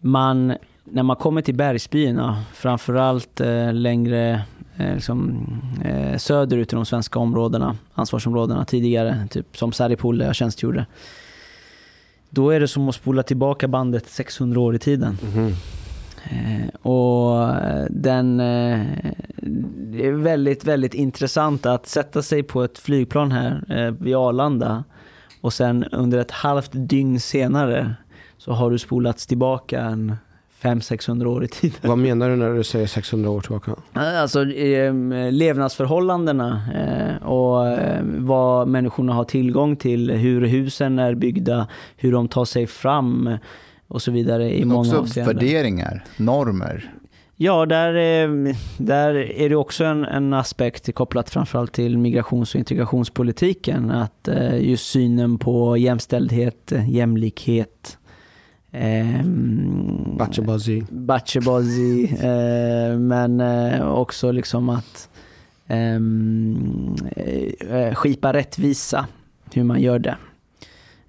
man, 0.00 0.54
när 0.84 1.02
man 1.02 1.16
kommer 1.16 1.42
till 1.42 1.54
bergsbyarna, 1.54 2.44
framförallt 2.54 3.40
eh, 3.40 3.72
längre 3.72 4.42
eh, 4.76 4.94
liksom, 4.94 5.46
eh, 5.84 6.18
söderut 6.18 6.72
i 6.72 6.76
de 6.76 6.86
svenska 6.86 7.18
områdena, 7.18 7.76
ansvarsområdena 7.94 8.64
tidigare, 8.64 9.28
typ 9.30 9.56
som 9.56 9.72
Saripol 9.72 10.18
där 10.18 10.26
jag 10.26 10.34
tjänstgjorde. 10.34 10.86
Då 12.30 12.50
är 12.50 12.60
det 12.60 12.68
som 12.68 12.88
att 12.88 12.94
spola 12.94 13.22
tillbaka 13.22 13.68
bandet 13.68 14.08
600 14.08 14.60
år 14.60 14.74
i 14.74 14.78
tiden. 14.78 15.18
Mm. 15.34 15.52
Eh, 16.30 16.90
och 16.90 17.54
den, 17.90 18.40
eh, 18.40 18.80
det 19.76 20.06
är 20.06 20.12
väldigt, 20.12 20.64
väldigt 20.64 20.94
intressant 20.94 21.66
att 21.66 21.86
sätta 21.86 22.22
sig 22.22 22.42
på 22.42 22.64
ett 22.64 22.78
flygplan 22.78 23.32
här 23.32 23.64
eh, 23.68 23.90
vid 23.90 24.16
Arlanda 24.16 24.84
och 25.40 25.52
sen 25.52 25.84
under 25.84 26.18
ett 26.18 26.30
halvt 26.30 26.70
dygn 26.72 27.20
senare 27.20 27.94
så 28.38 28.52
har 28.52 28.70
du 28.70 28.78
spolats 28.78 29.26
tillbaka 29.26 29.80
en 29.80 30.16
500-600 30.62 31.26
år 31.26 31.44
i 31.44 31.48
tiden. 31.48 31.78
Vad 31.82 31.98
menar 31.98 32.28
du 32.28 32.36
när 32.36 32.54
du 32.54 32.64
säger 32.64 32.86
600 32.86 33.30
år 33.30 33.40
tillbaka? 33.40 33.74
Alltså 33.92 34.42
eh, 34.50 34.92
levnadsförhållandena 35.30 36.62
eh, 36.74 37.26
och 37.26 37.68
eh, 37.68 38.00
vad 38.04 38.68
människorna 38.68 39.12
har 39.12 39.24
tillgång 39.24 39.76
till, 39.76 40.10
hur 40.10 40.46
husen 40.46 40.98
är 40.98 41.14
byggda, 41.14 41.66
hur 41.96 42.12
de 42.12 42.28
tar 42.28 42.44
sig 42.44 42.66
fram 42.66 43.38
och 43.88 44.02
så 44.02 44.10
vidare 44.10 44.54
i 44.56 44.58
Men 44.58 44.68
många 44.68 44.80
också 44.80 44.96
avseenden. 44.98 45.36
värderingar, 45.36 46.04
normer. 46.16 46.92
Ja, 47.38 47.66
där 47.66 47.94
är, 47.94 48.56
där 48.78 49.14
är 49.14 49.48
det 49.48 49.56
också 49.56 49.84
en, 49.84 50.04
en 50.04 50.32
aspekt 50.34 50.94
kopplat 50.94 51.30
framförallt 51.30 51.72
till 51.72 51.98
migrations 51.98 52.54
och 52.54 52.58
integrationspolitiken. 52.58 53.90
Att 53.90 54.28
eh, 54.28 54.68
just 54.68 54.86
synen 54.86 55.38
på 55.38 55.76
jämställdhet, 55.76 56.72
jämlikhet, 56.88 57.98
ehm, 58.72 60.16
Bachebazi. 60.18 60.84
Bachebazi, 60.90 62.04
eh, 62.04 62.98
men 62.98 63.40
eh, 63.40 63.88
också 63.88 64.32
liksom 64.32 64.68
att 64.68 65.08
ehm, 65.66 66.94
eh, 67.16 67.94
skipa 67.94 68.32
rättvisa, 68.32 69.06
hur 69.54 69.64
man 69.64 69.80
gör 69.80 69.98
det. 69.98 70.16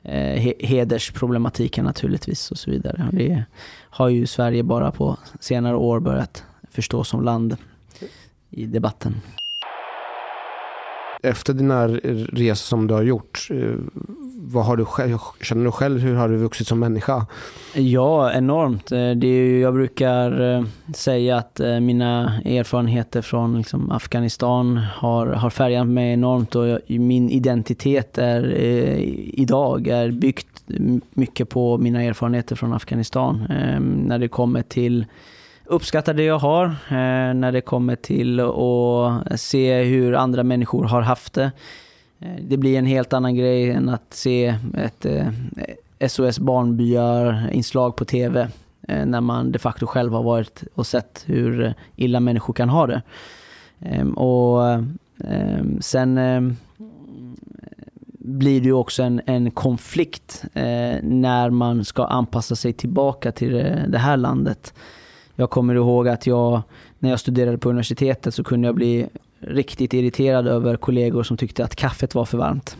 Eh, 0.07 0.53
hedersproblematiken 0.59 1.85
naturligtvis 1.85 2.51
och 2.51 2.57
så 2.57 2.71
vidare. 2.71 3.05
Och 3.07 3.15
Det 3.15 3.43
har 3.89 4.09
ju 4.09 4.27
Sverige 4.27 4.63
bara 4.63 4.91
på 4.91 5.17
senare 5.39 5.75
år 5.75 5.99
börjat 5.99 6.43
förstå 6.69 7.03
som 7.03 7.23
land 7.23 7.57
i 8.49 8.65
debatten. 8.65 9.15
Efter 11.23 11.53
dina 11.53 11.87
resor 11.87 12.55
som 12.55 12.87
du 12.87 12.93
har 12.93 13.03
gjort, 13.03 13.47
eh, 13.51 13.75
vad 14.51 14.65
har 14.65 14.77
du 14.77 14.85
själv, 14.85 15.17
känner 15.41 15.65
du 15.65 15.71
själv 15.71 15.99
hur 15.99 16.15
har 16.15 16.29
du 16.29 16.37
vuxit 16.37 16.67
som 16.67 16.79
människa? 16.79 17.25
Ja, 17.73 18.31
enormt. 18.31 18.91
Eh, 18.91 19.11
det 19.11 19.27
är 19.27 19.41
ju, 19.41 19.59
jag 19.59 19.73
brukar 19.73 20.55
eh, 20.55 20.63
säga 20.95 21.37
att 21.37 21.59
eh, 21.59 21.79
mina 21.79 22.41
erfarenheter 22.45 23.21
från 23.21 23.57
liksom 23.57 23.91
Afghanistan 23.91 24.77
har, 24.77 25.27
har 25.27 25.49
färgat 25.49 25.87
mig 25.87 26.13
enormt 26.13 26.55
och 26.55 26.67
jag, 26.67 26.79
min 26.87 27.29
identitet 27.29 28.17
är 28.17 28.43
eh, 28.43 28.99
idag 29.33 29.87
är 29.87 30.11
byggt 30.11 30.63
mycket 31.13 31.49
på 31.49 31.77
mina 31.77 32.03
erfarenheter 32.03 32.55
från 32.55 32.73
Afghanistan. 32.73 33.47
Eh, 33.49 33.79
när 33.79 34.19
det 34.19 34.27
kommer 34.27 34.61
till 34.61 35.05
uppskatta 35.65 36.13
det 36.13 36.23
jag 36.23 36.39
har, 36.39 36.65
eh, 36.65 37.33
när 37.33 37.51
det 37.51 37.61
kommer 37.61 37.95
till 37.95 38.39
att 38.39 39.39
se 39.39 39.83
hur 39.83 40.13
andra 40.13 40.43
människor 40.43 40.83
har 40.83 41.01
haft 41.01 41.33
det. 41.33 41.51
Eh, 42.19 42.35
det 42.41 42.57
blir 42.57 42.77
en 42.77 42.85
helt 42.85 43.13
annan 43.13 43.35
grej 43.35 43.71
än 43.71 43.89
att 43.89 44.13
se 44.13 44.55
ett 44.73 45.05
eh, 45.05 45.27
SOS 46.07 46.39
Barnbyar-inslag 46.39 47.95
på 47.95 48.05
TV 48.05 48.47
eh, 48.87 49.05
när 49.05 49.21
man 49.21 49.51
de 49.51 49.59
facto 49.59 49.85
själv 49.85 50.13
har 50.13 50.23
varit 50.23 50.63
och 50.75 50.87
sett 50.87 51.23
hur 51.25 51.73
illa 51.95 52.19
människor 52.19 52.53
kan 52.53 52.69
ha 52.69 52.87
det. 52.87 53.01
Ehm, 53.79 54.13
och 54.13 54.63
ehm, 55.23 55.81
sen 55.81 56.17
ehm, 56.17 56.55
blir 58.19 58.61
det 58.61 58.65
ju 58.65 58.73
också 58.73 59.03
en, 59.03 59.21
en 59.25 59.51
konflikt 59.51 60.45
eh, 60.53 60.95
när 61.03 61.49
man 61.49 61.85
ska 61.85 62.05
anpassa 62.05 62.55
sig 62.55 62.73
tillbaka 62.73 63.31
till 63.31 63.51
det, 63.51 63.85
det 63.87 63.97
här 63.97 64.17
landet. 64.17 64.73
Jag 65.35 65.49
kommer 65.49 65.75
ihåg 65.75 66.07
att 66.07 66.27
jag, 66.27 66.61
när 66.99 67.09
jag 67.09 67.19
studerade 67.19 67.57
på 67.57 67.69
universitetet 67.69 68.33
så 68.33 68.43
kunde 68.43 68.67
jag 68.67 68.75
bli 68.75 69.07
riktigt 69.39 69.93
irriterad 69.93 70.47
över 70.47 70.75
kollegor 70.75 71.23
som 71.23 71.37
tyckte 71.37 71.63
att 71.63 71.75
kaffet 71.75 72.15
var 72.15 72.25
för 72.25 72.37
varmt. 72.37 72.77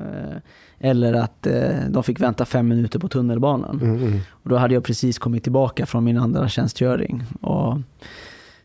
Eh, 0.00 0.36
Eller 0.78 1.12
att 1.12 1.46
eh, 1.46 1.70
de 1.90 2.02
fick 2.02 2.20
vänta 2.20 2.44
fem 2.44 2.68
minuter 2.68 2.98
på 2.98 3.08
tunnelbanan. 3.08 3.80
Mm, 3.82 3.96
mm. 3.96 4.20
Och 4.30 4.50
då 4.50 4.56
hade 4.56 4.74
jag 4.74 4.84
precis 4.84 5.18
kommit 5.18 5.42
tillbaka 5.42 5.86
från 5.86 6.04
min 6.04 6.18
andra 6.18 6.48
tjänstgöring. 6.48 7.22
Och 7.40 7.78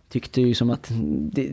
tyckte 0.10 0.42
ju 0.42 0.54
som 0.54 0.70
att, 0.70 0.92
det, 1.32 1.52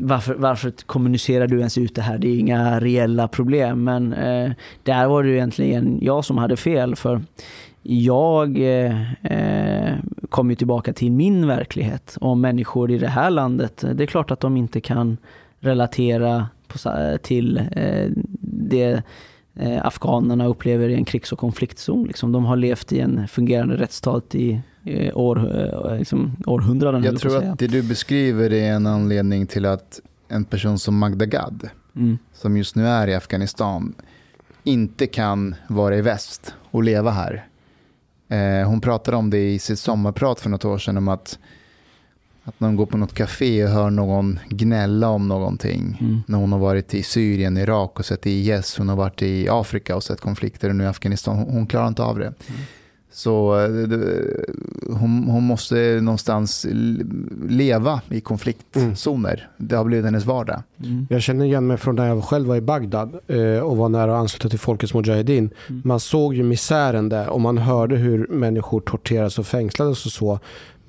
varför, 0.00 0.34
varför 0.34 0.72
kommunicerar 0.86 1.46
du 1.46 1.58
ens 1.58 1.78
ut 1.78 1.94
det 1.94 2.02
här? 2.02 2.18
Det 2.18 2.28
är 2.28 2.38
inga 2.38 2.80
reella 2.80 3.28
problem. 3.28 3.84
Men 3.84 4.12
eh, 4.12 4.52
där 4.82 5.06
var 5.06 5.22
det 5.22 5.28
ju 5.28 5.34
egentligen 5.34 5.98
jag 6.02 6.24
som 6.24 6.38
hade 6.38 6.56
fel. 6.56 6.96
För 6.96 7.22
jag 7.82 8.58
eh, 8.58 9.12
eh, 9.22 9.96
kom 10.28 10.50
ju 10.50 10.56
tillbaka 10.56 10.92
till 10.92 11.12
min 11.12 11.46
verklighet. 11.46 12.16
Och 12.20 12.38
människor 12.38 12.90
i 12.90 12.98
det 12.98 13.08
här 13.08 13.30
landet, 13.30 13.84
det 13.94 14.02
är 14.02 14.06
klart 14.06 14.30
att 14.30 14.40
de 14.40 14.56
inte 14.56 14.80
kan 14.80 15.16
relatera 15.60 16.48
på, 16.68 16.78
till 17.22 17.56
eh, 17.72 18.10
det 18.40 19.02
eh, 19.54 19.86
afghanerna 19.86 20.46
upplever 20.46 20.88
i 20.88 20.94
en 20.94 21.04
krigs 21.04 21.32
och 21.32 21.38
konfliktzon. 21.38 22.04
Liksom. 22.04 22.32
De 22.32 22.44
har 22.44 22.56
levt 22.56 22.92
i 22.92 23.00
en 23.00 23.28
fungerande 23.28 23.76
rättsstat 23.76 24.34
i 24.34 24.60
eh, 24.84 25.16
år, 25.16 25.58
eh, 25.58 25.98
liksom, 25.98 26.36
århundraden. 26.46 27.02
Jag 27.02 27.18
tror 27.18 27.36
att 27.44 27.58
det 27.58 27.66
du 27.66 27.82
beskriver 27.82 28.52
är 28.52 28.72
en 28.72 28.86
anledning 28.86 29.46
till 29.46 29.66
att 29.66 30.00
en 30.28 30.44
person 30.44 30.78
som 30.78 30.98
Magda 30.98 31.26
Gad, 31.26 31.68
Mm. 31.96 32.18
som 32.32 32.56
just 32.56 32.76
nu 32.76 32.86
är 32.86 33.08
i 33.08 33.14
Afghanistan, 33.14 33.94
inte 34.64 35.06
kan 35.06 35.54
vara 35.68 35.96
i 35.96 36.00
väst 36.00 36.54
och 36.70 36.82
leva 36.82 37.10
här. 37.10 37.46
Eh, 38.32 38.68
hon 38.68 38.80
pratade 38.80 39.16
om 39.16 39.30
det 39.30 39.50
i 39.52 39.58
sitt 39.58 39.78
sommarprat 39.78 40.40
för 40.40 40.50
något 40.50 40.64
år 40.64 40.78
sedan, 40.78 40.96
om 40.96 41.08
att, 41.08 41.38
att 42.44 42.60
när 42.60 42.68
hon 42.68 42.76
går 42.76 42.86
på 42.86 42.96
något 42.96 43.14
café 43.14 43.64
och 43.64 43.70
hör 43.70 43.90
någon 43.90 44.38
gnälla 44.48 45.08
om 45.08 45.28
någonting, 45.28 45.98
Mm. 46.00 46.22
när 46.26 46.38
hon 46.38 46.52
har 46.52 46.58
varit 46.58 46.94
i 46.94 47.02
Syrien, 47.02 47.56
Irak 47.56 47.98
och 47.98 48.06
sett 48.06 48.26
IS, 48.26 48.78
hon 48.78 48.88
har 48.88 48.96
varit 48.96 49.22
i 49.22 49.48
Afrika 49.50 49.96
och 49.96 50.02
sett 50.02 50.20
konflikter 50.20 50.68
och 50.68 50.76
nu 50.76 50.84
i 50.84 50.86
Afghanistan, 50.86 51.36
hon, 51.38 51.50
hon 51.50 51.66
klarar 51.66 51.88
inte 51.88 52.02
av 52.02 52.18
det. 52.18 52.32
Så 53.12 53.60
eh, 53.60 53.68
det, 53.68 54.26
hon, 54.86 55.24
hon 55.24 55.42
måste 55.42 56.00
någonstans 56.02 56.66
leva 57.48 58.00
i 58.08 58.20
konfliktzoner. 58.20 59.48
Det 59.56 59.76
har 59.76 59.84
blivit 59.84 60.04
hennes 60.04 60.24
vardag. 60.24 60.62
Mm. 60.84 61.06
Jag 61.10 61.22
känner 61.22 61.44
igen 61.44 61.66
mig 61.66 61.76
från 61.76 61.94
när 61.94 62.08
jag 62.08 62.24
själv 62.24 62.48
var 62.48 62.56
i 62.56 62.60
Bagdad 62.60 63.14
eh, 63.26 63.58
och 63.58 63.76
var 63.76 63.88
nära 63.88 64.14
att 64.14 64.20
ansluta 64.20 64.48
till 64.48 64.58
Folkets 64.58 64.94
Mujahedin. 64.94 65.50
Mm. 65.68 65.82
Man 65.84 66.00
såg 66.00 66.34
ju 66.34 66.42
misären 66.42 67.08
där 67.08 67.28
och 67.28 67.40
man 67.40 67.58
hörde 67.58 67.96
hur 67.96 68.26
människor 68.26 68.80
torterades 68.80 69.38
och 69.38 69.46
fängslades 69.46 70.06
och 70.06 70.12
så. 70.12 70.38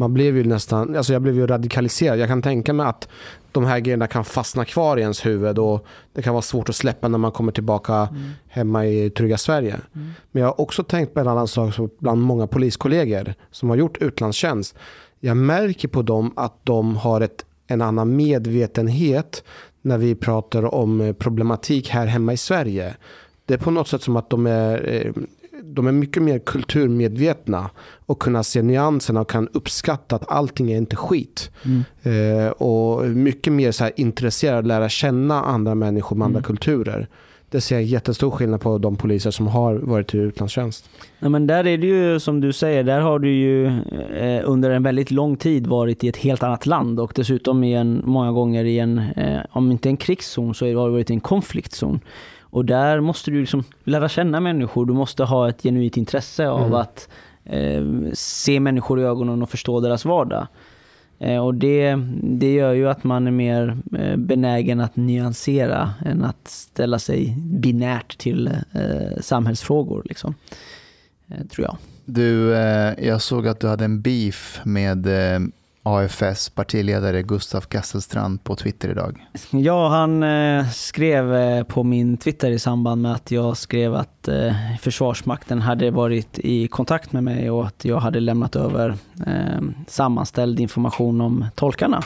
Man 0.04 0.14
blev 0.14 0.38
ju 0.38 0.44
nästan, 0.44 0.96
alltså 0.96 1.14
jag 1.14 1.22
blev 1.22 1.36
ju 1.36 1.48
radikaliserad. 1.48 2.20
Jag 2.20 2.28
kan 2.28 2.42
tänka 2.42 2.74
mig 2.74 2.86
att 2.86 3.08
de 3.52 3.66
här 3.66 3.80
grejerna 3.80 4.08
kan 4.08 4.26
fastna 4.26 4.66
kvar 4.66 4.98
i 4.98 5.02
ens 5.02 5.26
huvud 5.26 5.60
och 5.60 5.86
det 6.14 6.22
kan 6.22 6.34
vara 6.34 6.42
svårt 6.42 6.70
att 6.70 6.76
släppa 6.76 7.08
när 7.08 7.18
man 7.18 7.32
kommer 7.32 7.52
tillbaka 7.52 8.10
hemma 8.48 8.86
i 8.86 9.10
trygga 9.10 9.38
Sverige. 9.38 9.80
Men 10.32 10.42
jag 10.42 10.50
har 10.50 10.62
också 10.62 10.84
tänkt 10.84 11.14
på 11.14 11.20
en 11.20 11.28
annan 11.28 11.48
sak 11.48 11.76
bland 12.00 12.22
många 12.22 12.48
poliskollegor 12.48 13.34
som 13.52 13.70
har 13.70 13.76
gjort 13.76 13.98
utlandstjänst. 13.98 14.76
Jag 15.20 15.38
märker 15.38 15.88
på 15.88 16.02
dem 16.02 16.34
att 16.36 16.66
de 16.66 16.96
har 16.96 17.22
ett, 17.22 17.46
en 17.68 17.82
annan 17.82 18.16
medvetenhet 18.16 19.44
när 19.82 19.98
vi 19.98 20.16
pratar 20.16 20.76
om 20.76 21.02
eh, 21.02 21.14
problematik 21.14 21.90
här 21.90 22.06
hemma 22.06 22.34
i 22.34 22.38
Sverige. 22.38 22.96
Det 23.46 23.54
är 23.54 23.58
på 23.58 23.72
något 23.72 23.88
sätt 23.88 24.02
som 24.02 24.16
att 24.16 24.30
de 24.30 24.48
är, 24.48 24.94
eh, 24.94 25.12
de 25.66 25.88
är 25.88 25.92
mycket 25.92 26.24
mer 26.24 26.40
kulturmedvetna 26.40 27.70
och 28.06 28.20
kunna 28.20 28.44
se 28.44 28.62
nyanserna 28.62 29.22
och 29.22 29.30
kan 29.30 29.48
uppskatta 29.54 30.16
att 30.16 30.32
allting 30.32 30.72
är 30.72 30.78
inte 30.78 30.96
skit. 30.96 31.52
Mm. 31.66 31.84
Eh, 32.04 32.52
och 32.52 33.06
mycket 33.06 33.54
mer 33.54 33.72
så 33.72 33.84
här 33.84 33.94
intresserade 33.96 34.60
att 34.60 34.68
lära 34.68 34.90
känna 34.90 35.44
andra 35.44 35.76
människor 35.76 36.16
med 36.16 36.26
andra 36.26 36.40
Mm. 36.40 36.46
kulturer. 36.46 37.08
Det 37.50 37.62
ser 37.62 37.76
jag 37.76 37.84
jättestor 37.84 38.32
skillnad 38.32 38.62
på 38.62 38.78
de 38.78 38.96
poliser 38.96 39.32
som 39.32 39.48
har 39.48 39.76
varit 39.76 40.14
i 40.14 40.18
utlandstjänst. 40.18 40.90
Ja, 41.20 41.30
men 41.30 41.48
där 41.48 41.68
är 41.68 41.78
det 41.78 41.88
ju 41.88 42.20
som 42.20 42.42
du 42.42 42.54
säger, 42.54 42.84
där 42.84 43.00
har 43.00 43.20
du 43.20 43.32
ju 43.32 43.66
eh, 44.18 44.42
under 44.46 44.70
en 44.70 44.84
väldigt 44.84 45.12
lång 45.12 45.36
tid 45.38 45.68
varit 45.68 46.04
i 46.04 46.08
ett 46.08 46.18
helt 46.18 46.44
annat 46.44 46.66
land 46.66 47.00
och 47.00 47.12
dessutom 47.16 47.64
i 47.64 47.74
en, 47.74 48.02
många 48.06 48.32
gånger 48.32 48.66
i 48.66 48.80
en, 48.80 48.98
eh, 48.98 49.40
om 49.52 49.72
inte 49.72 49.90
en 49.90 49.98
krigszon 49.98 50.54
så 50.56 50.66
har 50.66 50.86
du 50.86 50.92
varit 50.92 51.10
i 51.10 51.14
en 51.14 51.20
konfliktzon. 51.20 52.00
Och 52.54 52.66
där 52.66 53.00
måste 53.00 53.32
du 53.32 53.40
liksom 53.40 53.64
lära 53.84 54.10
känna 54.10 54.40
människor, 54.40 54.86
du 54.86 54.94
måste 54.94 55.24
ha 55.24 55.50
ett 55.50 55.64
genuint 55.64 55.98
intresse 55.98 56.48
av 56.48 56.60
Mm. 56.66 56.74
att 56.74 57.10
eh, 57.46 57.84
se 58.14 58.60
människor 58.60 59.00
i 59.00 59.04
ögonen 59.04 59.42
och 59.42 59.50
förstå 59.50 59.80
deras 59.80 60.06
vardag. 60.06 60.48
Eh, 61.20 61.46
och 61.46 61.56
det, 61.56 61.96
det 62.24 62.54
gör 62.54 62.74
ju 62.74 62.90
att 62.90 63.04
man 63.04 63.28
är 63.28 63.32
mer 63.32 63.78
eh, 64.00 64.16
benägen 64.18 64.80
att 64.80 64.96
nyansera 64.96 65.94
än 66.06 66.24
att 66.24 66.48
ställa 66.48 67.00
sig 67.00 67.36
binärt 67.38 68.18
till 68.18 68.48
eh, 68.72 69.22
samhällsfrågor. 69.22 70.02
Liksom. 70.06 70.36
Eh, 71.28 71.46
tror 71.48 71.66
jag. 71.68 71.78
Du, 72.06 72.56
eh, 72.56 72.94
jag 73.08 73.22
såg 73.22 73.48
att 73.48 73.60
du 73.60 73.68
hade 73.68 73.86
en 73.86 74.02
beef 74.02 74.62
med 74.64 75.08
AFS 75.86 76.50
partiledare 76.50 77.22
Gustav 77.24 77.62
Kasselstrand 77.62 78.44
på 78.44 78.56
Twitter 78.56 78.90
idag? 78.90 79.28
Ja, 79.52 79.90
han 79.90 80.24
eh, 80.24 80.70
skrev 80.70 81.36
eh, 81.36 81.64
på 81.64 81.84
min 81.84 82.18
Twitter 82.18 82.52
i 82.52 82.60
samband 82.60 83.02
med 83.02 83.12
att 83.14 83.32
jag 83.32 83.58
skrev 83.58 83.96
att 83.96 84.28
eh, 84.28 84.54
Försvarsmakten 84.82 85.62
hade 85.62 85.92
varit 85.92 86.40
i 86.40 86.68
kontakt 86.68 87.12
med 87.12 87.24
mig 87.24 87.52
och 87.52 87.68
att 87.68 87.86
jag 87.86 87.98
hade 87.98 88.20
lämnat 88.20 88.56
över 88.56 88.90
eh, 89.28 89.62
sammanställd 89.88 90.60
information 90.60 91.22
om 91.22 91.46
tolkarna. 91.56 92.04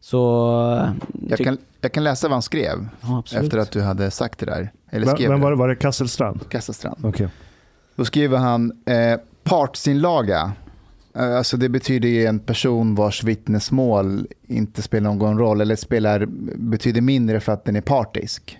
Så... 0.00 0.46
eh, 0.76 0.90
Jag 1.28 1.38
kan, 1.38 1.58
jag 1.80 1.92
kan 1.92 2.04
läsa 2.04 2.28
vad 2.28 2.34
han 2.34 2.42
skrev 2.42 2.88
ja, 3.00 3.22
efter 3.34 3.58
att 3.58 3.70
du 3.70 3.82
hade 3.82 4.10
sagt 4.10 4.38
det 4.38 4.46
där. 4.46 4.72
Eller 4.90 5.06
skrev 5.06 5.30
men 5.30 5.40
var, 5.40 5.50
det. 5.50 5.56
var 5.56 5.68
det 5.68 5.76
Kasselstrand? 5.76 6.48
Kasselstrand. 6.48 7.04
Okej. 7.04 7.28
Då 7.96 8.04
skriver 8.04 8.38
han 8.38 8.72
eh, 8.86 9.20
partsinlaga. 9.44 10.52
Eh, 11.14 11.36
alltså 11.36 11.56
det 11.56 11.68
betyder 11.68 12.08
ju 12.08 12.26
en 12.26 12.40
person 12.40 12.94
vars 12.94 13.24
vittnesmål 13.24 14.26
inte 14.46 14.82
spelar 14.82 15.14
någon 15.14 15.38
roll 15.38 15.60
eller 15.60 15.76
spelar, 15.76 16.26
betyder 16.56 17.00
mindre 17.00 17.40
för 17.40 17.52
att 17.52 17.64
den 17.64 17.76
är 17.76 17.80
partisk. 17.80 18.58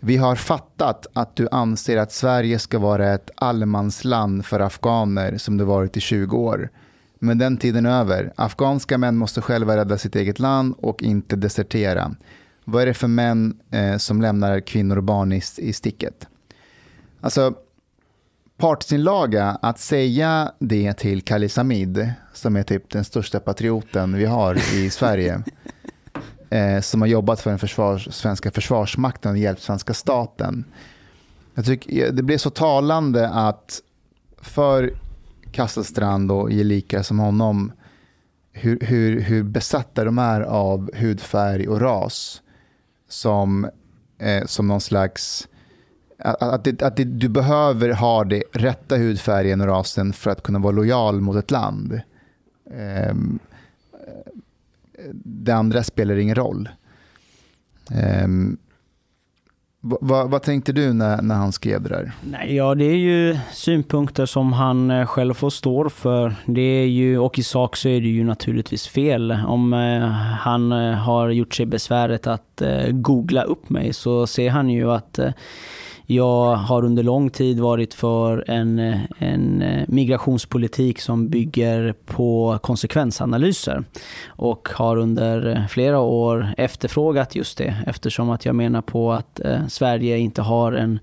Vi 0.00 0.16
har 0.16 0.36
fattat 0.36 1.06
att 1.12 1.36
du 1.36 1.48
anser 1.50 1.96
att 1.96 2.12
Sverige 2.12 2.58
ska 2.58 2.78
vara 2.78 3.14
ett 3.14 3.30
allemansland 3.34 4.46
för 4.46 4.60
afghaner 4.60 5.38
som 5.38 5.56
det 5.56 5.64
varit 5.64 5.96
i 5.96 6.00
20 6.00 6.36
år. 6.36 6.70
Men 7.18 7.38
den 7.38 7.56
tiden 7.56 7.86
är 7.86 8.00
över. 8.00 8.32
Afghanska 8.36 8.98
män 8.98 9.16
måste 9.16 9.40
själva 9.40 9.76
rädda 9.76 9.98
sitt 9.98 10.16
eget 10.16 10.38
land 10.38 10.74
och 10.78 11.02
inte 11.02 11.36
desertera. 11.36 12.14
Vad 12.64 12.82
är 12.82 12.86
det 12.86 12.94
för 12.94 13.08
män 13.08 13.58
eh, 13.70 13.96
som 13.96 14.22
lämnar 14.22 14.60
kvinnor 14.60 14.96
och 14.96 15.02
barn 15.02 15.32
i, 15.32 15.42
i 15.56 15.72
sticket? 15.72 16.26
Alltså, 17.20 17.54
partsinlaga 18.56 19.58
att 19.62 19.78
säga 19.78 20.52
det 20.58 20.92
till 20.92 21.22
Khalis 21.22 21.56
Hamid, 21.56 22.12
som 22.32 22.56
är 22.56 22.62
typ 22.62 22.90
den 22.90 23.04
största 23.04 23.40
patrioten 23.40 24.16
vi 24.16 24.24
har 24.24 24.74
i 24.74 24.90
Sverige, 24.90 25.42
eh, 26.50 26.80
som 26.80 27.00
har 27.00 27.08
jobbat 27.08 27.40
för 27.40 27.50
den 27.50 27.58
försvars, 27.58 28.08
svenska 28.12 28.50
försvarsmakten 28.50 29.30
och 29.30 29.38
hjälpt 29.38 29.62
svenska 29.62 29.94
staten. 29.94 30.64
Jag 31.54 31.64
tycker 31.64 32.12
det 32.12 32.22
blev 32.22 32.38
så 32.38 32.50
talande 32.50 33.28
att 33.28 33.80
för 34.40 34.94
Kasselstrand 35.52 36.32
och 36.32 36.50
gelikar 36.50 37.02
som 37.02 37.18
honom, 37.18 37.72
hur, 38.52 38.80
hur, 38.80 39.20
hur 39.20 39.42
besatta 39.42 40.04
de 40.04 40.18
är 40.18 40.40
av 40.40 40.90
hudfärg 40.94 41.68
och 41.68 41.80
ras 41.80 42.42
som, 43.08 43.70
eh, 44.18 44.44
som 44.46 44.68
någon 44.68 44.80
slags 44.80 45.48
att, 46.24 46.42
att, 46.42 46.64
det, 46.64 46.82
att 46.82 46.96
det, 46.96 47.04
du 47.04 47.28
behöver 47.28 47.90
ha 47.90 48.24
det 48.24 48.42
rätta 48.52 48.96
hudfärgen 48.96 49.60
och 49.60 49.66
rasen 49.66 50.12
för 50.12 50.30
att 50.30 50.42
kunna 50.42 50.58
vara 50.58 50.72
lojal 50.72 51.20
mot 51.20 51.36
ett 51.36 51.50
land. 51.50 52.00
Um, 53.10 53.38
det 55.24 55.52
andra 55.52 55.82
spelar 55.82 56.16
ingen 56.16 56.34
roll. 56.34 56.68
Ehm, 57.90 58.24
um, 58.24 58.56
vad, 59.80 60.30
vad, 60.30 60.42
tänkte 60.42 60.72
du 60.72 60.92
när, 60.92 61.22
när 61.22 61.34
han 61.34 61.52
skrev 61.52 61.82
det 61.82 61.88
där? 61.88 62.12
Nej, 62.30 62.56
ja, 62.56 62.74
det 62.74 62.84
är 62.84 62.96
ju 62.96 63.38
synpunkter 63.52 64.26
som 64.26 64.52
han 64.52 64.90
eh, 64.90 65.06
själv 65.06 65.34
får 65.34 65.50
stå 65.50 65.90
för. 65.90 66.34
Det 66.46 66.60
är 66.60 66.86
ju, 66.86 67.18
och 67.18 67.38
i 67.38 67.42
sak 67.42 67.76
så 67.76 67.88
är 67.88 68.00
det 68.00 68.08
ju 68.08 68.24
naturligtvis 68.24 68.88
fel. 68.88 69.30
Om 69.46 69.72
eh, 69.72 70.08
han 70.40 70.72
eh, 70.72 70.92
har 70.92 71.28
gjort 71.28 71.54
sig 71.54 71.66
besväret 71.66 72.26
att 72.26 72.62
eh, 72.62 72.88
googla 72.90 73.42
upp 73.42 73.70
mig 73.70 73.92
så 73.92 74.26
ser 74.26 74.50
han 74.50 74.70
ju 74.70 74.90
att 74.90 75.18
eh, 75.18 75.32
jag 76.06 76.56
har 76.56 76.84
under 76.84 77.02
lång 77.02 77.30
tid 77.30 77.60
varit 77.60 77.94
för 77.94 78.50
en, 78.50 78.78
en 79.18 79.62
eh, 79.62 79.84
migrationspolitik 79.88 81.00
som 81.00 81.28
bygger 81.28 81.94
på 82.06 82.58
konsekvensanalyser 82.62 83.84
och 84.26 84.68
har 84.74 84.96
under 84.96 85.66
flera 85.70 86.00
år 86.00 86.54
efterfrågat 86.56 87.34
just 87.34 87.58
det 87.58 87.76
eftersom 87.86 88.30
att 88.30 88.44
jag 88.44 88.54
menar 88.54 88.82
på 88.82 89.12
att 89.12 89.40
eh, 89.40 89.66
Sverige 89.66 90.18
inte 90.18 90.42
har 90.42 90.72
en 90.72 90.98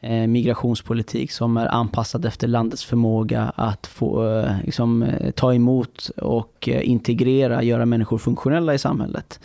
eh, 0.00 0.26
migrationspolitik 0.26 1.32
som 1.32 1.56
är 1.56 1.66
anpassad 1.66 2.24
efter 2.24 2.48
landets 2.48 2.84
förmåga 2.84 3.52
att 3.54 3.86
få, 3.86 4.38
eh, 4.38 4.52
liksom, 4.64 5.06
ta 5.34 5.54
emot 5.54 6.10
och 6.16 6.68
integrera, 6.68 7.62
göra 7.62 7.86
människor 7.86 8.18
funktionella 8.18 8.74
i 8.74 8.78
samhället. 8.78 9.40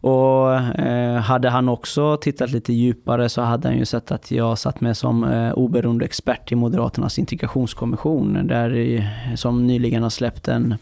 Och 0.00 0.54
eh, 0.54 1.20
hade 1.20 1.50
han 1.50 1.68
också 1.68 2.16
tittat 2.16 2.50
lite 2.50 2.72
djupare 2.72 3.28
så 3.28 3.42
hade 3.42 3.68
han 3.68 3.78
ju 3.78 3.84
sett 3.84 4.12
att 4.12 4.30
jag 4.30 4.58
satt 4.58 4.80
med 4.80 4.96
som 4.96 5.24
eh, 5.24 5.52
oberoende 5.52 6.04
expert 6.04 6.52
i 6.52 6.54
Moderaternas 6.54 7.18
integrationskommission 7.18 8.46
där, 8.46 9.36
som 9.36 9.66
nyligen 9.66 10.02
har 10.02 10.10
släppt 10.10 10.48
en, 10.48 10.74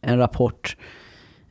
en 0.00 0.18
rapport 0.18 0.76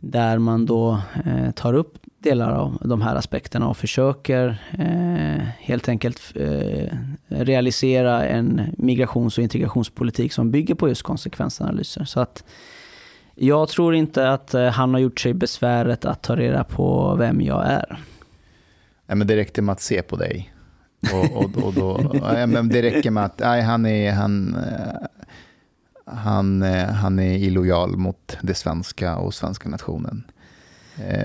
där 0.06 0.38
man 0.38 0.66
då 0.66 1.02
eh, 1.26 1.52
tar 1.52 1.74
upp 1.74 1.98
delar 2.20 2.52
av 2.52 2.78
de 2.82 3.02
här 3.02 3.16
aspekterna 3.16 3.68
och 3.68 3.78
försöker 3.78 4.64
eh, 4.72 5.46
helt 5.60 5.90
enkelt 5.90 6.22
eh, 6.36 6.98
realisera 7.28 8.26
en 8.26 8.62
migrations 8.78 9.38
och 9.38 9.44
integrationspolitik 9.44 10.34
som 10.34 10.52
bygger 10.52 10.76
på 10.76 10.88
just 10.88 11.04
konsekvensanalyser. 11.04 12.06
Så 12.06 12.20
att 12.20 12.44
jag 13.36 13.70
tror 13.70 13.96
inte 13.96 14.30
att 14.30 14.54
eh, 14.54 14.66
han 14.66 14.94
har 14.94 15.02
gjort 15.02 15.20
sig 15.20 15.34
besväret 15.34 16.06
att 16.06 16.22
ta 16.24 16.36
reda 16.36 16.64
på 16.64 17.16
vem 17.16 17.42
jag 17.42 17.66
är. 17.68 18.00
Nej, 19.08 19.18
men 19.18 19.28
det 19.28 19.36
räckte 19.36 19.62
med 19.62 19.74
att 19.74 19.82
se 19.82 20.02
på 20.02 20.16
dig. 20.16 20.54
Och, 21.14 21.38
och, 21.38 21.64
och 21.64 21.74
då, 21.74 22.12
nej, 22.14 22.48
men 22.48 22.70
det 22.70 22.82
räcker 22.82 23.12
med 23.12 23.26
att 23.26 23.40
nej, 23.40 23.62
han, 23.62 23.86
är, 23.86 24.12
han, 24.12 24.56
eh, 24.56 25.08
han, 26.16 26.64
eh, 26.64 26.86
han 26.86 27.20
är 27.20 27.38
illojal 27.38 27.98
mot 27.98 28.38
det 28.42 28.54
svenska 28.54 29.16
och 29.18 29.34
svenska 29.34 29.70
nationen. 29.70 30.24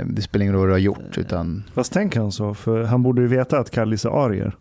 Det 0.05 0.23
spelar 0.23 0.43
ingen 0.43 0.55
roll 0.55 0.61
vad 0.61 0.69
du 0.69 0.73
har 0.73 0.79
gjort. 0.79 1.19
Utan, 1.19 1.65
Fast 1.75 1.93
tänker 1.93 2.21
han 2.21 2.33
så? 2.33 2.55
För 2.55 2.83
han 2.83 3.03
borde 3.03 3.23
ju 3.23 3.29
veta 3.29 3.59
att 3.59 3.71
Kallis 3.71 4.05
är 4.05 4.25
arier. 4.25 4.57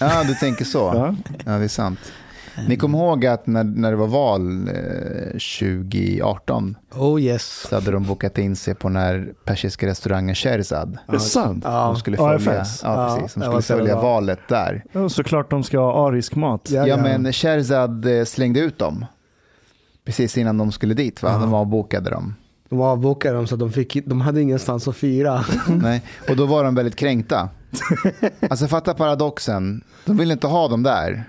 ja, 0.00 0.24
du 0.24 0.34
tänker 0.34 0.64
så. 0.64 0.78
Ja. 0.78 1.16
Ja, 1.44 1.58
det 1.58 1.64
är 1.64 1.68
sant. 1.68 1.98
Ni 2.68 2.76
kommer 2.76 2.98
ihåg 2.98 3.26
att 3.26 3.46
när, 3.46 3.64
när 3.64 3.90
det 3.90 3.96
var 3.96 4.06
val 4.06 4.68
eh, 4.68 4.74
2018 5.30 6.76
Oh 6.94 7.20
yes. 7.20 7.66
så 7.68 7.74
hade 7.74 7.90
de 7.90 8.04
bokat 8.04 8.38
in 8.38 8.56
sig 8.56 8.74
på 8.74 8.88
den 8.88 8.96
här 8.96 9.32
persiska 9.44 9.86
restaurangen 9.86 10.34
Sherzad. 10.34 10.98
Det 11.08 11.14
är 11.14 11.18
sant? 11.18 11.64
Ja. 11.66 11.86
De 11.86 11.96
skulle 11.96 12.16
följa, 12.16 12.60
AFS. 12.60 12.80
ja, 12.82 13.08
Ja, 13.10 13.16
precis, 13.16 13.34
de 13.34 13.40
skulle 13.42 13.62
följa 13.62 13.96
valet 13.96 14.40
där. 14.48 14.84
Ja, 14.92 15.08
såklart 15.08 15.50
de 15.50 15.62
ska 15.62 15.78
ha 15.78 16.08
arisk 16.08 16.34
mat. 16.34 16.60
Ja, 16.70 16.80
Ja, 16.80 16.86
ja. 16.86 16.96
men 16.96 17.32
Sherzad 17.32 18.18
eh, 18.18 18.24
slängde 18.24 18.60
ut 18.60 18.78
dem. 18.78 19.04
Precis 20.04 20.36
innan 20.38 20.58
de 20.58 20.72
skulle 20.72 20.94
dit, 20.94 21.22
va? 21.22 21.38
De 21.38 21.54
avbokade 21.54 22.10
dem. 22.10 22.34
De 22.68 22.80
avbokade 22.80 23.34
dem 23.36 23.46
så 23.46 23.56
de, 23.56 23.72
fick, 23.72 24.06
de 24.06 24.20
hade 24.20 24.42
ingenstans 24.42 24.88
att 24.88 24.96
fira. 24.96 25.44
Nej. 25.68 26.02
Och 26.28 26.36
då 26.36 26.46
var 26.46 26.64
de 26.64 26.74
väldigt 26.74 26.96
kränkta. 26.96 27.48
Alltså 28.50 28.66
fatta 28.66 28.94
paradoxen. 28.94 29.84
De 30.04 30.16
ville 30.16 30.32
inte 30.32 30.46
ha 30.46 30.68
dem 30.68 30.82
där. 30.82 31.24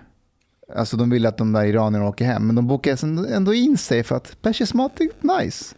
Alltså 0.76 0.98
de 0.98 1.10
ville 1.10 1.28
att 1.28 1.38
de 1.38 1.52
där 1.54 1.66
iranierna 1.66 2.08
åker 2.08 2.26
hem. 2.26 2.48
Men 2.48 2.56
de 2.56 2.68
bokade 2.68 2.98
ändå- 3.34 3.54
in 3.54 3.78
sig 3.78 4.04
för 4.04 4.16
att 4.16 4.38
persisk 4.42 4.74
mat 4.74 5.00
är 5.00 5.40
nice. 5.44 5.76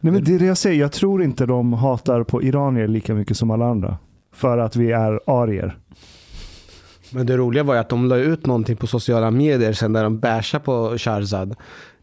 Nej, 0.00 0.12
men 0.12 0.24
det 0.24 0.34
är 0.34 0.38
det 0.38 0.44
jag 0.46 0.58
säger. 0.58 0.80
Jag 0.80 0.92
tror 0.92 1.22
inte 1.22 1.46
de 1.46 1.72
hatar 1.72 2.22
på 2.24 2.42
iranier 2.42 2.88
lika 2.88 3.14
mycket 3.14 3.36
som 3.36 3.50
alla 3.50 3.66
andra. 3.66 3.98
För 4.34 4.58
att 4.58 4.76
vi 4.76 4.92
är 4.92 5.20
arier. 5.42 5.78
Men 7.10 7.26
det 7.26 7.36
roliga 7.36 7.62
var 7.62 7.74
ju 7.74 7.80
att 7.80 7.88
de 7.88 8.08
la 8.08 8.16
ut 8.16 8.46
någonting 8.46 8.76
på 8.76 8.86
sociala 8.86 9.30
medier 9.30 9.72
sen 9.72 9.92
där 9.92 10.04
de 10.04 10.18
bashade 10.18 10.64
på 10.64 10.98
Sharzad. 10.98 11.56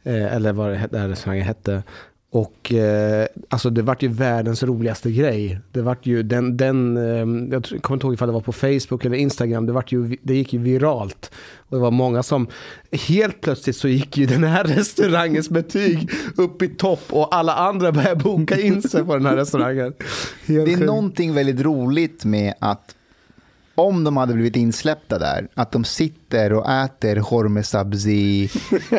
Eh, 0.03 0.35
eller 0.35 0.53
vad 0.53 0.69
det 0.71 0.97
här 0.99 1.07
restaurangen 1.07 1.45
hette. 1.45 1.83
Och 2.31 2.73
eh, 2.73 3.27
alltså 3.49 3.69
det 3.69 3.81
vart 3.81 4.03
ju 4.03 4.07
världens 4.07 4.63
roligaste 4.63 5.11
grej. 5.11 5.59
Det 5.71 5.81
vart 5.81 6.05
ju 6.05 6.23
den, 6.23 6.57
den 6.57 6.97
eh, 6.97 7.51
jag 7.51 7.81
kommer 7.81 7.95
inte 7.95 8.05
ihåg 8.07 8.13
ifall 8.13 8.27
det 8.27 8.33
var 8.33 8.41
på 8.41 8.51
Facebook 8.53 9.05
eller 9.05 9.17
Instagram, 9.17 9.65
det, 9.65 9.71
vart 9.71 9.91
ju, 9.91 10.17
det 10.21 10.35
gick 10.35 10.53
ju 10.53 10.59
viralt. 10.59 11.31
Och 11.57 11.77
det 11.77 11.81
var 11.81 11.91
många 11.91 12.23
som, 12.23 12.47
helt 12.91 13.41
plötsligt 13.41 13.75
så 13.75 13.87
gick 13.87 14.17
ju 14.17 14.25
den 14.25 14.43
här 14.43 14.63
restaurangens 14.77 15.49
betyg 15.49 16.09
upp 16.37 16.61
i 16.61 16.67
topp 16.67 17.03
och 17.09 17.35
alla 17.35 17.53
andra 17.55 17.91
började 17.91 18.23
boka 18.23 18.59
in 18.59 18.81
sig 18.81 19.03
på 19.03 19.13
den 19.13 19.25
här 19.25 19.35
restaurangen. 19.35 19.93
Helt 20.45 20.65
Det 20.65 20.71
är 20.71 20.75
sjukt. 20.75 20.79
någonting 20.85 21.33
väldigt 21.33 21.61
roligt 21.61 22.25
med 22.25 22.53
att 22.59 22.95
om 23.79 24.03
de 24.03 24.17
hade 24.17 24.33
blivit 24.33 24.55
insläppta 24.55 25.19
där, 25.19 25.47
att 25.53 25.71
de 25.71 25.83
sitter 25.83 26.53
och 26.53 26.71
äter 26.71 27.15
horme 27.15 27.63
sabzi 27.63 28.49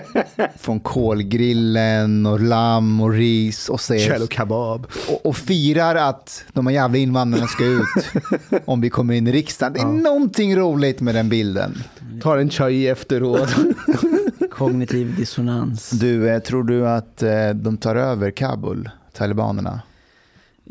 från 0.58 0.80
kolgrillen 0.80 2.26
och 2.26 2.40
lamm 2.40 3.00
och 3.00 3.12
ris 3.12 3.68
och, 3.68 3.80
säger, 3.80 4.10
Cello 4.10 4.26
kebab. 4.26 4.86
och, 5.08 5.26
och 5.26 5.36
firar 5.36 5.94
att 5.94 6.44
de 6.52 6.66
här 6.66 6.74
jävla 6.74 6.98
invandrarna 6.98 7.46
ska 7.46 7.64
ut 7.64 8.12
om 8.64 8.80
vi 8.80 8.90
kommer 8.90 9.14
in 9.14 9.26
i 9.26 9.32
riksdagen. 9.32 9.72
Det 9.72 9.80
är 9.80 10.02
någonting 10.12 10.56
roligt 10.56 11.00
med 11.00 11.14
den 11.14 11.28
bilden. 11.28 11.82
Tar 12.22 12.38
en 12.38 12.50
chai 12.50 12.88
efteråt. 12.88 13.48
Kognitiv 14.50 15.16
dissonans. 15.16 15.90
Du, 15.90 16.30
eh, 16.30 16.38
tror 16.38 16.64
du 16.64 16.88
att 16.88 17.22
eh, 17.22 17.50
de 17.54 17.76
tar 17.76 17.96
över 17.96 18.30
Kabul, 18.30 18.90
talibanerna? 19.12 19.80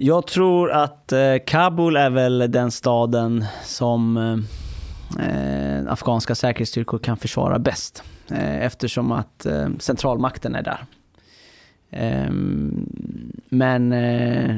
Jag 0.01 0.27
tror 0.27 0.71
att 0.71 1.11
eh, 1.11 1.35
Kabul 1.45 1.95
är 1.95 2.09
väl 2.09 2.51
den 2.51 2.71
staden 2.71 3.45
som 3.63 4.17
eh, 4.17 5.27
eh, 5.27 5.91
afghanska 5.91 6.35
säkerhetsstyrkor 6.35 6.99
kan 6.99 7.17
försvara 7.17 7.59
bäst. 7.59 8.03
Eh, 8.31 8.65
eftersom 8.65 9.11
att 9.11 9.45
eh, 9.45 9.67
centralmakten 9.79 10.55
är 10.55 10.61
där. 10.61 10.85
Ehm, 11.91 12.85
men 13.49 13.93
eh, 13.93 14.55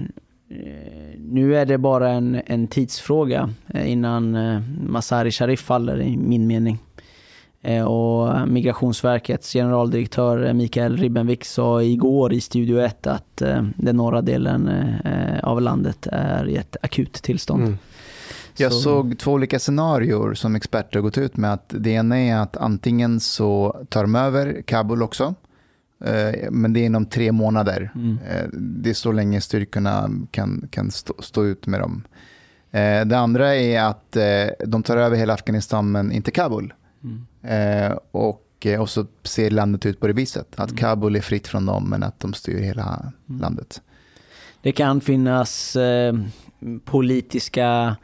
nu 1.18 1.56
är 1.56 1.66
det 1.66 1.78
bara 1.78 2.10
en, 2.10 2.42
en 2.46 2.68
tidsfråga 2.68 3.54
eh, 3.68 3.92
innan 3.92 4.36
eh, 4.36 4.62
Masari 4.88 5.32
Sharif 5.32 5.62
faller 5.62 6.02
i 6.02 6.18
min 6.18 6.48
mening. 6.48 6.80
Eh, 7.64 7.84
och 7.84 8.48
Migrationsverkets 8.50 9.54
generaldirektör 9.54 10.46
eh, 10.46 10.54
Mikael 10.54 10.98
Ribbenvik 10.98 11.46
sa 11.46 11.82
igår 11.84 12.34
i 12.34 12.42
Studio 12.42 12.80
1 12.82 13.08
att 13.08 13.42
eh, 13.42 13.64
den 13.76 13.96
norra 13.98 14.22
delen 14.22 14.70
av 15.44 15.62
landet 15.62 16.08
är 16.12 16.48
i 16.48 16.56
ett 16.56 16.76
akut 16.82 17.14
tillstånd. 17.14 17.64
Mm. 17.64 17.78
Jag 18.58 18.72
Så- 18.74 18.80
såg 18.80 19.18
två 19.20 19.32
olika 19.32 19.60
scenarier 19.60 20.34
som 20.34 20.56
experter 20.56 21.00
gått 21.00 21.18
ut 21.18 21.38
med. 21.38 21.54
att 21.54 21.66
Det 21.78 21.90
ena 21.90 22.20
är 22.20 22.36
att 22.38 22.58
antingen 22.58 23.20
så 23.20 23.78
tar 23.90 24.02
de 24.02 24.16
över 24.16 24.62
Kabul 24.62 25.04
också, 25.04 25.36
men 26.52 26.74
det 26.74 26.80
är 26.80 26.86
inom 26.86 27.06
tre 27.06 27.32
månader. 27.32 27.92
Mm. 27.96 28.18
Det 28.54 28.90
är 28.90 28.94
så 28.94 29.12
länge 29.12 29.42
styrkorna 29.42 30.10
kan, 30.32 30.68
kan 30.72 30.92
stå, 30.92 31.14
stå 31.20 31.46
ut 31.46 31.68
med 31.68 31.80
dem. 31.80 32.04
Det 33.06 33.18
andra 33.18 33.56
är 33.56 33.82
att 33.84 34.18
de 34.66 34.84
tar 34.84 34.98
över 34.98 35.18
hela 35.18 35.34
Afghanistan 35.34 35.92
men 35.92 36.12
inte 36.12 36.32
Kabul. 36.32 36.74
Mm. 37.04 37.26
Eh, 37.92 37.98
Och, 38.12 38.66
eh, 38.66 38.82
och 38.82 38.90
så 38.90 39.06
ser 39.24 39.50
landet 39.52 39.86
ut 39.86 40.00
på 40.00 40.08
det 40.08 40.14
viset. 40.14 40.48
Att 40.60 40.70
Mm. 40.70 40.78
Kabul 40.78 41.16
är 41.16 41.22
fritt 41.22 41.48
från 41.48 41.66
dem 41.66 41.90
men 41.90 42.04
att 42.04 42.20
de 42.20 42.34
styr 42.34 42.60
hela 42.62 43.12
landet. 43.26 43.82
Det 44.62 44.72
kan 44.72 45.02
finnas 45.02 45.76
eh, 45.76 46.14
politiska 46.86 47.96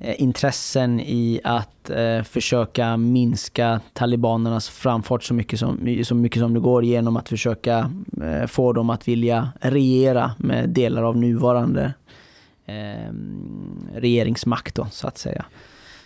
eh, 0.00 0.22
intressen 0.22 1.00
i 1.00 1.40
att 1.44 1.90
eh, 1.90 2.22
försöka 2.22 2.96
minska 2.96 3.80
talibanernas 3.92 4.68
framfart 4.68 5.22
så 5.24 5.34
mycket 5.34 5.58
som, 5.58 6.00
så 6.04 6.14
mycket 6.14 6.40
som 6.40 6.54
det 6.54 6.60
går 6.60 6.84
genom 6.84 7.16
att 7.16 7.28
försöka 7.28 7.90
eh, 8.22 8.46
få 8.46 8.72
dem 8.72 8.90
att 8.90 9.08
vilja 9.08 9.48
regera 9.60 10.34
med 10.38 10.68
delar 10.68 11.02
av 11.02 11.16
nuvarande 11.16 11.94
eh, 12.66 13.12
regeringsmakt 13.94 14.74
då, 14.74 14.86
så 14.90 15.08
att 15.08 15.18
säga. 15.18 15.44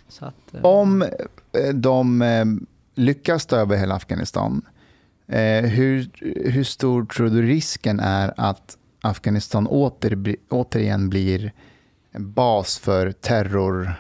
Så 0.09 0.25
att, 0.25 0.55
eh, 0.55 0.63
Om 0.65 1.05
Eh, 1.53 1.75
de 1.75 2.23
eh, 2.23 2.45
lyckas 2.95 3.47
ta 3.47 3.57
över 3.57 3.77
hela 3.77 3.95
Afghanistan, 3.95 4.63
eh, 5.27 5.65
hur, 5.65 6.11
hur 6.51 6.65
stor 6.65 7.05
tror 7.05 7.29
du 7.29 7.43
risken 7.43 8.01
är 8.01 8.35
att 8.37 8.77
Afghanistan 9.01 9.67
åter, 9.67 10.37
återigen 10.49 11.11
blir 11.11 11.53
en 12.13 12.33
bas 12.33 12.79
för 12.79 13.13
terror, 13.13 13.95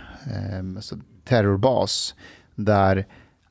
alltså 0.77 0.98
terrorbas, 1.24 2.14
där 2.55 3.06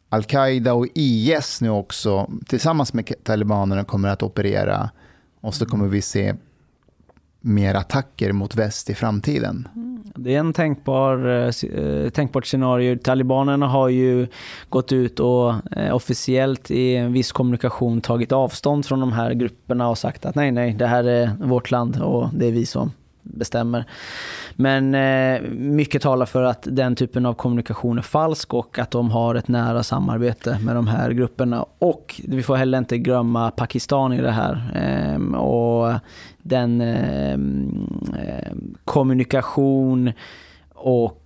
Al-Qaida 0.10 0.74
och 0.74 0.88
IS 0.94 1.62
nu 1.62 1.70
också 1.70 2.32
tillsammans 2.48 2.94
med 2.94 3.14
talibanerna 3.24 3.84
kommer 3.84 4.10
att 4.10 4.24
operera. 4.24 4.90
Och 5.42 5.56
så 5.56 5.66
kommer 5.66 5.88
vi 5.88 6.02
se 6.02 6.36
mer 7.42 7.76
attacker 7.76 8.32
mot 8.32 8.56
väst 8.56 8.90
i 8.90 8.96
framtiden. 8.96 9.68
Mm. 9.76 9.90
Det 10.16 10.36
är 10.36 10.40
en 10.40 10.54
tänkbar, 10.54 11.28
eh, 11.28 11.80
eh, 11.84 12.10
tänkbart 12.10 12.46
scenario. 12.46 12.98
Talibanerna 12.98 13.68
har 13.68 13.90
ju 13.90 14.28
gått 14.70 14.92
ut 14.92 15.20
och 15.20 15.54
eh, 15.78 15.96
officiellt 15.96 16.72
i 16.72 16.96
en 16.96 17.14
viss 17.14 17.32
kommunikation 17.32 18.02
tagit 18.02 18.32
avstånd 18.32 18.86
från 18.86 19.00
de 19.00 19.12
här 19.12 19.34
grupperna 19.34 19.90
och 19.90 19.98
sagt 19.98 20.26
att 20.26 20.36
nej, 20.36 20.52
nej, 20.52 20.74
det 20.74 20.88
här 20.88 21.04
är 21.04 21.32
vårt 21.40 21.72
land 21.72 22.02
och 22.02 22.30
det 22.34 22.48
är 22.48 22.52
vi 22.52 22.66
som 22.66 22.92
bestämmer. 23.22 23.86
Men 24.62 24.96
eh, 24.96 25.42
mycket 25.52 26.02
talar 26.02 26.26
för 26.26 26.44
att 26.44 26.68
den 26.72 26.96
typen 26.96 27.26
av 27.26 27.34
kommunikation 27.34 27.98
är 27.98 28.02
falsk 28.02 28.54
och 28.54 28.80
att 28.80 28.92
de 28.92 29.12
har 29.12 29.36
ett 29.36 29.48
nära 29.48 29.84
samarbete 29.84 30.60
med 30.62 30.76
de 30.76 30.88
här 30.88 31.12
grupperna. 31.12 31.66
Och 31.80 32.22
vi 32.28 32.44
får 32.44 32.56
heller 32.56 32.78
inte 32.78 32.98
glömma 32.98 33.52
Pakistan 33.52 34.14
i 34.14 34.22
det 34.22 34.32
här. 34.32 34.72
Eh, 34.76 35.36
och 35.36 35.94
den 36.38 36.82
eh, 36.82 37.38
kommunikation 38.86 40.12
och 40.74 41.19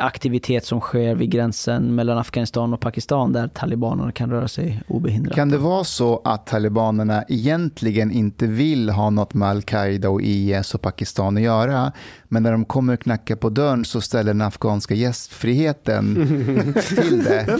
aktivitet 0.00 0.64
som 0.64 0.80
sker 0.80 1.14
vid 1.14 1.30
gränsen 1.30 1.94
mellan 1.94 2.18
Afghanistan 2.18 2.74
och 2.74 2.80
Pakistan 2.80 3.32
där 3.32 3.48
talibanerna 3.48 4.12
kan 4.12 4.30
röra 4.30 4.48
sig 4.48 4.82
obehindrat. 4.88 5.34
Kan 5.34 5.48
det 5.48 5.58
vara 5.58 5.84
så 5.84 6.22
att 6.24 6.46
talibanerna 6.46 7.24
egentligen 7.28 8.12
inte 8.12 8.46
vill 8.46 8.90
ha 8.90 9.10
något 9.10 9.34
med 9.34 9.48
al-Qaida 9.48 10.08
och 10.08 10.22
IS 10.22 10.74
och 10.74 10.80
Pakistan 10.80 11.36
att 11.36 11.42
göra, 11.42 11.92
men 12.28 12.42
när 12.42 12.52
de 12.52 12.64
kommer 12.64 12.92
och 12.92 13.00
knackar 13.00 13.36
på 13.36 13.48
dörren 13.48 13.84
så 13.84 14.00
ställer 14.00 14.32
den 14.32 14.42
afghanska 14.42 14.94
gästfriheten 14.94 16.14
till 16.88 17.24
det. 17.24 17.58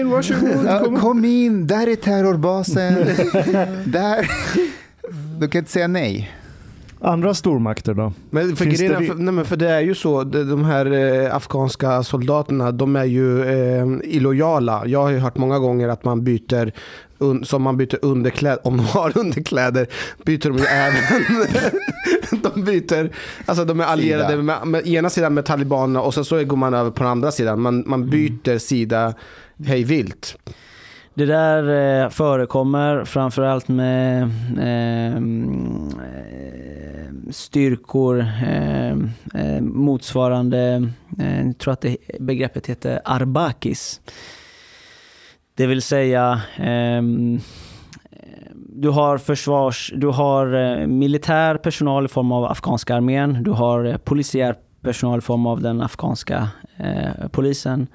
In, 0.00 0.10
varsågod. 0.10 1.00
Kom 1.00 1.24
in, 1.24 1.66
där 1.66 1.86
är 1.86 1.96
terrorbasen. 1.96 2.94
där. 3.84 4.30
Du 5.40 5.48
kan 5.48 5.58
inte 5.58 5.70
säga 5.70 5.88
nej. 5.88 6.30
Andra 7.04 7.34
stormakter 7.34 7.94
då? 7.94 8.12
Men 8.30 8.56
för, 8.56 8.64
det 8.64 8.70
grejen, 8.70 8.92
är- 8.94 9.00
ri- 9.00 9.06
för, 9.06 9.14
nej, 9.14 9.34
men 9.34 9.44
för 9.44 9.56
det 9.56 9.70
är 9.70 9.80
ju 9.80 9.94
så, 9.94 10.24
de, 10.24 10.64
här 10.64 10.92
eh, 11.24 11.34
afghanska 11.36 12.02
soldaterna, 12.02 12.72
de 12.72 12.96
är 12.96 13.04
ju 13.04 13.42
eh, 13.44 13.86
illojala. 14.04 14.82
Jag 14.86 15.02
har 15.02 15.10
ju 15.10 15.18
hört 15.18 15.36
många 15.36 15.58
gånger 15.58 15.88
att 15.88 16.04
man 16.04 16.24
byter, 16.24 16.72
un, 17.18 17.44
som 17.44 17.62
man 17.62 17.76
byter 17.76 17.98
underkläder, 18.02 18.66
om 18.66 18.76
de 18.76 18.86
har 18.86 19.18
underkläder, 19.18 19.86
byter 20.24 20.48
de 20.48 20.58
ju 20.58 20.64
även, 20.64 21.02
de 22.54 22.64
byter, 22.64 23.10
alltså 23.46 23.64
de 23.64 23.80
är 23.80 23.84
allierade 23.84 24.36
med, 24.42 24.66
med 24.66 24.86
ena 24.86 25.10
sidan 25.10 25.34
med 25.34 25.44
talibanerna 25.44 26.00
och 26.00 26.14
sen 26.14 26.24
så 26.24 26.44
går 26.44 26.56
man 26.56 26.74
över 26.74 26.90
på 26.90 27.02
den 27.02 27.12
andra 27.12 27.32
sidan. 27.32 27.60
Man, 27.60 27.84
man 27.86 28.10
byter 28.10 28.58
sida 28.58 29.14
hej 29.66 29.84
vilt. 29.84 30.36
Det 31.16 31.26
där 31.26 32.02
eh, 32.02 32.08
förekommer 32.08 33.04
framförallt 33.04 33.68
med 33.68 34.22
eh, 34.58 35.16
eh 35.16 35.22
styrkor 37.30 38.20
eh, 38.20 38.90
eh, 39.34 39.60
motsvarande, 39.60 40.88
eh, 41.18 41.46
jag 41.46 41.58
tror 41.58 41.72
att 41.72 41.80
det, 41.80 41.96
begreppet 42.20 42.66
heter 42.66 43.00
arbakis. 43.04 44.00
Det 45.54 45.66
vill 45.66 45.82
säga 45.82 46.40
ehm, 46.56 47.40
du 48.54 48.88
har 48.88 49.18
försvars, 49.18 49.92
du 49.96 50.06
har 50.06 50.54
eh, 50.54 50.86
militär 50.86 51.56
personal 51.56 52.04
i 52.04 52.08
form 52.08 52.32
av 52.32 52.44
afghanska 52.44 52.94
armén, 52.94 53.42
du 53.42 53.50
har 53.50 53.98
polisiär 53.98 54.54
personal 54.82 55.18
i 55.18 55.22
form 55.22 55.46
av 55.46 55.60
den 55.60 55.80
afghanska 55.80 56.48
eh, 56.76 57.28
polisen. 57.30 57.86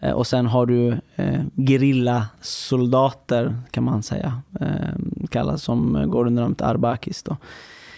Eh, 0.00 0.12
Och 0.12 0.26
sen 0.26 0.46
har 0.46 0.66
du 0.66 0.88
eh, 1.16 1.40
gerillasoldater 1.56 3.56
kan 3.70 3.84
man 3.84 4.02
säga, 4.02 4.42
eh, 4.60 5.26
kallas 5.30 5.62
som 5.62 6.10
går 6.10 6.26
under 6.26 6.42
namnet 6.42 6.62
Arbakis. 6.62 7.22
Då. 7.22 7.36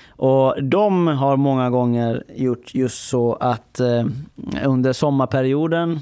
Och 0.08 0.64
de 0.64 1.06
har 1.06 1.36
många 1.36 1.70
gånger 1.70 2.24
gjort 2.36 2.74
just 2.74 3.08
så 3.08 3.34
att 3.34 3.80
eh, 3.80 4.04
under 4.64 4.92
sommarperioden, 4.92 6.00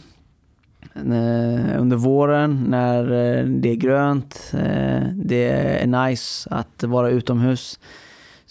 eh, 0.95 1.81
under 1.81 1.97
våren 1.97 2.65
när 2.69 3.03
eh, 3.05 3.45
det 3.45 3.71
är 3.71 3.75
grönt, 3.77 4.51
eh, 4.55 5.03
det 5.15 5.49
är 5.83 5.87
nice 5.87 6.49
att 6.51 6.85
vara 6.85 7.11
utomhus, 7.11 7.79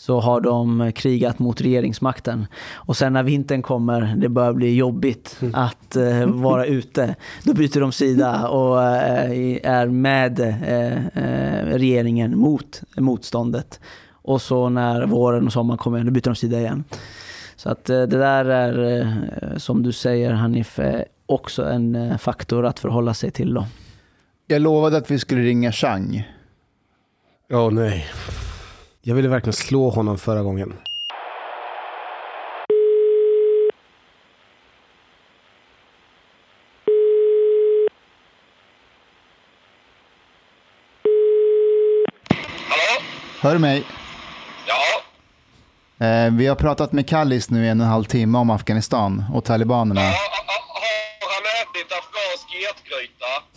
så 0.07 0.19
har 0.19 0.41
de 0.41 0.91
krigat 0.95 1.39
mot 1.39 1.61
regeringsmakten. 1.61 2.47
Och 2.73 2.97
sen 2.97 3.13
när 3.13 3.23
vintern 3.23 3.61
kommer, 3.61 4.15
det 4.17 4.29
börjar 4.29 4.53
bli 4.53 4.75
jobbigt 4.75 5.39
att 5.53 5.95
eh, 5.95 6.25
vara 6.25 6.65
ute, 6.77 7.15
då 7.43 7.53
byter 7.53 7.79
de 7.79 7.91
sida 7.91 8.47
och 8.47 8.83
eh, 8.83 9.59
är 9.63 9.87
med 9.87 10.39
eh, 10.39 11.07
eh, 11.07 11.65
regeringen 11.65 12.37
mot 12.37 12.81
motståndet. 12.97 13.79
Och 14.11 14.41
så 14.41 14.69
när 14.69 15.05
våren 15.05 15.45
och 15.45 15.53
sommaren 15.53 15.77
kommer, 15.77 16.03
då 16.03 16.11
byter 16.11 16.23
de 16.23 16.35
sida 16.35 16.59
igen. 16.59 16.83
Så 17.55 17.69
att 17.69 17.89
eh, 17.89 18.01
det 18.01 18.17
där 18.17 18.45
är, 18.45 18.99
eh, 18.99 19.57
som 19.57 19.83
du 19.83 19.91
säger 19.91 20.31
Hanif, 20.31 20.79
eh, 20.79 21.01
också 21.25 21.65
en 21.65 21.95
eh, 21.95 22.17
faktor 22.17 22.65
att 22.65 22.79
förhålla 22.79 23.13
sig 23.13 23.31
till 23.31 23.53
då. 23.53 23.65
Jag 24.47 24.61
lovade 24.61 24.97
att 24.97 25.11
vi 25.11 25.19
skulle 25.19 25.41
ringa 25.41 25.71
Chang. 25.71 26.27
Åh 27.49 27.71
nej. 27.71 28.05
Jag 29.07 29.15
ville 29.15 29.27
verkligen 29.27 29.53
slå 29.53 29.89
honom 29.89 30.17
förra 30.17 30.41
gången. 30.43 30.73
Hallå? 42.69 43.01
Hör 43.41 43.53
du 43.53 43.59
mig? 43.59 43.83
Ja, 44.67 44.75
Eh, 46.07 46.31
vi 46.31 46.47
har 46.47 46.55
pratat 46.55 46.91
med 46.91 47.09
Kallis 47.09 47.49
nu 47.49 47.65
i 47.65 47.69
en 47.69 47.79
och 47.81 47.85
en 47.85 47.91
halv 47.91 48.03
timme 48.03 48.37
om 48.37 48.49
Afghanistan 48.49 49.23
och 49.33 49.45
talibanerna. 49.45 50.01
har, 50.01 50.07
har 50.09 51.33
han 51.33 51.43
ätit 51.61 51.91
afghansk 51.91 52.47
getgryta? 52.63 53.56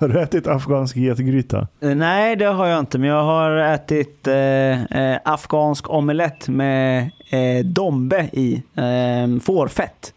Har 0.00 0.08
du 0.08 0.20
ätit 0.20 0.46
afghansk 0.46 0.96
getgryta? 0.96 1.68
Eh, 1.82 1.94
Nej, 1.94 2.36
det 2.36 2.44
har 2.44 2.66
jag 2.66 2.78
inte, 2.80 2.98
men 2.98 3.08
jag 3.08 3.22
har 3.22 3.50
ätit 3.56 4.26
eh, 4.26 4.82
eh, 4.82 5.18
afghansk 5.24 5.90
omelett 5.90 6.48
med 6.48 7.10
eh, 7.30 7.64
dombe 7.64 8.30
i, 8.32 8.62
eh, 8.76 9.40
fårfett. 9.46 10.14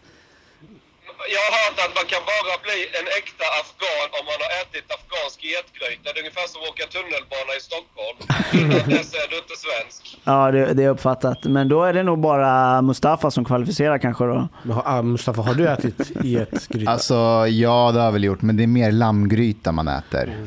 Jag 1.35 1.43
har 1.47 1.51
hört 1.61 1.77
att 1.85 1.95
man 1.99 2.05
kan 2.13 2.21
bara 2.31 2.55
bli 2.65 2.79
en 2.99 3.07
äkta 3.19 3.45
afghan 3.61 4.07
om 4.19 4.23
man 4.29 4.39
har 4.43 4.51
ätit 4.61 4.85
afghansk 4.95 5.01
afghansk 5.11 5.43
getgryta. 5.43 6.13
Det 6.13 6.19
är 6.19 6.23
ungefär 6.23 6.47
som 6.47 6.61
att 6.61 6.69
åka 6.69 6.85
tunnelbana 6.87 7.51
i 7.57 7.61
Stockholm. 7.69 8.17
Innan 8.53 8.89
dess 8.89 9.13
är 9.13 9.27
du 9.29 9.37
inte 9.37 9.55
svensk. 9.65 10.10
Ja, 10.23 10.51
det, 10.51 10.73
det 10.73 10.83
är 10.83 10.89
uppfattat. 10.89 11.43
Men 11.43 11.67
då 11.67 11.83
är 11.83 11.93
det 11.93 12.03
nog 12.03 12.19
bara 12.19 12.81
Mustafa 12.81 13.31
som 13.31 13.45
kvalificerar 13.45 13.97
kanske 13.97 14.23
då. 14.23 14.47
Men 14.63 14.71
har- 14.71 14.83
ah, 14.85 15.01
Mustafa, 15.01 15.41
har 15.41 15.53
du 15.53 15.67
ätit 15.69 16.11
getgryta? 16.23 16.91
Alltså, 16.91 17.15
ja 17.47 17.91
det 17.91 17.99
har 17.99 18.05
jag 18.05 18.11
väl 18.11 18.23
gjort, 18.23 18.41
men 18.41 18.57
det 18.57 18.63
är 18.63 18.67
mer 18.67 18.91
lammgryta 18.91 19.71
man 19.71 19.87
äter. 19.87 20.45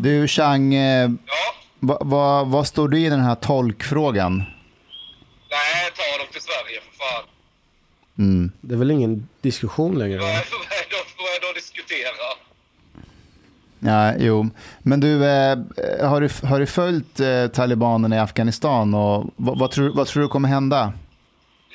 Du 0.00 0.28
Chang, 0.28 0.74
eh, 0.74 1.10
Ja. 1.10 1.54
vad 1.80 2.06
va, 2.06 2.44
vad 2.44 2.66
står 2.66 2.88
du 2.88 2.98
i 3.00 3.08
den 3.08 3.20
här 3.20 3.34
tolkfrågan? 3.34 4.36
Nej, 4.38 5.90
ta 5.96 6.18
dem 6.18 6.26
till 6.32 6.42
Sverige 6.42 6.80
för 6.80 6.98
fan. 6.98 7.24
Mm. 8.18 8.50
Det 8.60 8.74
är 8.74 8.78
väl 8.78 8.90
ingen 8.90 9.28
diskussion 9.40 9.98
längre? 9.98 10.18
Vad 10.18 10.26
va? 10.28 10.34
är 10.34 11.40
då 11.42 11.48
att 11.48 11.54
diskutera? 11.54 12.35
Ja, 13.80 14.14
jo. 14.18 14.50
Men 14.82 15.00
du, 15.00 15.12
eh, 15.24 15.56
har 16.10 16.20
du, 16.20 16.28
har 16.50 16.58
du 16.60 16.66
följt 16.66 17.20
eh, 17.20 17.46
talibanerna 17.58 18.16
i 18.16 18.18
Afghanistan 18.18 18.94
och 18.94 19.16
vad, 19.36 19.58
vad, 19.58 19.70
tror, 19.70 19.88
vad 19.98 20.06
tror 20.06 20.22
du 20.22 20.28
kommer 20.28 20.48
hända? 20.48 20.80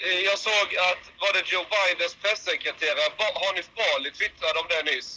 Eh, 0.06 0.20
jag 0.30 0.38
såg 0.48 0.68
att, 0.88 1.04
var 1.24 1.32
det 1.36 1.44
Joe 1.52 1.66
Bidens 1.74 2.16
pressekreterare, 2.24 3.08
Hanif 3.44 3.68
Bali 3.78 4.10
twittrade 4.20 4.58
om 4.64 4.68
det 4.74 4.82
nyss. 4.92 5.10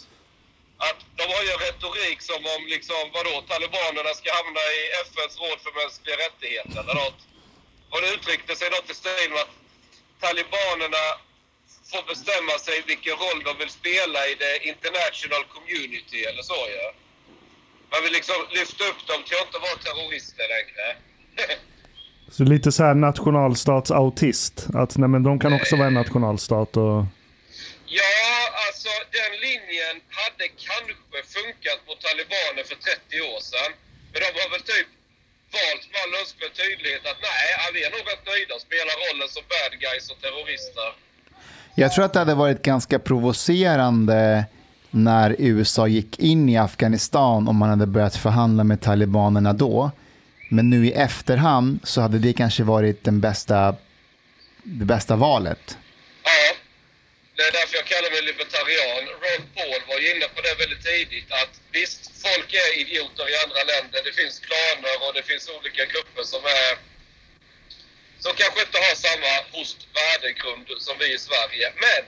Att 0.87 0.99
de 1.19 1.23
har 1.33 1.41
ju 1.45 1.49
en 1.55 1.61
retorik 1.69 2.19
som 2.31 2.41
om 2.53 2.61
liksom, 2.75 3.01
vadå, 3.17 3.33
talibanerna 3.51 4.11
ska 4.19 4.27
hamna 4.39 4.63
i 4.79 4.81
FNs 5.07 5.35
råd 5.43 5.59
för 5.65 5.73
mänskliga 5.81 6.17
rättigheter 6.25 6.77
eller 6.81 6.95
något. 7.03 7.21
Och 7.91 7.99
det 8.01 8.09
uttryckte 8.15 8.53
sig 8.59 8.67
något 8.75 8.89
i 8.93 8.95
stil 9.01 9.29
med 9.33 9.41
att 9.45 9.55
talibanerna 10.25 11.03
får 11.91 12.03
bestämma 12.13 12.55
sig 12.65 12.75
vilken 12.91 13.15
roll 13.23 13.39
de 13.47 13.51
vill 13.61 13.73
spela 13.81 14.19
i 14.31 14.33
det 14.43 14.53
international 14.71 15.43
community 15.55 16.19
eller 16.29 16.43
så 16.51 16.59
ja. 16.77 16.87
Man 17.91 18.03
vill 18.03 18.13
liksom 18.19 18.35
lyfta 18.57 18.83
upp 18.91 19.01
dem 19.11 19.19
till 19.25 19.37
att 19.37 19.45
inte 19.47 19.59
vara 19.67 19.77
terrorister 19.85 20.45
längre. 20.55 20.85
Så 22.35 22.43
lite 22.43 22.71
så 22.71 22.83
här 22.83 22.95
nationalstatsautist. 23.09 24.55
Att 24.81 24.91
nej, 24.97 25.09
men 25.09 25.23
de 25.23 25.39
kan 25.43 25.53
också 25.59 25.75
vara 25.75 25.87
en 25.87 25.99
nationalstat. 26.03 26.71
Och... 26.83 26.97
Ja, 27.99 28.17
alltså 28.65 28.91
den 29.17 29.31
linjen 29.45 29.95
hade 30.19 30.45
kanske 30.67 31.19
funkat 31.37 31.79
på 31.87 31.93
talibaner 32.05 32.63
för 32.69 32.77
30 32.87 33.21
år 33.31 33.39
sedan. 33.51 33.71
Men 34.11 34.19
de 34.23 34.29
har 34.41 34.49
väl 34.55 34.65
typ 34.73 34.89
valt 35.57 35.83
med 35.91 35.99
all 36.03 36.13
önskvärd 36.21 36.53
tydlighet 36.63 37.03
att 37.11 37.19
nej, 37.29 37.45
vi 37.75 37.79
är 37.87 37.91
nog 37.95 38.03
rätt 38.11 38.25
nöjda 38.31 38.51
att 38.55 38.67
spela 38.69 38.91
rollen 39.03 39.29
som 39.35 39.43
bad 39.53 39.73
guys 39.85 40.05
och 40.11 40.19
terrorister. 40.23 40.89
Jag 41.77 41.93
tror 41.93 42.05
att 42.05 42.13
det 42.13 42.19
hade 42.19 42.35
varit 42.35 42.61
ganska 42.61 42.99
provocerande 42.99 44.45
när 44.91 45.35
USA 45.39 45.87
gick 45.87 46.19
in 46.19 46.49
i 46.49 46.57
Afghanistan 46.57 47.47
om 47.47 47.55
man 47.55 47.69
hade 47.69 47.85
börjat 47.85 48.15
förhandla 48.15 48.63
med 48.63 48.81
talibanerna 48.81 49.53
då. 49.53 49.91
Men 50.49 50.69
nu 50.69 50.87
i 50.87 50.91
efterhand 50.91 51.79
så 51.83 52.01
hade 52.01 52.19
det 52.19 52.33
kanske 52.33 52.63
varit 52.63 53.03
den 53.03 53.21
bästa, 53.21 53.75
det 54.63 54.85
bästa 54.85 55.15
valet. 55.15 55.77
Ja, 56.23 56.55
det 57.35 57.43
är 57.49 57.51
därför 57.59 57.75
jag 57.81 57.85
kallar 57.93 58.09
mig 58.15 58.21
libertarian. 58.31 59.03
Ron 59.23 59.43
Paul 59.55 59.81
var 59.89 59.99
ju 60.03 60.07
inne 60.13 60.27
på 60.35 60.39
det 60.45 60.53
väldigt 60.63 60.83
tidigt 60.91 61.29
att 61.41 61.53
visst, 61.77 62.01
folk 62.25 62.49
är 62.63 62.69
idioter 62.81 63.25
i 63.33 63.35
andra 63.43 63.61
länder. 63.71 63.99
Det 64.07 64.15
finns 64.21 64.35
klaner 64.47 64.95
och 65.05 65.13
det 65.17 65.23
finns 65.31 65.45
olika 65.57 65.83
grupper 65.91 66.23
som 66.33 66.43
är 66.61 66.94
som 68.25 68.33
kanske 68.41 68.59
inte 68.67 68.79
har 68.85 68.95
samma 69.07 69.33
host 69.55 69.79
värdegrund 69.99 70.65
som 70.87 70.95
vi 71.01 71.07
i 71.17 71.19
Sverige. 71.27 71.65
Men 71.85 72.01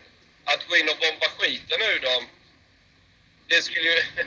att 0.52 0.62
gå 0.68 0.74
in 0.80 0.88
och 0.92 1.00
bomba 1.04 1.28
skiten 1.38 1.80
ur 1.92 2.00
dem, 2.10 2.24
det 3.52 3.60
skulle 3.68 3.90
ju... 3.96 4.02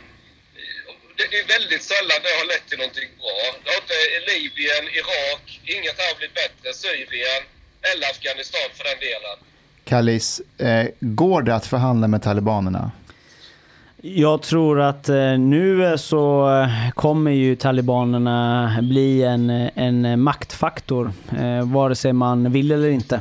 Det 1.17 1.27
det 1.31 1.39
är 1.45 1.49
väldigt 1.59 1.83
sällan 1.83 2.19
det 2.23 2.33
har 2.41 2.47
lett 2.53 2.67
till 2.69 2.79
någonting 2.79 3.11
bra. 3.21 3.39
Det 3.62 3.71
har 3.71 3.81
inte 3.85 3.99
Libyen, 4.31 4.85
Irak, 5.01 5.45
inget 5.75 5.97
har 6.03 6.19
blivit 6.19 6.35
bättre. 6.35 6.75
Syrien 6.75 7.43
eller 7.91 8.07
Afghanistan 8.11 8.69
för 8.77 8.85
den 8.85 8.99
delen. 9.09 9.39
Kallis, 9.85 10.41
eh, 10.59 10.87
går 11.01 11.43
det 11.43 11.55
att 11.55 11.67
förhandla 11.67 12.09
med 12.09 12.23
talibanerna? 12.23 12.91
Jag 14.03 14.43
tror 14.43 14.81
att 14.81 15.09
eh, 15.09 15.39
nu 15.39 15.87
eh, 15.87 15.97
så 15.97 16.51
eh, 16.61 16.91
kommer 16.95 17.31
ju 17.31 17.57
talibanerna 17.57 18.77
bli 18.83 19.23
en, 19.23 19.51
en 19.75 20.21
maktfaktor, 20.21 21.13
vare 21.65 21.95
sig 21.95 22.13
man 22.13 22.53
vill 22.53 22.71
eller 22.71 22.89
inte. 22.89 23.21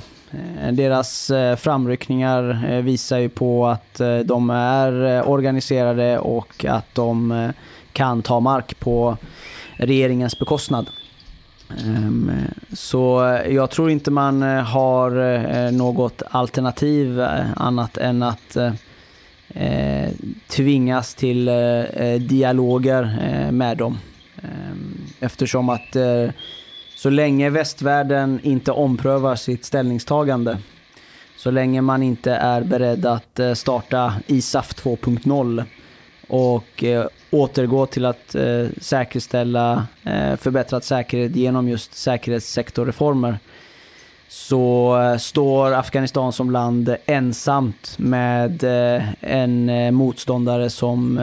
Deras 0.72 1.32
framryckningar 1.58 2.82
visar 2.82 3.18
ju 3.18 3.30
på 3.30 3.68
att 3.68 4.02
de 4.26 4.50
är 4.50 5.24
organiserade 5.30 6.20
och 6.20 6.66
att 6.66 6.96
de 6.96 7.54
kan 7.94 8.22
ta 8.22 8.40
mark 8.40 8.80
på 8.80 9.18
regeringens 9.74 10.40
bekostnad. 10.40 10.90
Ehm, 11.86 12.32
så 12.74 13.38
jag 13.50 13.70
tror 13.70 13.90
inte 13.90 14.12
man 14.12 14.42
har 14.42 15.72
något 15.72 16.22
alternativ 16.32 17.26
annat 17.56 17.98
än 17.98 18.24
att 18.24 18.58
eh, 19.54 20.10
tvingas 20.48 21.16
till 21.16 21.48
eh, 21.48 21.56
eh, 21.56 22.22
dialoger 22.22 23.18
eh, 23.24 23.52
med 23.52 23.78
dem. 23.78 23.98
Eh, 24.38 24.76
eftersom 25.20 25.70
att 25.70 25.96
eh, 25.96 26.30
så 26.96 27.10
länge 27.10 27.50
västvärlden 27.50 28.40
inte 28.44 28.72
omprövar 28.72 29.36
sitt 29.36 29.66
ställningstagande, 29.66 30.58
så 31.38 31.52
länge 31.52 31.82
man 31.82 32.04
inte 32.04 32.34
är 32.34 32.62
beredd 32.64 33.06
att 33.06 33.40
eh, 33.40 33.54
starta 33.54 34.14
ISAF 34.28 34.76
2.0 34.76 35.64
och 36.28 36.84
eh, 36.84 37.06
återgå 37.32 37.86
till 37.86 38.06
att 38.06 38.36
eh, 38.36 38.66
säkerställa 38.82 39.88
eh, 40.04 40.36
förbättrad 40.36 40.84
säkerhet 40.84 41.36
genom 41.36 41.68
just 41.70 41.94
säkerhetssektorreformer 41.94 43.40
så 44.30 44.98
eh, 45.02 45.18
står 45.18 45.74
Afghanistan 45.74 46.34
som 46.34 46.52
land 46.52 46.96
ensamt 47.06 47.96
med 47.98 48.64
eh, 48.64 49.04
en 49.22 49.70
eh, 49.70 49.92
motståndare 49.92 50.70
som 50.70 51.18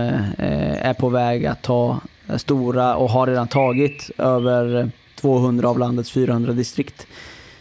är 0.79 0.95
på 0.95 1.09
väg 1.09 1.47
att 1.47 1.63
ta 1.63 2.01
stora 2.37 2.97
och 2.97 3.11
har 3.11 3.27
redan 3.27 3.49
tagit 3.49 4.11
över 4.19 4.91
200 5.21 5.69
av 5.69 5.79
landets 5.79 6.11
400 6.11 6.53
distrikt. 6.53 7.07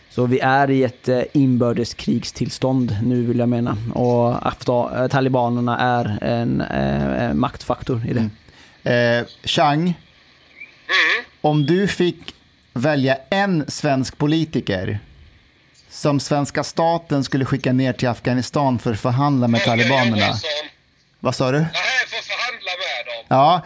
Så 0.10 0.26
vi 0.26 0.40
är 0.40 0.70
i 0.72 0.84
ett 0.84 1.10
inbördeskrigstillstånd 1.34 2.98
nu 3.04 3.22
vill 3.26 3.40
jag 3.40 3.50
mena. 3.50 3.78
Och 3.94 4.36
Afta- 4.48 5.08
talibanerna 5.10 5.80
är 5.80 6.18
en 6.22 6.62
eh, 6.62 7.34
maktfaktor 7.34 8.02
i 8.10 8.14
det. 8.14 8.30
Eh, 9.20 9.26
Chang, 9.44 9.94
om 11.42 11.66
du 11.66 11.88
fick 11.88 12.36
välja 12.74 13.18
en 13.30 13.66
svensk 13.68 14.18
politiker 14.18 15.00
som 15.96 16.20
svenska 16.20 16.64
staten 16.64 17.24
skulle 17.24 17.46
skicka 17.46 17.74
ner 17.74 17.94
till 17.94 18.08
Afghanistan 18.08 18.80
för 18.80 18.92
att 18.94 19.00
förhandla 19.00 19.48
med 19.48 19.64
talibanerna. 19.64 20.34
Vad 21.20 21.36
sa 21.36 21.52
du? 21.52 21.60
Nej, 21.60 21.70
för 22.08 22.18
att 22.18 22.26
förhandla 22.26 22.72
med 22.84 23.06
dem. 23.06 23.26
Ja, 23.28 23.62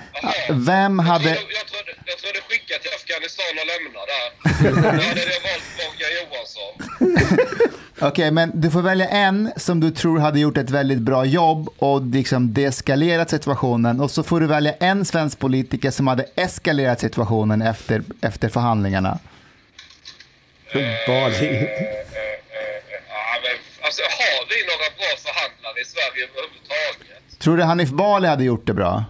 vem 0.50 1.00
Jag 1.00 1.06
hade... 1.06 1.24
trodde, 1.24 1.40
jag, 1.40 1.68
trodde, 1.68 1.92
jag 2.06 2.18
trodde 2.18 2.40
skicka 2.50 2.76
till 2.82 2.92
Afghanistan 3.00 3.46
och 3.60 3.68
lämna 3.72 4.00
där. 4.12 4.28
Då 4.82 4.88
hade 4.88 5.22
jag 5.22 5.42
valt 5.50 5.70
Morgan 5.80 6.12
Johansson. 6.20 7.70
Okej, 8.10 8.32
men 8.32 8.52
du 8.62 8.72
får 8.72 8.82
välja 8.82 9.08
en 9.10 9.52
som 9.56 9.80
du 9.80 9.92
tror 9.92 10.20
hade 10.20 10.40
gjort 10.40 10.58
ett 10.58 10.70
väldigt 10.70 11.00
bra 11.00 11.26
jobb 11.26 11.70
och 11.78 12.06
liksom 12.06 12.54
deeskalerat 12.54 13.30
situationen. 13.30 14.00
Och 14.00 14.12
så 14.12 14.24
får 14.24 14.40
du 14.40 14.48
välja 14.48 14.74
en 14.74 15.06
svensk 15.06 15.40
politiker 15.40 15.92
som 15.92 16.08
hade 16.08 16.26
eskalerat 16.36 17.00
situationen 17.00 17.62
efter, 17.62 18.04
efter 18.22 18.50
förhandlingarna. 18.50 19.20
Bali. 20.74 21.48
Ja, 23.10 23.36
men, 23.44 23.56
alltså, 23.82 24.02
har 24.20 24.40
vi 24.52 24.58
några 24.72 24.90
bra 24.98 25.12
förhandlare 25.26 25.78
i 25.82 25.86
Sverige 25.86 26.24
överhuvudtaget? 26.28 27.40
Tror 27.40 27.58
du 27.58 27.64
Hanif 27.64 27.90
Bali 27.90 28.28
hade 28.28 28.44
gjort 28.44 28.68
det 28.68 28.74
bra? 28.74 29.06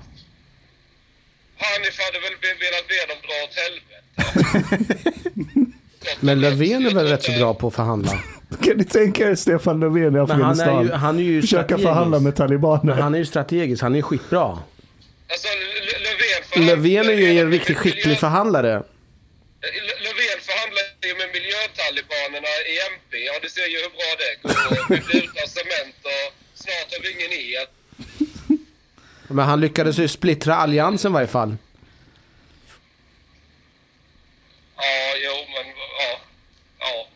Hanif 1.58 2.00
hade 2.00 2.20
väl 2.20 2.36
velat 2.66 2.88
be 2.88 3.06
dem 3.10 3.20
dra 3.26 3.36
åt 3.46 3.56
helvete. 3.64 4.00
Men 6.20 6.42
Löfven 6.42 6.86
är 6.86 6.94
väl 6.94 7.08
rätt 7.08 7.24
så 7.24 7.32
bra 7.32 7.54
på 7.54 7.68
att 7.68 7.76
förhandla? 7.76 8.12
Kan 8.64 8.78
ni 8.78 8.84
tänka 8.84 9.30
er 9.30 9.36
Stefan 9.36 9.80
Löfven 9.80 10.04
i 10.08 10.10
Men 10.12 10.16
han 10.20 10.32
Afghanistan? 10.32 10.80
är 10.80 10.84
ju, 10.84 10.92
han 10.92 11.20
är 11.20 11.24
ju 11.24 11.42
Försöka 11.42 11.78
förhandla 11.78 12.20
med 12.20 12.36
talibaner. 12.36 12.84
Men 12.94 13.02
han 13.04 13.14
är 13.16 13.20
ju 13.20 13.26
strategisk, 13.26 13.82
han 13.84 13.92
är 13.94 13.96
ju 13.98 14.04
skitbra. 14.04 14.42
Alltså, 15.32 15.48
Löfven 16.60 16.66
Löfven 16.66 17.10
är 17.10 17.14
ju 17.14 17.40
en 17.40 17.52
riktigt 17.52 17.78
skicklig 17.78 18.20
förhandlare. 18.20 18.74
L- 18.76 18.84
Löfven 20.04 20.40
förhandlar 20.48 20.84
ju 21.08 21.14
med 21.18 21.28
miljötalibanerna 22.40 22.48
i 22.68 22.80
MP. 22.94 23.18
Ja, 23.26 23.40
du 23.42 23.50
ser 23.50 23.68
ju 23.68 23.78
hur 23.78 23.90
bra 23.90 24.16
det 24.18 24.42
går. 24.42 24.96
Vi 24.96 25.02
blir 25.02 25.24
utan 25.24 25.48
cement 25.48 25.96
och 26.04 26.34
snart 26.54 26.94
har 26.94 27.02
vi 27.02 27.12
ingen 27.12 27.32
el. 27.34 27.68
Men 29.28 29.46
han 29.46 29.62
lyckades 29.62 29.98
ju 29.98 30.08
splittra 30.08 30.56
alliansen 30.56 31.12
i 31.12 31.14
varje 31.14 31.28
fall. 31.28 31.58
Ja, 34.76 35.16
jo, 35.18 35.36
men 35.54 35.66
ja. 36.00 36.20
Ja, 36.80 37.08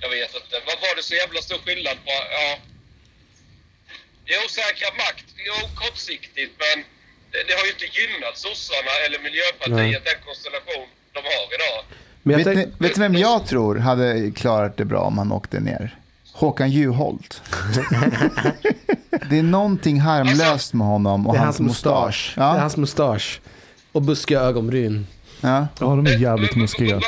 jag 0.00 0.10
vet 0.10 0.34
inte. 0.34 0.62
Vad 0.66 0.80
var 0.80 0.96
det 0.96 1.02
så 1.02 1.14
jävla 1.14 1.40
stor 1.42 1.58
skillnad 1.58 1.96
på? 2.04 2.10
Ja. 2.10 2.58
Jo, 4.26 4.40
säkra 4.48 4.88
makt. 4.96 5.26
Jo, 5.36 5.54
kortsiktigt, 5.74 6.54
men 6.58 6.84
det, 7.30 7.42
det 7.48 7.54
har 7.54 7.64
ju 7.64 7.70
inte 7.70 8.00
gynnat 8.00 8.38
sossarna 8.38 8.90
eller 9.06 9.18
Miljöpartiet, 9.18 10.04
den 10.04 10.20
konstellation 10.24 10.88
de 11.12 11.20
har 11.24 11.54
idag. 11.54 11.84
Men 12.22 12.36
Vet, 12.36 12.44
tänk, 12.44 12.56
ni, 12.58 12.72
vet 12.88 12.96
ni 12.96 13.02
vem 13.02 13.14
jag 13.14 13.46
tror 13.46 13.76
hade 13.76 14.30
klarat 14.30 14.76
det 14.76 14.84
bra 14.84 15.00
om 15.00 15.18
han 15.18 15.32
åkte 15.32 15.60
ner? 15.60 15.96
Håkan 16.32 16.70
Juholt. 16.70 17.42
det 19.30 19.38
är 19.38 19.42
någonting 19.42 20.00
harmlöst 20.00 20.72
med 20.74 20.86
honom 20.86 21.26
och 21.26 21.32
det 21.34 21.38
är 21.40 21.44
hans, 21.44 21.58
hans 21.58 21.68
mustasch. 21.68 22.32
Det 22.34 22.40
är 22.40 22.44
Ja, 22.44 22.58
hans 22.60 22.76
mustasch. 22.76 23.40
Och 23.92 24.02
buskiga 24.02 24.40
ögonbryn. 24.40 25.06
ja. 25.40 25.66
Ja, 25.80 25.86
de 25.86 26.06
är 26.06 26.18
jävligt 26.18 26.56
muskiga. 26.56 27.00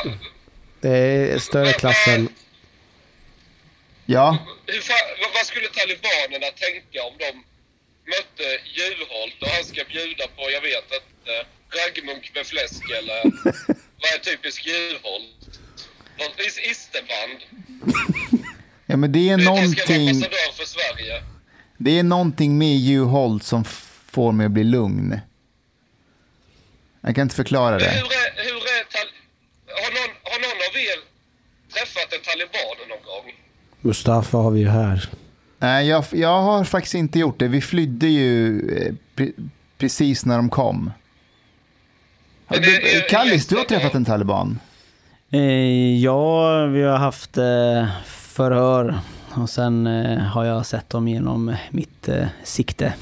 Det 0.81 0.89
är 0.97 1.39
större 1.39 1.73
klassen. 1.73 2.27
ja. 4.05 4.37
Hur 4.65 4.81
fan, 4.81 4.97
vad 5.33 5.45
skulle 5.45 5.67
talibanerna 5.67 6.47
tänka 6.65 6.97
om 7.09 7.13
de 7.23 7.29
mötte 8.13 8.47
Juholt 8.77 9.37
och 9.41 9.47
han 9.55 9.63
ska 9.71 9.81
bjuda 9.93 10.23
på, 10.35 10.41
jag 10.55 10.61
vet 10.61 10.87
inte, 10.99 11.33
raggmunk 11.77 12.31
med 12.35 12.45
fläsk 12.45 12.83
eller 12.99 13.19
vad 14.03 14.19
är 14.19 14.23
typisk 14.31 14.65
Juholt? 14.67 15.59
Något 16.19 16.39
is- 16.47 16.71
isterband. 16.71 17.39
ja, 18.85 18.97
men 18.97 19.11
det 19.11 19.29
är 19.29 19.37
Det 19.37 19.43
någonting, 19.43 20.07
ambassadör 20.09 20.51
för 20.57 20.65
Sverige. 20.65 21.23
det 21.77 21.99
är 21.99 22.03
någonting 22.03 22.57
med 22.57 22.75
Juholt 22.77 23.43
som 23.43 23.63
får 24.05 24.31
mig 24.31 24.45
att 24.45 24.51
bli 24.51 24.63
lugn. 24.63 25.19
Jag 27.01 27.15
kan 27.15 27.21
inte 27.21 27.35
förklara 27.35 27.77
det. 27.79 27.89
hur 27.89 27.97
är, 28.05 28.43
hur 28.43 28.55
är 28.55 28.83
tal- 28.91 29.13
har, 29.67 29.91
någon, 29.91 30.15
har 30.23 30.39
någon 30.39 30.61
av 30.69 30.77
er 30.77 30.99
träffat 31.73 32.13
en 32.13 32.19
taliban 32.21 32.87
någon 32.89 33.05
gång? 33.05 33.33
Mustafa 33.81 34.37
har 34.37 34.51
vi 34.51 34.59
ju 34.59 34.67
här. 34.69 35.09
Nej, 35.59 35.87
jag, 35.87 36.05
jag 36.11 36.41
har 36.41 36.63
faktiskt 36.63 36.95
inte 36.95 37.19
gjort 37.19 37.39
det. 37.39 37.47
Vi 37.47 37.61
flydde 37.61 38.07
ju 38.07 38.59
eh, 38.77 38.93
pre- 39.15 39.49
precis 39.77 40.25
när 40.25 40.35
de 40.37 40.49
kom. 40.49 40.91
Är- 42.57 43.09
Kallis, 43.09 43.47
du 43.47 43.57
har 43.57 43.63
träffat 43.63 43.93
en 43.95 44.05
taliban. 44.05 44.59
Eh, 45.31 46.01
ja, 46.03 46.65
vi 46.65 46.83
har 46.83 46.97
haft 46.97 47.37
eh, 47.37 47.87
förhör 48.05 48.99
och 49.35 49.49
sen 49.49 49.87
eh, 49.87 50.17
har 50.19 50.45
jag 50.45 50.65
sett 50.65 50.89
dem 50.89 51.07
genom 51.07 51.55
mitt 51.71 52.07
eh, 52.09 52.25
sikte. 52.43 52.93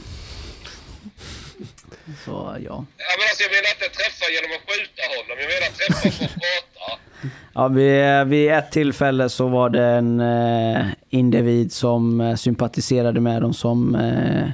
Så 2.26 2.32
ja. 2.32 2.86
Ja, 2.98 3.06
men 3.18 3.28
alltså, 3.30 3.44
jag 3.44 3.52
menar 3.52 3.69
inte 3.73 3.98
träffa 3.98 4.26
genom 4.36 4.52
att 4.56 4.64
skjuta 4.68 5.02
honom. 5.15 5.38
Jag 5.40 5.49
menar 5.53 5.72
träffa 5.78 6.18
för 6.18 6.26
att 6.26 6.32
prata. 6.32 6.99
Ja, 7.53 7.68
vid, 7.68 8.28
vid 8.28 8.52
ett 8.52 8.72
tillfälle 8.72 9.30
så 9.30 9.48
var 9.48 9.69
det 9.69 9.84
en 9.86 10.19
eh, 10.19 10.86
individ 11.10 11.73
som 11.73 12.22
eh, 12.22 12.36
sympatiserade 12.36 13.19
med 13.19 13.41
dem 13.41 13.53
som 13.53 13.95
eh, 13.95 14.49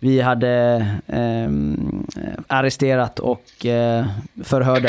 vi 0.00 0.20
hade 0.20 0.86
eh, 1.08 1.50
arresterat 2.46 3.18
och 3.18 3.66
eh, 3.66 4.06
förhörde. 4.44 4.88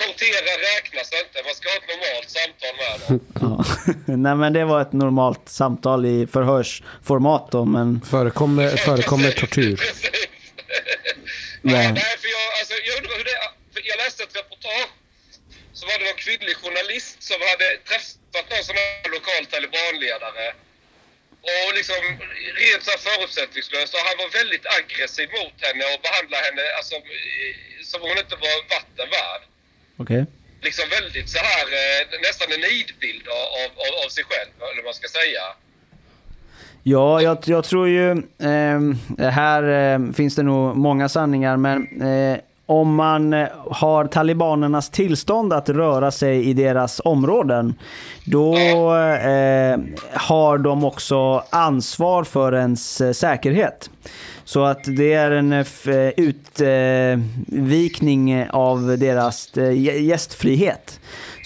Tortera 0.00 0.52
räknas 0.70 1.10
inte. 1.22 1.36
Man 1.44 1.54
ska 1.54 1.68
ha 1.68 1.76
ett 1.76 1.88
normalt 1.94 2.30
samtal 2.38 2.74
med 2.80 2.90
dem. 3.00 3.20
Ja. 3.40 4.14
Nej 4.24 4.34
men 4.36 4.52
det 4.52 4.64
var 4.64 4.80
ett 4.82 4.92
normalt 4.92 5.48
samtal 5.48 6.06
i 6.06 6.26
förhörsformat 6.26 7.50
då, 7.50 7.64
men 7.64 8.00
Förekommer, 8.10 8.68
förekommer 8.76 9.30
tortyr. 9.30 9.80
Ja. 11.62 11.72
Nej, 11.72 11.92
nej, 11.92 12.12
för 12.22 12.28
jag, 12.36 12.46
alltså, 12.60 12.74
jag 12.88 12.94
undrar 12.98 13.16
hur 13.18 13.26
det 13.30 13.38
jag 13.90 13.98
läste 14.04 14.22
ett 14.26 14.36
reportage. 14.40 14.90
Så 15.76 15.82
var 15.88 15.94
det 15.98 16.04
någon 16.10 16.20
kvinnlig 16.26 16.56
journalist 16.62 17.16
som 17.30 17.38
hade 17.50 17.68
träffat 17.88 18.46
någon 18.52 18.64
sån 18.68 18.78
här 18.82 19.10
lokal 19.16 19.42
talibanledare. 19.52 20.46
Och 21.48 21.68
liksom 21.78 22.00
rent 22.62 22.82
så 22.88 22.94
förutsättningslöst. 23.08 23.92
Och 23.96 24.04
han 24.08 24.16
var 24.22 24.28
väldigt 24.40 24.66
aggressiv 24.78 25.28
mot 25.38 25.56
henne 25.66 25.82
och 25.92 25.98
behandlade 26.06 26.42
henne 26.48 26.64
alltså, 26.78 26.94
eh, 26.94 27.54
som 27.90 28.00
hon 28.06 28.16
inte 28.24 28.36
var 28.46 28.56
vatten 28.76 29.08
värd. 29.18 29.42
okej. 30.02 30.22
Liksom 30.66 30.86
väldigt 30.98 31.28
så 31.36 31.40
här, 31.50 31.66
eh, 31.80 32.00
nästan 32.28 32.48
en 32.56 32.62
nidbild 32.68 33.24
av, 33.28 33.46
av, 33.60 33.92
av 34.04 34.08
sig 34.16 34.24
själv, 34.30 34.52
eller 34.70 34.82
vad 34.82 34.90
man 34.90 34.94
ska 35.02 35.08
säga. 35.20 35.44
Ja, 36.82 37.22
jag, 37.22 37.38
jag 37.44 37.64
tror 37.64 37.88
ju... 37.88 38.10
Eh, 38.50 38.80
här 39.30 39.62
eh, 39.94 40.12
finns 40.12 40.34
det 40.36 40.42
nog 40.42 40.76
många 40.76 41.08
sanningar, 41.08 41.56
men 41.56 42.02
eh, 42.02 42.38
om 42.66 42.94
man 42.94 43.32
eh, 43.32 43.48
har 43.70 44.04
talibanernas 44.04 44.90
tillstånd 44.90 45.52
att 45.52 45.68
röra 45.68 46.10
sig 46.10 46.48
i 46.48 46.52
deras 46.52 47.00
områden, 47.04 47.74
då 48.24 48.54
eh, 48.56 49.78
har 50.12 50.58
de 50.58 50.84
också 50.84 51.44
ansvar 51.50 52.24
för 52.24 52.54
ens 52.54 53.00
eh, 53.00 53.12
säkerhet. 53.12 53.90
Så 54.44 54.64
att 54.64 54.84
det 54.84 55.12
är 55.12 55.30
en 55.30 55.52
eh, 55.52 55.64
utvikning 57.56 58.48
av 58.50 58.98
deras 58.98 59.56
eh, 59.56 60.02
gästfrihet. 60.02 61.00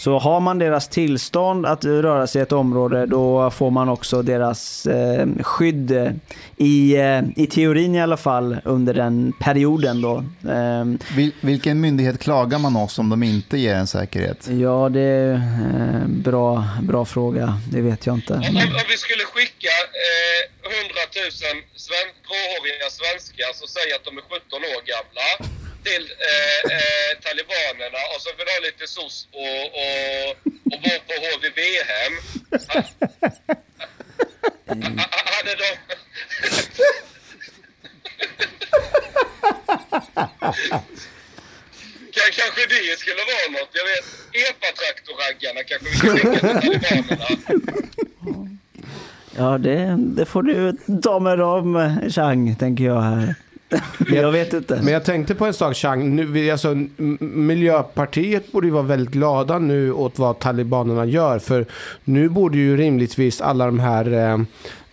Så 0.05 0.19
har 0.19 0.41
man 0.41 0.59
deras 0.59 0.89
tillstånd 0.89 1.67
att 1.67 1.85
röra 1.85 2.27
sig 2.27 2.41
i 2.41 2.43
ett 2.43 2.53
område 2.53 3.07
då 3.07 3.51
får 3.51 3.71
man 3.71 3.89
också 3.89 4.23
deras 4.23 4.87
eh, 4.87 5.27
skydd 5.43 5.91
eh, 5.91 6.11
i, 6.57 6.97
eh, 6.97 7.23
i 7.37 7.47
teorin 7.47 7.95
i 7.95 8.03
alla 8.03 8.17
fall 8.17 8.57
under 8.65 8.95
den 8.95 9.33
perioden 9.41 10.03
då. 10.03 10.25
Ehm, 10.51 10.99
Vil, 11.17 11.33
vilken 11.41 11.81
myndighet 11.81 12.21
klagar 12.21 12.59
man 12.59 12.77
oss 12.77 12.99
om 12.99 13.09
de 13.11 13.23
inte 13.23 13.59
ger 13.59 13.75
en 13.75 13.87
säkerhet? 13.87 14.49
ja, 14.49 14.89
det 14.89 15.01
är 15.01 15.33
eh, 15.35 16.07
bra, 16.09 16.65
bra 16.83 17.05
fråga. 17.05 17.61
Det 17.73 17.81
vet 17.81 18.07
jag 18.07 18.15
inte. 18.17 18.33
Om, 18.33 18.41
om, 18.41 18.57
om 18.57 18.87
vi 18.89 18.97
skulle 18.97 19.25
skicka 19.35 19.75
eh, 20.07 20.81
100 20.81 20.95
000 21.17 21.31
sven, 21.85 22.09
gråhåriga 22.27 22.89
svenskar 23.01 23.51
som 23.55 23.69
säger 23.77 23.93
att 23.97 24.05
de 24.05 24.13
är 24.19 24.23
17 24.23 24.61
år 24.75 24.81
gamla 24.93 25.29
till 25.85 26.05
eh, 26.31 26.61
eh, 26.77 27.11
talibanerna 27.25 28.01
och 28.13 28.21
så 28.25 28.31
vill 28.39 28.49
ha 28.55 28.59
lite 28.69 28.87
SOS 28.87 29.29
och, 29.43 29.65
och, 29.83 30.29
och 30.73 30.79
bo 30.85 30.95
på 31.09 31.15
HVB-hem. 31.25 32.15
Hade 35.35 35.55
de... 35.63 35.69
Kanske 42.13 42.63
det 42.69 42.99
skulle 42.99 43.23
vara 43.33 43.47
något. 43.61 43.73
Jag 43.73 43.85
vet, 43.93 44.07
epatraktorraggarna 44.49 45.63
kanske 45.69 45.89
vi 45.91 45.97
kan 46.01 46.11
skicka 46.17 46.61
till 46.61 46.81
talibanerna. 46.81 47.27
ja, 49.37 49.59
det, 49.59 49.97
det 49.99 50.27
får 50.27 50.43
du 50.43 50.77
ta 51.03 51.21
med 51.21 51.39
dem, 51.39 51.99
Chang, 52.11 52.57
tänker 52.57 52.85
jag 52.85 53.01
här. 53.01 53.35
Jag 54.09 54.33
vet 54.33 54.53
inte. 54.53 54.81
Men 54.83 54.93
jag 54.93 55.05
tänkte 55.05 55.35
på 55.35 55.47
en 55.47 55.55
sak 55.55 55.77
Chang. 55.77 56.17
Nu, 56.17 56.51
alltså, 56.51 56.75
Miljöpartiet 57.21 58.53
borde 58.53 58.67
ju 58.67 58.73
vara 58.73 58.83
väldigt 58.83 59.11
glada 59.15 59.59
nu 59.59 59.93
åt 59.93 60.19
vad 60.19 60.39
talibanerna 60.39 61.05
gör. 61.05 61.39
För 61.39 61.67
nu 62.05 62.29
borde 62.29 62.57
ju 62.59 62.77
rimligtvis 62.77 63.41
alla 63.41 63.67
de 63.67 63.79
här 63.81 64.13
eh, 64.33 64.39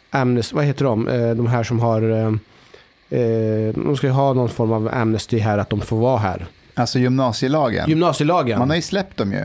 Amnesty, 0.10 0.56
vad 0.56 0.66
heter 0.66 0.86
de? 0.86 1.08
Eh, 1.08 1.30
de 1.32 1.48
här 1.48 1.64
som 1.64 1.80
har 1.80 2.02
eh, 2.12 2.28
eh, 3.20 3.74
de 3.76 3.96
ska 3.98 4.08
ju 4.08 4.14
ha 4.14 4.34
någon 4.34 4.50
form 4.50 4.72
av 4.72 4.90
amnesty 4.94 5.40
här 5.40 5.58
att 5.58 5.70
de 5.70 5.82
får 5.82 5.98
vara 5.98 6.18
här. 6.18 6.46
Alltså 6.74 7.00
gymnasielagen. 7.00 7.90
Gymnasielagen. 7.90 8.60
Man 8.60 8.70
har 8.70 8.76
ju 8.76 8.82
släppt 8.82 9.18
dem 9.18 9.32
ju. 9.32 9.40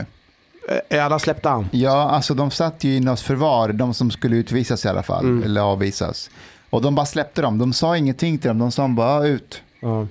Eh, 0.69 0.97
Är 0.97 1.01
alla 1.01 1.19
släppta? 1.19 1.65
Ja, 1.71 2.09
alltså 2.09 2.33
de 2.33 2.51
satt 2.51 2.83
ju 2.83 2.89
i 2.95 2.99
något 2.99 3.19
förvar, 3.19 3.69
de 3.69 3.93
som 3.93 4.11
skulle 4.11 4.35
utvisas 4.35 4.85
i 4.85 4.87
alla 4.87 5.03
fall, 5.03 5.25
Mm. 5.25 5.43
eller 5.43 5.61
avvisas. 5.61 6.29
Och 6.69 6.81
de 6.81 6.95
bara 6.95 7.05
släppte 7.05 7.41
dem, 7.41 7.57
de 7.57 7.73
sa 7.73 7.97
ingenting 7.97 8.37
till 8.37 8.47
dem, 8.47 8.59
de 8.59 8.71
sa 8.71 8.87
bara 8.87 9.27
"Ja, 9.27 9.33
ut. 9.33 9.61
Ja. 9.79 10.07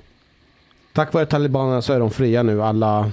Tack 0.92 1.12
vare 1.12 1.26
talibanerna 1.26 1.82
så 1.82 1.92
är 1.92 1.98
de 2.00 2.10
fria 2.10 2.42
nu 2.42 2.62
alla. 2.62 3.12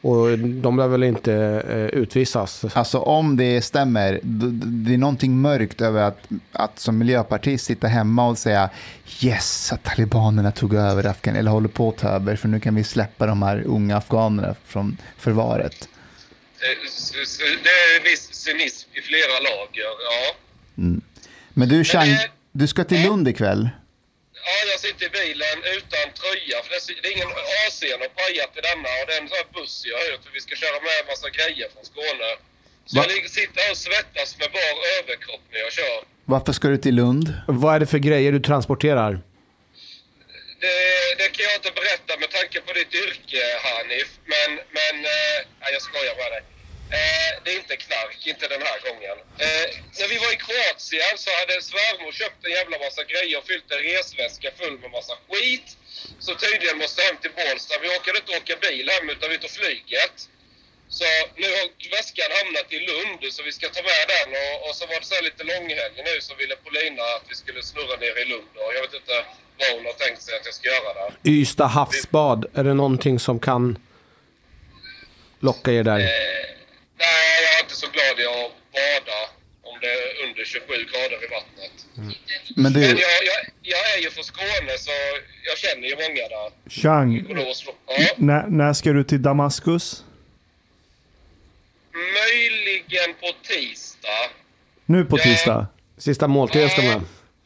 Och 0.00 0.38
de 0.38 0.76
lär 0.76 0.88
väl 0.88 1.02
inte 1.02 1.32
eh, 1.68 1.98
utvisas. 2.00 2.64
Alltså 2.72 2.98
om 2.98 3.36
det 3.36 3.62
stämmer, 3.62 4.20
det 4.86 4.94
är 4.94 4.98
någonting 4.98 5.40
mörkt 5.40 5.80
över 5.80 6.02
att, 6.02 6.18
att 6.52 6.78
som 6.78 6.98
miljöpartist 6.98 7.64
sitta 7.64 7.86
hemma 7.86 8.28
och 8.28 8.38
säga 8.38 8.70
yes, 9.20 9.72
att 9.72 9.82
talibanerna 9.82 10.50
tog 10.50 10.74
över 10.74 11.04
Afghanistan, 11.06 11.36
eller 11.36 11.50
håller 11.50 11.68
på 11.68 11.88
att 11.88 11.96
ta 11.96 12.08
över, 12.08 12.36
för 12.36 12.48
nu 12.48 12.60
kan 12.60 12.74
vi 12.74 12.84
släppa 12.84 13.26
de 13.26 13.42
här 13.42 13.62
unga 13.66 13.96
afghanerna 13.96 14.54
från 14.66 14.96
förvaret. 15.18 15.88
Eh, 16.60 16.68
Det 17.64 17.70
är 17.70 18.10
viss 18.10 18.28
cynism 18.34 18.88
i 18.92 19.00
flera 19.00 19.32
lager, 19.48 19.82
ja. 20.10 20.34
Men 21.54 21.68
du 21.68 21.84
Chang, 21.84 22.08
du 22.60 22.64
ska 22.72 22.80
till 22.84 23.02
Lund 23.06 23.28
ikväll. 23.28 23.62
Ja, 24.46 24.56
jag 24.72 24.80
sitter 24.86 25.04
i 25.06 25.10
bilen 25.20 25.56
utan 25.76 26.04
tröja 26.20 26.56
för 26.64 26.70
det 27.02 27.08
är- 27.08 27.12
ingen 27.16 27.30
AC 27.64 27.78
och 27.94 28.14
pajat 28.20 28.52
i 28.58 28.60
denna 28.68 28.90
och 29.00 29.04
det 29.08 29.12
är 29.16 29.20
en 29.22 29.28
sån 29.28 29.36
här 29.42 29.50
buss 29.58 29.74
jag 29.90 29.96
har 29.98 30.04
hört 30.10 30.22
för 30.24 30.32
vi 30.38 30.40
ska 30.46 30.54
köra 30.64 30.78
med 30.86 30.94
en 31.00 31.06
massa 31.12 31.28
grejer 31.38 31.66
från 31.74 31.84
Skåne. 31.90 32.30
Så 32.86 32.94
Va? 32.98 33.04
jag 33.08 33.30
sitter 33.40 33.62
och 33.70 33.76
svettas 33.86 34.28
med 34.40 34.48
bar 34.56 34.74
överkropp 34.98 35.44
när 35.52 35.58
jag 35.66 35.72
kör. 35.78 36.00
Varför 36.34 36.52
ska 36.52 36.68
du 36.68 36.76
till 36.86 36.94
Lund? 36.94 37.26
Vad 37.62 37.74
är 37.74 37.80
det 37.80 37.86
för 37.94 37.98
grejer 38.08 38.32
du 38.32 38.40
transporterar? 38.50 39.12
Det, 40.64 40.76
det 41.20 41.28
kan 41.34 41.44
jag 41.48 41.54
inte 41.60 41.72
berätta 41.80 42.12
med 42.22 42.30
tanke 42.38 42.56
på 42.66 42.72
ditt 42.78 42.94
yrke 43.04 43.42
Hanif, 43.64 44.08
men, 44.32 44.50
men 44.78 44.94
eh, 45.16 45.38
nej, 45.60 45.70
jag 45.76 45.82
skojar 45.88 46.14
med 46.22 46.28
dig. 46.34 46.42
Eh, 46.98 47.32
det 47.42 47.50
är 47.54 47.58
inte 47.62 47.76
knark, 47.86 48.20
inte 48.32 48.44
den 48.54 48.62
här 48.68 48.78
gången. 48.86 49.16
Eh, 49.44 49.66
när 49.98 50.08
vi 50.12 50.16
var 50.24 50.30
i 50.36 50.38
Kroatien 50.46 51.14
så 51.24 51.30
hade 51.40 51.54
svärmor 51.70 52.12
köpt 52.20 52.40
en 52.46 52.54
jävla 52.60 52.76
massa 52.84 53.02
grejer 53.12 53.34
och 53.38 53.46
fyllt 53.50 53.68
en 53.76 53.82
resväska 53.90 54.48
full 54.58 54.76
med 54.82 54.90
massa 54.98 55.14
skit. 55.28 55.68
så 56.26 56.32
tydligen 56.44 56.78
måste 56.84 57.02
hem 57.06 57.16
till 57.22 57.34
Bålsta. 57.40 57.72
Vi 57.82 57.88
orkade 57.96 58.18
inte 58.22 58.32
åka 58.40 58.54
bil 58.66 58.86
hem 58.94 59.06
utan 59.14 59.26
vi 59.32 59.38
tog 59.38 59.52
flyget. 59.60 60.16
Så 60.98 61.04
nu 61.42 61.48
har 61.56 61.66
väskan 61.96 62.30
hamnat 62.38 62.68
i 62.76 62.78
Lund 62.90 63.20
så 63.34 63.40
vi 63.48 63.52
ska 63.58 63.66
ta 63.76 63.82
med 63.92 64.04
den 64.14 64.28
och, 64.42 64.54
och 64.66 64.74
så 64.78 64.82
var 64.90 64.98
det 65.00 65.06
så 65.10 65.14
här 65.14 65.22
lite 65.28 65.44
långhelg 65.52 65.96
nu 66.08 66.14
så 66.20 66.32
ville 66.40 66.54
Polina 66.56 67.02
att 67.16 67.26
vi 67.30 67.34
skulle 67.42 67.62
snurra 67.62 67.96
ner 68.04 68.14
i 68.22 68.24
Lund 68.32 68.52
och 68.62 68.70
jag 68.76 68.82
vet 68.84 68.94
inte 69.00 69.16
vad 69.58 69.68
hon 69.76 69.84
har 69.90 69.96
tänkt 70.04 70.22
sig 70.22 70.32
att 70.38 70.44
jag 70.44 70.54
ska 70.54 70.66
göra 70.68 70.90
där. 71.00 71.10
Ystad 71.24 71.66
havsbad, 71.66 72.40
är 72.54 72.64
det 72.64 72.74
någonting 72.74 73.16
som 73.26 73.36
kan 73.40 73.78
locka 75.40 75.72
er 75.72 75.82
där? 75.82 75.98
Eh, 75.98 76.54
nej, 76.98 77.42
jag 77.44 77.58
är 77.58 77.62
inte 77.62 77.74
så 77.76 77.86
glad 77.86 78.20
i 78.20 78.26
att 78.26 78.52
bada 78.72 79.20
om 79.62 79.78
det 79.80 79.86
är 79.92 80.24
under 80.28 80.44
27 80.44 80.66
grader 80.68 81.24
i 81.24 81.28
vattnet. 81.36 81.72
Men 82.56 82.72
du, 82.72 82.80
Men 82.80 82.88
jag, 82.88 82.98
jag, 83.30 83.40
jag 83.62 83.94
är 83.94 83.98
ju 84.02 84.10
från 84.10 84.24
Skåne 84.24 84.78
så 84.78 84.90
jag 85.48 85.58
känner 85.58 85.88
ju 85.88 85.94
många 85.94 86.28
där. 86.28 86.50
Chang, 86.70 87.26
Ja, 87.98 88.14
när, 88.16 88.46
när 88.46 88.72
ska 88.72 88.92
du 88.92 89.04
till 89.04 89.22
Damaskus? 89.22 90.04
möjligen 91.94 93.14
på 93.20 93.32
tisdag. 93.42 94.30
Nu 94.86 95.04
på 95.04 95.18
Ja. 95.18 95.22
tisdag? 95.22 95.66
Sista 95.98 96.28
måltiden 96.28 96.70
ska 96.70 96.82
med. 96.82 97.00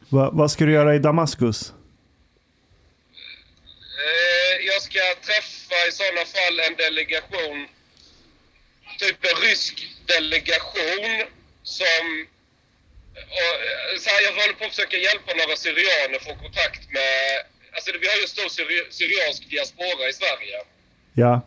Va, 0.09 0.29
vad 0.33 0.51
ska 0.51 0.65
du 0.65 0.71
göra 0.73 0.95
i 0.95 0.99
Damaskus? 0.99 1.73
Eh, 4.05 4.65
jag 4.65 4.81
ska 4.81 4.99
träffa 5.25 5.75
i 5.89 5.91
sådana 5.91 6.25
fall 6.25 6.59
en 6.59 6.75
delegation, 6.75 7.67
typ 8.99 9.25
en 9.25 9.41
rysk 9.41 9.87
delegation 10.05 11.23
som... 11.63 12.27
Och, 13.13 13.53
eh, 13.67 13.99
så 13.99 14.09
här, 14.09 14.21
jag 14.21 14.33
håller 14.33 14.53
på 14.53 14.65
att 14.65 14.75
försöka 14.75 14.97
hjälpa 14.97 15.33
några 15.33 15.55
syrianer 15.55 16.19
få 16.19 16.35
kontakt 16.35 16.91
med... 16.91 17.43
Alltså 17.73 17.91
vi 18.01 18.07
har 18.07 18.15
ju 18.15 18.21
en 18.21 18.27
stor 18.27 18.49
syri- 18.49 18.89
syriansk 18.89 19.49
diaspora 19.49 20.09
i 20.09 20.13
Sverige. 20.13 20.63
Ja. 21.13 21.45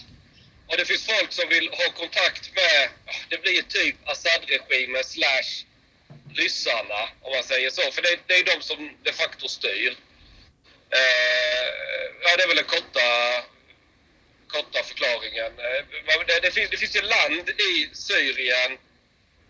Och 0.69 0.77
det 0.77 0.85
finns 0.85 1.07
folk 1.07 1.33
som 1.33 1.49
vill 1.49 1.69
ha 1.69 1.93
kontakt 2.03 2.51
med, 2.55 2.89
det 3.29 3.43
blir 3.43 3.63
typ 3.63 3.97
Assad-regimen 4.05 5.05
slash 5.05 5.51
ryssarna, 6.35 7.09
om 7.23 7.33
man 7.35 7.45
säger 7.45 7.71
så. 7.71 7.93
För 7.93 8.03
det, 8.03 8.19
det 8.27 8.35
är 8.35 8.45
de 8.45 8.63
som 8.63 8.97
de 9.03 9.13
facto 9.13 9.49
styr. 9.49 9.97
Eh, 10.91 11.65
ja, 12.23 12.37
det 12.37 12.43
är 12.43 12.49
väl 12.49 12.57
den 12.57 12.65
korta, 12.65 13.07
korta 14.53 14.83
förklaringen. 14.83 15.53
Eh, 15.67 15.81
det, 16.27 16.41
det, 16.43 16.51
finns, 16.51 16.71
det 16.71 16.77
finns 16.77 16.97
ju 16.97 17.03
land 17.17 17.47
i 17.71 17.73
Syrien 17.93 18.73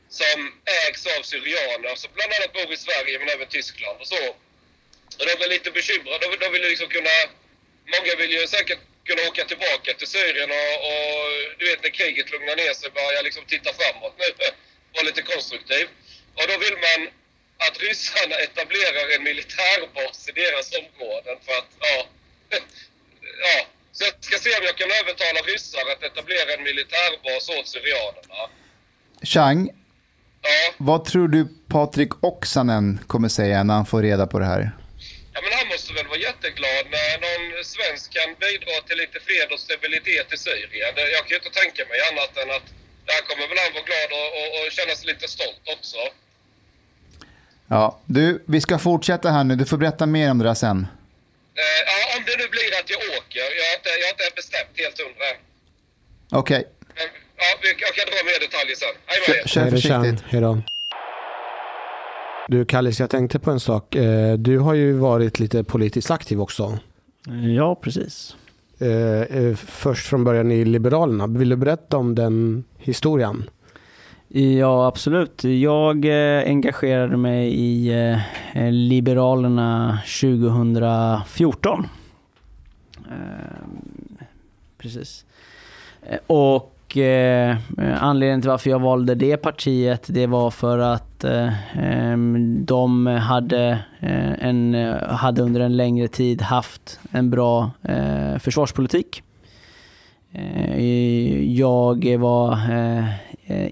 som 0.09 0.39
ägs 0.85 1.07
av 1.07 1.23
syrianer 1.23 1.95
som 1.95 2.11
bland 2.15 2.33
annat 2.33 2.53
bor 2.53 2.73
i 2.73 2.77
Sverige 2.77 3.19
men 3.19 3.29
även 3.29 3.49
Tyskland 3.49 4.01
och 4.01 4.07
så. 4.07 4.25
Och 5.19 5.27
de 5.29 5.45
är 5.45 5.49
lite 5.49 5.71
bekymrade. 5.71 6.19
De, 6.27 6.37
de 6.37 6.53
vill 6.53 6.63
ju 6.63 6.69
liksom 6.69 6.89
kunna... 6.89 7.17
Många 7.95 8.13
vill 8.17 8.33
ju 8.33 8.47
säkert 8.47 8.79
kunna 9.05 9.23
åka 9.29 9.45
tillbaka 9.45 9.95
till 9.99 10.07
Syrien 10.07 10.51
och, 10.51 10.75
och 10.89 11.21
du 11.59 11.65
vet 11.69 11.83
när 11.83 11.91
kriget 11.91 12.31
lugnar 12.31 12.57
ner 12.57 12.75
sig 12.75 12.91
börja 12.91 13.23
liksom 13.23 13.45
titta 13.45 13.71
framåt 13.73 14.15
nu. 14.19 14.25
Vara 14.95 15.05
lite 15.07 15.23
konstruktiv. 15.23 15.89
Och 16.35 16.47
då 16.49 16.59
vill 16.59 16.77
man 16.87 17.01
att 17.67 17.81
ryssarna 17.81 18.37
etablerar 18.37 19.17
en 19.17 19.23
militärbas 19.23 20.29
i 20.29 20.33
deras 20.33 20.73
områden 20.81 21.37
för 21.45 21.53
att, 21.59 21.71
ja... 21.81 22.09
ja. 23.43 23.67
Så 23.93 24.05
jag 24.05 24.15
ska 24.21 24.37
se 24.39 24.51
om 24.59 24.65
jag 24.71 24.77
kan 24.77 24.91
övertala 25.01 25.41
ryssar 25.53 25.85
att 25.93 26.03
etablera 26.03 26.49
en 26.57 26.63
militärbas 26.63 27.49
åt 27.59 27.69
syrianerna. 27.75 28.43
Chang, 29.23 29.71
Ja. 30.45 30.75
vad 30.91 31.05
tror 31.05 31.29
du 31.29 31.49
Patrik 31.69 32.25
Oksanen 32.25 33.01
kommer 33.07 33.29
säga 33.29 33.63
när 33.63 33.75
han 33.75 33.87
får 33.87 34.03
reda 34.03 34.27
på 34.27 34.39
det 34.39 34.45
här? 34.55 34.63
Ja, 35.35 35.41
men 35.45 35.53
han 35.59 35.67
måste 35.73 35.93
väl 35.99 36.07
vara 36.07 36.19
jätteglad 36.19 36.85
när 36.97 37.11
någon 37.27 37.65
svensk 37.65 38.07
kan 38.19 38.29
bidra 38.45 38.75
till 38.87 38.99
lite 39.05 39.19
fred 39.27 39.49
och 39.55 39.61
stabilitet 39.61 40.27
i 40.35 40.37
Syrien. 40.47 40.93
Jag 41.17 41.23
kan 41.27 41.29
ju 41.35 41.37
inte 41.43 41.55
tänka 41.63 41.83
mig 41.91 41.99
annat 42.11 42.33
än 42.43 42.51
att 42.57 42.67
där 43.11 43.21
kommer 43.29 43.45
väl 43.51 43.59
han 43.65 43.73
vara 43.79 43.87
glad 43.91 44.09
och, 44.19 44.29
och, 44.41 44.49
och 44.59 44.73
känna 44.77 44.95
sig 44.99 45.07
lite 45.13 45.29
stolt 45.37 45.65
också. 45.77 45.99
Ja, 47.75 48.01
du, 48.07 48.45
vi 48.47 48.61
ska 48.61 48.79
fortsätta 48.79 49.31
här 49.31 49.45
nu. 49.45 49.57
Du 49.57 49.65
får 49.65 49.77
berätta 49.77 50.07
mer 50.07 50.31
om 50.31 50.39
det 50.39 50.45
där 50.45 50.55
sen. 50.55 50.87
Eh, 51.61 51.81
ja, 51.91 51.97
om 52.17 52.21
det 52.29 52.35
nu 52.43 52.47
blir 52.55 52.69
att 52.81 52.89
jag 52.95 53.01
åker. 53.19 53.45
Jag 53.61 53.67
har 53.71 53.75
inte, 53.81 53.91
jag 54.01 54.07
har 54.09 54.15
inte 54.17 54.29
bestämt 54.41 54.73
helt 54.83 54.99
hundra 55.05 55.25
än. 55.33 55.39
Okej, 56.41 56.63
Men, 56.99 57.09
ja, 57.43 57.49
jag 57.87 57.93
kan 57.99 58.07
dra 58.13 58.19
mer 58.31 58.39
detaljer 58.47 58.77
sen. 58.83 58.95
Kör, 59.27 59.49
kör 59.49 59.61
Hej 59.61 59.71
då, 59.71 59.77
Chan. 59.79 60.03
försiktigt. 60.05 60.31
Hej 60.33 60.41
då. 60.41 60.63
Du 62.49 62.65
Kallis, 62.65 63.01
jag 63.01 63.11
tänkte 63.11 63.39
på 63.39 63.51
en 63.51 63.61
sak. 63.61 63.95
Eh, 63.95 64.33
Du 64.35 64.59
har 64.59 64.75
ju 64.75 64.93
varit 64.93 65.39
lite 65.39 65.65
politiskt 65.65 66.11
aktiv 66.11 66.41
också. 66.41 66.79
Ja, 67.57 67.75
precis. 67.75 68.37
Eh, 68.81 68.89
eh, 69.39 69.57
Först 69.57 70.07
från 70.07 70.25
början 70.25 70.51
i 70.53 70.65
Liberalerna. 70.65 71.27
Vill 71.27 71.49
du 71.49 71.57
berätta 71.57 71.97
om 71.97 72.15
den 72.15 72.65
historien? 72.79 73.51
Ja, 74.35 74.87
absolut. 74.87 75.45
Jag 75.45 76.05
eh, 76.05 76.45
engagerade 76.47 77.17
mig 77.17 77.55
i 77.55 77.89
eh, 78.55 78.71
Liberalerna 78.71 79.99
2014. 80.21 81.87
Eh, 83.11 83.17
precis. 84.79 85.25
Eh, 86.03 86.19
och 86.27 86.97
eh, 86.97 87.57
anledningen 88.01 88.41
till 88.41 88.51
varför 88.51 88.71
jag 88.71 88.79
valde 88.79 89.15
det 89.15 89.37
partiet, 89.37 90.07
det 90.09 90.27
var 90.27 90.51
för 90.51 90.79
att 90.79 91.25
eh, 91.25 91.53
de 92.59 93.07
hade, 93.07 93.79
en, 94.39 94.75
hade 95.09 95.43
under 95.43 95.61
en 95.61 95.77
längre 95.77 96.09
tid 96.09 96.43
haft 96.43 97.01
en 97.11 97.31
bra 97.31 97.71
försvarspolitik. 98.39 99.23
Jag 101.47 102.19
var 102.19 102.59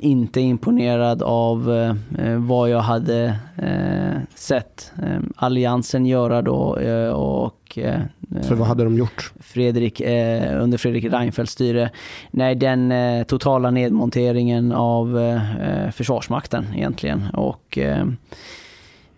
inte 0.00 0.40
imponerad 0.40 1.22
av 1.22 1.72
eh, 2.18 2.36
vad 2.38 2.70
jag 2.70 2.80
hade 2.80 3.36
eh, 3.56 4.22
sett 4.34 4.92
eh, 5.02 5.18
Alliansen 5.36 6.06
göra 6.06 6.42
då 6.42 6.76
eh, 6.76 7.10
och 7.10 7.78
eh, 7.78 8.00
För 8.42 8.54
vad 8.54 8.68
hade 8.68 8.84
de 8.84 8.96
gjort? 8.96 9.32
Fredrik, 9.40 10.00
eh, 10.00 10.62
under 10.62 10.78
Fredrik 10.78 11.04
Reinfeldts 11.04 11.52
styre. 11.52 11.90
Nej, 12.30 12.54
den 12.54 12.92
eh, 12.92 13.22
totala 13.24 13.70
nedmonteringen 13.70 14.72
av 14.72 15.18
eh, 15.18 15.90
Försvarsmakten 15.90 16.66
egentligen. 16.74 17.26
Och 17.32 17.78
eh, 17.78 18.06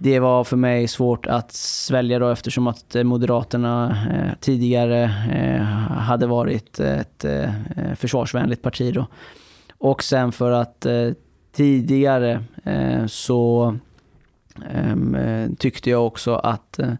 det 0.02 0.20
var 0.20 0.44
för 0.44 0.56
mig 0.56 0.89
svårt 0.89 1.26
att 1.26 1.52
svälja 1.52 2.18
då 2.18 2.28
eftersom 2.28 2.66
att 2.66 2.94
eh, 2.94 3.05
Moderaterna 3.05 3.97
eh, 4.10 4.39
tidigare 4.40 5.02
eh, 5.32 5.62
hade 5.98 6.26
varit 6.26 6.80
ett 6.80 7.24
eh, 7.24 7.51
försvarsvänligt 7.97 8.62
parti 8.62 8.94
då. 8.94 9.06
Och 9.82 10.02
sen 10.02 10.32
för 10.32 10.50
att 10.50 10.86
eh, 10.86 11.10
tidigare 11.52 12.44
eh, 12.64 13.06
så 13.06 13.76
ehm, 14.70 15.14
eh, 15.14 15.50
tyckte 15.59 15.90
jag 15.90 16.06
också 16.06 16.34
att 16.34 16.78
eh, 16.78 16.92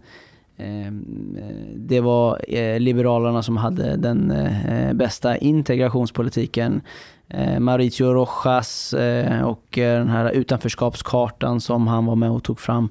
ehm, 0.56 1.36
eh, 1.40 1.76
det 1.76 2.00
var 2.00 2.40
eh, 2.48 2.80
Liberalerna 2.80 3.42
som 3.42 3.56
hade 3.56 3.96
den 3.96 4.30
eh, 4.30 4.92
bästa 4.92 5.36
integrationspolitiken. 5.36 6.80
Eh, 7.28 7.60
Mauricio 7.60 8.12
Rojas 8.12 8.94
eh, 8.94 9.42
och 9.42 9.78
eh, 9.78 9.98
den 9.98 10.09
här 10.09 10.30
utanförskapskartan 10.30 11.60
som 11.60 11.86
han 11.86 12.06
var 12.06 12.16
med 12.16 12.30
och 12.30 12.44
tog 12.44 12.60
fram. 12.60 12.88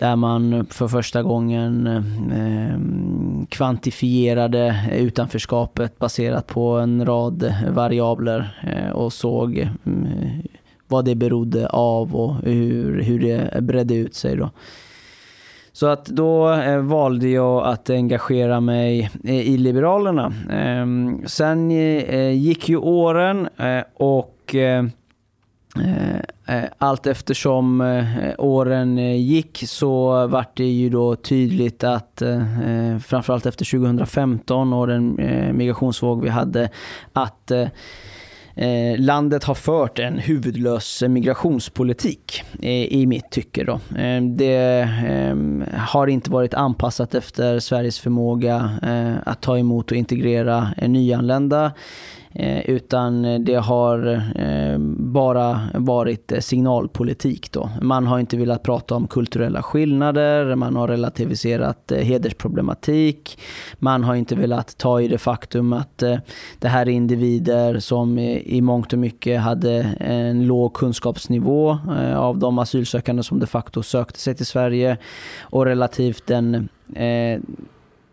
Där 0.00 0.16
man 0.16 0.66
för 0.70 0.88
första 0.88 1.22
gången 1.22 1.86
eh, 2.32 2.78
kvantifierade 3.48 4.90
utanförskapet 4.92 5.98
baserat 5.98 6.46
på 6.46 6.68
en 6.78 7.06
rad 7.06 7.54
variabler 7.70 8.60
eh, 8.62 8.90
och 8.90 9.12
såg 9.12 9.58
eh, 9.58 9.68
vad 10.88 11.04
det 11.04 11.14
berodde 11.14 11.68
av 11.68 12.16
och 12.16 12.34
hur, 12.34 13.02
hur 13.02 13.20
det 13.20 13.62
bredde 13.62 13.94
ut 13.94 14.14
sig. 14.14 14.36
Då. 14.36 14.50
Så 15.72 15.86
att 15.86 16.06
då 16.06 16.52
eh, 16.52 16.78
valde 16.78 17.28
jag 17.28 17.66
att 17.66 17.90
engagera 17.90 18.60
mig 18.60 19.10
eh, 19.24 19.48
i 19.48 19.56
Liberalerna. 19.56 20.32
Eh, 20.50 20.86
sen 21.26 21.70
eh, 21.70 22.30
gick 22.30 22.68
ju 22.68 22.76
åren 22.76 23.48
eh, 23.56 23.82
och 23.94 24.54
eh, 24.54 24.84
eh 25.76 26.20
Eh, 26.50 26.64
allt 26.78 27.06
eftersom 27.06 27.80
eh, 27.80 28.30
åren 28.38 28.98
eh, 28.98 29.16
gick 29.16 29.62
så 29.66 30.26
vart 30.26 30.56
det 30.56 30.64
ju 30.64 30.90
då 30.90 31.16
tydligt 31.16 31.84
att 31.84 32.22
framförallt 33.04 33.46
efter 33.46 33.64
2015 33.78 34.72
och 34.72 34.86
den 34.86 35.16
migrationsvåg 35.56 36.22
vi 36.22 36.28
hade 36.28 36.68
att 37.12 37.52
eh, 38.60 38.98
landet 38.98 39.44
har 39.44 39.54
fört 39.54 39.98
en 39.98 40.18
huvudlös 40.18 41.02
migrationspolitik 41.08 42.42
eh, 42.62 42.84
i 42.84 43.06
mitt 43.06 43.30
tycke. 43.30 43.64
Då. 43.64 43.80
Eh, 43.98 44.22
det 44.22 44.88
har 45.76 46.06
inte 46.06 46.30
varit 46.30 46.54
anpassat 46.54 47.14
efter 47.14 47.58
Sveriges 47.58 47.98
förmåga 47.98 48.70
att 49.24 49.42
ta 49.42 49.58
emot 49.58 49.90
och 49.90 49.96
integrera 49.96 50.68
nyanlända. 50.82 51.72
Eh, 52.34 52.70
utan 52.70 53.44
det 53.44 53.54
har 53.54 54.22
eh, 54.34 54.78
bara 54.98 55.60
varit 55.74 56.32
eh, 56.32 56.38
signalpolitik 56.38 57.52
då. 57.52 57.70
Man 57.82 58.06
har 58.06 58.18
inte 58.18 58.36
velat 58.36 58.62
prata 58.62 58.94
om 58.94 59.08
kulturella 59.08 59.62
skillnader, 59.62 60.54
man 60.54 60.76
har 60.76 60.88
relativiserat 60.88 61.92
hedersproblematik, 61.96 63.38
man 63.78 64.04
har 64.04 64.14
inte 64.14 64.34
velat 64.34 64.78
ta 64.78 65.00
i 65.00 65.08
det 65.08 65.18
faktum 65.18 65.72
att 65.72 65.98
det 66.58 66.68
här 66.68 66.88
är 66.88 66.92
individer 66.92 67.78
som 67.78 68.18
i 68.18 68.60
mångt 68.60 68.92
och 68.92 68.98
mycket 68.98 69.40
hade 69.40 69.96
en 70.00 70.46
låg 70.46 70.74
kunskapsnivå 70.74 71.78
av 72.16 72.38
de 72.38 72.58
asylsökande 72.58 73.22
som 73.22 73.38
de 73.38 73.46
facto 73.46 73.82
sökte 73.82 74.18
sig 74.18 74.34
till 74.34 74.46
Sverige 74.46 74.96
och 75.40 75.64
relativt 75.64 76.26
den 76.26 76.68
Eh, 76.94 77.40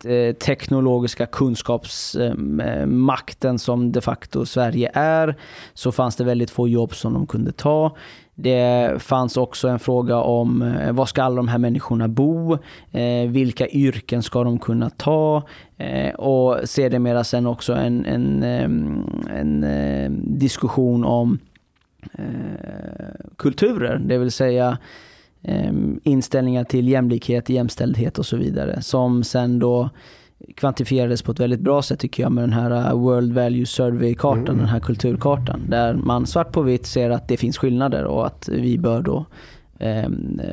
Eh, 0.05 0.33
teknologiska 0.33 1.25
kunskapsmakten 1.25 3.59
som 3.59 3.91
de 3.91 4.01
facto 4.01 4.45
Sverige 4.45 4.91
är, 4.93 5.35
så 5.73 5.91
fanns 5.91 6.15
det 6.15 6.23
väldigt 6.23 6.49
få 6.49 6.67
jobb 6.67 6.95
som 6.95 7.13
de 7.13 7.27
kunde 7.27 7.51
ta. 7.51 7.95
Det 8.35 9.01
fanns 9.01 9.37
också 9.37 9.67
en 9.67 9.79
fråga 9.79 10.17
om 10.17 10.61
eh, 10.61 10.91
var 10.91 11.05
ska 11.05 11.23
alla 11.23 11.35
de 11.35 11.47
här 11.47 11.57
människorna 11.57 12.07
bo? 12.07 12.53
Eh, 12.91 13.27
vilka 13.27 13.67
yrken 13.67 14.23
ska 14.23 14.43
de 14.43 14.59
kunna 14.59 14.89
ta? 14.89 15.43
Eh, 15.77 16.15
och 16.15 16.69
sedermera 16.69 17.23
sen 17.23 17.47
också 17.47 17.73
en, 17.73 18.05
en, 18.05 18.43
en, 18.43 19.63
en 19.63 20.39
diskussion 20.39 21.05
om 21.05 21.39
kulturer, 23.37 23.97
det 23.97 24.17
vill 24.17 24.31
säga 24.31 24.77
inställningar 26.03 26.63
till 26.63 26.87
jämlikhet, 26.87 27.49
jämställdhet 27.49 28.19
och 28.19 28.25
så 28.25 28.37
vidare. 28.37 28.81
Som 28.81 29.23
sen 29.23 29.59
då 29.59 29.89
kvantifierades 30.55 31.21
på 31.21 31.31
ett 31.31 31.39
väldigt 31.39 31.59
bra 31.59 31.81
sätt 31.81 31.99
tycker 31.99 32.23
jag 32.23 32.31
med 32.31 32.43
den 32.43 32.53
här 32.53 32.93
uh, 32.93 32.99
World 32.99 33.33
Value 33.33 33.65
Survey-kartan, 33.65 34.47
mm. 34.47 34.57
den 34.57 34.67
här 34.67 34.79
kulturkartan. 34.79 35.61
Där 35.69 35.93
man 35.93 36.27
svart 36.27 36.51
på 36.51 36.61
vitt 36.61 36.85
ser 36.85 37.09
att 37.09 37.27
det 37.27 37.37
finns 37.37 37.57
skillnader 37.57 38.03
och 38.03 38.27
att 38.27 38.49
vi 38.49 38.77
bör 38.77 39.01
då 39.01 39.25
eh, 39.79 40.09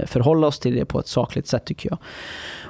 förhålla 0.06 0.46
oss 0.46 0.58
till 0.58 0.74
det 0.74 0.84
på 0.84 1.00
ett 1.00 1.08
sakligt 1.08 1.46
sätt 1.46 1.64
tycker 1.64 1.90
jag. 1.90 1.98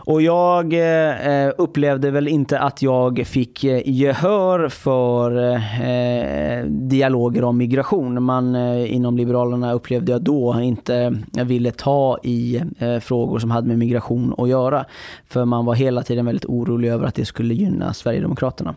Och 0.06 0.22
jag 0.22 0.72
eh, 0.72 1.51
upplevde 1.59 2.10
väl 2.10 2.28
inte 2.28 2.59
att 2.59 2.82
jag 2.82 3.26
fick 3.26 3.64
eh, 3.64 3.82
gehör 3.85 4.68
för 4.68 5.55
eh, 5.55 6.64
dialoger 6.66 7.44
om 7.44 7.56
migration. 7.56 8.22
Man 8.22 8.55
eh, 8.55 8.94
inom 8.94 9.16
Liberalerna 9.16 9.72
upplevde 9.72 10.12
jag 10.12 10.22
då 10.22 10.60
inte 10.60 11.16
ville 11.32 11.70
ta 11.70 12.18
i 12.22 12.62
eh, 12.78 12.98
frågor 12.98 13.39
som 13.39 13.51
hade 13.51 13.68
med 13.68 13.78
migration 13.78 14.35
att 14.39 14.48
göra. 14.48 14.85
För 15.26 15.44
man 15.44 15.64
var 15.64 15.74
hela 15.74 16.02
tiden 16.02 16.26
väldigt 16.26 16.44
orolig 16.44 16.89
över 16.89 17.06
att 17.06 17.14
det 17.14 17.24
skulle 17.24 17.55
gynna 17.55 17.94
Sverigedemokraterna. 17.94 18.74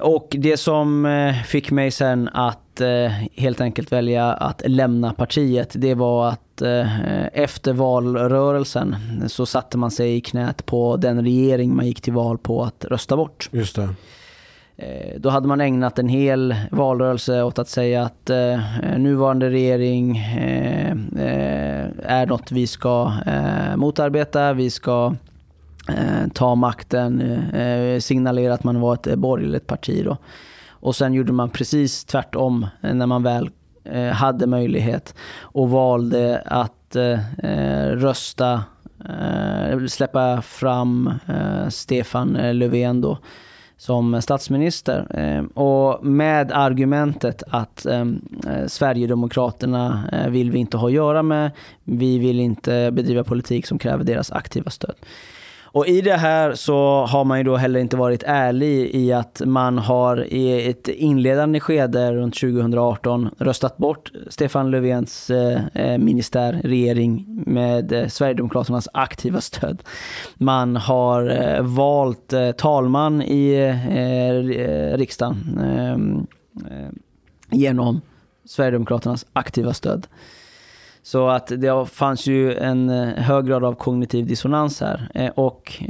Och 0.00 0.36
det 0.38 0.56
som 0.56 1.06
eh, 1.06 1.34
fick 1.34 1.70
mig 1.70 1.90
sen 1.90 2.28
att 2.32 2.80
eh, 2.80 3.12
helt 3.36 3.60
enkelt 3.60 3.92
välja 3.92 4.32
att 4.32 4.62
lämna 4.66 5.12
partiet, 5.12 5.72
det 5.74 5.94
var 5.94 6.28
att 6.28 6.51
eh, 6.62 7.26
efter 7.32 7.72
valrörelsen 7.72 8.96
så 9.28 9.46
satte 9.46 9.78
man 9.78 9.90
sig 9.90 10.16
i 10.16 10.20
knät 10.20 10.66
på 10.66 10.96
den 10.96 11.22
regering 11.24 11.76
man 11.76 11.86
gick 11.86 12.00
till 12.00 12.12
val 12.12 12.38
på 12.38 12.62
att 12.62 12.84
rösta 12.84 13.16
bort. 13.16 13.48
Just 13.52 13.76
det. 13.76 13.88
Då 15.16 15.28
hade 15.28 15.48
man 15.48 15.60
ägnat 15.60 15.98
en 15.98 16.08
hel 16.08 16.54
valrörelse 16.70 17.42
åt 17.42 17.58
att 17.58 17.68
säga 17.68 18.02
att 18.02 18.30
nuvarande 18.96 19.50
regering 19.50 20.16
är 22.02 22.26
något 22.26 22.52
vi 22.52 22.66
ska 22.66 23.12
motarbeta, 23.76 24.52
vi 24.52 24.70
ska 24.70 25.14
eh, 25.88 26.28
ta 26.34 26.54
makten, 26.54 27.20
eh, 27.54 28.00
signalera 28.00 28.54
att 28.54 28.64
man 28.64 28.80
var 28.80 28.94
ett 28.94 29.18
borgerligt 29.18 29.66
parti. 29.66 30.04
Då. 30.04 30.16
Och 30.68 30.96
sen 30.96 31.14
gjorde 31.14 31.32
man 31.32 31.50
precis 31.50 32.04
tvärtom 32.04 32.66
när 32.80 33.06
man 33.06 33.22
väl 33.22 33.44
eh, 33.44 33.50
Eh, 33.84 34.12
hade 34.12 34.46
möjlighet 34.46 35.14
och 35.40 35.70
valde 35.70 36.42
att 36.46 36.96
eh, 36.96 37.18
rösta, 37.86 38.64
eh, 39.08 39.86
släppa 39.86 40.42
fram 40.42 41.12
eh, 41.28 41.68
Stefan 41.68 42.36
eh, 42.36 42.54
Löfven 42.54 43.00
då 43.00 43.18
som 43.76 44.22
statsminister. 44.22 45.06
Eh, 45.10 45.44
och 45.62 46.04
med 46.06 46.52
argumentet 46.52 47.42
att 47.50 47.86
Sverigedemokraterna 48.66 50.04
vill 50.28 50.50
vi 50.50 50.58
inte 50.58 50.76
ha 50.76 50.86
att 50.86 50.92
göra 50.92 51.22
med. 51.22 51.50
Vi 51.84 52.18
vill 52.18 52.40
inte 52.40 52.90
bedriva 52.92 53.24
politik 53.24 53.66
som 53.66 53.78
kräver 53.78 54.04
deras 54.04 54.32
aktiva 54.32 54.70
stöd. 54.70 54.94
Och 55.72 55.86
i 55.86 56.00
det 56.00 56.16
här 56.16 56.54
så 56.54 57.06
har 57.06 57.24
man 57.24 57.38
ju 57.38 57.44
då 57.44 57.56
heller 57.56 57.80
inte 57.80 57.96
varit 57.96 58.22
ärlig 58.26 58.94
i 58.94 59.12
att 59.12 59.42
man 59.44 59.78
har 59.78 60.24
i 60.24 60.68
ett 60.70 60.88
inledande 60.88 61.60
skede 61.60 62.12
runt 62.12 62.40
2018 62.40 63.30
röstat 63.38 63.76
bort 63.76 64.12
Stefan 64.28 64.70
Löfvens 64.70 65.30
eh, 65.30 65.60
eh 65.74 65.98
ministär, 65.98 66.60
regering 66.64 67.42
med 67.46 67.92
eh, 67.92 68.08
Sverigedemokraternas 68.08 68.88
aktiva 68.92 69.40
stöd. 69.40 69.82
Man 70.34 70.76
har 70.76 71.30
eh, 71.30 71.62
valt 71.62 72.32
eh, 72.32 72.52
talman 72.52 73.22
i 73.22 73.72
riksdagen 74.94 75.60
ehm, 75.64 76.26
genom 77.50 78.00
Sverigedemokraternas 78.44 79.26
aktiva 79.32 79.74
stöd. 79.74 80.06
Så 81.02 81.28
att 81.28 81.46
det 81.46 81.86
fanns 81.86 82.26
ju 82.26 82.54
en 82.54 82.90
eh, 82.90 83.08
hög 83.08 83.46
grad 83.46 83.64
av 83.64 83.74
kognitiv 83.74 84.26
dissonans 84.26 84.80
här. 84.80 85.08
Eh, 85.14 85.30
och 85.30 85.82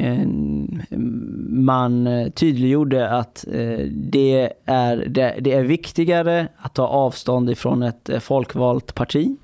man 1.48 2.06
eh, 2.06 2.28
tydliggjorde 2.28 3.10
att 3.10 3.44
det 3.90 4.52
är, 4.64 5.06
det 5.40 5.52
är 5.52 5.62
viktigare 5.62 6.48
att 6.56 6.74
ta 6.74 6.86
avstånd 6.86 7.50
ifrån 7.50 7.82
ett 7.82 8.10
folkvalt 8.20 8.94
parti 8.94 9.36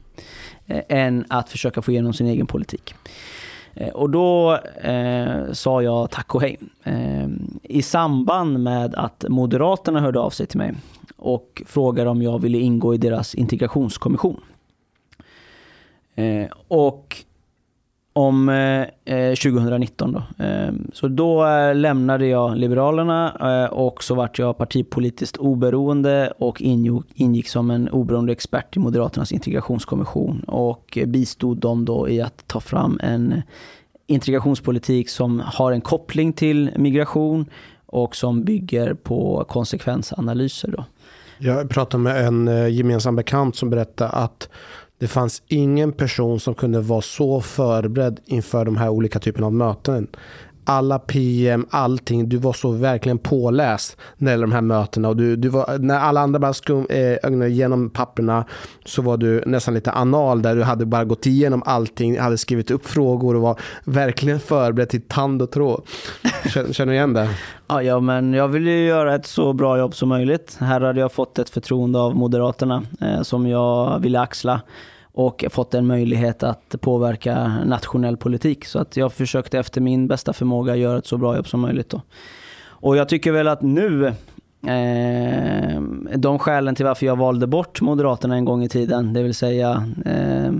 än 0.89 1.25
att 1.29 1.49
försöka 1.49 1.83
få 1.83 1.91
igenom 1.91 2.13
sin 2.13 2.27
egen 2.27 2.47
politik. 2.47 2.95
Och 3.95 4.11
då 4.11 4.59
eh, 4.83 5.53
sa 5.53 5.83
jag 5.83 6.11
tack 6.11 6.35
och 6.35 6.41
hej. 6.41 6.59
Eh, 6.85 7.29
I 7.63 7.83
samband 7.83 8.61
med 8.61 8.95
att 8.95 9.25
Moderaterna 9.29 10.01
hörde 10.01 10.21
av 10.21 10.31
sig 10.31 10.47
till 10.47 10.59
mig 10.59 10.75
och 11.17 11.63
frågade 11.67 12.11
om 12.11 12.23
jag 12.23 12.39
ville 12.39 12.59
ingå 12.59 12.95
i 12.95 12.99
deras 12.99 13.35
integrationskommission. 13.35 14.41
Eh, 16.19 16.49
och 16.69 17.17
om 18.13 18.49
eh, 18.49 19.15
eh 19.15 19.35
2019 19.35 20.09
ehm, 20.09 20.23
då. 20.39 20.45
Eh, 20.45 20.73
så 20.93 21.09
då 21.09 21.47
lämnade 21.75 22.27
jag 22.27 22.57
Liberalerna 22.57 23.37
eh, 23.65 23.73
och 23.73 24.05
så 24.05 24.15
vart 24.15 24.39
jag 24.39 24.59
partipolitiskt 24.59 25.37
oberoende 25.37 26.33
och 26.39 26.63
ingick, 26.63 27.05
ingick 27.15 27.49
som 27.49 27.71
en 27.71 27.89
oberoende 27.89 28.33
expert 28.33 28.77
i 28.77 28.81
Moderaternas 28.81 29.33
integrationskommission 29.33 30.41
och 30.41 30.99
eh, 30.99 31.07
bistod 31.07 31.59
dem 31.59 31.85
då 31.85 32.09
i 32.09 32.21
att 32.21 32.47
ta 32.47 32.61
fram 32.61 33.01
en 33.03 33.43
integrationspolitik 34.07 35.09
som 35.09 35.43
har 35.47 35.73
en 35.73 35.81
koppling 35.81 36.33
till 36.33 36.71
migration 36.77 37.47
och 37.87 38.17
som 38.17 38.45
bygger 38.45 38.95
på 38.95 39.45
konsekvensanalyser. 39.49 40.69
Då. 40.77 40.85
Jag 41.39 41.71
pratade 41.71 42.03
med 42.03 42.27
en 42.27 42.49
eh, 42.49 42.69
gemensam 42.69 43.17
bekant 43.17 43.57
som 43.57 43.71
berättade 43.71 44.11
att 44.11 44.49
det 44.99 45.09
fanns 45.09 45.43
ingen 45.47 45.93
person 45.93 46.41
som 46.41 46.55
kunde 46.55 46.81
vara 46.81 47.01
så 47.01 47.41
förberedd 47.41 48.21
inför 48.27 48.65
de 48.65 48.77
här 48.77 48.89
olika 48.89 49.19
typerna 49.19 49.47
av 49.47 49.53
möten. 49.53 50.07
Alla 50.71 50.99
PM, 50.99 51.67
allting. 51.71 52.29
Du 52.29 52.37
var 52.37 52.53
så 52.53 52.71
verkligen 52.71 53.19
påläst 53.19 53.97
när 54.17 54.37
det 54.37 54.41
de 54.41 54.53
här 54.53 54.61
mötena. 54.61 55.09
Och 55.09 55.17
du, 55.17 55.37
du 55.37 55.49
var, 55.49 55.79
när 55.79 55.99
alla 55.99 56.21
andra 56.21 56.39
bara 56.39 56.53
skum, 56.53 56.87
eh, 56.91 57.17
ögnade 57.23 57.51
igenom 57.51 57.91
papperna 57.91 58.45
så 58.85 59.03
var 59.03 59.17
du 59.17 59.43
nästan 59.47 59.75
lite 59.75 59.91
anal 59.91 60.43
där 60.43 60.57
du 60.57 60.63
hade 60.63 60.87
bara 60.87 61.05
gått 61.05 61.27
igenom 61.27 61.63
allting, 61.67 62.19
hade 62.19 62.39
skrivit 62.39 62.71
upp 62.71 62.87
frågor 62.87 63.37
och 63.37 63.43
var 63.43 63.61
verkligen 63.85 64.41
förberedd 64.41 64.89
till 64.89 65.03
tand 65.03 65.43
och 65.43 65.51
tråd. 65.51 65.83
Känner, 66.53 66.87
du 66.87 66.93
igen 66.93 67.13
det? 67.13 67.29
Ja, 67.69 68.01
men 68.01 68.35
jag 68.35 68.49
ville 68.49 68.71
ju 68.71 68.87
göra 68.87 69.15
ett 69.15 69.27
så 69.27 69.53
bra 69.53 69.79
jobb 69.79 69.95
som 69.95 70.09
möjligt. 70.09 70.57
Här 70.61 70.81
hade 70.81 71.01
jag 71.01 71.13
fått 71.13 71.39
ett 71.39 71.51
förtroende 71.51 71.99
av 71.99 72.17
Moderaterna 72.17 72.83
eh, 73.01 73.23
som 73.23 73.47
jag 73.47 73.99
ville 73.99 74.21
axla 74.21 74.61
och 75.19 75.45
fått 75.51 75.75
en 75.75 75.87
möjlighet 75.87 76.43
att 76.43 76.75
påverka 76.81 77.65
nationell 77.65 78.17
politik. 78.17 78.65
Så 78.65 78.79
att 78.79 78.97
jag 78.97 79.13
försökte 79.13 79.59
efter 79.59 79.81
min 79.81 80.09
bästa 80.09 80.33
förmåga 80.33 80.77
göra 80.77 80.99
ett 80.99 81.07
så 81.07 81.17
bra 81.17 81.37
jobb 81.37 81.49
som 81.49 81.61
möjligt. 81.61 81.91
Då. 81.91 82.03
Och 82.61 82.97
jag 82.97 83.09
tycker 83.09 83.33
väl 83.33 83.49
att 83.49 83.63
nu, 83.63 84.07
eh, 84.67 85.81
de 86.17 86.39
skälen 86.39 86.75
till 86.75 86.85
varför 86.85 87.07
jag 87.07 87.17
valde 87.17 87.47
bort 87.47 87.81
Moderaterna 87.81 88.37
en 88.37 88.45
gång 88.45 88.65
i 88.65 88.69
tiden, 88.69 89.13
det 89.13 89.23
vill 89.23 89.35
säga 89.35 89.89
eh, 90.05 90.47
eh 90.47 90.53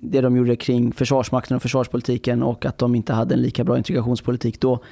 det 0.00 0.20
de 0.20 0.36
gjorde 0.36 0.56
kring 0.56 0.92
Försvarsmakten 0.92 1.56
och 1.56 1.62
försvarspolitiken 1.62 2.42
och 2.42 2.66
att 2.66 2.78
de 2.78 2.94
inte 2.94 3.12
hade 3.12 3.34
en 3.34 3.42
lika 3.42 3.64
bra 3.64 3.76
integrationspolitik 3.76 4.60
då. 4.60 4.82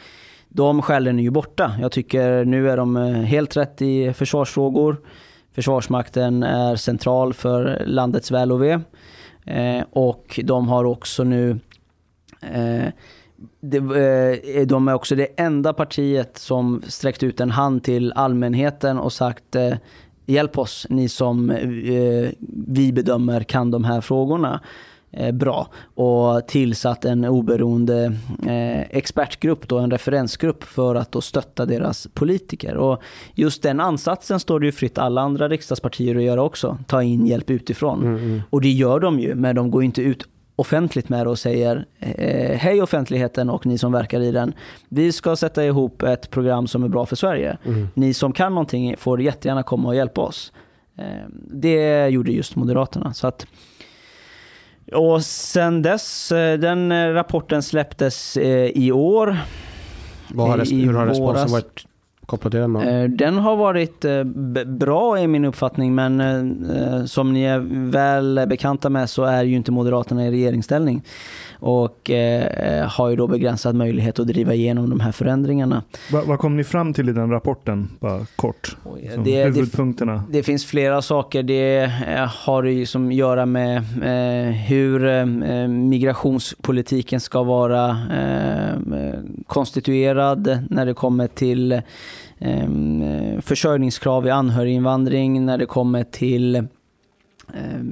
De 0.49 0.83
skälen 0.83 1.19
är 1.19 1.23
ju 1.23 1.31
borta. 1.31 1.73
Jag 1.81 1.93
tycker 1.93 2.45
nu 2.45 2.71
är 2.71 2.77
de 2.77 2.97
eh, 2.97 3.13
helt 3.13 3.57
rätt 3.57 3.83
i 3.83 4.13
försvarsfrågor. 4.13 4.97
Försvarsmakten 5.57 6.43
är 6.43 6.77
central 6.77 7.35
för 7.35 7.83
landets 7.87 8.31
väl 8.31 8.53
och 8.53 8.63
ve. 8.63 8.81
Eh, 9.45 9.85
och 9.91 10.41
de 10.45 10.69
har 10.69 10.85
också 10.85 11.25
nu 11.25 11.61
eh, 12.41 12.93
de, 13.61 13.77
eh, 14.57 14.67
de 14.67 14.89
är 14.89 14.95
också 14.95 15.15
det 15.15 15.27
enda 15.37 15.73
partiet 15.73 16.39
som 16.39 16.83
sträckt 16.87 17.23
ut 17.23 17.41
en 17.41 17.51
hand 17.51 17.85
till 17.85 18.13
allmänheten 18.13 18.99
och 18.99 19.13
sagt 19.13 19.57
eh, 19.57 19.75
hjälp 20.27 20.59
oss, 20.59 20.87
ni 20.91 21.09
som 21.09 21.51
eh, 21.51 22.31
vi 22.67 22.93
bedömer 22.93 23.41
kan 23.41 23.71
de 23.71 23.85
här 23.85 24.01
frågorna 24.01 24.61
bra 25.33 25.69
och 25.95 26.47
tillsatt 26.49 27.05
en 27.05 27.25
oberoende 27.25 28.05
eh, 28.47 28.81
expertgrupp, 28.81 29.69
då, 29.69 29.79
en 29.79 29.91
referensgrupp 29.91 30.65
för 30.65 30.95
att 30.95 31.13
då 31.13 31.21
stötta 31.21 31.67
deras 31.67 32.09
politiker. 32.15 32.77
Och 32.77 33.03
just 33.35 33.63
den 33.63 33.81
ansatsen 33.81 34.41
står 34.41 34.61
det 34.61 34.67
ju 34.67 34.73
fritt 34.73 34.99
alla 34.99 35.21
andra 35.21 35.49
riksdagspartier 35.49 36.17
att 36.17 36.23
göra 36.23 36.43
också, 36.43 36.79
ta 36.87 37.03
in 37.03 37.27
hjälp 37.27 37.51
utifrån. 37.51 38.03
Mm, 38.03 38.43
Och 38.51 38.61
det 38.61 38.69
gör 38.71 39.01
de 39.01 39.21
ju, 39.21 39.35
men 39.35 39.57
de 39.57 39.71
går 39.71 39.85
inte 39.85 40.03
ut 40.03 40.25
offentligt 40.59 41.09
med 41.09 41.27
det 41.27 41.31
och 41.31 41.39
säger 41.39 41.87
eh, 42.01 42.57
hej 42.59 42.83
offentligheten 42.83 43.51
och 43.51 43.67
ni 43.67 43.79
som 43.79 43.93
verkar 43.93 44.21
i 44.21 44.31
den. 44.33 44.55
Vi 44.89 45.13
ska 45.13 45.37
sätta 45.37 45.65
ihop 45.65 46.03
ett 46.03 46.31
program 46.31 46.67
som 46.67 46.85
är 46.85 46.89
bra 46.89 47.07
för 47.07 47.17
Sverige. 47.17 47.57
mm. 47.65 47.89
Ni 47.95 48.15
som 48.15 48.33
kan 48.33 48.53
någonting 48.55 48.97
får 48.99 49.21
jättegärna 49.23 49.63
komma 49.63 49.89
och 49.89 49.95
hjälpa 49.97 50.21
oss. 50.21 50.53
Eh, 50.99 51.05
det 51.51 52.09
gjorde 52.09 52.33
just 52.33 52.57
Moderaterna. 52.57 53.13
Så 53.15 53.27
att, 53.27 53.47
och 54.93 55.25
sen 55.25 55.83
dess, 55.83 56.33
eh, 56.33 56.59
den 56.59 56.93
eh, 56.93 57.13
rapporten 57.13 57.63
släpptes 57.63 58.37
eh, 58.37 58.71
i 58.75 58.93
år. 58.93 59.37
Har, 60.37 60.73
I 60.73 60.85
hur 60.85 60.93
har 60.93 61.07
responsen 61.07 61.51
varit 61.51 61.87
kopplat 62.27 62.51
till 62.51 62.61
den? 62.61 62.73
då? 62.73 62.81
Eh, 62.81 63.05
Den 63.05 63.39
har 63.39 63.57
varit 63.57 64.05
eh, 64.05 64.25
bra 64.67 65.21
i 65.21 65.27
min 65.27 65.45
uppfattning, 65.45 65.95
men 65.95 66.21
eh, 66.21 67.05
som 67.05 67.33
ni 67.33 67.43
är 67.43 67.89
väl 67.91 68.41
bekanta 68.49 68.91
med 68.91 69.11
så 69.11 69.25
är 69.25 69.43
ju 69.45 69.57
inte 69.57 69.73
Moderaterna 69.73 70.27
i 70.27 70.31
regeringsställning. 70.31 71.03
Och 71.59 72.11
har 72.89 73.09
ju 73.11 73.17
då 73.17 73.27
begränsad 73.27 73.75
möjlighet 73.75 74.19
att 74.19 74.27
driva 74.27 74.55
igenom 74.55 74.91
de 74.91 75.01
här 75.01 75.13
förändringarna. 75.13 75.83
Va, 76.13 76.23
vad 76.27 76.39
kom 76.39 76.57
ni 76.57 76.65
fram 76.65 76.93
till 76.95 77.09
i 77.09 77.13
den 77.13 77.31
rapporten? 77.31 77.89
Bara 78.01 78.27
kort. 78.37 78.77
Oj, 78.85 79.11
Som 79.15 79.25
det- 79.25 79.31
det- 79.31 79.45
huvudpunkterna. 79.45 80.23
Det 80.31 80.43
finns 80.43 80.65
flera 80.65 81.03
saker. 81.03 81.43
Det 81.43 81.91
har 82.45 82.65
ju 82.65 82.87
som 82.87 83.09
att 83.09 83.15
göra 83.15 83.47
med 83.47 83.83
hur 84.69 85.27
migrationspolitiken 85.69 87.21
ska 87.21 87.43
vara 87.43 87.97
konstituerad 89.47 90.59
när 90.71 90.87
det 90.87 90.95
kommer 90.95 91.27
till 91.27 91.83
eh, 92.39 93.41
försörjningskrav 93.41 94.27
i 94.27 94.31
anhöriginvandring, 94.31 95.47
när 95.47 95.59
det 95.59 95.67
kommer 95.67 96.05
till 96.05 96.57
eh, 96.57 96.65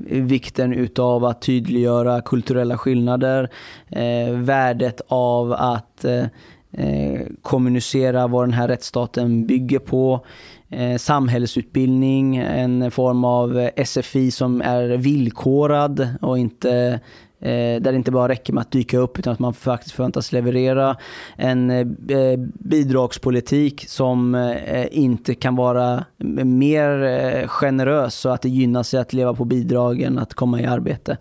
vikten 0.09 0.73
utav 0.73 1.25
att 1.25 1.43
tydliggöra 1.43 2.21
kulturella 2.21 2.79
skillnader, 2.79 3.51
eh, 3.91 4.35
värdet 4.35 5.01
av 5.09 5.53
att 5.53 6.05
eh, 6.05 6.25
eh, 6.73 7.21
kommunicera 7.43 8.27
vad 8.27 8.43
den 8.43 8.53
här 8.53 8.69
rättsstaten 8.69 9.47
bygger 9.47 9.79
på, 9.79 10.27
eh, 10.69 10.97
samhällsutbildning, 10.97 12.37
en 12.37 12.91
form 12.91 13.25
av 13.25 13.71
SFI 13.77 14.31
som 14.31 14.63
är 14.63 14.89
villkorad 14.89 16.09
och 16.21 16.39
inte 16.39 17.01
Eh, 17.45 17.81
där 17.81 17.93
det 17.93 17.97
inte 17.97 18.11
bara 18.11 18.29
räcker 18.29 18.53
med 18.53 18.61
att 18.61 18.71
dyka 18.71 18.99
upp 18.99 19.19
utan 19.19 19.33
att 19.33 19.39
man 19.39 19.55
faktiskt 19.55 19.95
förväntas 19.95 20.33
leverera. 20.33 20.97
En 21.37 21.71
eh, 21.71 22.19
eh, 22.19 22.39
bidragspolitik 22.55 23.85
som 23.89 24.55
inte 24.91 25.35
kan 25.35 25.57
vara 25.57 26.05
mer 26.45 27.47
generös 27.47 28.15
så 28.15 28.29
att 28.29 28.43
det 28.43 28.49
gynnar 28.49 28.83
sig 28.83 29.01
att 29.01 29.13
leva 29.13 29.35
på 29.35 29.45
bidrag 29.45 30.01
än 30.01 30.19
att 30.19 30.35
komma 30.35 30.61
i 30.61 30.67
arbete. 30.67 31.17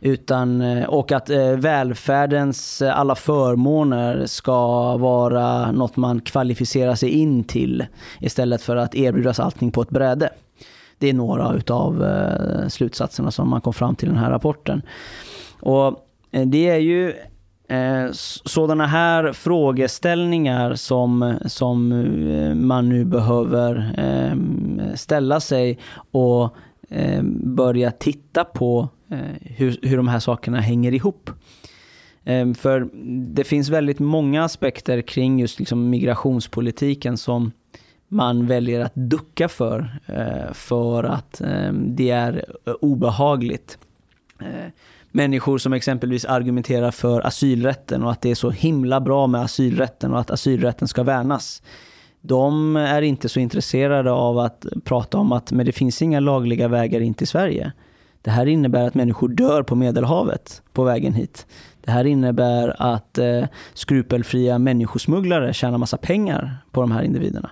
Utan, 0.00 0.62
och 0.84 1.12
att 1.12 1.30
välfärdens 1.56 2.82
alla 2.82 3.14
förmåner 3.14 4.26
ska 4.26 4.56
vara 4.96 5.72
något 5.72 5.96
man 5.96 6.20
kvalificerar 6.20 6.94
sig 6.94 7.08
in 7.08 7.44
till 7.44 7.86
istället 8.20 8.62
för 8.62 8.76
att 8.76 8.94
erbjudas 8.94 9.40
allting 9.40 9.72
på 9.72 9.82
ett 9.82 9.90
bräde. 9.90 10.30
Det 10.98 11.08
är 11.08 11.14
några 11.14 11.54
utav 11.54 12.04
slutsatserna 12.68 13.30
som 13.30 13.48
man 13.48 13.60
kom 13.60 13.72
fram 13.72 13.94
till 13.94 14.08
i 14.08 14.12
den 14.12 14.20
här 14.20 14.30
rapporten. 14.30 14.82
Och 15.62 16.08
eh, 16.30 16.46
det 16.46 16.68
är 16.68 16.78
ju 16.78 17.10
eh, 17.68 18.10
sådana 18.44 18.86
här 18.86 19.32
frågeställningar 19.32 20.74
som, 20.74 21.38
som 21.46 21.92
eh, 21.92 22.54
man 22.54 22.88
nu 22.88 23.04
behöver 23.04 23.92
ställa 24.96 25.40
sig 25.40 25.78
och 26.10 26.56
börja 27.32 27.90
titta 27.90 28.44
på 28.44 28.88
hur, 29.40 29.78
hur 29.82 29.96
de 29.96 30.08
här 30.08 30.18
sakerna 30.18 30.60
hänger 30.60 30.94
ihop. 30.94 31.30
Ehm, 32.24 32.54
för 32.54 32.88
det 33.34 33.44
finns 33.44 33.68
väldigt 33.68 33.98
många 33.98 34.44
aspekter 34.44 35.02
kring 35.02 35.40
just 35.40 35.58
liksom 35.58 35.90
migrationspolitiken 35.90 37.16
som 37.16 37.52
man 38.08 38.46
väljer 38.46 38.80
att 38.80 38.94
ducka 38.94 39.48
för, 39.48 39.98
för 40.52 41.04
att 41.04 41.40
ehm, 41.40 41.96
det 41.96 42.10
är 42.10 42.44
obehagligt. 42.80 43.78
Människor 45.12 45.58
som 45.58 45.72
exempelvis 45.72 46.24
argumenterar 46.24 46.90
för 46.90 47.26
asylrätten 47.26 48.02
och 48.02 48.10
att 48.10 48.20
det 48.20 48.30
är 48.30 48.34
så 48.34 48.50
himla 48.50 49.00
bra 49.00 49.26
med 49.26 49.40
asylrätten 49.40 50.12
och 50.12 50.20
att 50.20 50.30
asylrätten 50.30 50.88
ska 50.88 51.02
värnas. 51.02 51.62
De 52.20 52.76
är 52.76 53.02
inte 53.02 53.28
så 53.28 53.40
intresserade 53.40 54.10
av 54.10 54.38
att 54.38 54.66
prata 54.84 55.18
om 55.18 55.32
att 55.32 55.52
men 55.52 55.66
det 55.66 55.72
finns 55.72 56.02
inga 56.02 56.20
lagliga 56.20 56.68
vägar 56.68 57.00
in 57.00 57.14
till 57.14 57.28
Sverige. 57.28 57.72
Det 58.22 58.30
här 58.30 58.46
innebär 58.46 58.86
att 58.86 58.94
människor 58.94 59.28
dör 59.28 59.62
på 59.62 59.74
Medelhavet 59.74 60.62
på 60.72 60.84
vägen 60.84 61.12
hit. 61.12 61.46
Det 61.84 61.90
här 61.90 62.04
innebär 62.04 62.76
att 62.78 63.18
eh, 63.18 63.44
skrupelfria 63.74 64.58
människosmugglare 64.58 65.52
tjänar 65.52 65.78
massa 65.78 65.96
pengar 65.96 66.58
på 66.70 66.80
de 66.80 66.92
här 66.92 67.02
individerna. 67.02 67.50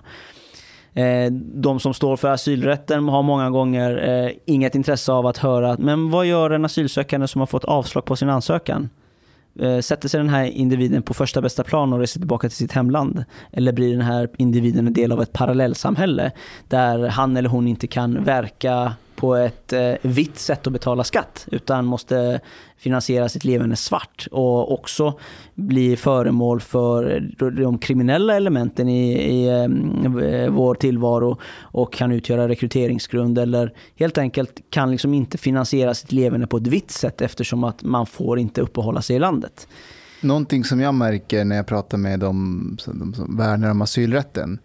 Eh, 0.93 1.31
de 1.31 1.79
som 1.79 1.93
står 1.93 2.17
för 2.17 2.27
asylrätten 2.27 3.07
har 3.07 3.23
många 3.23 3.49
gånger 3.49 4.09
eh, 4.09 4.31
inget 4.45 4.75
intresse 4.75 5.11
av 5.11 5.27
att 5.27 5.37
höra 5.37 5.75
men 5.79 6.09
vad 6.09 6.25
gör 6.25 6.49
en 6.49 6.65
asylsökande 6.65 7.27
som 7.27 7.39
har 7.39 7.45
fått 7.45 7.65
avslag 7.65 8.05
på 8.05 8.15
sin 8.15 8.29
ansökan? 8.29 8.89
Eh, 9.59 9.79
sätter 9.79 10.09
sig 10.09 10.17
den 10.17 10.29
här 10.29 10.45
individen 10.45 11.01
på 11.03 11.13
första 11.13 11.41
bästa 11.41 11.63
plan 11.63 11.93
och 11.93 11.99
reser 11.99 12.19
tillbaka 12.19 12.49
till 12.49 12.57
sitt 12.57 12.71
hemland? 12.71 13.23
Eller 13.51 13.71
blir 13.71 13.91
den 13.91 14.05
här 14.05 14.29
individen 14.37 14.87
en 14.87 14.93
del 14.93 15.11
av 15.11 15.21
ett 15.21 15.33
parallellsamhälle 15.33 16.31
där 16.67 17.07
han 17.07 17.37
eller 17.37 17.49
hon 17.49 17.67
inte 17.67 17.87
kan 17.87 18.23
verka 18.23 18.93
på 19.21 19.35
ett 19.35 19.73
eh, 19.73 19.93
vitt 20.01 20.37
sätt 20.37 20.67
att 20.67 20.73
betala 20.73 21.03
skatt 21.03 21.47
utan 21.51 21.85
måste 21.85 22.39
finansiera 22.77 23.29
sitt 23.29 23.43
levande 23.43 23.75
svart 23.75 24.27
och 24.31 24.73
också 24.73 25.19
bli 25.55 25.95
föremål 25.95 26.61
för 26.61 27.29
de 27.51 27.77
kriminella 27.77 28.35
elementen 28.35 28.89
i, 28.89 29.13
i 29.13 29.47
eh, 29.47 30.49
vår 30.51 30.75
tillvaro 30.75 31.37
och 31.61 31.93
kan 31.93 32.11
utgöra 32.11 32.47
rekryteringsgrund 32.47 33.37
eller 33.37 33.73
helt 33.95 34.17
enkelt 34.17 34.59
kan 34.69 34.91
liksom 34.91 35.13
inte 35.13 35.37
finansiera 35.37 35.93
sitt 35.93 36.11
levande 36.11 36.47
på 36.47 36.57
ett 36.57 36.67
vitt 36.67 36.91
sätt 36.91 37.21
eftersom 37.21 37.63
att 37.63 37.83
man 37.83 38.05
får 38.05 38.39
inte 38.39 38.61
uppehålla 38.61 39.01
sig 39.01 39.15
i 39.15 39.19
landet. 39.19 39.67
Någonting 40.21 40.63
som 40.63 40.79
jag 40.79 40.93
märker 40.93 41.45
när 41.45 41.55
jag 41.55 41.67
pratar 41.67 41.97
med 41.97 42.19
de, 42.19 42.77
de 42.85 43.13
som 43.13 43.37
värnar 43.37 43.71
om 43.71 43.81
asylrätten 43.81 44.59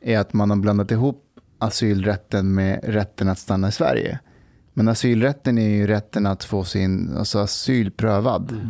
är 0.00 0.18
att 0.18 0.32
man 0.32 0.50
har 0.50 0.56
blandat 0.56 0.90
ihop 0.90 1.23
asylrätten 1.64 2.54
med 2.54 2.80
rätten 2.82 3.28
att 3.28 3.38
stanna 3.38 3.68
i 3.68 3.72
Sverige. 3.72 4.18
Men 4.72 4.88
asylrätten 4.88 5.58
är 5.58 5.68
ju 5.68 5.86
rätten 5.86 6.26
att 6.26 6.44
få 6.44 6.64
sin 6.64 7.16
alltså 7.16 7.38
asyl 7.38 7.90
prövad. 7.90 8.60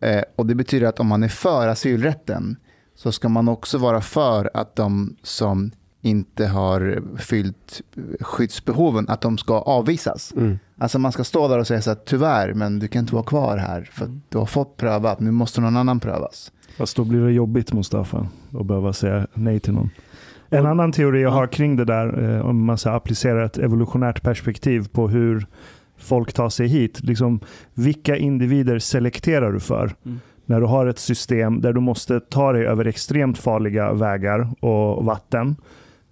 Eh, 0.00 0.22
och 0.36 0.46
det 0.46 0.54
betyder 0.54 0.86
att 0.86 1.00
om 1.00 1.06
man 1.06 1.22
är 1.22 1.28
för 1.28 1.68
asylrätten 1.68 2.56
så 2.94 3.12
ska 3.12 3.28
man 3.28 3.48
också 3.48 3.78
vara 3.78 4.00
för 4.00 4.50
att 4.54 4.76
de 4.76 5.16
som 5.22 5.70
inte 6.00 6.46
har 6.46 7.02
fyllt 7.18 7.82
skyddsbehoven, 8.20 9.08
att 9.08 9.20
de 9.20 9.38
ska 9.38 9.58
avvisas. 9.60 10.32
Mm. 10.36 10.58
Alltså 10.78 10.98
man 10.98 11.12
ska 11.12 11.24
stå 11.24 11.48
där 11.48 11.58
och 11.58 11.66
säga 11.66 11.82
så 11.82 11.90
att 11.90 12.04
tyvärr, 12.04 12.54
men 12.54 12.78
du 12.78 12.88
kan 12.88 13.00
inte 13.00 13.14
vara 13.14 13.24
kvar 13.24 13.56
här 13.56 13.90
för 13.92 14.04
att 14.04 14.10
du 14.28 14.38
har 14.38 14.46
fått 14.46 14.76
prövat, 14.76 15.20
nu 15.20 15.30
måste 15.30 15.60
någon 15.60 15.76
annan 15.76 16.00
prövas. 16.00 16.52
Fast 16.76 16.96
då 16.96 17.04
blir 17.04 17.20
det 17.20 17.32
jobbigt 17.32 17.72
Mustafa 17.72 18.28
att 18.60 18.66
behöva 18.66 18.92
säga 18.92 19.26
nej 19.34 19.60
till 19.60 19.72
någon. 19.72 19.90
En 20.52 20.66
annan 20.66 20.92
teori 20.92 21.22
jag 21.22 21.30
har 21.30 21.46
kring 21.46 21.76
det 21.76 21.84
där, 21.84 22.36
eh, 22.36 22.46
om 22.46 22.64
man 22.64 22.78
ska 22.78 22.90
applicera 22.90 23.44
ett 23.44 23.58
evolutionärt 23.58 24.22
perspektiv 24.22 24.88
på 24.92 25.08
hur 25.08 25.46
folk 25.98 26.32
tar 26.32 26.48
sig 26.48 26.66
hit. 26.66 27.00
Liksom, 27.02 27.40
vilka 27.74 28.16
individer 28.16 28.78
selekterar 28.78 29.52
du 29.52 29.60
för? 29.60 29.94
Mm. 30.04 30.20
När 30.46 30.60
du 30.60 30.66
har 30.66 30.86
ett 30.86 30.98
system 30.98 31.60
där 31.60 31.72
du 31.72 31.80
måste 31.80 32.20
ta 32.20 32.52
dig 32.52 32.66
över 32.66 32.84
extremt 32.84 33.38
farliga 33.38 33.92
vägar 33.92 34.64
och 34.64 35.04
vatten 35.04 35.56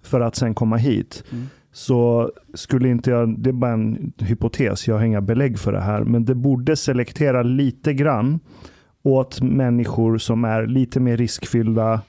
för 0.03 0.21
att 0.21 0.35
sen 0.35 0.53
komma 0.53 0.77
hit. 0.77 1.23
Mm. 1.31 1.45
Så 1.71 2.31
skulle 2.53 2.89
inte 2.89 3.09
jag, 3.09 3.39
det 3.39 3.49
är 3.49 3.53
bara 3.53 3.71
en 3.71 4.13
hypotes, 4.17 4.87
jag 4.87 4.95
har 4.95 5.03
inga 5.03 5.21
belägg 5.21 5.59
för 5.59 5.71
det 5.71 5.81
här, 5.81 6.03
men 6.03 6.25
det 6.25 6.35
borde 6.35 6.75
selektera 6.75 7.43
lite 7.43 7.93
grann 7.93 8.39
åt 9.03 9.41
människor 9.41 10.17
som 10.17 10.45
är 10.45 10.67
lite 10.67 10.99
mer 10.99 11.17
riskfyllda, 11.17 12.01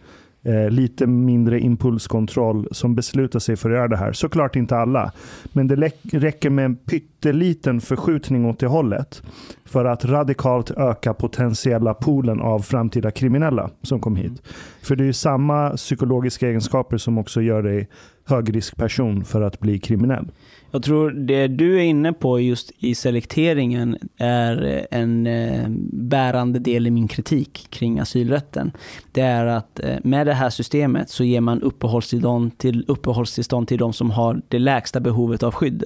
eh, 0.44 0.70
lite 0.70 1.06
mindre 1.06 1.60
impulskontroll 1.60 2.68
som 2.70 2.94
beslutar 2.94 3.38
sig 3.38 3.56
för 3.56 3.70
att 3.70 3.76
göra 3.76 3.88
det 3.88 3.96
här. 3.96 4.12
Såklart 4.12 4.56
inte 4.56 4.76
alla, 4.76 5.12
men 5.52 5.68
det 5.68 5.76
räcker 6.02 6.50
med 6.50 6.64
en 6.64 6.76
pytteliten 6.76 7.80
förskjutning 7.80 8.46
åt 8.46 8.58
det 8.58 8.66
hållet 8.66 9.22
för 9.64 9.84
att 9.84 10.04
radikalt 10.04 10.70
öka 10.70 11.14
potentiella 11.14 11.94
poolen 11.94 12.40
av 12.40 12.60
framtida 12.60 13.10
kriminella 13.10 13.70
som 13.82 14.00
kom 14.00 14.16
hit. 14.16 14.42
För 14.82 14.96
det 14.96 15.04
är 15.04 15.06
ju 15.06 15.12
samma 15.12 15.70
psykologiska 15.70 16.48
egenskaper 16.48 16.96
som 16.96 17.18
också 17.18 17.40
gör 17.42 17.62
dig 17.62 17.88
högriskperson 18.24 19.24
för 19.24 19.42
att 19.42 19.60
bli 19.60 19.78
kriminell. 19.78 20.28
Jag 20.74 20.82
tror 20.82 21.10
det 21.10 21.46
du 21.46 21.76
är 21.76 21.82
inne 21.82 22.12
på 22.12 22.40
just 22.40 22.72
i 22.78 22.94
selekteringen 22.94 23.98
är 24.16 24.86
en 24.90 25.26
eh, 25.26 25.66
bärande 25.92 26.58
del 26.58 26.86
i 26.86 26.90
min 26.90 27.08
kritik 27.08 27.66
kring 27.70 27.98
asylrätten. 27.98 28.72
Det 29.12 29.20
är 29.20 29.46
att 29.46 29.80
eh, 29.80 29.96
med 30.04 30.26
det 30.26 30.34
här 30.34 30.50
systemet 30.50 31.10
så 31.10 31.24
ger 31.24 31.40
man 31.40 31.62
uppehållstillstånd 31.62 32.58
till, 32.58 32.84
uppehållstillstånd 32.88 33.68
till 33.68 33.78
de 33.78 33.92
som 33.92 34.10
har 34.10 34.42
det 34.48 34.58
lägsta 34.58 35.00
behovet 35.00 35.42
av 35.42 35.54
skydd. 35.54 35.84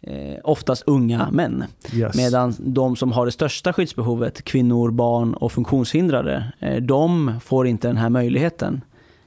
Eh, 0.00 0.38
oftast 0.44 0.82
unga 0.86 1.30
män. 1.30 1.64
Yes. 1.94 2.16
Medan 2.16 2.54
de 2.58 2.96
som 2.96 3.12
har 3.12 3.26
det 3.26 3.32
största 3.32 3.72
skyddsbehovet, 3.72 4.44
kvinnor, 4.44 4.90
barn 4.90 5.34
och 5.34 5.52
funktionshindrade, 5.52 6.52
de 6.80 7.32
får 7.40 7.66
inte 7.66 7.88
den 7.88 7.96
här 7.96 8.10
möjligheten. 8.10 8.80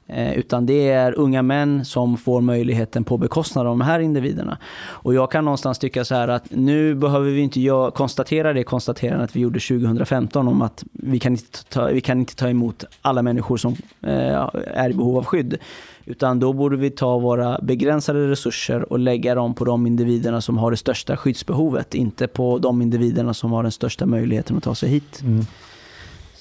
Eh, 0.08 0.34
utan 0.34 0.66
det 0.66 0.90
är 0.90 1.20
unga 1.20 1.42
män 1.42 1.86
som 1.86 2.18
får 2.18 2.42
möjligheten 2.42 3.04
på 3.04 3.18
bekostnad 3.18 3.68
av 3.68 3.72
de 3.72 3.82
här 3.82 4.00
individerna. 4.00 4.58
Och 4.88 5.14
jag 5.14 5.32
kan 5.32 5.46
någonstans 5.46 5.80
tycka 5.80 6.06
så 6.06 6.16
här 6.16 6.28
att 6.28 6.44
nu 6.50 6.96
behöver 6.96 7.32
vi 7.32 7.42
inte 7.42 7.92
konstatera 7.96 8.54
det 8.54 8.64
konstaterandet 8.64 9.36
vi 9.36 9.40
gjorde 9.40 9.60
2015 9.60 10.48
om 10.48 10.62
att 10.62 10.84
vi 10.92 11.20
kan 11.20 11.32
inte 11.32 11.64
ta, 11.70 11.86
vi 11.86 12.02
kan 12.02 12.20
inte 12.20 12.36
ta 12.36 12.50
emot 12.50 12.84
alla 13.02 13.22
människor 13.22 13.58
som 13.58 13.76
eh, 14.02 14.50
är 14.74 14.90
i 14.90 14.94
behov 14.94 15.18
av 15.18 15.26
skydd. 15.26 15.58
Utan 16.06 16.40
då 16.40 16.54
borde 16.54 16.78
vi 16.78 16.90
ta 16.90 17.18
våra 17.18 17.60
begränsade 17.62 18.28
resurser 18.32 18.92
och 18.94 19.00
lägga 19.00 19.36
dem 19.36 19.54
på 19.54 19.66
de 19.66 19.88
individerna 19.88 20.42
som 20.42 20.58
har 20.58 20.72
det 20.72 20.78
största 20.78 21.18
skyddsbehovet. 21.18 21.96
Inte 21.96 22.28
på 22.28 22.58
de 22.60 22.82
individerna 22.82 23.34
som 23.34 23.52
har 23.52 23.64
den 23.64 23.72
största 23.72 24.06
möjligheten 24.06 24.58
att 24.58 24.64
ta 24.64 24.76
sig 24.76 24.90
hit. 24.90 25.22
Mm. 25.22 25.46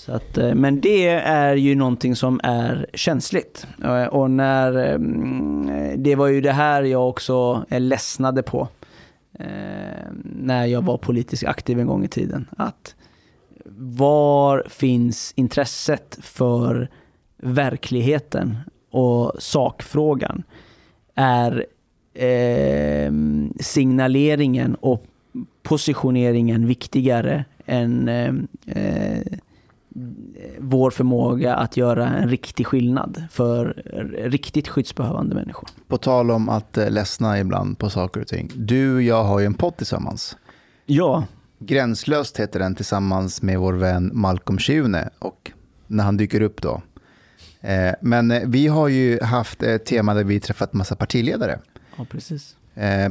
Så 0.05 0.12
att, 0.12 0.39
eh, 0.39 0.55
men 0.55 0.81
det 0.81 1.09
är 1.09 1.55
ju 1.55 1.74
någonting 1.74 2.16
som 2.16 2.40
är 2.43 2.86
känsligt. 2.94 3.66
Eh, 3.85 4.05
och 4.05 4.31
när, 4.31 4.76
ehm, 4.76 5.70
det 5.97 6.14
var 6.14 6.26
ju 6.26 6.40
det 6.40 6.52
här 6.52 6.82
jag 6.82 7.09
också 7.09 7.64
eh, 7.70 7.81
ledsnade 7.81 8.43
på. 8.43 8.68
När 10.22 10.66
jag 10.66 10.82
var 10.82 10.98
politiskt 10.98 11.44
aktiv 11.44 11.81
en 11.81 11.86
gång 11.86 12.05
i 12.05 12.09
tiden. 12.09 12.48
Att 12.56 12.94
var 13.78 14.64
finns 14.68 15.32
intresset 15.36 16.18
för 16.22 16.90
verkligheten 17.36 18.56
och 18.90 19.32
sakfrågan? 19.39 20.43
Är 21.14 21.66
eh, 22.14 23.12
signaleringen 23.60 24.74
och 24.74 25.05
positioneringen 25.62 26.66
viktigare 26.66 27.44
än 27.66 28.09
ehm, 28.09 28.48
eh, 28.66 29.39
vår 30.58 30.90
förmåga 30.90 31.54
att 31.54 31.76
göra 31.76 32.08
en 32.08 32.28
riktig 32.28 32.66
skillnad 32.66 33.24
för 33.30 33.82
riktigt 34.30 34.68
skyddsbehövande 34.68 35.34
människor. 35.34 35.68
På 35.88 35.98
tal 35.98 36.30
om 36.30 36.48
att 36.48 36.78
eh, 36.78 36.90
ledsna 36.90 37.38
ibland 37.40 37.78
på 37.78 37.90
saker 37.90 38.20
och 38.20 38.26
ting. 38.26 38.50
Du 38.54 38.94
och 38.94 39.02
jag 39.02 39.24
har 39.24 39.40
ju 39.40 39.46
en 39.46 39.54
podd 39.54 39.76
tillsammans. 39.76 40.36
Ja, 40.86 41.24
Gränslöst 41.58 42.40
heter 42.40 42.58
den 42.60 42.74
tillsammans 42.74 43.42
med 43.42 43.58
vår 43.58 43.72
vän 43.72 44.10
Malcolm 44.14 44.58
Schune 44.58 45.08
och 45.18 45.52
när 45.86 46.04
han 46.04 46.16
dyker 46.16 46.40
upp 46.40 46.62
då. 46.62 46.82
Eh, 47.60 47.94
Men 48.00 48.30
eh, 48.30 48.42
vi 48.46 48.66
har 48.66 48.88
ju 48.88 49.20
haft 49.22 49.62
ett 49.62 49.84
tema 49.86 50.14
där 50.14 50.24
vi 50.24 50.40
träffat 50.40 50.72
massa 50.72 50.96
partiledare. 50.96 51.58
ja 51.96 52.06
precis. 52.10 52.56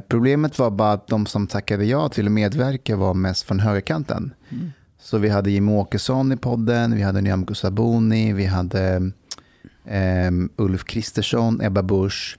Problemet 0.07 0.59
var 0.59 0.69
bara 0.71 0.91
att 0.91 1.07
de 1.07 1.25
som 1.25 1.47
tackade 1.47 1.85
ja 1.85 2.09
till 2.09 2.25
att 2.25 2.31
medverka 2.31 2.95
var 2.95 3.13
mest 3.13 3.43
från 3.43 3.59
högerkanten. 3.59 4.33
Mm. 4.49 4.71
Så 5.03 5.17
vi 5.17 5.29
hade 5.29 5.51
Jimmie 5.51 5.75
Åkesson 5.75 6.31
i 6.31 6.37
podden, 6.37 6.95
vi 6.95 7.01
hade 7.01 7.21
Nyamko 7.21 7.53
Sabuni, 7.55 8.33
vi 8.33 8.45
hade 8.45 9.11
eh, 9.85 10.31
Ulf 10.55 10.83
Kristersson, 10.83 11.61
Ebba 11.61 11.81
Busch 11.81 12.37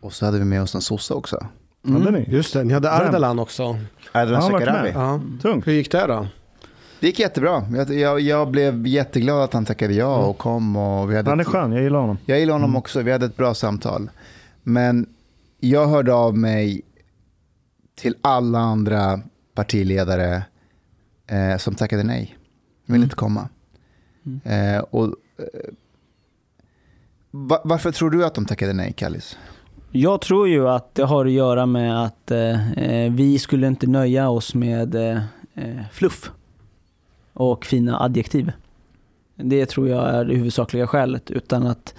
och 0.00 0.12
så 0.12 0.24
hade 0.26 0.38
vi 0.38 0.44
med 0.44 0.62
oss 0.62 0.74
en 0.74 0.80
sosse 0.80 1.14
också. 1.14 1.46
Hade 1.88 2.10
ni? 2.10 2.24
Just 2.30 2.52
det, 2.52 2.64
ni 2.64 2.72
hade? 2.72 2.90
Ardalan 2.92 3.38
också. 3.38 3.78
Varit 4.12 4.44
Shekarabi. 4.44 4.90
Ja. 4.94 5.20
Tungt. 5.42 5.66
Hur 5.66 5.72
gick 5.72 5.90
det 5.92 6.06
då? 6.06 6.26
Det 7.00 7.06
gick 7.06 7.18
jättebra. 7.18 7.64
Jag, 7.74 7.90
jag, 7.94 8.20
jag 8.20 8.50
blev 8.50 8.86
jätteglad 8.86 9.42
att 9.42 9.52
han 9.52 9.64
tackade 9.64 9.94
ja 9.94 10.16
och 10.16 10.38
kom. 10.38 10.76
Och 10.76 11.10
vi 11.10 11.16
hade 11.16 11.30
Han 11.30 11.40
är 11.40 11.44
ett- 11.44 11.48
skön, 11.48 11.72
jag 11.72 11.82
gillar 11.82 11.98
honom. 12.00 12.18
Jag 12.26 12.38
gillar 12.40 12.52
honom 12.52 12.76
också, 12.76 13.02
vi 13.02 13.12
hade 13.12 13.26
ett 13.26 13.36
bra 13.36 13.54
samtal. 13.54 14.10
Men 14.62 15.06
jag 15.60 15.86
hörde 15.86 16.14
av 16.14 16.36
mig 16.38 16.82
till 17.94 18.14
alla 18.22 18.58
andra 18.58 19.20
partiledare 19.54 20.42
eh, 21.26 21.56
som 21.56 21.74
tackade 21.74 22.02
nej. 22.02 22.38
De 22.86 22.92
ville 22.92 23.04
inte 23.04 23.16
komma. 23.16 23.48
Eh, 24.44 24.78
och, 24.78 25.04
eh, 25.38 25.72
va, 27.30 27.60
varför 27.64 27.92
tror 27.92 28.10
du 28.10 28.24
att 28.24 28.34
de 28.34 28.44
tackade 28.44 28.72
nej, 28.72 28.92
Kallis? 28.92 29.38
Jag 29.92 30.20
tror 30.20 30.48
ju 30.48 30.68
att 30.68 30.94
det 30.94 31.02
har 31.02 31.26
att 31.26 31.32
göra 31.32 31.66
med 31.66 32.04
att 32.04 32.30
eh, 32.30 32.72
eh, 32.72 33.12
vi 33.12 33.38
skulle 33.38 33.66
inte 33.66 33.86
nöja 33.86 34.28
oss 34.28 34.54
med 34.54 34.94
eh, 34.94 35.22
eh, 35.54 35.82
fluff 35.92 36.30
och 37.32 37.64
fina 37.64 38.00
adjektiv. 38.00 38.52
Det 39.34 39.66
tror 39.66 39.88
jag 39.88 40.08
är 40.08 40.24
det 40.24 40.34
huvudsakliga 40.34 40.86
skälet. 40.86 41.30
Utan 41.30 41.66
att 41.66 41.94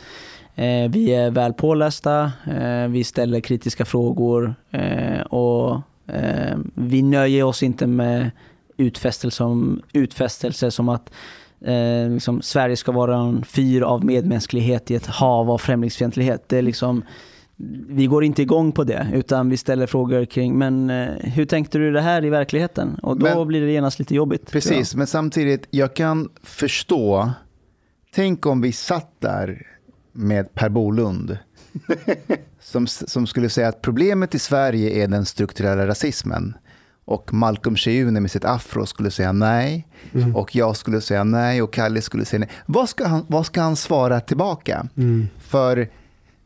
eh, 0.55 0.89
vi 0.89 1.13
är 1.13 1.31
väl 1.31 1.53
pålästa, 1.53 2.31
vi 2.89 3.03
ställer 3.03 3.39
kritiska 3.39 3.85
frågor 3.85 4.55
och 5.29 5.81
vi 6.73 7.01
nöjer 7.01 7.43
oss 7.43 7.63
inte 7.63 7.87
med 7.87 8.31
utfästelser 8.77 9.29
som, 9.29 9.81
utfästelser 9.93 10.69
som 10.69 10.89
att 10.89 11.11
eh, 11.61 12.09
liksom, 12.09 12.41
Sverige 12.41 12.75
ska 12.75 12.91
vara 12.91 13.17
en 13.17 13.45
fyr 13.45 13.81
av 13.81 14.05
medmänsklighet 14.05 14.91
i 14.91 14.95
ett 14.95 15.05
hav 15.05 15.51
av 15.51 15.57
främlingsfientlighet. 15.57 16.49
Det 16.49 16.57
är 16.57 16.61
liksom, 16.61 17.03
vi 17.87 18.05
går 18.05 18.23
inte 18.23 18.41
igång 18.41 18.71
på 18.71 18.83
det, 18.83 19.07
utan 19.13 19.49
vi 19.49 19.57
ställer 19.57 19.87
frågor 19.87 20.25
kring, 20.25 20.57
men 20.57 20.89
eh, 20.89 21.07
hur 21.19 21.45
tänkte 21.45 21.77
du 21.77 21.91
det 21.91 22.01
här 22.01 22.25
i 22.25 22.29
verkligheten? 22.29 22.99
Och 23.03 23.17
då 23.17 23.25
Men- 23.25 23.47
blir 23.47 23.61
det 23.61 23.71
genast 23.71 23.99
lite 23.99 24.15
jobbigt. 24.15 24.51
Precis, 24.51 24.95
men 24.95 25.07
samtidigt, 25.07 25.67
jag 25.71 25.93
kan 25.93 26.29
förstå. 26.43 27.31
Tänk 28.13 28.45
om 28.45 28.61
vi 28.61 28.71
satt 28.71 29.11
där 29.19 29.67
med 30.11 30.53
Per 30.53 30.69
Bolund. 30.69 31.37
som, 32.59 32.87
som 32.87 33.27
skulle 33.27 33.49
säga 33.49 33.67
att 33.67 33.81
problemet 33.81 34.35
i 34.35 34.39
Sverige 34.39 35.03
är 35.03 35.07
den 35.07 35.25
strukturella 35.25 35.87
rasismen. 35.87 36.53
Och 37.07 37.33
Malcolm 37.33 37.75
Schune 37.75 38.19
med 38.19 38.31
sitt 38.31 38.45
afro 38.45 38.85
skulle 38.85 39.11
säga 39.11 39.31
nej. 39.31 39.87
Och 40.35 40.55
jag 40.55 40.77
skulle 40.77 41.01
säga 41.01 41.23
nej 41.23 41.61
och 41.61 41.73
Kalle 41.73 42.01
skulle 42.01 42.25
säga 42.25 42.39
nej. 42.39 42.49
Vad 42.65 42.89
ska 42.89 43.07
han, 43.07 43.25
vad 43.27 43.45
ska 43.45 43.61
han 43.61 43.75
svara 43.75 44.19
tillbaka? 44.19 44.87
För 45.39 45.89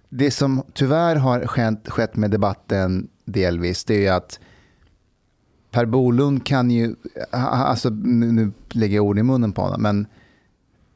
det 0.10 0.32
som 0.32 0.64
tyvärr 0.74 1.16
har 1.16 1.48
skett, 1.48 1.90
skett 1.90 2.16
med 2.16 2.32
debatten 2.32 3.08
delvis, 3.26 3.84
det 3.84 3.96
är 3.96 4.00
ju 4.00 4.08
att 4.08 4.40
Per 5.72 5.86
Bolund 5.86 6.46
kan 6.46 6.72
ju, 6.72 6.96
alltså 7.32 7.90
nu, 7.90 8.32
nu 8.32 8.52
lägger 8.70 8.96
jag 8.96 9.06
ord 9.06 9.20
i 9.20 9.24
munnen 9.24 9.52
på 9.52 9.62
honom, 9.62 9.82
men 9.82 10.08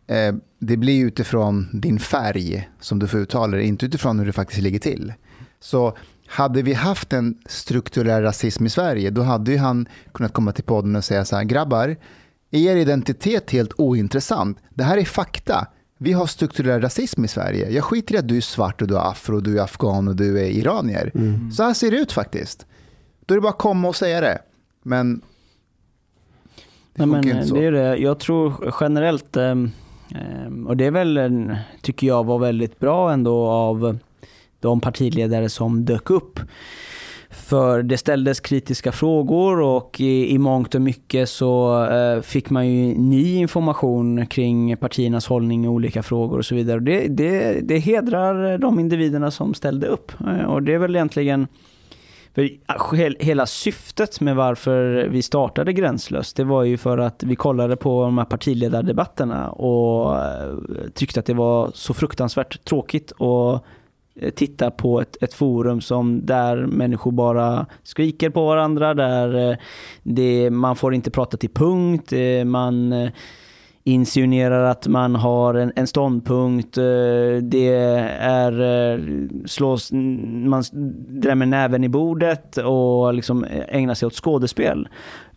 eh, 0.07 0.35
det 0.59 0.77
blir 0.77 1.05
utifrån 1.05 1.69
din 1.73 1.99
färg 1.99 2.69
som 2.79 2.99
du 2.99 3.07
får 3.07 3.19
uttala 3.19 3.57
det, 3.57 3.63
inte 3.63 3.85
utifrån 3.85 4.19
hur 4.19 4.25
det 4.25 4.33
faktiskt 4.33 4.61
ligger 4.61 4.79
till. 4.79 5.13
Så 5.59 5.97
hade 6.27 6.61
vi 6.61 6.73
haft 6.73 7.13
en 7.13 7.37
strukturell 7.45 8.21
rasism 8.21 8.65
i 8.65 8.69
Sverige, 8.69 9.09
då 9.09 9.21
hade 9.21 9.51
ju 9.51 9.57
han 9.57 9.87
kunnat 10.11 10.33
komma 10.33 10.51
till 10.51 10.63
podden 10.63 10.95
och 10.95 11.03
säga 11.03 11.25
så 11.25 11.35
här, 11.35 11.43
grabbar, 11.43 11.95
er 12.51 12.75
identitet 12.75 13.53
är 13.53 13.57
helt 13.57 13.73
ointressant. 13.77 14.57
Det 14.69 14.83
här 14.83 14.97
är 14.97 15.05
fakta. 15.05 15.67
Vi 15.97 16.13
har 16.13 16.25
strukturell 16.25 16.81
rasism 16.81 17.25
i 17.25 17.27
Sverige. 17.27 17.69
Jag 17.69 17.83
skiter 17.83 18.15
i 18.15 18.17
att 18.17 18.27
du 18.27 18.37
är 18.37 18.41
svart 18.41 18.81
och 18.81 18.87
du 18.87 18.95
är 18.95 19.11
afro, 19.11 19.35
och 19.35 19.43
du 19.43 19.59
är 19.59 19.63
afghan 19.63 20.07
och 20.07 20.15
du 20.15 20.39
är 20.39 20.49
iranier. 20.49 21.11
Så 21.51 21.63
här 21.63 21.73
ser 21.73 21.91
det 21.91 21.97
ut 21.97 22.11
faktiskt. 22.11 22.65
Då 23.25 23.33
är 23.33 23.37
det 23.37 23.41
bara 23.41 23.49
att 23.49 23.57
komma 23.57 23.87
och 23.87 23.95
säga 23.95 24.21
det. 24.21 24.39
Men 24.83 25.21
det 26.95 27.05
Nej, 27.05 27.07
men, 27.07 27.23
funkar 27.23 27.37
inte 27.37 27.47
så. 27.47 27.55
det 27.55 27.65
är 27.65 27.71
det. 27.71 27.97
Jag 27.97 28.19
tror 28.19 28.73
generellt, 28.79 29.37
ehm, 29.37 29.71
ehm, 30.15 30.67
och 30.67 30.77
det 30.77 30.85
är 30.85 30.91
väl, 30.91 31.55
tycker 31.81 32.07
jag 32.07 32.23
var 32.23 32.39
väldigt 32.39 32.79
bra 32.79 33.13
ändå 33.13 33.45
av 33.45 33.97
de 34.65 34.81
partiledare 34.81 35.49
som 35.49 35.85
dök 35.85 36.09
upp. 36.09 36.39
För 37.29 37.83
det 37.83 37.97
ställdes 37.97 38.39
kritiska 38.39 38.91
frågor 38.91 39.61
och 39.61 40.01
i, 40.01 40.33
i 40.33 40.37
mångt 40.37 40.75
och 40.75 40.81
mycket 40.81 41.29
så 41.29 41.83
eh, 41.85 42.21
fick 42.21 42.49
man 42.49 42.67
ju 42.67 42.95
ny 42.97 43.35
information 43.35 44.25
kring 44.27 44.77
partiernas 44.77 45.27
hållning 45.27 45.65
i 45.65 45.67
olika 45.67 46.03
frågor 46.03 46.37
och 46.37 46.45
så 46.45 46.55
vidare. 46.55 46.79
Det, 46.79 47.07
det, 47.07 47.59
det 47.63 47.79
hedrar 47.79 48.57
de 48.57 48.79
individerna 48.79 49.31
som 49.31 49.53
ställde 49.53 49.87
upp. 49.87 50.11
Eh, 50.19 50.45
Och 50.45 50.63
det 50.63 50.73
är 50.73 50.77
väl 50.77 50.95
egentligen 50.95 51.47
För 52.35 52.49
hela 53.23 53.45
syftet 53.45 54.21
med 54.21 54.35
varför 54.35 55.07
vi 55.11 55.21
startade 55.21 55.73
Gränslöst, 55.73 56.37
det 56.37 56.43
var 56.43 56.63
ju 56.63 56.77
för 56.77 56.97
att 56.97 57.23
vi 57.23 57.35
kollade 57.35 57.75
på 57.75 58.03
de 58.03 58.17
här 58.17 58.25
partiledardebatterna 58.25 59.49
och 59.51 60.17
eh, 60.17 60.55
tyckte 60.93 61.19
att 61.19 61.25
det 61.25 61.33
var 61.33 61.71
så 61.73 61.93
fruktansvärt 61.93 62.63
tråkigt 62.65 63.11
och 63.11 63.65
Eh, 64.21 64.29
titta 64.29 64.71
på 64.71 65.01
ett, 65.01 65.23
ett 65.23 65.33
forum 65.33 65.81
som 65.81 66.25
där 66.25 66.57
människor 66.57 67.11
bara 67.11 67.65
skriker 67.83 68.29
på 68.29 68.45
varandra, 68.45 68.93
där 68.93 69.51
eh, 69.51 69.57
det, 70.03 70.49
man 70.49 70.75
får 70.75 70.93
inte 70.93 71.11
prata 71.11 71.37
till 71.37 71.49
punkt, 71.49 72.13
eh, 72.13 72.45
man 72.45 72.93
insinuerar 73.83 74.63
att 74.63 74.87
man 74.87 75.15
har 75.15 75.53
en, 75.53 75.71
en 75.75 75.87
ståndpunkt, 75.87 76.75
det 77.41 77.69
är 78.19 79.47
slås, 79.47 79.91
man 79.91 80.63
drämmer 81.07 81.45
näven 81.45 81.83
i 81.83 81.89
bordet 81.89 82.57
och 82.57 83.13
liksom 83.13 83.45
ägnar 83.67 83.93
sig 83.93 84.07
åt 84.07 84.13
skådespel. 84.13 84.87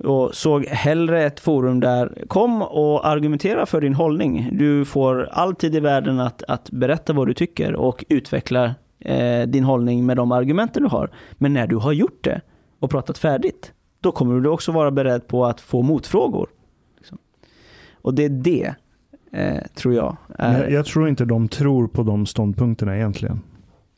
Och 0.04 0.34
såg 0.34 0.64
hellre 0.66 1.24
ett 1.24 1.40
forum 1.40 1.80
där 1.80 2.24
kom 2.28 2.62
och 2.62 3.06
argumentera 3.06 3.66
för 3.66 3.80
din 3.80 3.94
hållning. 3.94 4.48
Du 4.52 4.84
får 4.84 5.28
alltid 5.32 5.74
i 5.74 5.80
världen 5.80 6.20
att, 6.20 6.42
att 6.48 6.70
berätta 6.70 7.12
vad 7.12 7.26
du 7.26 7.34
tycker 7.34 7.74
och 7.74 8.04
utveckla 8.08 8.74
eh, 9.00 9.42
din 9.42 9.64
hållning 9.64 10.06
med 10.06 10.16
de 10.16 10.32
argumenten 10.32 10.82
du 10.82 10.88
har. 10.88 11.10
Men 11.32 11.52
när 11.52 11.66
du 11.66 11.76
har 11.76 11.92
gjort 11.92 12.24
det 12.24 12.40
och 12.78 12.90
pratat 12.90 13.18
färdigt, 13.18 13.72
då 14.00 14.12
kommer 14.12 14.40
du 14.40 14.48
också 14.48 14.72
vara 14.72 14.90
beredd 14.90 15.26
på 15.26 15.46
att 15.46 15.60
få 15.60 15.82
motfrågor. 15.82 16.48
Liksom. 16.96 17.18
Och 18.02 18.14
det 18.14 18.24
är 18.24 18.28
det, 18.28 18.74
eh, 19.32 19.62
tror 19.74 19.94
jag. 19.94 20.16
Är, 20.38 20.62
Jag, 20.62 20.72
jag 20.72 20.86
tror 20.86 21.08
inte 21.08 21.24
de 21.24 21.48
tror 21.48 21.88
på 21.88 22.02
de 22.02 22.26
ståndpunkterna 22.26 22.96
egentligen. 22.96 23.40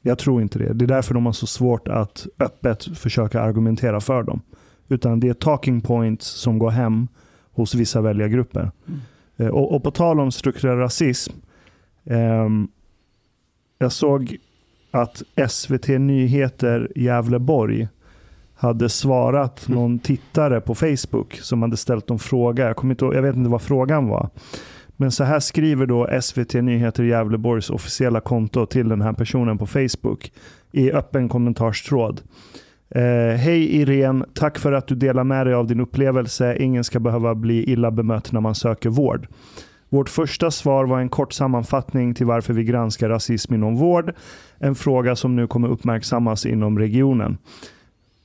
Jag 0.02 0.18
tror 0.18 0.42
inte 0.42 0.58
det. 0.58 0.72
Det 0.72 0.84
är 0.84 0.86
därför 0.86 1.14
de 1.14 1.26
har 1.26 1.32
så 1.32 1.46
svårt 1.46 1.88
att 1.88 2.26
öppet 2.38 2.98
försöka 2.98 3.40
argumentera 3.40 4.00
för 4.00 4.22
dem. 4.22 4.40
Utan 4.90 5.20
det 5.20 5.28
är 5.28 5.34
talking 5.34 5.80
points 5.80 6.26
som 6.26 6.58
går 6.58 6.70
hem 6.70 7.08
hos 7.52 7.74
vissa 7.74 8.00
väljargrupper. 8.00 8.70
Eh, 9.36 9.46
Och, 9.48 9.74
och 9.74 9.82
på 9.82 9.90
tal 9.90 10.20
om 10.20 10.32
strukturell 10.32 10.78
rasism. 10.78 11.32
ehm, 12.04 12.68
jag 13.78 13.92
såg 13.92 14.36
att 14.90 15.22
SVT 15.48 15.88
Nyheter 15.88 16.92
Gävleborg 16.96 17.88
hade 18.54 18.88
svarat 18.88 19.68
någon 19.68 19.98
tittare 19.98 20.60
på 20.60 20.74
Facebook 20.74 21.34
som 21.34 21.62
hade 21.62 21.76
ställt 21.76 22.10
en 22.10 22.18
fråga. 22.18 22.66
Jag, 22.66 22.76
kommer 22.76 22.92
inte, 22.94 23.04
jag 23.04 23.22
vet 23.22 23.36
inte 23.36 23.50
vad 23.50 23.62
frågan 23.62 24.08
var. 24.08 24.28
Men 24.96 25.10
så 25.12 25.24
här 25.24 25.40
skriver 25.40 25.86
då 25.86 26.20
SVT 26.22 26.54
Nyheter 26.54 27.02
Gävleborgs 27.04 27.70
officiella 27.70 28.20
konto 28.20 28.66
till 28.66 28.88
den 28.88 29.00
här 29.00 29.12
personen 29.12 29.58
på 29.58 29.66
Facebook 29.66 30.32
i 30.72 30.92
öppen 30.92 31.28
kommentarstråd. 31.28 32.20
Eh, 32.94 33.36
Hej 33.36 33.80
Irene, 33.80 34.24
tack 34.34 34.58
för 34.58 34.72
att 34.72 34.86
du 34.86 34.94
delar 34.94 35.24
med 35.24 35.46
dig 35.46 35.54
av 35.54 35.66
din 35.66 35.80
upplevelse. 35.80 36.56
Ingen 36.56 36.84
ska 36.84 37.00
behöva 37.00 37.34
bli 37.34 37.64
illa 37.72 37.90
bemött 37.90 38.32
när 38.32 38.40
man 38.40 38.54
söker 38.54 38.90
vård. 38.90 39.28
Vårt 39.88 40.08
första 40.08 40.50
svar 40.50 40.84
var 40.84 41.00
en 41.00 41.08
kort 41.08 41.32
sammanfattning 41.32 42.14
till 42.14 42.26
varför 42.26 42.52
vi 42.52 42.64
granskar 42.64 43.08
rasism 43.08 43.54
inom 43.54 43.76
vård. 43.76 44.14
En 44.58 44.74
fråga 44.74 45.16
som 45.16 45.36
nu 45.36 45.46
kommer 45.46 45.68
uppmärksammas 45.68 46.46
inom 46.46 46.78
regionen. 46.78 47.38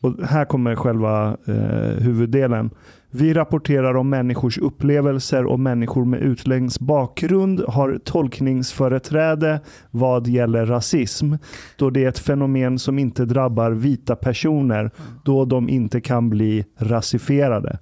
Och 0.01 0.13
här 0.25 0.45
kommer 0.45 0.75
själva 0.75 1.37
eh, 1.47 2.03
huvuddelen. 2.03 2.69
Vi 3.17 3.33
rapporterar 3.33 3.95
om 3.95 4.09
människors 4.09 4.57
upplevelser 4.57 5.45
och 5.45 5.59
människor 5.59 6.05
med 6.05 6.21
utländsk 6.21 6.79
bakgrund 6.81 7.59
har 7.67 7.99
tolkningsföreträde 8.03 9.59
vad 9.91 10.27
gäller 10.27 10.65
rasism. 10.65 11.33
Då 11.77 11.89
det 11.89 12.03
är 12.03 12.09
ett 12.09 12.19
fenomen 12.19 12.79
som 12.79 12.99
inte 12.99 13.25
drabbar 13.25 13.71
vita 13.71 14.15
personer 14.15 14.91
då 15.23 15.45
de 15.45 15.69
inte 15.69 16.01
kan 16.01 16.29
bli 16.29 16.65
rasifierade. 16.77 17.79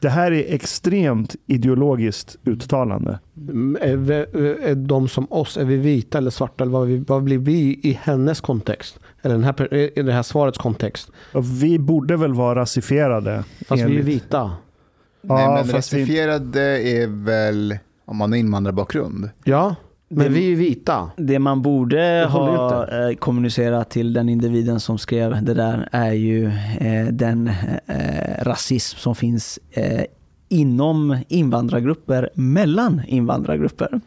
Det 0.00 0.08
här 0.08 0.32
är 0.32 0.54
extremt 0.54 1.36
ideologiskt 1.46 2.36
uttalande. 2.44 3.18
Mm, 3.36 3.76
är, 3.80 3.96
vi, 3.96 4.14
är 4.62 4.74
de 4.74 5.08
som 5.08 5.26
oss, 5.30 5.56
är 5.56 5.64
vi 5.64 5.76
vita 5.76 6.18
eller 6.18 6.30
svarta? 6.30 6.64
Eller 6.64 6.72
vad, 6.72 6.86
vi, 6.86 6.98
vad 6.98 7.22
blir 7.22 7.38
vi 7.38 7.80
i 7.82 7.98
hennes 8.02 8.40
kontext? 8.40 9.00
Eller 9.22 9.34
den 9.34 9.44
här, 9.44 9.74
i 9.98 10.02
det 10.02 10.12
här 10.12 10.22
svarets 10.22 10.58
kontext? 10.58 11.10
Vi 11.62 11.78
borde 11.78 12.16
väl 12.16 12.34
vara 12.34 12.60
rasifierade. 12.60 13.44
Fast 13.68 13.70
vi 13.78 13.84
är 13.84 13.86
enligt- 13.88 14.04
vita. 14.04 14.50
Nej, 15.22 15.42
Ja, 15.44 15.54
men 15.54 15.64
fast 15.64 15.92
vi- 15.92 15.98
rasifierade 16.02 16.62
är 16.88 17.06
väl 17.24 17.78
om 18.04 18.16
man 18.16 18.32
har 18.32 18.38
invandrarbakgrund. 18.38 19.30
Ja, 19.44 19.74
men 20.08 20.24
Det- 20.24 20.28
vi 20.28 20.52
är 20.52 20.56
vita. 20.56 21.10
Det 21.16 21.38
man 21.38 21.62
borde 21.62 22.26
ha 22.30 22.86
eh, 23.08 23.14
kommunicerat 23.16 23.90
till 23.90 24.12
den 24.12 24.28
individen 24.28 24.80
som 24.80 24.98
skrev 24.98 25.44
det 25.44 25.54
där 25.54 25.88
är 25.92 26.12
ju 26.12 26.46
eh, 26.80 27.06
den 27.10 27.48
eh, 27.86 28.42
rasism 28.44 28.98
som 28.98 29.14
finns 29.14 29.58
eh, 29.70 30.02
inom 30.48 31.18
invandrargrupper, 31.28 32.30
mellan 32.34 33.02
invandrargrupper. 33.06 34.00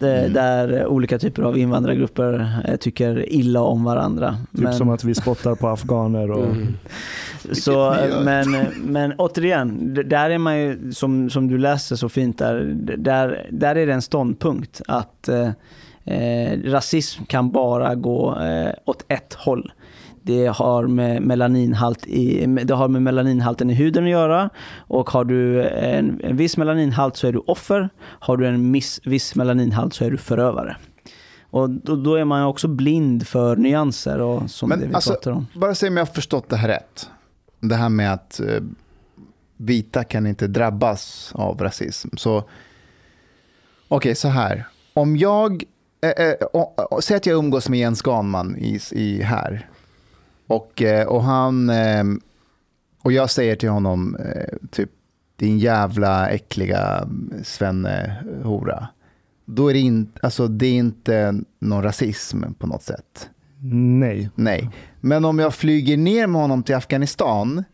Det, 0.00 0.18
Mm. 0.18 0.32
Där 0.32 0.86
olika 0.86 1.18
typer 1.18 1.42
av 1.42 1.58
invandrargrupper 1.58 2.62
eh, 2.64 2.76
tycker 2.76 3.32
illa 3.32 3.60
om 3.60 3.84
varandra. 3.84 4.36
Typ 4.56 4.74
som 4.74 4.90
att 4.90 5.04
vi 5.04 5.14
spottar 5.14 5.54
på 5.54 5.68
afghaner 5.68 6.30
och... 6.30 6.44
Mm. 6.44 6.66
Så, 7.52 7.96
men, 8.24 8.66
men 8.76 9.12
återigen, 9.12 9.94
där 10.06 10.30
är 10.30 10.38
man 10.38 10.58
ju, 10.58 10.92
som, 10.92 11.30
som 11.30 11.48
du 11.48 11.58
läser 11.58 11.96
så 11.96 12.08
fint 12.08 12.38
där, 12.38 12.74
där, 12.96 13.46
där 13.50 13.76
är 13.76 13.86
det 13.86 13.92
en 13.92 14.02
ståndpunkt 14.02 14.82
att 14.88 15.28
eh, 15.28 15.50
eh, 16.04 16.58
rasism 16.64 17.24
kan 17.24 17.50
bara 17.50 17.94
gå 17.94 18.40
eh, 18.40 18.72
åt 18.84 19.04
ett 19.08 19.34
håll. 19.34 19.72
Det 20.28 20.46
har 20.46 20.86
med, 20.86 21.22
melaninhalt 21.22 22.06
i, 22.06 22.46
det 22.46 22.74
har 22.74 22.88
med 22.88 23.02
melaninhalten 23.02 23.70
i 23.70 23.74
huden 23.74 24.04
att 24.04 24.10
göra 24.10 24.50
och 24.76 25.10
har 25.10 25.24
du 25.24 25.68
en, 25.68 26.20
en 26.24 26.36
viss 26.36 26.56
melaninhalt 26.56 27.16
så 27.16 27.26
är 27.26 27.32
du 27.32 27.38
offer. 27.38 27.88
Har 27.98 28.36
du 28.36 28.46
en 28.46 28.70
miss, 28.70 29.00
viss 29.04 29.34
melaninhalt 29.34 29.94
så 29.94 30.04
är 30.04 30.10
du 30.10 30.16
förövare. 30.16 30.76
Och 31.50 31.70
då, 31.70 31.96
då 31.96 32.14
är 32.14 32.24
man 32.24 32.44
också 32.44 32.68
blind 32.68 33.26
för 33.26 33.56
nyanser 33.56 34.20
och 34.20 34.50
som 34.50 34.68
Men 34.68 34.80
det 34.80 34.86
vi 34.86 34.94
alltså- 34.94 35.12
pratar 35.12 35.30
om. 35.30 35.46
Bara 35.54 35.74
se 35.74 35.88
om 35.88 35.96
jag 35.96 36.06
har 36.06 36.12
förstått 36.12 36.48
det 36.48 36.56
här 36.56 36.68
rätt. 36.68 37.10
Det 37.60 37.74
här 37.74 37.88
med 37.88 38.12
att 38.12 38.40
eh, 38.40 38.62
vita 39.56 40.04
kan 40.04 40.26
inte 40.26 40.46
drabbas 40.46 41.32
av 41.34 41.58
rasism. 41.60 42.08
Så, 42.16 42.44
okej, 43.88 44.14
så 44.14 44.28
här. 44.28 44.64
Om 44.94 45.16
jag, 45.16 45.64
eh, 46.00 46.26
eh, 46.26 46.34
säg 47.00 47.16
att 47.16 47.26
jag 47.26 47.38
umgås 47.38 47.68
med 47.68 47.78
Jens 47.78 48.02
Ganman 48.02 48.56
i, 48.56 48.80
i 48.92 49.22
här. 49.22 49.68
Och, 50.48 50.82
eh, 50.82 51.06
och 51.06 51.22
han, 51.22 51.70
eh, 51.70 52.04
och 53.02 53.12
jag 53.12 53.30
säger 53.30 53.56
till 53.56 53.68
honom, 53.68 54.16
eh, 54.16 54.56
typ, 54.70 54.90
din 55.36 55.58
jävla 55.58 56.28
äckliga 56.28 57.08
svennehora. 57.44 58.88
Då 59.44 59.68
är 59.68 59.74
det, 59.74 59.80
in, 59.80 60.12
alltså, 60.22 60.48
det 60.48 60.66
är 60.66 60.72
inte 60.72 61.40
någon 61.58 61.82
rasism 61.82 62.42
på 62.58 62.66
något 62.66 62.82
sätt. 62.82 63.30
Nej. 64.00 64.30
Nej, 64.34 64.70
men 65.00 65.24
om 65.24 65.38
jag 65.38 65.54
flyger 65.54 65.96
ner 65.96 66.26
med 66.26 66.40
honom 66.40 66.62
till 66.62 66.74
Afghanistan 66.74 67.64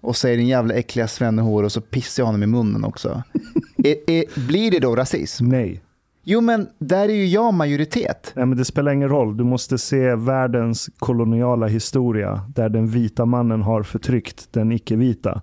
och 0.00 0.16
säger 0.16 0.36
din 0.36 0.48
jävla 0.48 0.74
äckliga 0.74 1.08
svennehår 1.08 1.62
och 1.62 1.72
så 1.72 1.80
pissar 1.80 2.22
jag 2.22 2.26
honom 2.26 2.42
i 2.42 2.46
munnen 2.46 2.84
också. 2.84 3.22
är, 3.76 4.10
är, 4.10 4.46
blir 4.46 4.70
det 4.70 4.78
då 4.78 4.96
rasism? 4.96 5.48
Nej. 5.48 5.82
Jo, 6.24 6.40
men 6.40 6.68
där 6.78 7.08
är 7.08 7.14
ju 7.14 7.26
jag 7.26 7.54
majoritet. 7.54 8.32
Nej, 8.36 8.46
men 8.46 8.58
det 8.58 8.64
spelar 8.64 8.92
ingen 8.92 9.08
roll. 9.08 9.36
Du 9.36 9.44
måste 9.44 9.78
se 9.78 10.14
världens 10.14 10.90
koloniala 10.98 11.66
historia 11.66 12.42
där 12.54 12.68
den 12.68 12.88
vita 12.88 13.26
mannen 13.26 13.62
har 13.62 13.82
förtryckt 13.82 14.48
den 14.52 14.72
icke-vita 14.72 15.42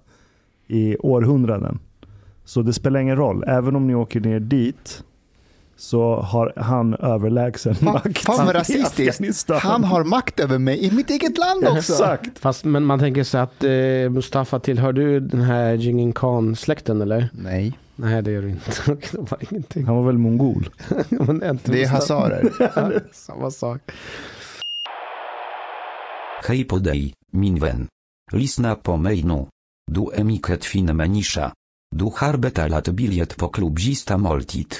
i 0.68 0.98
århundraden. 0.98 1.80
Så 2.46 2.62
det 2.62 2.74
spelar 2.74 3.00
ingen 3.00 3.16
roll. 3.16 3.44
Även 3.48 3.76
om 3.76 3.88
ni 3.88 3.96
åker 3.96 4.20
ner 4.20 4.40
dit 4.40 5.04
så 5.78 6.16
har 6.16 6.54
han 6.56 6.94
överlägsen 6.94 7.76
Fan, 7.76 7.94
makt 7.94 8.18
fan 8.18 8.46
vad 8.46 8.56
rasistiskt. 8.56 9.50
Han 9.50 9.84
har 9.84 10.04
makt 10.04 10.40
över 10.40 10.58
mig 10.58 10.86
i 10.86 10.92
mitt 10.92 11.10
eget 11.10 11.38
land 11.38 11.68
också. 11.68 11.94
Exakt. 11.94 12.40
Fast 12.40 12.66
men 12.66 12.84
man 12.84 13.00
tänker 13.00 13.24
sig 13.24 13.42
att 13.42 13.64
eh, 13.64 14.10
Mustafa, 14.10 14.60
tillhör 14.60 14.94
du 14.94 15.20
den 15.20 15.42
här 15.42 15.74
Jingin 15.74 16.14
Khan-släkten 16.14 17.02
eller? 17.02 17.30
Nej, 17.34 17.78
Nej 17.96 18.22
det 18.22 18.32
gör 18.32 18.42
du 18.42 18.50
inte. 18.50 18.72
det 19.12 19.32
var 19.32 19.38
ingenting. 19.52 19.86
Han 19.86 19.96
var 19.96 20.04
väl 20.04 20.18
mongol? 20.18 20.70
Det 21.64 21.84
är 21.84 21.88
hazarer. 21.88 23.04
Samma 23.12 23.52
sak. 23.52 23.82
Hej 26.48 26.64
på 26.64 26.78
dig, 26.78 27.14
min 27.32 27.60
vän. 27.60 27.88
Lyssna 28.32 28.76
på 28.76 28.98
mig 28.98 29.24
nu. 29.24 29.46
Du 29.92 30.12
är 30.14 30.24
mycket 30.24 30.66
fin 30.66 30.98
människa. 30.98 31.54
Du 31.96 32.12
har 32.16 32.38
betalat 32.38 32.88
bilet 32.88 33.38
på 33.38 33.48
klubbzista 33.48 34.18
måltid. 34.18 34.76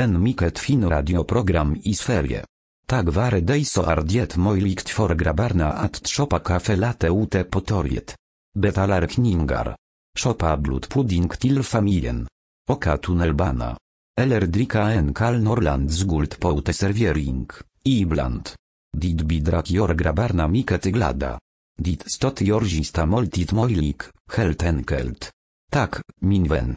En 0.00 0.22
mycket 0.22 0.58
fin 0.58 0.88
radioprogram 0.88 1.76
i 1.84 1.94
Sverige. 1.94 2.44
Tack 2.86 3.04
vare 3.04 3.40
dig 3.40 3.64
så 3.64 3.82
är 3.82 4.02
det 4.02 4.36
möjligt 4.36 4.88
för 4.88 5.14
grabbarna 5.14 5.72
att 5.72 6.08
shoppa 6.08 6.38
kaffe 6.38 6.76
latte 6.76 7.08
ute 7.08 7.44
på 7.44 7.60
torget. 7.60 8.16
Betalar 8.58 9.06
kningar. 9.06 9.76
Shoppa 10.18 10.56
blodpudding 10.56 11.28
till 11.28 11.62
familjen. 11.62 12.26
Åka 12.70 12.96
tunnelbana. 12.96 13.76
Eller 14.20 14.40
dricka 14.40 14.82
en 14.90 15.14
kall 15.14 15.42
Norrlands 15.42 16.02
guld 16.02 16.38
på 16.40 16.58
uteservering. 16.58 17.48
Ibland. 17.84 18.48
Dit 18.96 19.22
bidrak 19.22 19.70
jor 19.70 19.94
grabarna 19.94 20.46
miket 20.48 20.84
glada. 20.84 21.38
Dit 21.78 22.04
stot 22.06 22.40
jorzista 22.40 23.06
moltit 23.06 23.52
moilik, 23.52 24.06
helt 24.36 24.62
enkelt. 24.62 25.30
Tak, 25.72 26.00
minwen. 26.20 26.76